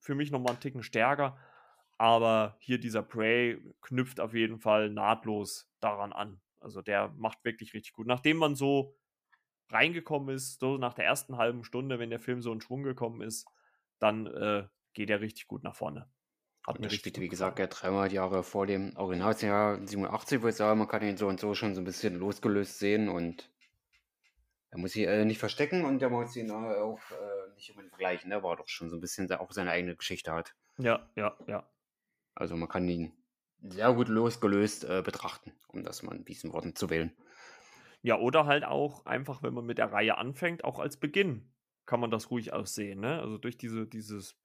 für 0.00 0.14
mich 0.14 0.30
nochmal 0.30 0.52
einen 0.52 0.60
Ticken 0.60 0.82
stärker. 0.82 1.38
Aber 1.98 2.56
hier 2.60 2.78
dieser 2.78 3.02
Prey 3.02 3.62
knüpft 3.82 4.20
auf 4.20 4.34
jeden 4.34 4.58
Fall 4.58 4.90
nahtlos 4.90 5.70
daran 5.80 6.12
an. 6.12 6.40
Also 6.60 6.82
der 6.82 7.08
macht 7.16 7.44
wirklich 7.44 7.74
richtig 7.74 7.92
gut. 7.92 8.06
Nachdem 8.06 8.38
man 8.38 8.54
so 8.54 8.96
reingekommen 9.72 10.34
ist, 10.34 10.60
so 10.60 10.76
nach 10.76 10.94
der 10.94 11.04
ersten 11.04 11.36
halben 11.36 11.64
Stunde, 11.64 11.98
wenn 11.98 12.10
der 12.10 12.20
Film 12.20 12.42
so 12.42 12.52
in 12.52 12.60
Schwung 12.60 12.82
gekommen 12.82 13.22
ist, 13.22 13.46
dann 13.98 14.26
äh, 14.26 14.64
geht 14.92 15.10
er 15.10 15.20
richtig 15.20 15.46
gut 15.46 15.62
nach 15.62 15.74
vorne. 15.74 16.08
Hat 16.66 16.78
mir 16.78 16.90
richtig, 16.90 17.18
wie 17.18 17.28
gesagt, 17.28 17.58
ja 17.58 17.66
300 17.66 18.12
Jahre 18.12 18.44
vor 18.44 18.66
dem 18.66 18.96
Originaljahr 18.96 19.84
87, 19.84 20.42
würde 20.42 20.50
ich 20.50 20.56
sagen. 20.56 20.78
Man 20.78 20.86
kann 20.86 21.02
ihn 21.02 21.16
so 21.16 21.26
und 21.26 21.40
so 21.40 21.54
schon 21.54 21.74
so 21.74 21.80
ein 21.80 21.84
bisschen 21.84 22.16
losgelöst 22.16 22.78
sehen 22.78 23.08
und 23.08 23.50
er 24.70 24.78
muss 24.78 24.92
sich 24.92 25.06
äh, 25.06 25.24
nicht 25.24 25.38
verstecken 25.38 25.84
und 25.84 25.98
der 25.98 26.08
muss 26.08 26.36
ihn 26.36 26.50
äh, 26.50 26.52
auch 26.52 27.00
äh, 27.10 27.54
nicht 27.56 27.70
unbedingt 27.70 27.90
vergleichen. 27.90 28.30
Der 28.30 28.38
ne? 28.38 28.44
war 28.44 28.56
doch 28.56 28.68
schon 28.68 28.90
so 28.90 28.96
ein 28.96 29.00
bisschen 29.00 29.30
auch 29.32 29.50
seine 29.50 29.70
eigene 29.72 29.96
Geschichte 29.96 30.32
hat. 30.32 30.54
Ja, 30.78 31.10
ja, 31.16 31.36
ja. 31.46 31.68
Also 32.34 32.56
man 32.56 32.68
kann 32.68 32.88
ihn 32.88 33.12
sehr 33.60 33.92
gut 33.92 34.08
losgelöst 34.08 34.84
äh, 34.84 35.02
betrachten, 35.04 35.52
um 35.68 35.82
das 35.82 36.02
mal 36.02 36.16
in 36.16 36.24
diesen 36.24 36.52
Worten 36.52 36.76
zu 36.76 36.90
wählen. 36.90 37.12
Ja, 38.02 38.18
oder 38.18 38.46
halt 38.46 38.64
auch 38.64 39.06
einfach, 39.06 39.42
wenn 39.42 39.54
man 39.54 39.64
mit 39.64 39.78
der 39.78 39.92
Reihe 39.92 40.18
anfängt, 40.18 40.64
auch 40.64 40.78
als 40.80 40.96
Beginn 40.96 41.52
kann 41.86 42.00
man 42.00 42.10
das 42.10 42.30
ruhig 42.30 42.52
aussehen. 42.52 43.00
Ne? 43.00 43.20
Also 43.20 43.38
durch 43.38 43.56
diese, 43.56 43.86
dieses 43.86 44.36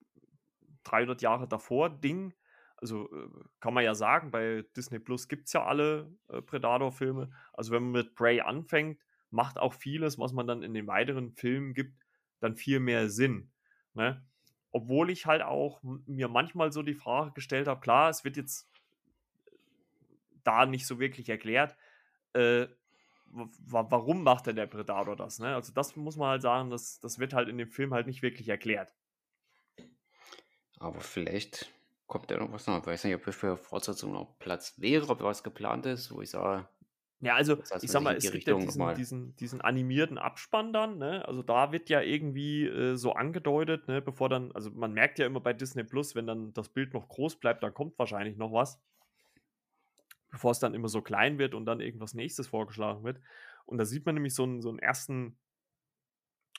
300 0.83 1.21
Jahre 1.21 1.47
davor 1.47 1.89
Ding. 1.89 2.33
Also 2.77 3.11
äh, 3.11 3.29
kann 3.59 3.73
man 3.73 3.83
ja 3.83 3.95
sagen, 3.95 4.31
bei 4.31 4.63
Disney 4.75 4.99
Plus 4.99 5.27
gibt 5.27 5.47
es 5.47 5.53
ja 5.53 5.65
alle 5.65 6.11
äh, 6.29 6.41
Predator-Filme. 6.41 7.31
Also 7.53 7.71
wenn 7.71 7.83
man 7.83 8.03
mit 8.03 8.15
Prey 8.15 8.41
anfängt, 8.41 9.01
macht 9.29 9.57
auch 9.57 9.73
vieles, 9.73 10.19
was 10.19 10.33
man 10.33 10.47
dann 10.47 10.63
in 10.63 10.73
den 10.73 10.87
weiteren 10.87 11.31
Filmen 11.33 11.73
gibt, 11.73 12.05
dann 12.39 12.55
viel 12.55 12.79
mehr 12.79 13.09
Sinn. 13.09 13.51
Ne? 13.93 14.23
Obwohl 14.71 15.09
ich 15.09 15.25
halt 15.25 15.41
auch 15.41 15.81
mir 16.05 16.27
manchmal 16.27 16.71
so 16.71 16.83
die 16.83 16.93
Frage 16.93 17.31
gestellt 17.31 17.67
habe, 17.67 17.81
klar, 17.81 18.09
es 18.09 18.23
wird 18.23 18.37
jetzt 18.37 18.69
da 20.43 20.65
nicht 20.65 20.85
so 20.85 20.99
wirklich 20.99 21.29
erklärt, 21.29 21.75
äh, 22.33 22.67
warum 23.31 24.23
macht 24.23 24.47
denn 24.47 24.55
der 24.55 24.67
Predator 24.67 25.15
das? 25.15 25.39
Ne? 25.39 25.53
Also 25.55 25.73
das 25.73 25.95
muss 25.95 26.17
man 26.17 26.29
halt 26.29 26.41
sagen, 26.41 26.69
das, 26.69 26.99
das 26.99 27.19
wird 27.19 27.33
halt 27.33 27.49
in 27.49 27.57
dem 27.57 27.69
Film 27.69 27.93
halt 27.93 28.07
nicht 28.07 28.21
wirklich 28.21 28.49
erklärt. 28.49 28.93
Aber 30.79 30.99
vielleicht 31.01 31.71
kommt 32.05 32.31
ja 32.31 32.37
noch 32.37 32.51
was 32.51 32.67
noch. 32.67 32.79
Ich 32.79 32.87
weiß 32.87 33.03
nicht, 33.03 33.15
ob 33.15 33.33
für 33.33 33.57
Fortsetzung 33.57 34.13
noch 34.13 34.37
Platz 34.39 34.75
wäre, 34.77 35.09
ob 35.09 35.21
was 35.21 35.43
geplant 35.43 35.85
ist, 35.85 36.11
wo 36.11 36.21
ich 36.21 36.29
sage. 36.29 36.67
Ja, 37.19 37.33
also 37.33 37.55
das 37.55 37.71
heißt, 37.71 37.83
ich 37.83 37.89
sag 37.89 38.03
mal, 38.03 38.15
es 38.15 38.31
gibt 38.31 38.47
ja 38.47 38.53
diesen, 38.53 38.93
diesen, 38.95 39.35
diesen, 39.37 39.61
animierten 39.61 40.19
Abspann 40.19 40.71
dann, 40.71 40.99
ne? 40.99 41.27
Also 41.27 41.41
da 41.41 41.71
wird 41.71 41.89
ja 41.89 42.01
irgendwie 42.01 42.67
äh, 42.67 42.95
so 42.95 43.13
angedeutet, 43.13 43.87
ne, 43.87 44.03
bevor 44.03 44.29
dann, 44.29 44.51
also 44.51 44.69
man 44.69 44.93
merkt 44.93 45.17
ja 45.17 45.25
immer 45.25 45.39
bei 45.39 45.53
Disney 45.53 45.83
Plus, 45.83 46.13
wenn 46.13 46.27
dann 46.27 46.53
das 46.53 46.69
Bild 46.69 46.93
noch 46.93 47.09
groß 47.09 47.37
bleibt, 47.37 47.63
dann 47.63 47.73
kommt 47.73 47.97
wahrscheinlich 47.97 48.37
noch 48.37 48.53
was. 48.53 48.79
Bevor 50.29 50.51
es 50.51 50.59
dann 50.59 50.73
immer 50.73 50.89
so 50.89 51.01
klein 51.01 51.39
wird 51.39 51.53
und 51.53 51.65
dann 51.65 51.79
irgendwas 51.79 52.13
nächstes 52.13 52.47
vorgeschlagen 52.47 53.03
wird. 53.03 53.19
Und 53.65 53.77
da 53.77 53.85
sieht 53.85 54.05
man 54.05 54.15
nämlich 54.15 54.35
so 54.35 54.43
einen, 54.43 54.61
so 54.61 54.69
einen 54.69 54.79
ersten, 54.79 55.37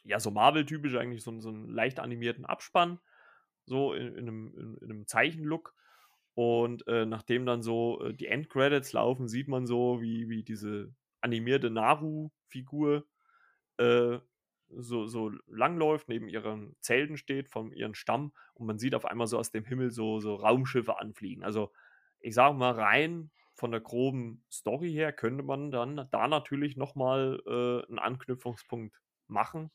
ja, 0.05 0.21
so 0.21 0.31
Marvel-typisch 0.31 0.97
eigentlich, 0.97 1.23
so, 1.23 1.39
so 1.41 1.49
einen 1.51 1.69
leicht 1.69 2.01
animierten 2.01 2.47
Abspann 2.47 2.99
so 3.69 3.93
in, 3.93 4.15
in, 4.15 4.29
einem, 4.29 4.55
in, 4.57 4.77
in 4.79 4.91
einem 4.91 5.07
Zeichenlook. 5.07 5.75
Und 6.35 6.87
äh, 6.87 7.05
nachdem 7.05 7.47
dann 7.47 7.63
so 7.63 8.01
äh, 8.03 8.15
die 8.15 8.27
Endcredits 8.27 8.93
laufen, 8.93 9.29
sieht 9.29 9.49
man 9.49 9.67
so, 9.67 10.01
wie, 10.01 10.29
wie 10.29 10.43
diese 10.43 10.93
animierte 11.21 11.71
Naru-Figur 11.71 13.07
äh, 13.79 14.19
so, 14.71 15.07
so 15.07 15.33
langläuft, 15.47 16.09
neben 16.09 16.29
ihren 16.29 16.77
Zelten 16.81 17.17
steht, 17.17 17.49
von 17.49 17.73
ihrem 17.73 17.95
Stamm. 17.95 18.33
Und 18.55 18.67
man 18.67 18.79
sieht 18.79 18.95
auf 18.95 19.05
einmal 19.05 19.27
so 19.27 19.39
aus 19.39 19.51
dem 19.51 19.65
Himmel 19.65 19.91
so, 19.91 20.21
so 20.21 20.37
Raumschiffe 20.37 20.99
anfliegen. 20.99 21.43
Also, 21.43 21.73
ich 22.21 22.35
sage 22.35 22.57
mal, 22.57 22.73
rein 22.73 23.31
von 23.59 23.71
der 23.73 23.81
groben 23.81 24.45
Story 24.51 24.93
her 24.93 25.13
könnte 25.13 25.43
man 25.43 25.71
dann 25.71 26.09
da 26.11 26.29
natürlich 26.29 26.77
nochmal 26.77 27.41
äh, 27.47 27.89
einen 27.89 27.99
Anknüpfungspunkt 27.99 29.01
machen 29.27 29.71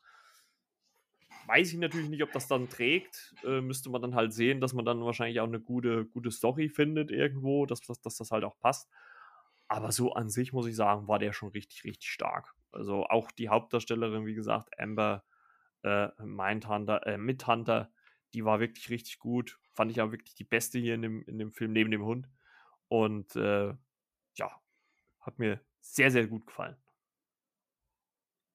weiß 1.47 1.73
ich 1.73 1.79
natürlich 1.79 2.09
nicht, 2.09 2.23
ob 2.23 2.31
das 2.31 2.47
dann 2.47 2.69
trägt. 2.69 3.33
Äh, 3.43 3.61
müsste 3.61 3.89
man 3.89 4.01
dann 4.01 4.15
halt 4.15 4.33
sehen, 4.33 4.61
dass 4.61 4.73
man 4.73 4.85
dann 4.85 5.03
wahrscheinlich 5.03 5.39
auch 5.39 5.47
eine 5.47 5.59
gute, 5.59 6.05
gute 6.05 6.31
Story 6.31 6.69
findet 6.69 7.11
irgendwo, 7.11 7.65
dass, 7.65 7.81
dass, 7.81 8.01
dass 8.01 8.17
das 8.17 8.31
halt 8.31 8.43
auch 8.43 8.57
passt. 8.59 8.89
Aber 9.67 9.91
so 9.91 10.13
an 10.13 10.29
sich 10.29 10.53
muss 10.53 10.67
ich 10.67 10.75
sagen, 10.75 11.07
war 11.07 11.19
der 11.19 11.33
schon 11.33 11.49
richtig, 11.49 11.83
richtig 11.83 12.09
stark. 12.09 12.53
Also 12.71 13.05
auch 13.05 13.31
die 13.31 13.49
Hauptdarstellerin, 13.49 14.25
wie 14.25 14.35
gesagt, 14.35 14.69
Amber 14.79 15.23
äh, 15.83 16.09
Mindhunter, 16.23 17.05
äh, 17.05 17.17
Mithunter, 17.17 17.91
die 18.33 18.45
war 18.45 18.59
wirklich 18.59 18.89
richtig 18.89 19.19
gut. 19.19 19.59
Fand 19.73 19.91
ich 19.91 20.01
auch 20.01 20.11
wirklich 20.11 20.35
die 20.35 20.43
beste 20.43 20.79
hier 20.79 20.95
in 20.95 21.01
dem, 21.01 21.23
in 21.23 21.37
dem 21.37 21.51
Film 21.51 21.73
neben 21.73 21.91
dem 21.91 22.03
Hund. 22.03 22.29
Und 22.93 23.35
äh, 23.35 23.73
ja, 24.35 24.61
hat 25.19 25.39
mir 25.39 25.59
sehr, 25.79 26.11
sehr 26.11 26.27
gut 26.27 26.45
gefallen. 26.45 26.77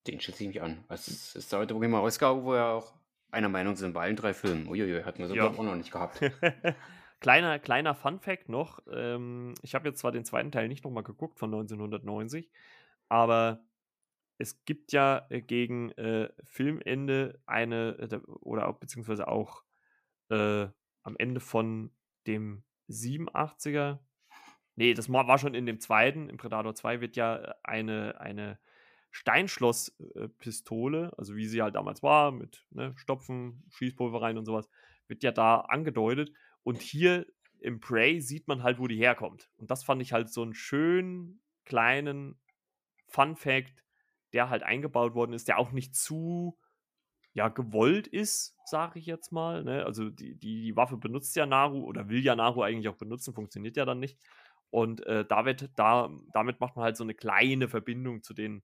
Den 0.07 0.21
schließe 0.21 0.45
ich 0.45 0.49
mich 0.51 0.63
an. 0.63 0.85
Was 0.87 1.35
ist 1.35 1.53
da 1.53 1.59
heute 1.59 1.75
wirklich 1.75 1.91
mal 1.91 1.99
rausgehauen, 1.99 2.45
wo 2.45 2.53
wir 2.53 2.67
auch 2.67 2.95
einer 3.33 3.49
Meinung 3.49 3.75
sind 3.75 3.95
bei 3.95 4.03
allen 4.03 4.15
drei 4.15 4.35
Filmen? 4.35 4.69
Uiuiui, 4.69 5.03
hatten 5.03 5.19
wir 5.19 5.27
so 5.27 5.35
ja. 5.35 5.49
auch 5.49 5.61
noch 5.61 5.75
nicht 5.75 5.91
gehabt. 5.91 6.21
kleiner, 7.21 7.59
kleiner 7.59 7.97
Fun-Fact 7.97 8.49
noch: 8.49 8.79
ähm, 8.93 9.55
Ich 9.63 9.75
habe 9.75 9.89
jetzt 9.89 9.99
zwar 9.99 10.13
den 10.13 10.25
zweiten 10.25 10.53
Teil 10.53 10.69
nicht 10.69 10.85
nochmal 10.85 11.03
geguckt 11.03 11.41
von 11.41 11.53
1990, 11.53 12.49
aber 13.09 13.67
es 14.37 14.65
gibt 14.65 14.93
ja 14.93 15.27
äh, 15.31 15.43
gegen 15.43 15.91
äh, 15.99 16.29
Filmende 16.45 17.43
eine, 17.45 17.99
äh, 17.99 18.21
oder 18.39 18.69
auch, 18.69 18.79
beziehungsweise 18.79 19.27
auch 19.27 19.65
äh, 20.31 20.69
am 21.03 21.17
Ende 21.19 21.41
von 21.41 21.91
dem 22.29 22.63
87er, 22.89 23.99
nee, 24.79 24.95
das 24.95 25.13
war 25.13 25.39
schon 25.39 25.55
in 25.55 25.67
dem 25.67 25.81
zweiten, 25.81 26.29
im 26.29 26.37
Predator 26.37 26.73
2 26.73 27.01
wird 27.01 27.17
ja 27.17 27.53
eine, 27.65 28.21
eine 28.21 28.61
Steinschlosspistole, 29.11 31.13
also 31.19 31.35
wie 31.35 31.47
sie 31.47 31.63
halt 31.63 31.75
damals 31.75 32.05
war, 32.05 32.31
mit 32.31 32.65
ne, 32.71 32.95
Stopfen, 32.97 33.65
Schießpulver 33.71 34.23
rein 34.23 34.39
und 34.39 34.45
sowas, 34.45 34.69
wird 35.09 35.25
ja 35.25 35.33
da 35.33 35.63
angedeutet. 35.63 36.31
Und 36.63 36.81
hier 36.81 37.27
im 37.59 37.81
Prey 37.81 38.21
sieht 38.21 38.47
man 38.47 38.63
halt, 38.63 38.79
wo 38.79 38.87
die 38.87 38.99
herkommt. 38.99 39.51
Und 39.57 39.69
das 39.69 39.83
fand 39.83 40.01
ich 40.01 40.13
halt 40.13 40.31
so 40.31 40.43
einen 40.43 40.55
schönen 40.55 41.41
kleinen 41.65 42.39
Fun 43.09 43.35
Fact, 43.35 43.83
der 44.33 44.49
halt 44.49 44.63
eingebaut 44.63 45.15
worden 45.15 45.33
ist, 45.33 45.49
der 45.49 45.59
auch 45.59 45.73
nicht 45.73 45.97
zu 45.97 46.57
ja, 47.33 47.49
gewollt 47.49 48.07
ist, 48.07 48.57
sage 48.65 48.99
ich 48.99 49.07
jetzt 49.07 49.33
mal. 49.33 49.65
Ne? 49.65 49.85
Also 49.85 50.11
die, 50.11 50.37
die, 50.37 50.61
die 50.61 50.77
Waffe 50.77 50.97
benutzt 50.97 51.37
ja 51.37 51.47
Naru 51.47 51.85
oder 51.85 52.09
will 52.09 52.23
ja 52.23 52.37
Naru 52.37 52.63
eigentlich 52.63 52.89
auch 52.89 52.97
benutzen, 52.97 53.35
funktioniert 53.35 53.77
ja 53.77 53.85
dann 53.85 54.01
nicht. 54.01 54.19
Und 54.71 55.05
äh, 55.07 55.25
da 55.25 55.45
wird, 55.45 55.71
da, 55.77 56.11
damit 56.33 56.61
macht 56.61 56.77
man 56.77 56.85
halt 56.85 56.97
so 56.97 57.05
eine 57.05 57.15
kleine 57.15 57.69
Verbindung 57.69 58.23
zu 58.23 58.35
den 58.35 58.63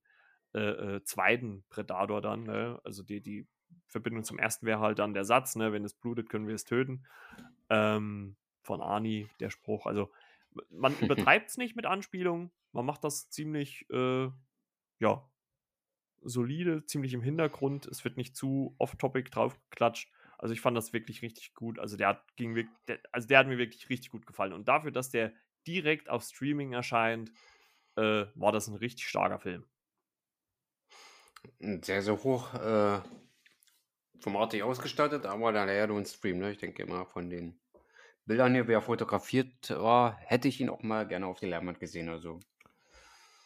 äh, 0.53 0.59
äh, 0.95 1.03
zweiten 1.03 1.65
Predator 1.69 2.21
dann. 2.21 2.43
Ne? 2.43 2.79
Also 2.83 3.03
die, 3.03 3.21
die 3.21 3.47
Verbindung 3.87 4.23
zum 4.23 4.39
ersten 4.39 4.65
wäre 4.65 4.79
halt 4.79 4.99
dann 4.99 5.13
der 5.13 5.25
Satz, 5.25 5.55
ne? 5.55 5.71
wenn 5.73 5.83
es 5.83 5.93
blutet, 5.93 6.29
können 6.29 6.47
wir 6.47 6.55
es 6.55 6.63
töten. 6.63 7.05
Ähm, 7.69 8.35
von 8.61 8.81
Ani, 8.81 9.27
der 9.39 9.49
Spruch. 9.49 9.85
Also 9.85 10.11
man 10.69 10.97
übertreibt 11.01 11.49
es 11.49 11.57
nicht 11.57 11.75
mit 11.75 11.85
Anspielungen, 11.85 12.51
man 12.71 12.85
macht 12.85 13.03
das 13.03 13.29
ziemlich, 13.29 13.85
äh, 13.89 14.29
ja, 14.99 15.29
solide, 16.21 16.85
ziemlich 16.85 17.13
im 17.13 17.21
Hintergrund. 17.21 17.85
Es 17.87 18.03
wird 18.03 18.17
nicht 18.17 18.35
zu 18.35 18.75
off-topic 18.79 19.29
draufgeklatscht. 19.29 20.11
Also 20.37 20.53
ich 20.53 20.61
fand 20.61 20.75
das 20.75 20.91
wirklich 20.91 21.21
richtig 21.21 21.53
gut. 21.53 21.79
Also 21.79 21.97
der 21.97 22.07
hat, 22.09 22.35
ging 22.35 22.55
wirklich, 22.55 22.75
der, 22.87 22.99
also 23.11 23.27
der 23.27 23.39
hat 23.39 23.47
mir 23.47 23.57
wirklich 23.57 23.89
richtig 23.89 24.11
gut 24.11 24.25
gefallen. 24.25 24.53
Und 24.53 24.67
dafür, 24.67 24.91
dass 24.91 25.09
der 25.09 25.31
direkt 25.67 26.09
auf 26.09 26.23
Streaming 26.23 26.73
erscheint, 26.73 27.31
äh, 27.95 28.25
war 28.35 28.51
das 28.51 28.67
ein 28.67 28.75
richtig 28.75 29.07
starker 29.07 29.39
Film. 29.39 29.65
Sehr, 31.59 32.01
sehr 32.01 32.23
hoch 32.23 32.53
äh, 32.55 33.01
formatig 34.19 34.63
ausgestattet, 34.63 35.25
aber 35.25 35.51
dann 35.51 35.67
leider 35.67 35.87
nur 35.87 35.99
ein 35.99 36.05
Stream. 36.05 36.39
Ne? 36.39 36.51
Ich 36.51 36.57
denke 36.57 36.83
immer 36.83 37.05
von 37.05 37.29
den 37.29 37.59
Bildern 38.25 38.53
hier, 38.53 38.67
wer 38.67 38.81
fotografiert 38.81 39.69
war, 39.69 40.17
hätte 40.17 40.47
ich 40.47 40.59
ihn 40.59 40.69
auch 40.69 40.81
mal 40.81 41.07
gerne 41.07 41.27
auf 41.27 41.39
die 41.39 41.45
Leinwand 41.45 41.79
gesehen. 41.79 42.09
Also 42.09 42.39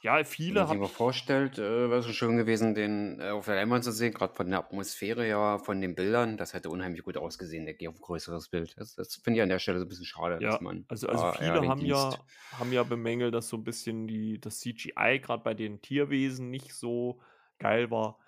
ja, 0.02 0.24
viele 0.24 0.62
haben. 0.62 0.70
Wenn 0.72 0.78
man 0.80 0.88
sich 0.88 0.93
mal 0.93 0.97
vorstellt, 0.97 1.58
äh, 1.58 1.89
wäre 1.89 2.00
es 2.00 2.16
schön 2.16 2.38
gewesen, 2.38 2.74
den 2.74 3.20
äh, 3.20 3.32
auf 3.32 3.45
der 3.45 3.56
Leinwand 3.56 3.84
zu 3.84 3.91
sehen, 3.91 4.14
gerade 4.14 4.34
von 4.34 4.50
der 4.50 4.60
Atmosphäre 4.60 5.28
ja, 5.28 5.58
von 5.58 5.82
den 5.82 5.95
Bildern. 5.95 6.38
Das 6.38 6.54
hätte 6.54 6.70
unheimlich 6.70 7.04
gut 7.04 7.18
ausgesehen, 7.18 7.66
der 7.66 7.89
auf 7.89 8.00
größeres 8.00 8.50
Bild. 8.50 8.78
Das, 8.78 8.95
das 8.95 9.16
finde 9.16 9.39
ich 9.39 9.43
an 9.43 9.50
der 9.50 9.60
Stelle 9.60 9.80
so 9.80 9.86
ein 9.86 9.89
bisschen 9.89 10.06
schade, 10.06 10.41
ja, 10.41 10.52
dass 10.52 10.62
man. 10.62 10.86
Also, 10.88 11.08
also 11.10 11.32
viele 11.34 11.68
haben 11.68 11.86
ja, 11.86 12.14
haben 12.58 12.72
ja 12.72 12.84
bemängelt, 12.84 13.34
dass 13.34 13.50
so 13.50 13.58
ein 13.58 13.64
bisschen 13.64 14.08
die, 14.08 14.39
das 14.39 14.60
CGI 14.60 15.20
gerade 15.22 15.43
bei 15.43 15.54
den 15.54 15.82
Tierwesen 15.82 16.50
nicht 16.50 16.74
so 16.74 17.20
geil 17.58 17.91
war. 17.91 18.20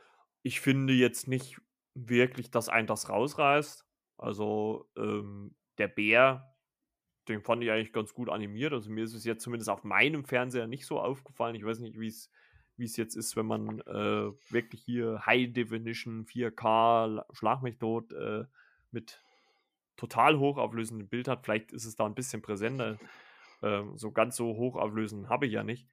Ich 0.43 0.59
finde 0.59 0.93
jetzt 0.93 1.28
nicht 1.28 1.61
wirklich, 1.93 2.51
dass 2.51 2.67
ein 2.67 2.88
das 2.88 3.09
rausreißt. 3.09 3.86
Also 4.17 4.89
ähm, 4.97 5.55
der 5.78 5.88
Bär 5.88 6.51
den 7.28 7.41
fand 7.41 7.63
ich 7.63 7.72
eigentlich 7.72 7.93
ganz 7.93 8.13
gut 8.13 8.30
animiert. 8.30 8.74
Also 8.74 8.89
mir 8.89 9.03
ist 9.03 9.13
es 9.13 9.26
jetzt 9.26 9.43
zumindest 9.43 9.69
auf 9.69 9.84
meinem 9.84 10.26
Fernseher 10.26 10.67
nicht 10.67 10.86
so 10.86 10.99
aufgefallen. 10.99 11.55
Ich 11.55 11.65
weiß 11.65 11.80
nicht, 11.80 11.99
wie 11.99 12.07
es 12.07 12.97
jetzt 12.97 13.15
ist, 13.15 13.36
wenn 13.36 13.45
man 13.45 13.80
äh, 13.82 14.32
wirklich 14.49 14.82
hier 14.84 15.26
High 15.26 15.53
Definition 15.53 16.26
4K 16.26 17.24
Schlag 17.34 17.61
mich 17.61 17.78
tot 17.78 18.11
äh, 18.13 18.45
mit 18.91 19.22
total 19.97 20.39
hochauflösendem 20.39 21.07
Bild 21.07 21.28
hat. 21.28 21.45
Vielleicht 21.45 21.72
ist 21.72 21.86
es 21.86 21.95
da 21.95 22.05
ein 22.05 22.15
bisschen 22.15 22.41
präsenter. 22.41 22.97
Äh, 23.61 23.84
so 23.95 24.11
ganz 24.11 24.36
so 24.36 24.55
hochauflösend 24.55 25.30
habe 25.30 25.45
ich 25.45 25.53
ja 25.53 25.63
nicht. 25.63 25.88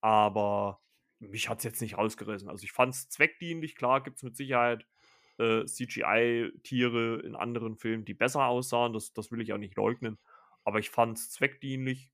Aber 0.00 0.80
mich 1.18 1.48
hat 1.48 1.58
es 1.58 1.64
jetzt 1.64 1.82
nicht 1.82 1.98
rausgerissen. 1.98 2.48
Also 2.48 2.62
ich 2.62 2.72
fand 2.72 2.94
es 2.94 3.08
zweckdienlich. 3.08 3.74
Klar 3.74 4.02
gibt 4.02 4.18
es 4.18 4.22
mit 4.22 4.36
Sicherheit 4.36 4.86
äh, 5.38 5.64
CGI-Tiere 5.64 7.20
in 7.24 7.34
anderen 7.34 7.76
Filmen, 7.76 8.04
die 8.04 8.14
besser 8.14 8.46
aussahen. 8.46 8.92
Das, 8.92 9.12
das 9.12 9.32
will 9.32 9.40
ich 9.40 9.52
auch 9.52 9.58
nicht 9.58 9.76
leugnen. 9.76 10.18
Aber 10.68 10.80
ich 10.80 10.90
fand 10.90 11.16
es 11.16 11.30
zweckdienlich. 11.30 12.12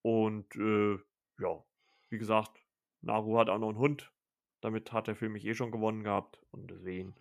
Und 0.00 0.54
äh, 0.54 0.96
ja, 1.40 1.64
wie 2.08 2.18
gesagt, 2.18 2.64
Naru 3.00 3.36
hat 3.36 3.48
auch 3.48 3.58
noch 3.58 3.70
einen 3.70 3.78
Hund. 3.78 4.12
Damit 4.60 4.92
hat 4.92 5.08
der 5.08 5.16
Film 5.16 5.32
mich 5.32 5.44
eh 5.44 5.54
schon 5.54 5.72
gewonnen 5.72 6.04
gehabt. 6.04 6.38
Und 6.52 6.70
deswegen 6.70 7.16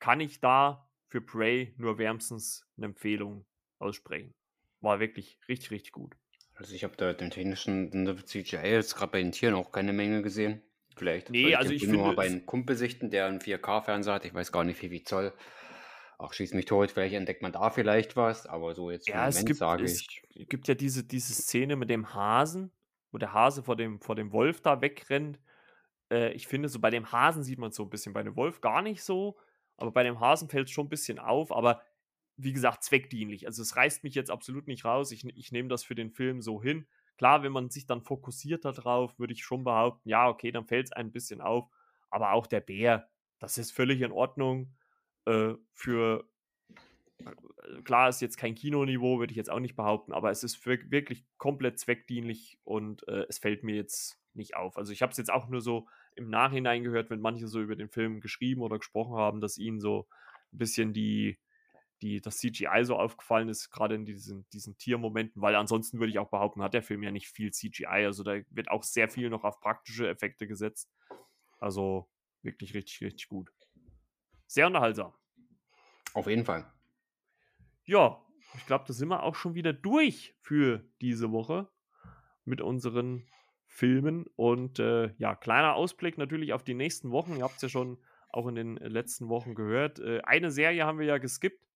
kann 0.00 0.18
ich 0.18 0.40
da 0.40 0.90
für 1.06 1.20
Prey 1.20 1.72
nur 1.76 1.98
wärmstens 1.98 2.68
eine 2.76 2.86
Empfehlung 2.86 3.46
aussprechen. 3.78 4.34
War 4.80 4.98
wirklich 4.98 5.38
richtig, 5.48 5.70
richtig 5.70 5.92
gut. 5.92 6.16
Also 6.56 6.74
ich 6.74 6.82
habe 6.82 6.96
da 6.96 7.12
den 7.12 7.30
technischen 7.30 7.92
CGI 8.26 8.56
jetzt 8.56 8.96
gerade 8.96 9.12
bei 9.12 9.22
den 9.22 9.30
Tieren 9.30 9.54
auch 9.54 9.70
keine 9.70 9.92
Menge 9.92 10.22
gesehen. 10.22 10.62
Vielleicht. 10.96 11.30
Nee, 11.30 11.54
also 11.54 11.70
ich, 11.70 11.76
ich 11.76 11.82
finde... 11.82 11.98
nur 11.98 12.08
mal 12.08 12.16
bei 12.16 12.26
einem 12.26 12.44
Kumpel 12.44 12.74
sichten, 12.74 13.10
der 13.10 13.26
einen 13.26 13.38
4K-Fernseher 13.38 14.14
hat. 14.14 14.24
Ich 14.24 14.34
weiß 14.34 14.50
gar 14.50 14.64
nicht, 14.64 14.82
wie 14.82 14.88
viel 14.88 15.04
Zoll. 15.04 15.32
Auch 16.22 16.32
schieß 16.32 16.54
mich 16.54 16.66
tot, 16.66 16.92
vielleicht 16.92 17.14
entdeckt 17.14 17.42
man 17.42 17.50
da 17.50 17.68
vielleicht 17.70 18.14
was, 18.14 18.46
aber 18.46 18.76
so 18.76 18.92
jetzt 18.92 19.08
ja, 19.08 19.26
es 19.26 19.44
gibt, 19.44 19.58
sage 19.58 19.82
es 19.82 20.00
ich. 20.28 20.48
gibt 20.48 20.68
ja 20.68 20.74
diese, 20.74 21.02
diese 21.02 21.34
Szene 21.34 21.74
mit 21.74 21.90
dem 21.90 22.14
Hasen, 22.14 22.70
wo 23.10 23.18
der 23.18 23.32
Hase 23.32 23.64
vor 23.64 23.74
dem, 23.74 24.00
vor 24.00 24.14
dem 24.14 24.32
Wolf 24.32 24.60
da 24.60 24.80
wegrennt. 24.80 25.40
Äh, 26.12 26.32
ich 26.34 26.46
finde, 26.46 26.68
so 26.68 26.78
bei 26.78 26.90
dem 26.90 27.10
Hasen 27.10 27.42
sieht 27.42 27.58
man 27.58 27.70
es 27.70 27.76
so 27.76 27.82
ein 27.82 27.90
bisschen, 27.90 28.12
bei 28.12 28.22
dem 28.22 28.36
Wolf 28.36 28.60
gar 28.60 28.82
nicht 28.82 29.02
so, 29.02 29.36
aber 29.76 29.90
bei 29.90 30.04
dem 30.04 30.20
Hasen 30.20 30.48
fällt 30.48 30.68
es 30.68 30.70
schon 30.72 30.86
ein 30.86 30.90
bisschen 30.90 31.18
auf, 31.18 31.50
aber 31.50 31.82
wie 32.36 32.52
gesagt, 32.52 32.84
zweckdienlich. 32.84 33.48
Also 33.48 33.60
es 33.60 33.74
reißt 33.74 34.04
mich 34.04 34.14
jetzt 34.14 34.30
absolut 34.30 34.68
nicht 34.68 34.84
raus. 34.84 35.10
Ich, 35.10 35.24
ich 35.24 35.50
nehme 35.50 35.68
das 35.68 35.82
für 35.82 35.96
den 35.96 36.12
Film 36.12 36.40
so 36.40 36.62
hin. 36.62 36.86
Klar, 37.18 37.42
wenn 37.42 37.52
man 37.52 37.68
sich 37.68 37.86
dann 37.86 38.00
fokussiert 38.00 38.64
darauf, 38.64 39.18
würde 39.18 39.32
ich 39.32 39.42
schon 39.42 39.64
behaupten, 39.64 40.08
ja, 40.08 40.28
okay, 40.28 40.52
dann 40.52 40.66
fällt 40.66 40.86
es 40.86 40.92
ein 40.92 41.10
bisschen 41.10 41.40
auf. 41.40 41.68
Aber 42.10 42.32
auch 42.32 42.46
der 42.46 42.60
Bär, 42.60 43.08
das 43.40 43.58
ist 43.58 43.72
völlig 43.72 44.02
in 44.02 44.12
Ordnung 44.12 44.72
äh, 45.26 45.54
für 45.72 46.28
äh, 47.18 47.82
klar 47.82 48.08
ist 48.08 48.20
jetzt 48.20 48.36
kein 48.36 48.54
Kinoniveau, 48.54 49.18
würde 49.18 49.32
ich 49.32 49.36
jetzt 49.36 49.50
auch 49.50 49.60
nicht 49.60 49.76
behaupten, 49.76 50.12
aber 50.12 50.30
es 50.30 50.44
ist 50.44 50.64
wirklich 50.66 51.24
komplett 51.38 51.78
zweckdienlich 51.78 52.58
und 52.64 53.06
äh, 53.08 53.24
es 53.28 53.38
fällt 53.38 53.64
mir 53.64 53.74
jetzt 53.74 54.18
nicht 54.34 54.56
auf. 54.56 54.78
Also 54.78 54.92
ich 54.92 55.02
habe 55.02 55.12
es 55.12 55.18
jetzt 55.18 55.32
auch 55.32 55.48
nur 55.48 55.60
so 55.60 55.86
im 56.16 56.28
Nachhinein 56.28 56.84
gehört, 56.84 57.10
wenn 57.10 57.20
manche 57.20 57.48
so 57.48 57.60
über 57.60 57.76
den 57.76 57.88
Film 57.88 58.20
geschrieben 58.20 58.62
oder 58.62 58.78
gesprochen 58.78 59.16
haben, 59.16 59.40
dass 59.40 59.58
ihnen 59.58 59.80
so 59.80 60.08
ein 60.52 60.58
bisschen 60.58 60.92
die, 60.92 61.38
die, 62.02 62.20
das 62.20 62.38
CGI 62.38 62.84
so 62.84 62.96
aufgefallen 62.96 63.48
ist, 63.48 63.70
gerade 63.70 63.94
in 63.94 64.04
diesen, 64.04 64.48
diesen 64.50 64.76
Tiermomenten, 64.76 65.40
weil 65.40 65.54
ansonsten 65.54 65.98
würde 65.98 66.10
ich 66.10 66.18
auch 66.18 66.30
behaupten, 66.30 66.62
hat 66.62 66.74
der 66.74 66.82
Film 66.82 67.02
ja 67.02 67.10
nicht 67.10 67.28
viel 67.28 67.52
CGI. 67.52 67.86
Also 68.06 68.22
da 68.24 68.40
wird 68.50 68.70
auch 68.70 68.82
sehr 68.82 69.08
viel 69.08 69.30
noch 69.30 69.44
auf 69.44 69.60
praktische 69.60 70.08
Effekte 70.08 70.46
gesetzt. 70.46 70.90
Also 71.58 72.08
wirklich 72.42 72.74
richtig, 72.74 73.00
richtig 73.02 73.28
gut. 73.28 73.52
Sehr 74.52 74.66
unterhaltsam. 74.66 75.14
Auf 76.12 76.26
jeden 76.26 76.44
Fall. 76.44 76.70
Ja, 77.86 78.20
ich 78.54 78.66
glaube, 78.66 78.84
da 78.86 78.92
sind 78.92 79.08
wir 79.08 79.22
auch 79.22 79.34
schon 79.34 79.54
wieder 79.54 79.72
durch 79.72 80.34
für 80.42 80.84
diese 81.00 81.32
Woche 81.32 81.70
mit 82.44 82.60
unseren 82.60 83.26
Filmen. 83.64 84.26
Und 84.36 84.78
äh, 84.78 85.14
ja, 85.16 85.34
kleiner 85.36 85.74
Ausblick 85.74 86.18
natürlich 86.18 86.52
auf 86.52 86.62
die 86.64 86.74
nächsten 86.74 87.12
Wochen. 87.12 87.34
Ihr 87.36 87.44
habt 87.44 87.56
es 87.56 87.62
ja 87.62 87.68
schon 87.70 87.96
auch 88.28 88.46
in 88.46 88.54
den 88.54 88.76
letzten 88.76 89.30
Wochen 89.30 89.54
gehört. 89.54 90.00
Äh, 90.00 90.20
eine 90.24 90.50
Serie 90.50 90.84
haben 90.84 90.98
wir 90.98 91.06
ja 91.06 91.16
geskippt, 91.16 91.66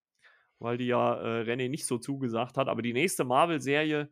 weil 0.58 0.76
die 0.76 0.88
ja 0.88 1.14
äh, 1.14 1.50
René 1.50 1.70
nicht 1.70 1.86
so 1.86 1.96
zugesagt 1.96 2.58
hat. 2.58 2.68
Aber 2.68 2.82
die 2.82 2.92
nächste 2.92 3.24
Marvel-Serie, 3.24 4.10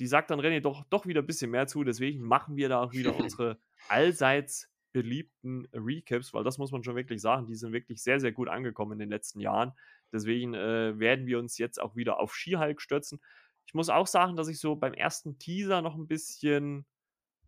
die 0.00 0.06
sagt 0.08 0.32
dann 0.32 0.40
René 0.40 0.60
doch, 0.60 0.82
doch 0.90 1.06
wieder 1.06 1.22
ein 1.22 1.26
bisschen 1.28 1.52
mehr 1.52 1.68
zu. 1.68 1.84
Deswegen 1.84 2.20
machen 2.24 2.56
wir 2.56 2.68
da 2.68 2.82
auch 2.82 2.94
wieder 2.94 3.14
unsere 3.20 3.60
allseits 3.88 4.71
beliebten 4.92 5.66
Recaps, 5.72 6.34
weil 6.34 6.44
das 6.44 6.58
muss 6.58 6.72
man 6.72 6.84
schon 6.84 6.96
wirklich 6.96 7.20
sagen, 7.20 7.46
die 7.46 7.54
sind 7.54 7.72
wirklich 7.72 8.02
sehr, 8.02 8.20
sehr 8.20 8.32
gut 8.32 8.48
angekommen 8.48 8.92
in 8.92 8.98
den 8.98 9.10
letzten 9.10 9.40
Jahren. 9.40 9.72
Deswegen 10.12 10.54
äh, 10.54 10.98
werden 10.98 11.26
wir 11.26 11.38
uns 11.38 11.58
jetzt 11.58 11.80
auch 11.80 11.96
wieder 11.96 12.20
auf 12.20 12.34
Skihulk 12.34 12.80
stürzen. 12.80 13.20
Ich 13.66 13.74
muss 13.74 13.88
auch 13.88 14.06
sagen, 14.06 14.36
dass 14.36 14.48
ich 14.48 14.60
so 14.60 14.76
beim 14.76 14.94
ersten 14.94 15.38
Teaser 15.38 15.82
noch 15.82 15.94
ein 15.94 16.08
bisschen, 16.08 16.86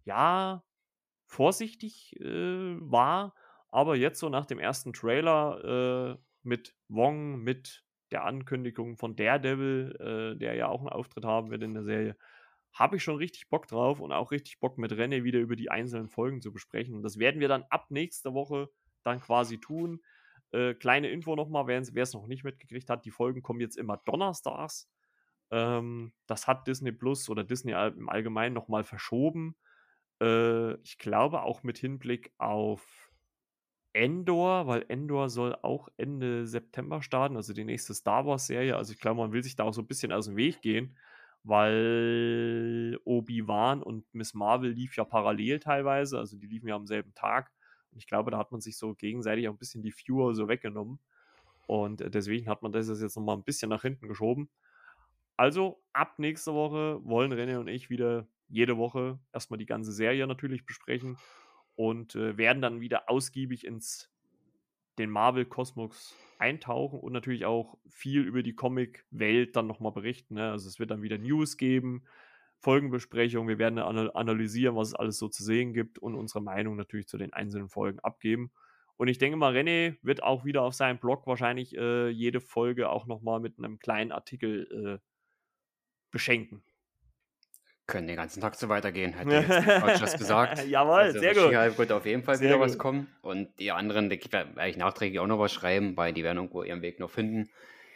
ja, 0.05 0.64
vorsichtig 1.27 2.18
äh, 2.20 2.77
war. 2.81 3.35
Aber 3.70 3.97
jetzt 3.97 4.20
so 4.20 4.28
nach 4.28 4.47
dem 4.47 4.59
ersten 4.59 4.93
Trailer 4.93 6.14
äh, 6.14 6.23
mit 6.43 6.74
Wong, 6.89 7.43
mit 7.43 7.85
der 8.12 8.24
Ankündigung 8.24 8.97
von 8.97 9.16
Daredevil, 9.16 9.97
äh, 9.98 10.39
der 10.39 10.55
ja 10.55 10.68
auch 10.68 10.81
einen 10.81 10.90
Auftritt 10.90 11.24
haben 11.24 11.51
wird 11.51 11.62
in 11.62 11.74
der 11.74 11.82
Serie, 11.82 12.16
habe 12.74 12.96
ich 12.96 13.05
schon 13.05 13.16
richtig 13.16 13.48
Bock 13.48 13.68
drauf 13.68 14.01
und 14.01 14.12
auch 14.12 14.32
richtig 14.32 14.59
Bock 14.59 14.78
mit 14.78 14.92
René 14.92 15.22
wieder 15.22 15.38
über 15.38 15.55
die 15.55 15.70
einzelnen 15.70 16.09
Folgen 16.09 16.40
zu 16.42 16.52
besprechen. 16.52 16.94
Und 16.94 17.02
das 17.02 17.18
werden 17.18 17.40
wir 17.40 17.48
dann 17.48 17.64
ab 17.70 17.86
nächster 17.90 18.34
Woche 18.34 18.68
dann 19.05 19.20
quasi 19.20 19.59
tun. 19.59 20.01
Äh, 20.51 20.74
kleine 20.74 21.09
Info 21.09 21.36
nochmal, 21.36 21.68
wer 21.68 22.02
es 22.02 22.12
noch 22.12 22.26
nicht 22.26 22.42
mitgekriegt 22.42 22.90
hat, 22.90 23.05
die 23.05 23.12
Folgen 23.12 23.42
kommen 23.42 23.60
jetzt 23.60 23.78
immer 23.78 23.98
donnerstags. 24.05 24.90
Ähm, 25.52 26.12
das 26.26 26.48
hat 26.48 26.66
Disney 26.66 26.90
Plus 26.90 27.28
oder 27.28 27.44
Disney 27.44 27.72
im 27.72 28.09
Allgemeinen 28.09 28.55
nochmal 28.55 28.82
verschoben. 28.82 29.56
Äh, 30.20 30.74
ich 30.82 30.98
glaube 30.98 31.42
auch 31.42 31.62
mit 31.62 31.78
Hinblick 31.78 32.32
auf 32.38 33.12
Endor, 33.92 34.66
weil 34.66 34.84
Endor 34.88 35.30
soll 35.30 35.55
auch 35.62 35.88
Ende 35.96 36.48
September 36.48 37.02
starten, 37.02 37.36
also 37.36 37.52
die 37.52 37.64
nächste 37.64 37.94
Star 37.94 38.26
Wars-Serie. 38.26 38.76
Also 38.76 38.92
ich 38.92 38.98
glaube, 38.98 39.20
man 39.20 39.32
will 39.32 39.44
sich 39.44 39.55
da 39.55 39.62
auch 39.62 39.74
so 39.74 39.82
ein 39.82 39.86
bisschen 39.86 40.10
aus 40.10 40.26
dem 40.26 40.36
Weg 40.36 40.60
gehen 40.60 40.96
weil 41.44 42.98
Obi-Wan 43.04 43.82
und 43.82 44.12
Miss 44.14 44.34
Marvel 44.34 44.72
lief 44.72 44.96
ja 44.96 45.04
parallel 45.04 45.60
teilweise, 45.60 46.18
also 46.18 46.36
die 46.36 46.46
liefen 46.46 46.68
ja 46.68 46.74
am 46.74 46.86
selben 46.86 47.14
Tag. 47.14 47.52
Und 47.92 47.98
ich 47.98 48.06
glaube, 48.06 48.30
da 48.30 48.38
hat 48.38 48.50
man 48.50 48.60
sich 48.60 48.76
so 48.76 48.94
gegenseitig 48.94 49.46
auch 49.46 49.52
ein 49.52 49.58
bisschen 49.58 49.82
die 49.82 49.92
Viewer 49.92 50.34
so 50.34 50.48
weggenommen. 50.48 50.98
Und 51.66 52.00
äh, 52.00 52.10
deswegen 52.10 52.48
hat 52.48 52.62
man 52.62 52.72
das 52.72 52.88
jetzt 52.88 53.16
nochmal 53.16 53.36
ein 53.36 53.44
bisschen 53.44 53.68
nach 53.68 53.82
hinten 53.82 54.08
geschoben. 54.08 54.48
Also 55.36 55.82
ab 55.92 56.18
nächster 56.18 56.54
Woche 56.54 57.00
wollen 57.04 57.32
René 57.32 57.58
und 57.58 57.68
ich 57.68 57.90
wieder 57.90 58.26
jede 58.48 58.76
Woche 58.76 59.18
erstmal 59.32 59.58
die 59.58 59.66
ganze 59.66 59.92
Serie 59.92 60.26
natürlich 60.26 60.64
besprechen 60.64 61.18
und 61.76 62.14
äh, 62.14 62.36
werden 62.36 62.62
dann 62.62 62.80
wieder 62.80 63.10
ausgiebig 63.10 63.66
ins 63.66 64.10
den 64.98 65.10
Marvel-Kosmos 65.10 66.14
eintauchen 66.44 67.00
und 67.00 67.12
natürlich 67.12 67.46
auch 67.46 67.78
viel 67.88 68.22
über 68.22 68.42
die 68.42 68.54
Comic-Welt 68.54 69.56
dann 69.56 69.66
nochmal 69.66 69.92
berichten. 69.92 70.34
Ne? 70.34 70.50
Also 70.50 70.68
es 70.68 70.78
wird 70.78 70.90
dann 70.90 71.02
wieder 71.02 71.16
News 71.16 71.56
geben, 71.56 72.04
Folgenbesprechungen, 72.60 73.48
wir 73.48 73.58
werden 73.58 73.78
analysieren, 73.78 74.76
was 74.76 74.88
es 74.88 74.94
alles 74.94 75.18
so 75.18 75.28
zu 75.28 75.42
sehen 75.42 75.72
gibt 75.72 75.98
und 75.98 76.14
unsere 76.14 76.42
Meinung 76.42 76.76
natürlich 76.76 77.08
zu 77.08 77.18
den 77.18 77.32
einzelnen 77.32 77.68
Folgen 77.68 77.98
abgeben. 78.00 78.52
Und 78.96 79.08
ich 79.08 79.18
denke 79.18 79.36
mal, 79.36 79.54
René 79.54 79.96
wird 80.02 80.22
auch 80.22 80.44
wieder 80.44 80.62
auf 80.62 80.74
seinem 80.74 80.98
Blog 80.98 81.26
wahrscheinlich 81.26 81.76
äh, 81.76 82.08
jede 82.10 82.40
Folge 82.40 82.90
auch 82.90 83.06
nochmal 83.06 83.40
mit 83.40 83.58
einem 83.58 83.78
kleinen 83.78 84.12
Artikel 84.12 85.00
äh, 85.00 85.04
beschenken. 86.10 86.62
Können 87.86 88.06
den 88.06 88.16
ganzen 88.16 88.40
Tag 88.40 88.55
so 88.55 88.70
weitergehen, 88.70 89.12
hätte 89.12 89.31
jetzt 89.31 90.02
das 90.02 90.16
gesagt. 90.16 90.65
Jawohl, 90.69 91.01
Also 91.01 91.19
sehr 91.19 91.35
gut. 91.35 91.51
She-Hulk 91.51 91.77
wird 91.78 91.93
auf 91.93 92.06
jeden 92.06 92.23
Fall 92.23 92.36
Sehr 92.36 92.48
wieder 92.48 92.61
was 92.61 92.73
gut. 92.73 92.78
kommen. 92.78 93.09
Und 93.20 93.48
die 93.59 93.73
anderen, 93.73 94.11
ich, 94.11 94.32
werde 94.32 94.48
ich 94.69 94.78
nachträglich 94.78 95.20
auch 95.20 95.27
noch 95.27 95.39
was 95.39 95.52
schreiben, 95.52 95.94
weil 95.94 96.15
die 96.15 96.24
werden 96.24 96.39
irgendwo 96.39 96.62
ihren 96.62 96.81
Weg 96.81 96.98
noch 96.98 97.11
finden. 97.11 97.51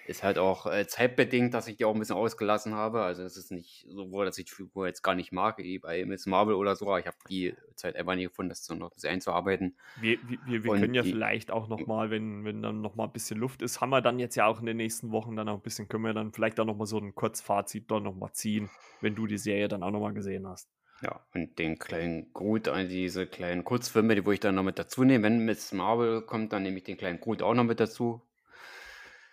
Ist 0.09 0.22
halt 0.22 0.39
auch 0.39 0.66
äh, 0.66 0.86
zeitbedingt, 0.86 1.52
dass 1.52 1.68
ich 1.68 1.76
die 1.76 1.85
auch 1.85 1.93
ein 1.94 1.98
bisschen 1.98 2.16
ausgelassen 2.16 2.74
habe. 2.74 3.02
Also 3.02 3.22
es 3.24 3.36
ist 3.36 3.51
nicht 3.52 3.86
so, 3.90 4.10
wohl, 4.10 4.24
dass 4.24 4.39
ich 4.39 4.47
die 4.47 4.55
Figur 4.55 4.86
jetzt 4.86 5.02
gar 5.02 5.14
nicht 5.14 5.32
mag, 5.32 5.59
wie 5.59 5.78
bei 5.78 6.05
Miss 6.06 6.24
Marvel 6.26 6.55
oder 6.55 6.76
so. 6.76 6.86
Aber 6.86 6.98
ich 6.98 7.06
habe 7.06 7.18
die 7.28 7.55
Zeit 7.74 7.94
einfach 7.94 8.14
nicht 8.14 8.28
gefunden, 8.28 8.48
das 8.48 8.64
so 8.64 8.74
noch 8.74 8.90
ein 8.90 8.94
bisschen 8.94 9.10
einzuarbeiten. 9.10 9.76
Wir, 9.94 10.18
wir, 10.22 10.62
wir 10.64 10.72
können 10.72 10.94
ja 10.94 11.02
die- 11.02 11.12
vielleicht 11.12 11.51
auch 11.51 11.66
nochmal, 11.68 12.10
wenn, 12.10 12.44
wenn 12.44 12.62
dann 12.62 12.80
nochmal 12.80 13.09
ein 13.09 13.12
bisschen 13.12 13.39
Luft 13.39 13.62
ist, 13.62 13.80
haben 13.80 13.90
wir 13.90 14.01
dann 14.01 14.18
jetzt 14.20 14.36
ja 14.36 14.47
auch 14.47 14.60
in 14.60 14.66
den 14.66 14.76
nächsten 14.76 15.10
Wochen 15.10 15.35
dann 15.36 15.48
auch 15.48 15.56
ein 15.56 15.62
bisschen, 15.62 15.89
können 15.89 16.05
wir 16.05 16.14
dann 16.14 16.32
vielleicht 16.32 16.60
auch 16.60 16.64
nochmal 16.64 16.86
so 16.86 16.98
ein 16.98 17.14
Kurzfazit 17.14 17.90
dann 17.90 18.05
nochmal 18.05 18.32
ziehen, 18.32 18.70
wenn 19.01 19.14
du 19.16 19.26
die 19.26 19.39
Serie 19.39 19.66
dann 19.68 19.82
auch 19.82 19.90
nochmal 19.90 20.14
gesehen 20.14 20.47
hast. 20.47 20.70
Ja, 21.01 21.26
und 21.35 21.59
den 21.59 21.78
kleinen 21.78 22.32
Groot, 22.32 22.68
also 22.68 22.89
diese 22.89 23.26
kleinen 23.26 23.64
Kurzfilme, 23.64 24.14
die 24.14 24.24
wo 24.26 24.32
ich 24.32 24.40
dann 24.40 24.55
noch 24.56 24.62
mit 24.64 24.78
dazu 24.78 25.05
nehme. 25.05 25.24
Wenn 25.24 25.44
Miss 25.44 25.72
Marvel 25.72 26.22
kommt, 26.22 26.52
dann 26.52 26.62
nehme 26.64 26.78
ich 26.78 26.85
den 26.85 26.97
kleinen 26.97 27.20
Groot 27.20 27.43
auch 27.43 27.55
noch 27.55 27.64
mit 27.64 27.78
dazu. 27.80 28.27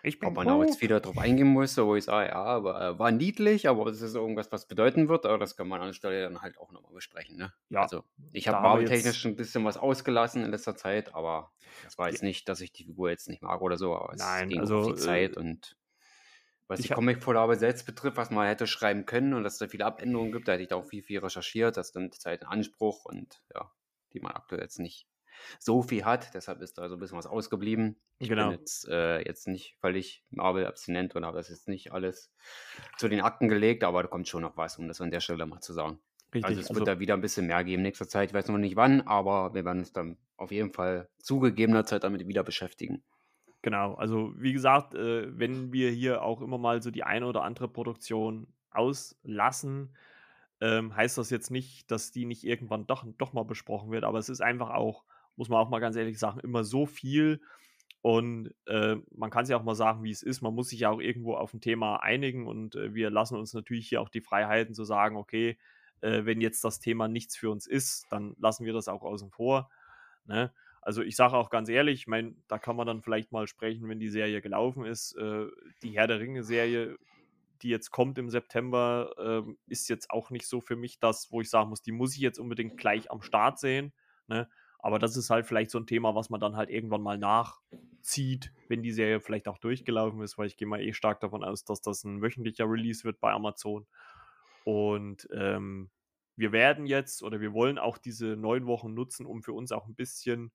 Ich 0.06 0.22
Ob 0.22 0.36
man 0.36 0.48
da 0.48 0.62
jetzt 0.62 0.82
wieder 0.82 1.00
drauf 1.00 1.18
eingehen 1.18 1.48
muss, 1.48 1.76
wo 1.78 1.96
ich 1.96 2.04
sage, 2.04 2.30
ja, 2.30 2.36
aber 2.36 2.80
äh, 2.80 3.00
war 3.00 3.12
niedlich, 3.12 3.68
aber 3.68 3.86
das 3.86 4.02
ist 4.02 4.14
irgendwas, 4.14 4.52
was 4.52 4.68
bedeuten 4.68 5.10
wird, 5.10 5.26
aber 5.26 5.40
das 5.40 5.58
kann 5.58 5.68
man 5.68 5.82
an 5.82 5.88
der 5.88 5.94
Stelle 5.94 6.22
dann 6.22 6.42
halt 6.44 6.60
auch 6.60 6.72
nochmal 6.72 6.94
besprechen. 6.94 7.38
Ne? 7.38 7.54
Ja, 7.70 7.82
also 7.82 8.04
ich 8.32 8.48
habe 8.48 8.82
jetzt- 8.84 9.26
ein 9.26 9.36
bisschen 9.36 9.66
was 9.66 9.78
ausgelassen 9.78 10.44
in 10.44 10.52
letzter 10.52 10.76
Zeit, 10.76 11.16
aber 11.16 11.52
das 11.84 11.98
war 11.98 12.08
jetzt 12.08 12.22
nicht, 12.22 12.48
dass 12.48 12.62
ich 12.62 12.72
die 12.72 12.84
Figur 12.84 13.10
jetzt 13.10 13.28
nicht 13.30 13.42
mag 13.42 13.62
oder 13.62 13.78
so, 13.78 13.96
aber 13.96 14.14
es 14.14 14.20
Nein, 14.20 14.50
ging 14.50 14.60
also, 14.60 14.90
die 14.90 14.96
Zeit 14.96 15.38
äh, 15.38 15.40
und 15.40 15.78
was 16.68 16.80
ich 16.82 16.88
die 16.88 16.94
Comicvorlage 16.94 17.56
selbst 17.56 17.86
betrifft, 17.86 18.18
was 18.18 18.30
man 18.30 18.48
hätte 18.48 18.68
schreiben 18.68 19.06
können 19.06 19.34
und 19.34 19.44
dass 19.44 19.54
es 19.54 19.60
da 19.60 19.68
viele 19.68 19.86
Abänderungen 19.86 20.32
gibt, 20.32 20.48
da 20.48 20.54
hätte 20.54 20.64
ich 20.64 20.70
da 20.70 20.76
auch 20.76 20.86
viel, 20.86 21.04
viel 21.04 21.20
recherchiert, 21.20 21.78
das 21.78 21.94
nimmt 21.96 22.14
Zeit 22.16 22.42
in 22.42 22.48
Anspruch 22.48 23.06
und 23.06 23.42
ja, 23.54 23.72
die 24.14 24.20
man 24.20 24.34
aktuell 24.34 24.62
jetzt 24.62 24.80
nicht 24.80 25.08
so 25.60 25.82
viel 25.82 26.06
hat, 26.06 26.34
deshalb 26.34 26.62
ist 26.62 26.78
da 26.78 26.90
so 26.90 26.96
ein 26.96 27.00
bisschen 27.00 27.18
was 27.18 27.28
ausgeblieben. 27.28 27.98
Ich 28.20 28.30
Genau. 28.30 28.50
bin 28.50 28.60
jetzt, 28.60 28.88
äh, 28.88 29.20
jetzt 29.26 29.48
nicht 29.48 29.78
völlig 29.80 30.24
Marvel-abstinent 30.30 31.16
und 31.16 31.26
habe 31.26 31.38
das 31.38 31.50
jetzt 31.50 31.68
nicht 31.68 31.92
alles 31.92 32.32
zu 32.98 33.08
den 33.08 33.22
Akten 33.22 33.48
gelegt, 33.48 33.84
aber 33.84 34.04
da 34.04 34.10
kommt 34.10 34.28
schon 34.28 34.42
noch 34.42 34.58
was, 34.58 34.78
um 34.78 34.88
das 34.88 35.02
an 35.02 35.12
der 35.12 35.20
Stelle 35.20 35.46
mal 35.46 35.62
zu 35.62 35.74
sagen. 35.74 36.00
Richtig, 36.34 36.46
also 36.46 36.62
es 36.62 36.70
also, 36.70 36.80
wird 36.80 36.88
da 36.88 37.00
wieder 37.00 37.14
ein 37.14 37.22
bisschen 37.22 37.48
mehr 37.48 37.64
geben 37.64 37.80
in 37.80 37.84
nächster 37.84 38.08
Zeit. 38.08 38.30
Ich 38.30 38.34
weiß 38.34 38.48
noch 38.50 38.58
nicht 38.58 38.76
wann, 38.76 39.02
aber 39.02 39.54
wir 39.54 39.66
werden 39.66 39.80
uns 39.80 39.94
dann 39.94 40.18
auf 40.38 40.52
jeden 40.52 40.74
Fall 40.74 41.10
zu 41.20 41.40
gegebener 41.40 41.86
Zeit 41.86 42.04
damit 42.04 42.28
wieder 42.28 42.44
beschäftigen. 42.44 43.04
Genau, 43.62 43.96
also 43.96 44.34
wie 44.38 44.54
gesagt, 44.54 44.94
äh, 44.94 45.28
wenn 45.40 45.74
wir 45.74 45.90
hier 45.90 46.22
auch 46.22 46.42
immer 46.42 46.58
mal 46.60 46.82
so 46.84 46.92
die 46.92 47.04
eine 47.04 47.26
oder 47.26 47.44
andere 47.44 47.68
Produktion 47.68 48.48
auslassen, 48.70 49.96
ähm, 50.62 50.96
heißt 50.96 51.18
das 51.18 51.30
jetzt 51.32 51.52
nicht, 51.52 51.90
dass 51.92 52.12
die 52.12 52.26
nicht 52.26 52.44
irgendwann 52.44 52.86
doch, 52.88 53.06
doch 53.18 53.34
mal 53.34 53.44
besprochen 53.44 53.92
wird, 53.92 54.04
aber 54.04 54.20
es 54.20 54.30
ist 54.30 54.42
einfach 54.42 54.70
auch, 54.70 55.04
muss 55.36 55.50
man 55.50 55.60
auch 55.60 55.70
mal 55.70 55.80
ganz 55.80 55.96
ehrlich 55.96 56.20
sagen, 56.20 56.40
immer 56.40 56.64
so 56.64 56.86
viel 56.86 57.42
und 58.06 58.54
äh, 58.68 58.98
man 59.16 59.32
kann 59.32 59.46
es 59.46 59.50
ja 59.50 59.58
auch 59.58 59.64
mal 59.64 59.74
sagen, 59.74 60.04
wie 60.04 60.12
es 60.12 60.22
ist. 60.22 60.44
Man 60.44 60.54
muss 60.54 60.70
sich 60.70 60.82
ja 60.82 60.92
auch 60.92 61.02
irgendwo 61.02 61.34
auf 61.34 61.56
ein 61.56 61.60
Thema 61.60 62.04
einigen 62.04 62.46
und 62.46 62.76
äh, 62.76 62.94
wir 62.94 63.10
lassen 63.10 63.36
uns 63.36 63.56
natürlich 63.56 63.90
hier 63.90 64.00
auch 64.00 64.10
die 64.10 64.22
Freiheiten 64.22 64.76
zu 64.76 64.84
sagen, 64.84 65.18
okay, 65.18 65.58
äh, 66.02 66.24
wenn 66.24 66.40
jetzt 66.40 66.64
das 66.64 66.80
Thema 66.80 67.08
nichts 67.08 67.36
für 67.36 67.50
uns 67.50 67.66
ist, 67.66 68.06
dann 68.12 68.36
lassen 68.38 68.64
wir 68.64 68.74
das 68.74 68.88
auch 68.88 69.02
außen 69.02 69.32
vor. 69.32 69.72
Ne? 70.26 70.54
Also 70.84 71.02
ich 71.02 71.16
sage 71.16 71.36
auch 71.36 71.50
ganz 71.50 71.68
ehrlich, 71.68 72.02
ich 72.02 72.08
meine, 72.08 72.36
da 72.48 72.60
kann 72.60 72.76
man 72.76 72.86
dann 72.86 73.02
vielleicht 73.02 73.32
mal 73.32 73.48
sprechen, 73.48 73.90
wenn 73.90 74.00
die 74.00 74.10
Serie 74.10 74.40
gelaufen 74.40 74.86
ist. 74.86 75.16
Äh, 75.18 75.48
die 75.82 75.98
Herr 75.98 76.06
der 76.06 76.20
Ringe-Serie, 76.20 76.98
die 77.64 77.70
jetzt 77.70 77.90
kommt 77.90 78.20
im 78.20 78.30
September, 78.30 79.16
ähm, 79.18 79.58
ist 79.66 79.90
jetzt 79.90 80.12
auch 80.12 80.30
nicht 80.30 80.46
so 80.46 80.62
für 80.62 80.76
mich 80.76 81.00
das, 81.00 81.32
wo 81.32 81.42
ich 81.42 81.50
sagen 81.50 81.70
muss, 81.70 81.82
die 81.82 81.92
muss 81.92 82.14
ich 82.14 82.22
jetzt 82.22 82.38
unbedingt 82.38 82.78
gleich 82.78 83.10
am 83.10 83.24
Start 83.24 83.58
sehen. 83.58 83.94
Ne? 84.28 84.48
Aber 84.86 85.00
das 85.00 85.18
ist 85.18 85.32
halt 85.32 85.48
vielleicht 85.48 85.72
so 85.72 85.80
ein 85.80 85.88
Thema, 85.88 86.14
was 86.14 86.30
man 86.30 86.40
dann 86.40 86.56
halt 86.56 86.70
irgendwann 86.70 87.02
mal 87.02 87.18
nachzieht, 87.18 88.54
wenn 88.68 88.84
die 88.84 88.92
Serie 88.92 89.20
vielleicht 89.20 89.48
auch 89.48 89.58
durchgelaufen 89.58 90.22
ist, 90.22 90.38
weil 90.38 90.46
ich 90.46 90.58
gehe 90.58 90.68
mal 90.68 90.80
eh 90.80 90.94
stark 90.94 91.20
davon 91.22 91.44
aus, 91.44 91.64
dass 91.64 91.82
das 91.82 92.04
ein 92.04 92.22
wöchentlicher 92.22 92.70
Release 92.70 93.04
wird 93.04 93.20
bei 93.20 93.32
Amazon. 93.32 93.88
Und 94.64 95.28
ähm, 95.34 95.90
wir 96.36 96.52
werden 96.52 96.86
jetzt 96.86 97.24
oder 97.24 97.42
wir 97.42 97.52
wollen 97.52 97.80
auch 97.80 97.98
diese 97.98 98.36
neun 98.36 98.68
Wochen 98.68 98.94
nutzen, 98.94 99.26
um 99.26 99.42
für 99.42 99.54
uns 99.54 99.72
auch 99.72 99.88
ein 99.88 99.96
bisschen, 99.96 100.52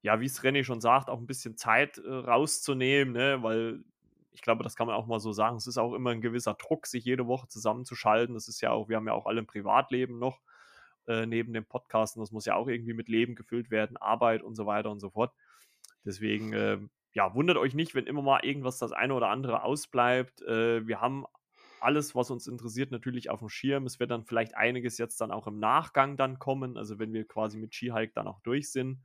ja, 0.00 0.20
wie 0.20 0.24
es 0.24 0.40
René 0.40 0.64
schon 0.64 0.80
sagt, 0.80 1.10
auch 1.10 1.18
ein 1.18 1.26
bisschen 1.26 1.58
Zeit 1.58 1.98
äh, 1.98 2.10
rauszunehmen, 2.10 3.12
ne? 3.12 3.42
weil 3.42 3.84
ich 4.30 4.40
glaube, 4.40 4.64
das 4.64 4.74
kann 4.74 4.86
man 4.86 4.96
auch 4.96 5.06
mal 5.06 5.20
so 5.20 5.32
sagen. 5.32 5.58
Es 5.58 5.66
ist 5.66 5.76
auch 5.76 5.92
immer 5.92 6.12
ein 6.12 6.22
gewisser 6.22 6.54
Druck, 6.54 6.86
sich 6.86 7.04
jede 7.04 7.26
Woche 7.26 7.48
zusammenzuschalten. 7.48 8.34
Das 8.34 8.48
ist 8.48 8.62
ja 8.62 8.70
auch, 8.70 8.88
wir 8.88 8.96
haben 8.96 9.06
ja 9.06 9.12
auch 9.12 9.26
alle 9.26 9.42
ein 9.42 9.46
Privatleben 9.46 10.18
noch 10.18 10.40
äh, 11.06 11.26
neben 11.26 11.52
dem 11.52 11.64
Podcast 11.64 12.16
und 12.16 12.20
das 12.20 12.32
muss 12.32 12.46
ja 12.46 12.54
auch 12.54 12.68
irgendwie 12.68 12.94
mit 12.94 13.08
Leben 13.08 13.34
gefüllt 13.34 13.70
werden, 13.70 13.96
Arbeit 13.96 14.42
und 14.42 14.54
so 14.54 14.66
weiter 14.66 14.90
und 14.90 15.00
so 15.00 15.10
fort. 15.10 15.32
Deswegen, 16.04 16.52
äh, 16.52 16.78
ja, 17.12 17.34
wundert 17.34 17.56
euch 17.56 17.74
nicht, 17.74 17.94
wenn 17.94 18.06
immer 18.06 18.22
mal 18.22 18.44
irgendwas 18.44 18.78
das 18.78 18.92
eine 18.92 19.14
oder 19.14 19.28
andere 19.28 19.62
ausbleibt. 19.62 20.42
Äh, 20.42 20.86
wir 20.86 21.00
haben 21.00 21.26
alles, 21.80 22.14
was 22.14 22.30
uns 22.30 22.46
interessiert, 22.46 22.90
natürlich 22.90 23.30
auf 23.30 23.40
dem 23.40 23.48
Schirm. 23.48 23.86
Es 23.86 23.98
wird 24.00 24.10
dann 24.10 24.24
vielleicht 24.24 24.56
einiges 24.56 24.98
jetzt 24.98 25.20
dann 25.20 25.30
auch 25.30 25.46
im 25.46 25.58
Nachgang 25.58 26.16
dann 26.16 26.38
kommen, 26.38 26.76
also 26.76 26.98
wenn 26.98 27.12
wir 27.12 27.26
quasi 27.26 27.58
mit 27.58 27.74
Skihike 27.74 28.12
dann 28.14 28.28
auch 28.28 28.40
durch 28.40 28.70
sind. 28.70 29.02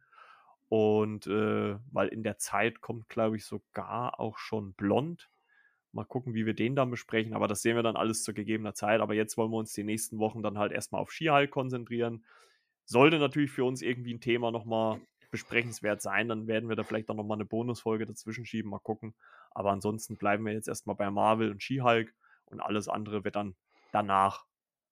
Und 0.67 1.27
äh, 1.27 1.77
weil 1.91 2.07
in 2.09 2.23
der 2.23 2.37
Zeit 2.37 2.81
kommt, 2.81 3.07
glaube 3.07 3.37
ich, 3.37 3.45
sogar 3.45 4.19
auch 4.19 4.37
schon 4.37 4.73
Blond. 4.73 5.29
Mal 5.95 6.03
gucken, 6.03 6.33
wie 6.33 6.45
wir 6.45 6.53
den 6.53 6.75
dann 6.75 6.91
besprechen. 6.91 7.33
Aber 7.33 7.47
das 7.47 7.61
sehen 7.61 7.75
wir 7.75 7.83
dann 7.83 7.95
alles 7.95 8.23
zu 8.23 8.33
gegebener 8.33 8.73
Zeit. 8.73 8.99
Aber 8.99 9.13
jetzt 9.13 9.37
wollen 9.37 9.51
wir 9.51 9.57
uns 9.57 9.73
die 9.73 9.83
nächsten 9.83 10.19
Wochen 10.19 10.43
dann 10.43 10.57
halt 10.57 10.71
erstmal 10.71 11.01
auf 11.01 11.11
Skihike 11.11 11.47
konzentrieren. 11.47 12.25
Sollte 12.83 13.17
natürlich 13.17 13.51
für 13.51 13.63
uns 13.63 13.81
irgendwie 13.81 14.13
ein 14.13 14.19
Thema 14.19 14.51
nochmal 14.51 14.99
besprechenswert 15.31 16.01
sein, 16.01 16.29
dann 16.29 16.47
werden 16.47 16.69
wir 16.69 16.75
da 16.75 16.83
vielleicht 16.83 17.09
auch 17.09 17.15
nochmal 17.15 17.37
eine 17.37 17.45
Bonusfolge 17.45 18.05
dazwischen 18.05 18.45
schieben. 18.45 18.71
Mal 18.71 18.79
gucken. 18.79 19.15
Aber 19.51 19.71
ansonsten 19.71 20.17
bleiben 20.17 20.45
wir 20.45 20.53
jetzt 20.53 20.67
erstmal 20.67 20.95
bei 20.95 21.09
Marvel 21.09 21.51
und 21.51 21.61
Skihike 21.61 22.11
und 22.45 22.59
alles 22.59 22.87
andere 22.87 23.23
wird 23.23 23.35
dann 23.35 23.55
danach 23.91 24.45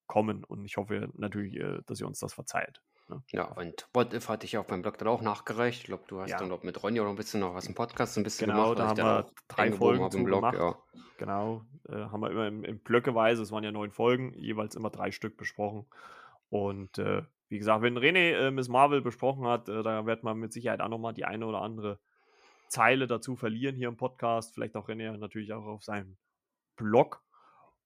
kommen. 0.07 0.43
Und 0.43 0.65
ich 0.65 0.77
hoffe 0.77 1.09
natürlich, 1.15 1.55
äh, 1.57 1.80
dass 1.85 1.99
ihr 1.99 2.07
uns 2.07 2.19
das 2.19 2.34
verzeiht. 2.34 2.81
Ja, 3.31 3.45
und 3.51 3.88
What 3.93 4.13
If 4.13 4.30
hatte 4.30 4.45
ich 4.45 4.57
auf 4.57 4.69
meinem 4.69 4.81
Blog 4.81 4.97
dann 4.97 5.07
auch 5.07 5.21
nachgereicht. 5.21 5.81
Ich 5.81 5.85
glaube, 5.85 6.03
du 6.07 6.19
hast 6.21 6.31
Ja. 6.31 6.38
dann 6.38 6.49
dort 6.49 6.63
mit 6.63 6.81
Ronja 6.81 7.03
noch 7.03 7.09
ein 7.09 7.15
bisschen 7.15 7.39
noch 7.41 7.53
was 7.53 7.67
im 7.67 7.75
Podcast 7.75 8.17
ein 8.17 8.23
bisschen 8.23 8.47
Genau, 8.47 8.73
gemacht. 8.73 8.80
da 8.80 8.84
was 8.84 8.89
haben 8.91 8.97
wir 9.27 9.31
drei 9.47 9.71
Folgen 9.71 10.03
im 10.17 10.23
Blog, 10.23 10.41
gemacht. 10.41 10.57
ja. 10.57 10.75
Genau, 11.17 11.65
äh, 11.89 11.93
haben 11.95 12.21
wir 12.21 12.31
immer 12.31 12.47
in, 12.47 12.63
in 12.63 12.80
Blöckeweise, 12.80 13.41
es 13.43 13.51
waren 13.51 13.63
ja 13.63 13.71
neun 13.71 13.91
Folgen, 13.91 14.34
jeweils 14.34 14.75
immer 14.75 14.89
drei 14.89 15.11
Stück 15.11 15.38
besprochen. 15.38 15.85
Und 16.49 16.97
äh, 16.97 17.23
wie 17.49 17.59
gesagt, 17.59 17.81
wenn 17.84 17.97
René 17.97 18.34
äh, 18.47 18.51
Miss 18.51 18.67
Marvel 18.67 19.01
besprochen 19.01 19.45
hat, 19.45 19.69
äh, 19.69 19.84
da 19.84 20.05
wird 20.05 20.23
man 20.23 20.38
mit 20.38 20.53
Sicherheit 20.53 20.81
auch 20.81 20.89
nochmal 20.89 21.13
die 21.13 21.25
eine 21.25 21.45
oder 21.45 21.61
andere 21.61 21.99
Zeile 22.67 23.05
dazu 23.05 23.35
verlieren 23.35 23.75
hier 23.75 23.89
im 23.89 23.97
Podcast. 23.97 24.53
Vielleicht 24.55 24.75
auch 24.75 24.88
René 24.89 25.15
natürlich 25.17 25.53
auch 25.53 25.65
auf 25.65 25.84
seinem 25.84 26.17
Blog. 26.77 27.21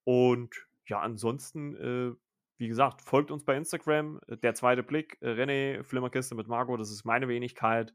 Und 0.06 0.56
ja, 0.86 1.00
ansonsten, 1.02 1.76
äh, 1.76 2.16
wie 2.58 2.68
gesagt, 2.68 3.02
folgt 3.02 3.32
uns 3.32 3.46
bei 3.46 3.56
Instagram. 3.56 4.20
Der 4.28 4.56
zweite 4.56 4.84
Blick, 4.84 5.18
äh, 5.22 5.30
René, 5.30 5.84
Flimmerkiste 5.84 6.36
mit 6.36 6.48
Margot, 6.48 6.80
das 6.80 6.92
ist 6.92 7.06
meine 7.06 7.28
Wenigkeit. 7.28 7.94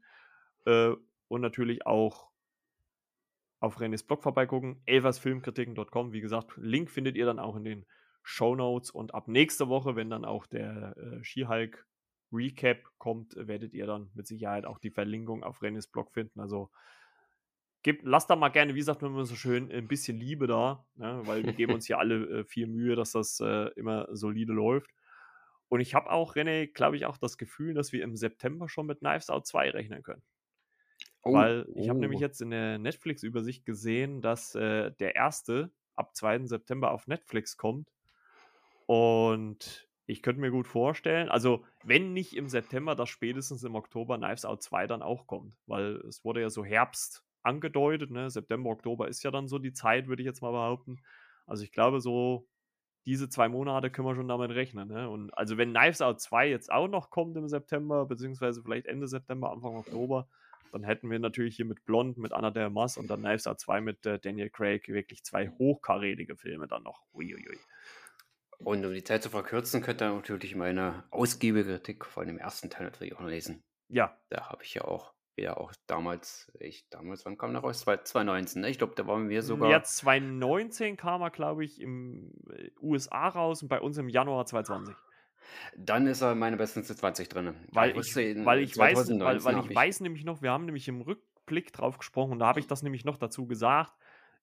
Äh, 0.65 0.93
und 1.27 1.41
natürlich 1.41 1.85
auch 1.85 2.29
auf 3.59 3.79
Renés 3.79 4.05
Blog 4.05 4.23
vorbeigucken, 4.23 4.81
elversfilmkritiken.com. 4.85 6.11
Wie 6.11 6.21
gesagt, 6.21 6.53
Link 6.57 6.91
findet 6.91 7.15
ihr 7.15 7.25
dann 7.25 7.39
auch 7.39 7.55
in 7.55 7.63
den 7.63 7.85
Show 8.21 8.55
Notes. 8.55 8.91
Und 8.91 9.13
ab 9.13 9.27
nächste 9.27 9.67
Woche, 9.67 9.95
wenn 9.95 10.09
dann 10.09 10.25
auch 10.25 10.45
der 10.47 10.95
äh, 10.97 11.23
Skihulk 11.23 11.85
Recap 12.31 12.83
kommt, 12.97 13.35
werdet 13.35 13.73
ihr 13.73 13.85
dann 13.85 14.09
mit 14.15 14.27
Sicherheit 14.27 14.65
auch 14.65 14.79
die 14.79 14.91
Verlinkung 14.91 15.43
auf 15.43 15.61
Renés 15.61 15.91
Blog 15.91 16.11
finden. 16.11 16.39
Also 16.39 16.71
gebt, 17.83 18.03
lasst 18.03 18.29
da 18.29 18.35
mal 18.35 18.49
gerne, 18.49 18.75
wie 18.75 18.81
sagt 18.81 19.01
man 19.01 19.11
immer 19.11 19.25
so 19.25 19.35
schön, 19.35 19.71
ein 19.71 19.87
bisschen 19.87 20.17
Liebe 20.17 20.47
da, 20.47 20.85
ne? 20.95 21.21
weil 21.25 21.43
wir 21.43 21.53
geben 21.53 21.73
uns 21.73 21.85
hier 21.87 21.99
alle 21.99 22.39
äh, 22.39 22.43
viel 22.45 22.67
Mühe, 22.67 22.95
dass 22.95 23.11
das 23.11 23.39
äh, 23.39 23.69
immer 23.75 24.07
solide 24.11 24.53
läuft. 24.53 24.89
Und 25.69 25.79
ich 25.79 25.93
habe 25.95 26.11
auch, 26.11 26.35
René, 26.35 26.67
glaube 26.71 26.95
ich, 26.95 27.05
auch 27.05 27.17
das 27.17 27.37
Gefühl, 27.37 27.73
dass 27.73 27.91
wir 27.91 28.03
im 28.03 28.15
September 28.15 28.69
schon 28.69 28.85
mit 28.85 28.99
Knives 28.99 29.29
Out 29.29 29.47
2 29.47 29.71
rechnen 29.71 30.03
können. 30.03 30.21
Oh, 31.23 31.33
Weil 31.33 31.67
ich 31.75 31.89
habe 31.89 31.99
nämlich 31.99 32.19
oh. 32.19 32.23
jetzt 32.23 32.41
in 32.41 32.51
der 32.51 32.77
Netflix-Übersicht 32.77 33.65
gesehen, 33.65 34.21
dass 34.21 34.55
äh, 34.55 34.91
der 34.99 35.15
erste 35.15 35.71
ab 35.95 36.15
2. 36.15 36.45
September 36.45 36.91
auf 36.91 37.07
Netflix 37.07 37.57
kommt. 37.57 37.89
Und 38.85 39.87
ich 40.05 40.21
könnte 40.21 40.41
mir 40.41 40.51
gut 40.51 40.67
vorstellen, 40.67 41.29
also 41.29 41.65
wenn 41.83 42.13
nicht 42.13 42.35
im 42.35 42.49
September, 42.49 42.93
dass 42.93 43.09
spätestens 43.09 43.63
im 43.63 43.75
Oktober 43.75 44.17
Knives 44.17 44.45
Out 44.45 44.61
2 44.61 44.87
dann 44.87 45.01
auch 45.01 45.27
kommt. 45.27 45.55
Weil 45.65 45.95
es 46.07 46.23
wurde 46.25 46.41
ja 46.41 46.49
so 46.49 46.63
Herbst 46.63 47.25
angedeutet, 47.43 48.11
ne? 48.11 48.29
September, 48.29 48.69
Oktober 48.69 49.07
ist 49.07 49.23
ja 49.23 49.31
dann 49.31 49.47
so 49.47 49.59
die 49.59 49.73
Zeit, 49.73 50.07
würde 50.07 50.21
ich 50.21 50.27
jetzt 50.27 50.41
mal 50.41 50.51
behaupten. 50.51 50.97
Also 51.45 51.63
ich 51.63 51.71
glaube, 51.71 52.01
so 52.01 52.47
diese 53.05 53.29
zwei 53.29 53.49
Monate 53.49 53.89
können 53.89 54.07
wir 54.07 54.15
schon 54.15 54.27
damit 54.27 54.51
rechnen. 54.51 54.87
Ne? 54.87 55.09
Und 55.09 55.31
also 55.37 55.57
wenn 55.57 55.73
Knives 55.73 56.01
Out 56.01 56.21
2 56.21 56.49
jetzt 56.49 56.71
auch 56.71 56.87
noch 56.87 57.09
kommt 57.09 57.35
im 57.35 57.49
September, 57.49 58.05
beziehungsweise 58.05 58.61
vielleicht 58.61 58.87
Ende 58.87 59.07
September, 59.07 59.51
Anfang 59.51 59.75
Oktober, 59.75 60.27
dann 60.71 60.83
hätten 60.83 61.11
wir 61.11 61.19
natürlich 61.19 61.55
hier 61.55 61.65
mit 61.65 61.85
Blond, 61.85 62.17
mit 62.17 62.33
Anna 62.33 62.49
de 62.49 62.63
Armas 62.63 62.97
und 62.97 63.07
dann 63.09 63.21
Knives 63.21 63.45
Out 63.45 63.59
2 63.59 63.81
mit 63.81 64.05
äh, 64.05 64.19
Daniel 64.19 64.49
Craig 64.49 64.87
wirklich 64.87 65.23
zwei 65.23 65.49
hochkarätige 65.49 66.35
Filme 66.35 66.67
dann 66.67 66.83
noch. 66.83 67.03
Uiuiui. 67.13 67.59
Und 68.59 68.85
um 68.85 68.93
die 68.93 69.03
Zeit 69.03 69.21
zu 69.21 69.29
verkürzen, 69.29 69.81
könnt 69.81 70.01
ihr 70.01 70.11
natürlich 70.11 70.55
meine 70.55 71.03
ausgiebige 71.11 71.73
Kritik 71.73 72.05
von 72.05 72.25
dem 72.25 72.37
ersten 72.37 72.69
Teil 72.69 72.85
natürlich 72.85 73.15
auch 73.15 73.19
noch 73.19 73.27
lesen. 73.27 73.63
Ja. 73.89 74.17
Da 74.29 74.49
habe 74.49 74.63
ich 74.63 74.73
ja 74.73 74.85
auch, 74.85 75.13
ja 75.35 75.57
auch 75.57 75.73
damals, 75.87 76.51
ich 76.59 76.87
damals, 76.89 77.25
wann 77.25 77.37
kam 77.37 77.53
der 77.53 77.61
raus? 77.61 77.79
2019, 77.81 78.61
ne? 78.61 78.69
Ich 78.69 78.77
glaube, 78.77 78.93
da 78.95 79.07
waren 79.07 79.29
wir 79.29 79.41
sogar. 79.41 79.69
Ja, 79.69 79.81
2019 79.81 80.97
kam 80.97 81.21
er, 81.21 81.31
glaube 81.31 81.65
ich, 81.65 81.81
im 81.81 82.31
äh, 82.49 82.69
USA 82.81 83.27
raus 83.29 83.61
und 83.61 83.67
bei 83.67 83.81
uns 83.81 83.97
im 83.97 84.09
Januar 84.09 84.45
2020. 84.45 84.95
Dann 85.77 86.07
ist 86.07 86.21
er 86.21 86.35
meine 86.35 86.57
besten 86.57 86.83
20 86.83 87.29
drin. 87.29 87.55
Weil 87.71 87.97
ich, 87.97 88.15
ich 88.15 88.45
weil 88.45 88.59
ich, 88.59 88.77
weiß, 88.77 89.09
weil, 89.09 89.43
weil 89.43 89.59
ich, 89.59 89.69
ich 89.69 89.75
weiß 89.75 89.99
nämlich 90.01 90.23
noch, 90.23 90.41
wir 90.41 90.51
haben 90.51 90.65
nämlich 90.65 90.87
im 90.87 91.01
Rückblick 91.01 91.73
drauf 91.73 91.97
gesprochen 91.97 92.33
und 92.33 92.39
da 92.39 92.47
habe 92.47 92.59
ich 92.59 92.67
das 92.67 92.83
nämlich 92.83 93.05
noch 93.05 93.17
dazu 93.17 93.47
gesagt. 93.47 93.93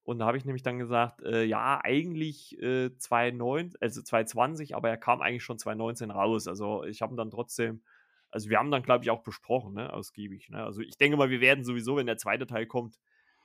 Und 0.02 0.18
da 0.18 0.26
habe 0.26 0.38
ich 0.38 0.44
nämlich 0.44 0.62
dann 0.62 0.78
gesagt, 0.78 1.22
äh, 1.22 1.44
ja, 1.44 1.80
eigentlich 1.82 2.60
äh, 2.60 2.96
2009, 2.96 3.74
also 3.80 4.02
2020, 4.02 4.74
aber 4.74 4.88
er 4.88 4.96
kam 4.96 5.20
eigentlich 5.20 5.44
schon 5.44 5.58
2019 5.58 6.10
raus. 6.10 6.48
Also 6.48 6.84
ich 6.84 7.02
habe 7.02 7.14
ihn 7.14 7.16
dann 7.16 7.30
trotzdem, 7.30 7.82
also 8.30 8.48
wir 8.50 8.58
haben 8.58 8.70
dann, 8.70 8.82
glaube 8.82 9.04
ich, 9.04 9.10
auch 9.10 9.22
besprochen, 9.22 9.74
ne, 9.74 9.92
ausgiebig. 9.92 10.50
Ne? 10.50 10.62
Also 10.62 10.80
ich 10.80 10.96
denke 10.96 11.16
mal, 11.16 11.30
wir 11.30 11.40
werden 11.40 11.64
sowieso, 11.64 11.96
wenn 11.96 12.06
der 12.06 12.18
zweite 12.18 12.46
Teil 12.46 12.66
kommt, 12.66 12.98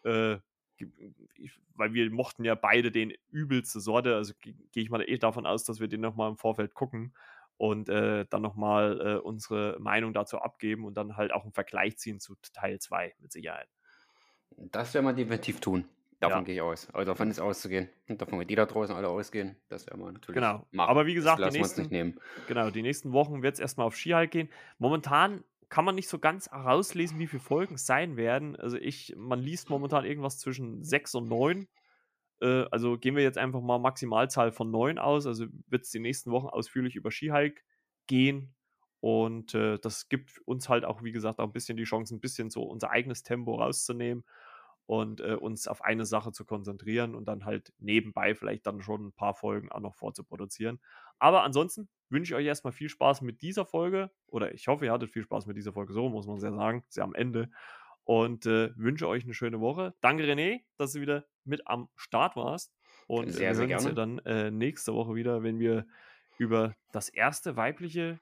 äh, 0.03 0.37
weil 1.75 1.93
wir 1.93 2.09
mochten 2.11 2.43
ja 2.43 2.55
beide 2.55 2.91
den 2.91 3.13
übelste 3.31 3.79
Sorte, 3.79 4.15
also 4.15 4.33
gehe 4.41 4.55
ich 4.73 4.89
mal 4.89 5.01
eh 5.01 5.17
davon 5.17 5.45
aus, 5.45 5.63
dass 5.63 5.79
wir 5.79 5.87
den 5.87 6.01
nochmal 6.01 6.29
im 6.29 6.37
Vorfeld 6.37 6.73
gucken 6.73 7.13
und 7.57 7.87
äh, 7.89 8.25
dann 8.29 8.41
nochmal 8.41 8.99
äh, 9.01 9.15
unsere 9.19 9.77
Meinung 9.79 10.13
dazu 10.13 10.39
abgeben 10.39 10.85
und 10.85 10.95
dann 10.95 11.15
halt 11.15 11.31
auch 11.31 11.43
einen 11.43 11.53
Vergleich 11.53 11.97
ziehen 11.97 12.19
zu 12.19 12.35
Teil 12.53 12.79
2 12.79 13.15
mit 13.19 13.31
Sicherheit. 13.31 13.69
Das 14.57 14.93
werden 14.93 15.05
wir 15.05 15.13
definitiv 15.13 15.59
tun. 15.61 15.85
Davon 16.29 16.39
ja. 16.39 16.45
gehe 16.45 16.55
ich 16.55 16.61
aus. 16.61 16.89
Also 16.93 17.11
davon 17.11 17.29
ist 17.29 17.39
auszugehen. 17.39 17.89
Und 18.07 18.21
davon 18.21 18.39
wird 18.39 18.49
die 18.49 18.55
da 18.55 18.65
draußen 18.65 18.95
alle 18.95 19.07
ausgehen. 19.07 19.55
Das 19.69 19.87
werden 19.87 20.01
wir 20.01 20.11
natürlich 20.11 20.35
genau. 20.35 20.65
machen. 20.71 20.89
Aber 20.89 21.05
wie 21.05 21.13
gesagt, 21.13 21.39
die 21.39 21.57
nächsten, 21.57 22.19
Genau, 22.47 22.69
die 22.69 22.81
nächsten 22.81 23.11
Wochen 23.11 23.43
wird 23.43 23.55
es 23.55 23.59
erstmal 23.59 23.87
auf 23.87 23.95
Skihike 23.95 24.27
gehen. 24.27 24.49
Momentan 24.77 25.43
kann 25.69 25.85
man 25.85 25.95
nicht 25.95 26.09
so 26.09 26.19
ganz 26.19 26.49
herauslesen, 26.49 27.19
wie 27.19 27.27
viele 27.27 27.41
Folgen 27.41 27.75
es 27.75 27.85
sein 27.85 28.17
werden. 28.17 28.55
Also 28.55 28.77
ich, 28.77 29.13
man 29.17 29.39
liest 29.39 29.69
momentan 29.69 30.05
irgendwas 30.05 30.39
zwischen 30.39 30.83
sechs 30.83 31.15
und 31.15 31.27
neun. 31.27 31.67
Äh, 32.41 32.65
also 32.71 32.97
gehen 32.97 33.15
wir 33.15 33.23
jetzt 33.23 33.37
einfach 33.37 33.61
mal 33.61 33.79
Maximalzahl 33.79 34.51
von 34.51 34.71
neun 34.71 34.97
aus. 34.97 35.25
Also 35.25 35.45
wird 35.67 35.83
es 35.83 35.91
die 35.91 35.99
nächsten 35.99 36.31
Wochen 36.31 36.47
ausführlich 36.47 36.95
über 36.95 37.11
Skihike 37.11 37.61
gehen. 38.07 38.53
Und 38.99 39.53
äh, 39.53 39.77
das 39.79 40.09
gibt 40.09 40.39
uns 40.45 40.69
halt 40.69 40.85
auch, 40.85 41.03
wie 41.03 41.11
gesagt, 41.11 41.39
auch 41.39 41.45
ein 41.45 41.53
bisschen 41.53 41.77
die 41.77 41.83
Chance, 41.83 42.15
ein 42.15 42.19
bisschen 42.19 42.49
so 42.49 42.63
unser 42.63 42.89
eigenes 42.91 43.23
Tempo 43.23 43.55
rauszunehmen 43.55 44.23
und 44.85 45.21
äh, 45.21 45.35
uns 45.35 45.67
auf 45.67 45.83
eine 45.83 46.05
Sache 46.05 46.31
zu 46.31 46.45
konzentrieren 46.45 47.15
und 47.15 47.27
dann 47.27 47.45
halt 47.45 47.73
nebenbei 47.79 48.35
vielleicht 48.35 48.67
dann 48.67 48.81
schon 48.81 49.07
ein 49.07 49.13
paar 49.13 49.33
Folgen 49.33 49.71
auch 49.71 49.79
noch 49.79 49.95
vorzuproduzieren. 49.95 50.79
Aber 51.19 51.43
ansonsten 51.43 51.89
wünsche 52.09 52.33
ich 52.33 52.35
euch 52.35 52.45
erstmal 52.45 52.73
viel 52.73 52.89
Spaß 52.89 53.21
mit 53.21 53.41
dieser 53.41 53.65
Folge 53.65 54.11
oder 54.27 54.53
ich 54.53 54.67
hoffe, 54.67 54.85
ihr 54.85 54.91
hattet 54.91 55.11
viel 55.11 55.23
Spaß 55.23 55.47
mit 55.47 55.57
dieser 55.57 55.73
Folge, 55.73 55.93
so 55.93 56.09
muss 56.09 56.27
man 56.27 56.39
ja 56.39 56.53
sagen, 56.53 56.83
ja 56.93 57.03
am 57.03 57.15
Ende 57.15 57.49
und 58.03 58.45
äh, 58.45 58.71
wünsche 58.75 59.07
euch 59.07 59.23
eine 59.23 59.33
schöne 59.33 59.59
Woche. 59.59 59.95
Danke 60.01 60.23
René, 60.23 60.61
dass 60.77 60.93
du 60.93 61.01
wieder 61.01 61.25
mit 61.43 61.67
am 61.67 61.89
Start 61.95 62.35
warst 62.35 62.73
und 63.07 63.31
sehr, 63.31 63.57
wir 63.57 63.75
uns 63.75 63.85
ja 63.85 63.91
dann 63.91 64.19
äh, 64.19 64.51
nächste 64.51 64.93
Woche 64.93 65.15
wieder, 65.15 65.43
wenn 65.43 65.59
wir 65.59 65.85
über 66.37 66.75
das 66.91 67.09
erste 67.09 67.55
weibliche 67.55 68.19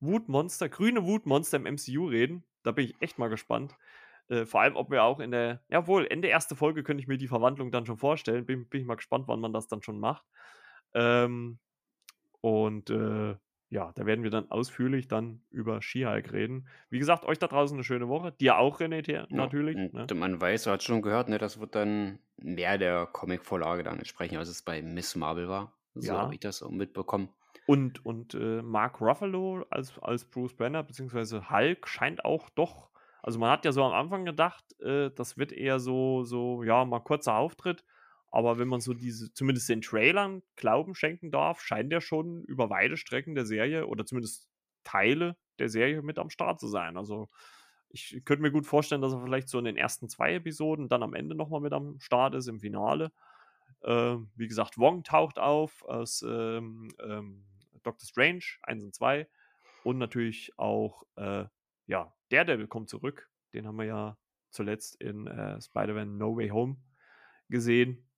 Wutmonster, 0.00 0.68
grüne 0.68 1.04
Wutmonster 1.04 1.58
im 1.58 1.74
MCU 1.74 2.06
reden. 2.06 2.44
Da 2.62 2.72
bin 2.72 2.86
ich 2.86 2.94
echt 3.00 3.18
mal 3.18 3.28
gespannt. 3.28 3.76
Äh, 4.28 4.46
vor 4.46 4.60
allem, 4.60 4.76
ob 4.76 4.90
wir 4.90 5.02
auch 5.02 5.20
in 5.20 5.30
der, 5.30 5.62
jawohl, 5.68 6.06
Ende 6.08 6.28
erste 6.28 6.56
Folge 6.56 6.82
könnte 6.82 7.02
ich 7.02 7.08
mir 7.08 7.18
die 7.18 7.28
Verwandlung 7.28 7.70
dann 7.70 7.86
schon 7.86 7.98
vorstellen. 7.98 8.46
Bin, 8.46 8.68
bin 8.68 8.80
ich 8.80 8.86
mal 8.86 8.96
gespannt, 8.96 9.28
wann 9.28 9.40
man 9.40 9.52
das 9.52 9.68
dann 9.68 9.82
schon 9.82 9.98
macht. 9.98 10.24
Ähm, 10.94 11.58
und 12.40 12.90
äh, 12.90 13.36
ja, 13.72 13.90
da 13.94 14.04
werden 14.04 14.22
wir 14.22 14.30
dann 14.30 14.50
ausführlich 14.50 15.08
dann 15.08 15.40
über 15.50 15.80
Skihike 15.80 16.32
reden. 16.32 16.68
Wie 16.90 16.98
gesagt, 16.98 17.24
euch 17.24 17.38
da 17.38 17.46
draußen 17.46 17.74
eine 17.74 17.84
schöne 17.84 18.06
Woche. 18.06 18.32
Dir 18.32 18.58
auch, 18.58 18.80
René, 18.80 19.10
ja, 19.10 19.26
natürlich. 19.30 19.76
Ne? 19.76 20.06
Man 20.14 20.38
weiß, 20.38 20.64
du 20.64 20.70
hast 20.70 20.82
schon 20.82 21.00
gehört, 21.00 21.30
ne, 21.30 21.38
das 21.38 21.58
wird 21.58 21.74
dann 21.74 22.18
mehr 22.36 22.76
der 22.76 23.06
Comic-Vorlage 23.06 23.82
dann 23.82 23.98
entsprechen, 23.98 24.36
als 24.36 24.50
es 24.50 24.60
bei 24.60 24.82
Miss 24.82 25.16
Marvel 25.16 25.48
war. 25.48 25.72
So 25.94 26.12
ja. 26.12 26.18
habe 26.18 26.34
ich 26.34 26.40
das 26.40 26.62
auch 26.62 26.70
mitbekommen. 26.70 27.30
Und, 27.66 28.04
und 28.04 28.34
äh, 28.34 28.60
Mark 28.60 29.00
Ruffalo 29.00 29.64
als, 29.70 29.98
als 30.00 30.26
Bruce 30.26 30.54
Banner 30.54 30.82
bzw. 30.82 31.40
Hulk 31.48 31.88
scheint 31.88 32.26
auch 32.26 32.50
doch 32.50 32.90
also 33.22 33.38
man 33.38 33.50
hat 33.50 33.64
ja 33.64 33.72
so 33.72 33.84
am 33.84 33.92
Anfang 33.92 34.24
gedacht, 34.24 34.64
äh, 34.80 35.10
das 35.14 35.38
wird 35.38 35.52
eher 35.52 35.78
so, 35.78 36.24
so, 36.24 36.64
ja, 36.64 36.84
mal 36.84 37.00
kurzer 37.00 37.36
Auftritt. 37.36 37.84
Aber 38.30 38.58
wenn 38.58 38.68
man 38.68 38.80
so 38.80 38.94
diese, 38.94 39.32
zumindest 39.32 39.68
den 39.68 39.82
Trailern 39.82 40.42
Glauben 40.56 40.94
schenken 40.94 41.30
darf, 41.30 41.60
scheint 41.60 41.92
er 41.92 42.00
schon 42.00 42.42
über 42.44 42.70
weite 42.70 42.96
Strecken 42.96 43.34
der 43.34 43.46
Serie 43.46 43.86
oder 43.86 44.06
zumindest 44.06 44.48
Teile 44.84 45.36
der 45.58 45.68
Serie 45.68 46.02
mit 46.02 46.18
am 46.18 46.30
Start 46.30 46.58
zu 46.58 46.66
sein. 46.66 46.96
Also 46.96 47.28
ich 47.90 48.22
könnte 48.24 48.42
mir 48.42 48.50
gut 48.50 48.66
vorstellen, 48.66 49.02
dass 49.02 49.12
er 49.12 49.22
vielleicht 49.22 49.48
so 49.48 49.58
in 49.58 49.66
den 49.66 49.76
ersten 49.76 50.08
zwei 50.08 50.34
Episoden 50.34 50.88
dann 50.88 51.02
am 51.02 51.14
Ende 51.14 51.34
nochmal 51.34 51.60
mit 51.60 51.74
am 51.74 52.00
Start 52.00 52.34
ist, 52.34 52.48
im 52.48 52.58
Finale. 52.58 53.12
Äh, 53.82 54.16
wie 54.34 54.48
gesagt, 54.48 54.78
Wong 54.78 55.04
taucht 55.04 55.38
auf 55.38 55.84
aus 55.84 56.22
ähm, 56.22 56.88
ähm, 57.04 57.44
Doctor 57.82 58.06
Strange 58.06 58.44
1 58.62 58.82
und 58.82 58.94
2 58.94 59.28
und 59.84 59.98
natürlich 59.98 60.52
auch 60.56 61.02
äh, 61.16 61.44
ja, 61.86 62.12
Daredevil 62.30 62.68
kommt 62.68 62.88
zurück. 62.88 63.30
Den 63.52 63.66
haben 63.66 63.76
wir 63.76 63.86
ja 63.86 64.18
zuletzt 64.50 65.00
in 65.00 65.26
äh, 65.26 65.60
Spider-Man 65.60 66.16
No 66.16 66.36
Way 66.36 66.48
Home 66.50 66.76
gesehen. 67.48 68.08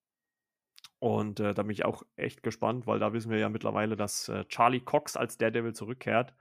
Und 0.99 1.41
äh, 1.41 1.55
da 1.55 1.63
bin 1.63 1.73
ich 1.73 1.85
auch 1.85 2.03
echt 2.17 2.43
gespannt, 2.43 2.87
weil 2.87 2.99
da 2.99 3.13
wissen 3.13 3.31
wir 3.31 3.39
ja 3.39 3.49
mittlerweile, 3.49 3.97
dass 3.97 4.29
äh, 4.29 4.45
Charlie 4.47 4.81
Cox 4.81 5.17
als 5.17 5.37
Daredevil 5.37 5.75
zurückkehrt. 5.75 6.35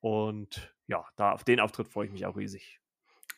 Und 0.00 0.74
ja, 0.86 1.04
da 1.16 1.32
auf 1.32 1.44
den 1.44 1.60
Auftritt 1.60 1.88
freue 1.88 2.06
ich 2.06 2.12
mich 2.12 2.26
auch 2.26 2.36
riesig. 2.36 2.80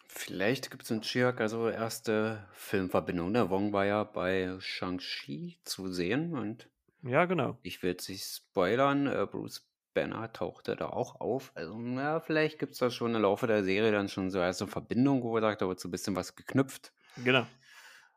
Vielleicht 0.06 0.70
gibt 0.70 0.84
es 0.84 0.90
in 0.90 1.02
Chiak 1.02 1.40
also 1.40 1.68
erste 1.68 2.46
Filmverbindung. 2.52 3.32
Der 3.32 3.44
ne? 3.44 3.50
Wong 3.50 3.72
war 3.72 3.84
ja 3.84 4.04
bei 4.04 4.56
Shang-Chi 4.58 5.58
zu 5.64 5.92
sehen 5.92 6.34
und 6.34 6.68
ja, 7.02 7.26
genau. 7.26 7.58
Ich 7.62 7.82
will 7.82 7.94
es 7.96 8.08
nicht 8.08 8.24
spoilern. 8.24 9.06
Äh, 9.06 9.26
Bruce 9.30 9.67
Banner 9.98 10.32
tauchte 10.32 10.76
da 10.76 10.90
auch 10.90 11.20
auf. 11.20 11.52
Also, 11.54 11.76
na, 11.78 12.20
vielleicht 12.20 12.58
gibt 12.58 12.72
es 12.72 12.78
da 12.78 12.90
schon 12.90 13.14
im 13.14 13.22
Laufe 13.22 13.46
der 13.46 13.64
Serie 13.64 13.90
dann 13.90 14.08
schon 14.08 14.30
so 14.30 14.38
erste 14.38 14.66
Verbindung, 14.66 15.22
wo 15.22 15.34
wir 15.34 15.40
sagt, 15.40 15.60
da 15.60 15.68
wird 15.68 15.80
so 15.80 15.88
ein 15.88 15.90
bisschen 15.90 16.14
was 16.14 16.36
geknüpft. 16.36 16.92
Genau. 17.24 17.46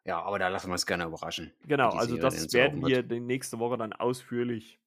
Ja, 0.06 0.22
aber 0.22 0.40
da 0.40 0.48
lassen 0.48 0.68
wir 0.68 0.74
uns 0.74 0.86
gerne 0.86 1.06
überraschen. 1.06 1.52
Genau, 1.68 1.90
also 1.90 2.18
das 2.18 2.54
werden 2.54 2.86
wir 2.86 3.04
die 3.04 3.20
nächste 3.20 3.60
Woche 3.60 3.78
dann 3.78 3.94
ausführlich 3.94 4.80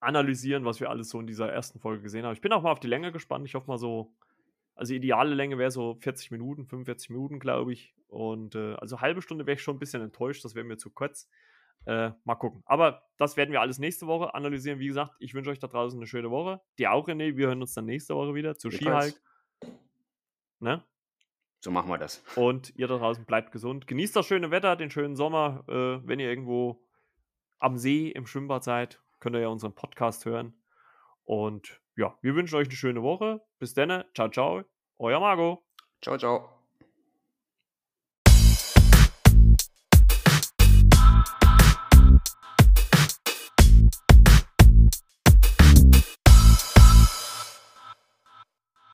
analysieren, 0.00 0.64
was 0.64 0.80
wir 0.80 0.90
alles 0.90 1.08
so 1.08 1.20
in 1.20 1.26
dieser 1.26 1.50
ersten 1.50 1.78
Folge 1.78 2.02
gesehen 2.02 2.24
haben. 2.24 2.34
Ich 2.34 2.40
bin 2.40 2.52
auch 2.52 2.62
mal 2.62 2.72
auf 2.72 2.80
die 2.80 2.88
Länge 2.88 3.12
gespannt. 3.12 3.46
Ich 3.46 3.54
hoffe 3.54 3.68
mal 3.68 3.78
so, 3.78 4.12
also 4.74 4.92
ideale 4.92 5.34
Länge 5.34 5.58
wäre 5.58 5.70
so 5.70 5.94
40 6.00 6.30
Minuten, 6.30 6.66
45 6.66 7.10
Minuten, 7.10 7.38
glaube 7.38 7.72
ich. 7.72 7.94
Und 8.08 8.54
äh, 8.54 8.74
also 8.74 9.00
halbe 9.00 9.22
Stunde 9.22 9.46
wäre 9.46 9.54
ich 9.54 9.62
schon 9.62 9.76
ein 9.76 9.78
bisschen 9.78 10.02
enttäuscht, 10.02 10.44
das 10.44 10.54
wäre 10.54 10.64
mir 10.64 10.76
zu 10.76 10.90
kurz. 10.90 11.28
Äh, 11.84 12.10
mal 12.24 12.36
gucken. 12.36 12.62
Aber 12.64 13.02
das 13.16 13.36
werden 13.36 13.52
wir 13.52 13.60
alles 13.60 13.78
nächste 13.78 14.06
Woche 14.06 14.34
analysieren. 14.34 14.78
Wie 14.78 14.86
gesagt, 14.86 15.14
ich 15.18 15.34
wünsche 15.34 15.50
euch 15.50 15.58
da 15.58 15.66
draußen 15.66 15.98
eine 15.98 16.06
schöne 16.06 16.30
Woche. 16.30 16.60
Dir 16.78 16.92
auch, 16.92 17.08
René. 17.08 17.36
Wir 17.36 17.48
hören 17.48 17.60
uns 17.60 17.74
dann 17.74 17.86
nächste 17.86 18.14
Woche 18.14 18.34
wieder 18.34 18.56
zu 18.56 18.70
Skihike. 18.70 19.18
Ne? 20.60 20.84
So 21.60 21.70
machen 21.70 21.88
wir 21.88 21.98
das. 21.98 22.22
Und 22.36 22.74
ihr 22.76 22.88
da 22.88 22.98
draußen 22.98 23.24
bleibt 23.24 23.52
gesund. 23.52 23.86
Genießt 23.86 24.14
das 24.16 24.26
schöne 24.26 24.50
Wetter, 24.50 24.76
den 24.76 24.90
schönen 24.90 25.16
Sommer. 25.16 25.64
Äh, 25.68 26.06
wenn 26.06 26.20
ihr 26.20 26.28
irgendwo 26.28 26.84
am 27.58 27.78
See 27.78 28.08
im 28.08 28.26
Schwimmbad 28.26 28.64
seid, 28.64 29.00
könnt 29.20 29.36
ihr 29.36 29.42
ja 29.42 29.48
unseren 29.48 29.74
Podcast 29.74 30.24
hören. 30.24 30.54
Und 31.24 31.80
ja, 31.96 32.16
wir 32.20 32.34
wünschen 32.34 32.56
euch 32.56 32.68
eine 32.68 32.76
schöne 32.76 33.02
Woche. 33.02 33.40
Bis 33.58 33.74
dann. 33.74 34.04
Ciao, 34.14 34.28
ciao. 34.28 34.64
Euer 34.98 35.20
Marco. 35.20 35.64
Ciao, 36.00 36.18
ciao. 36.18 36.51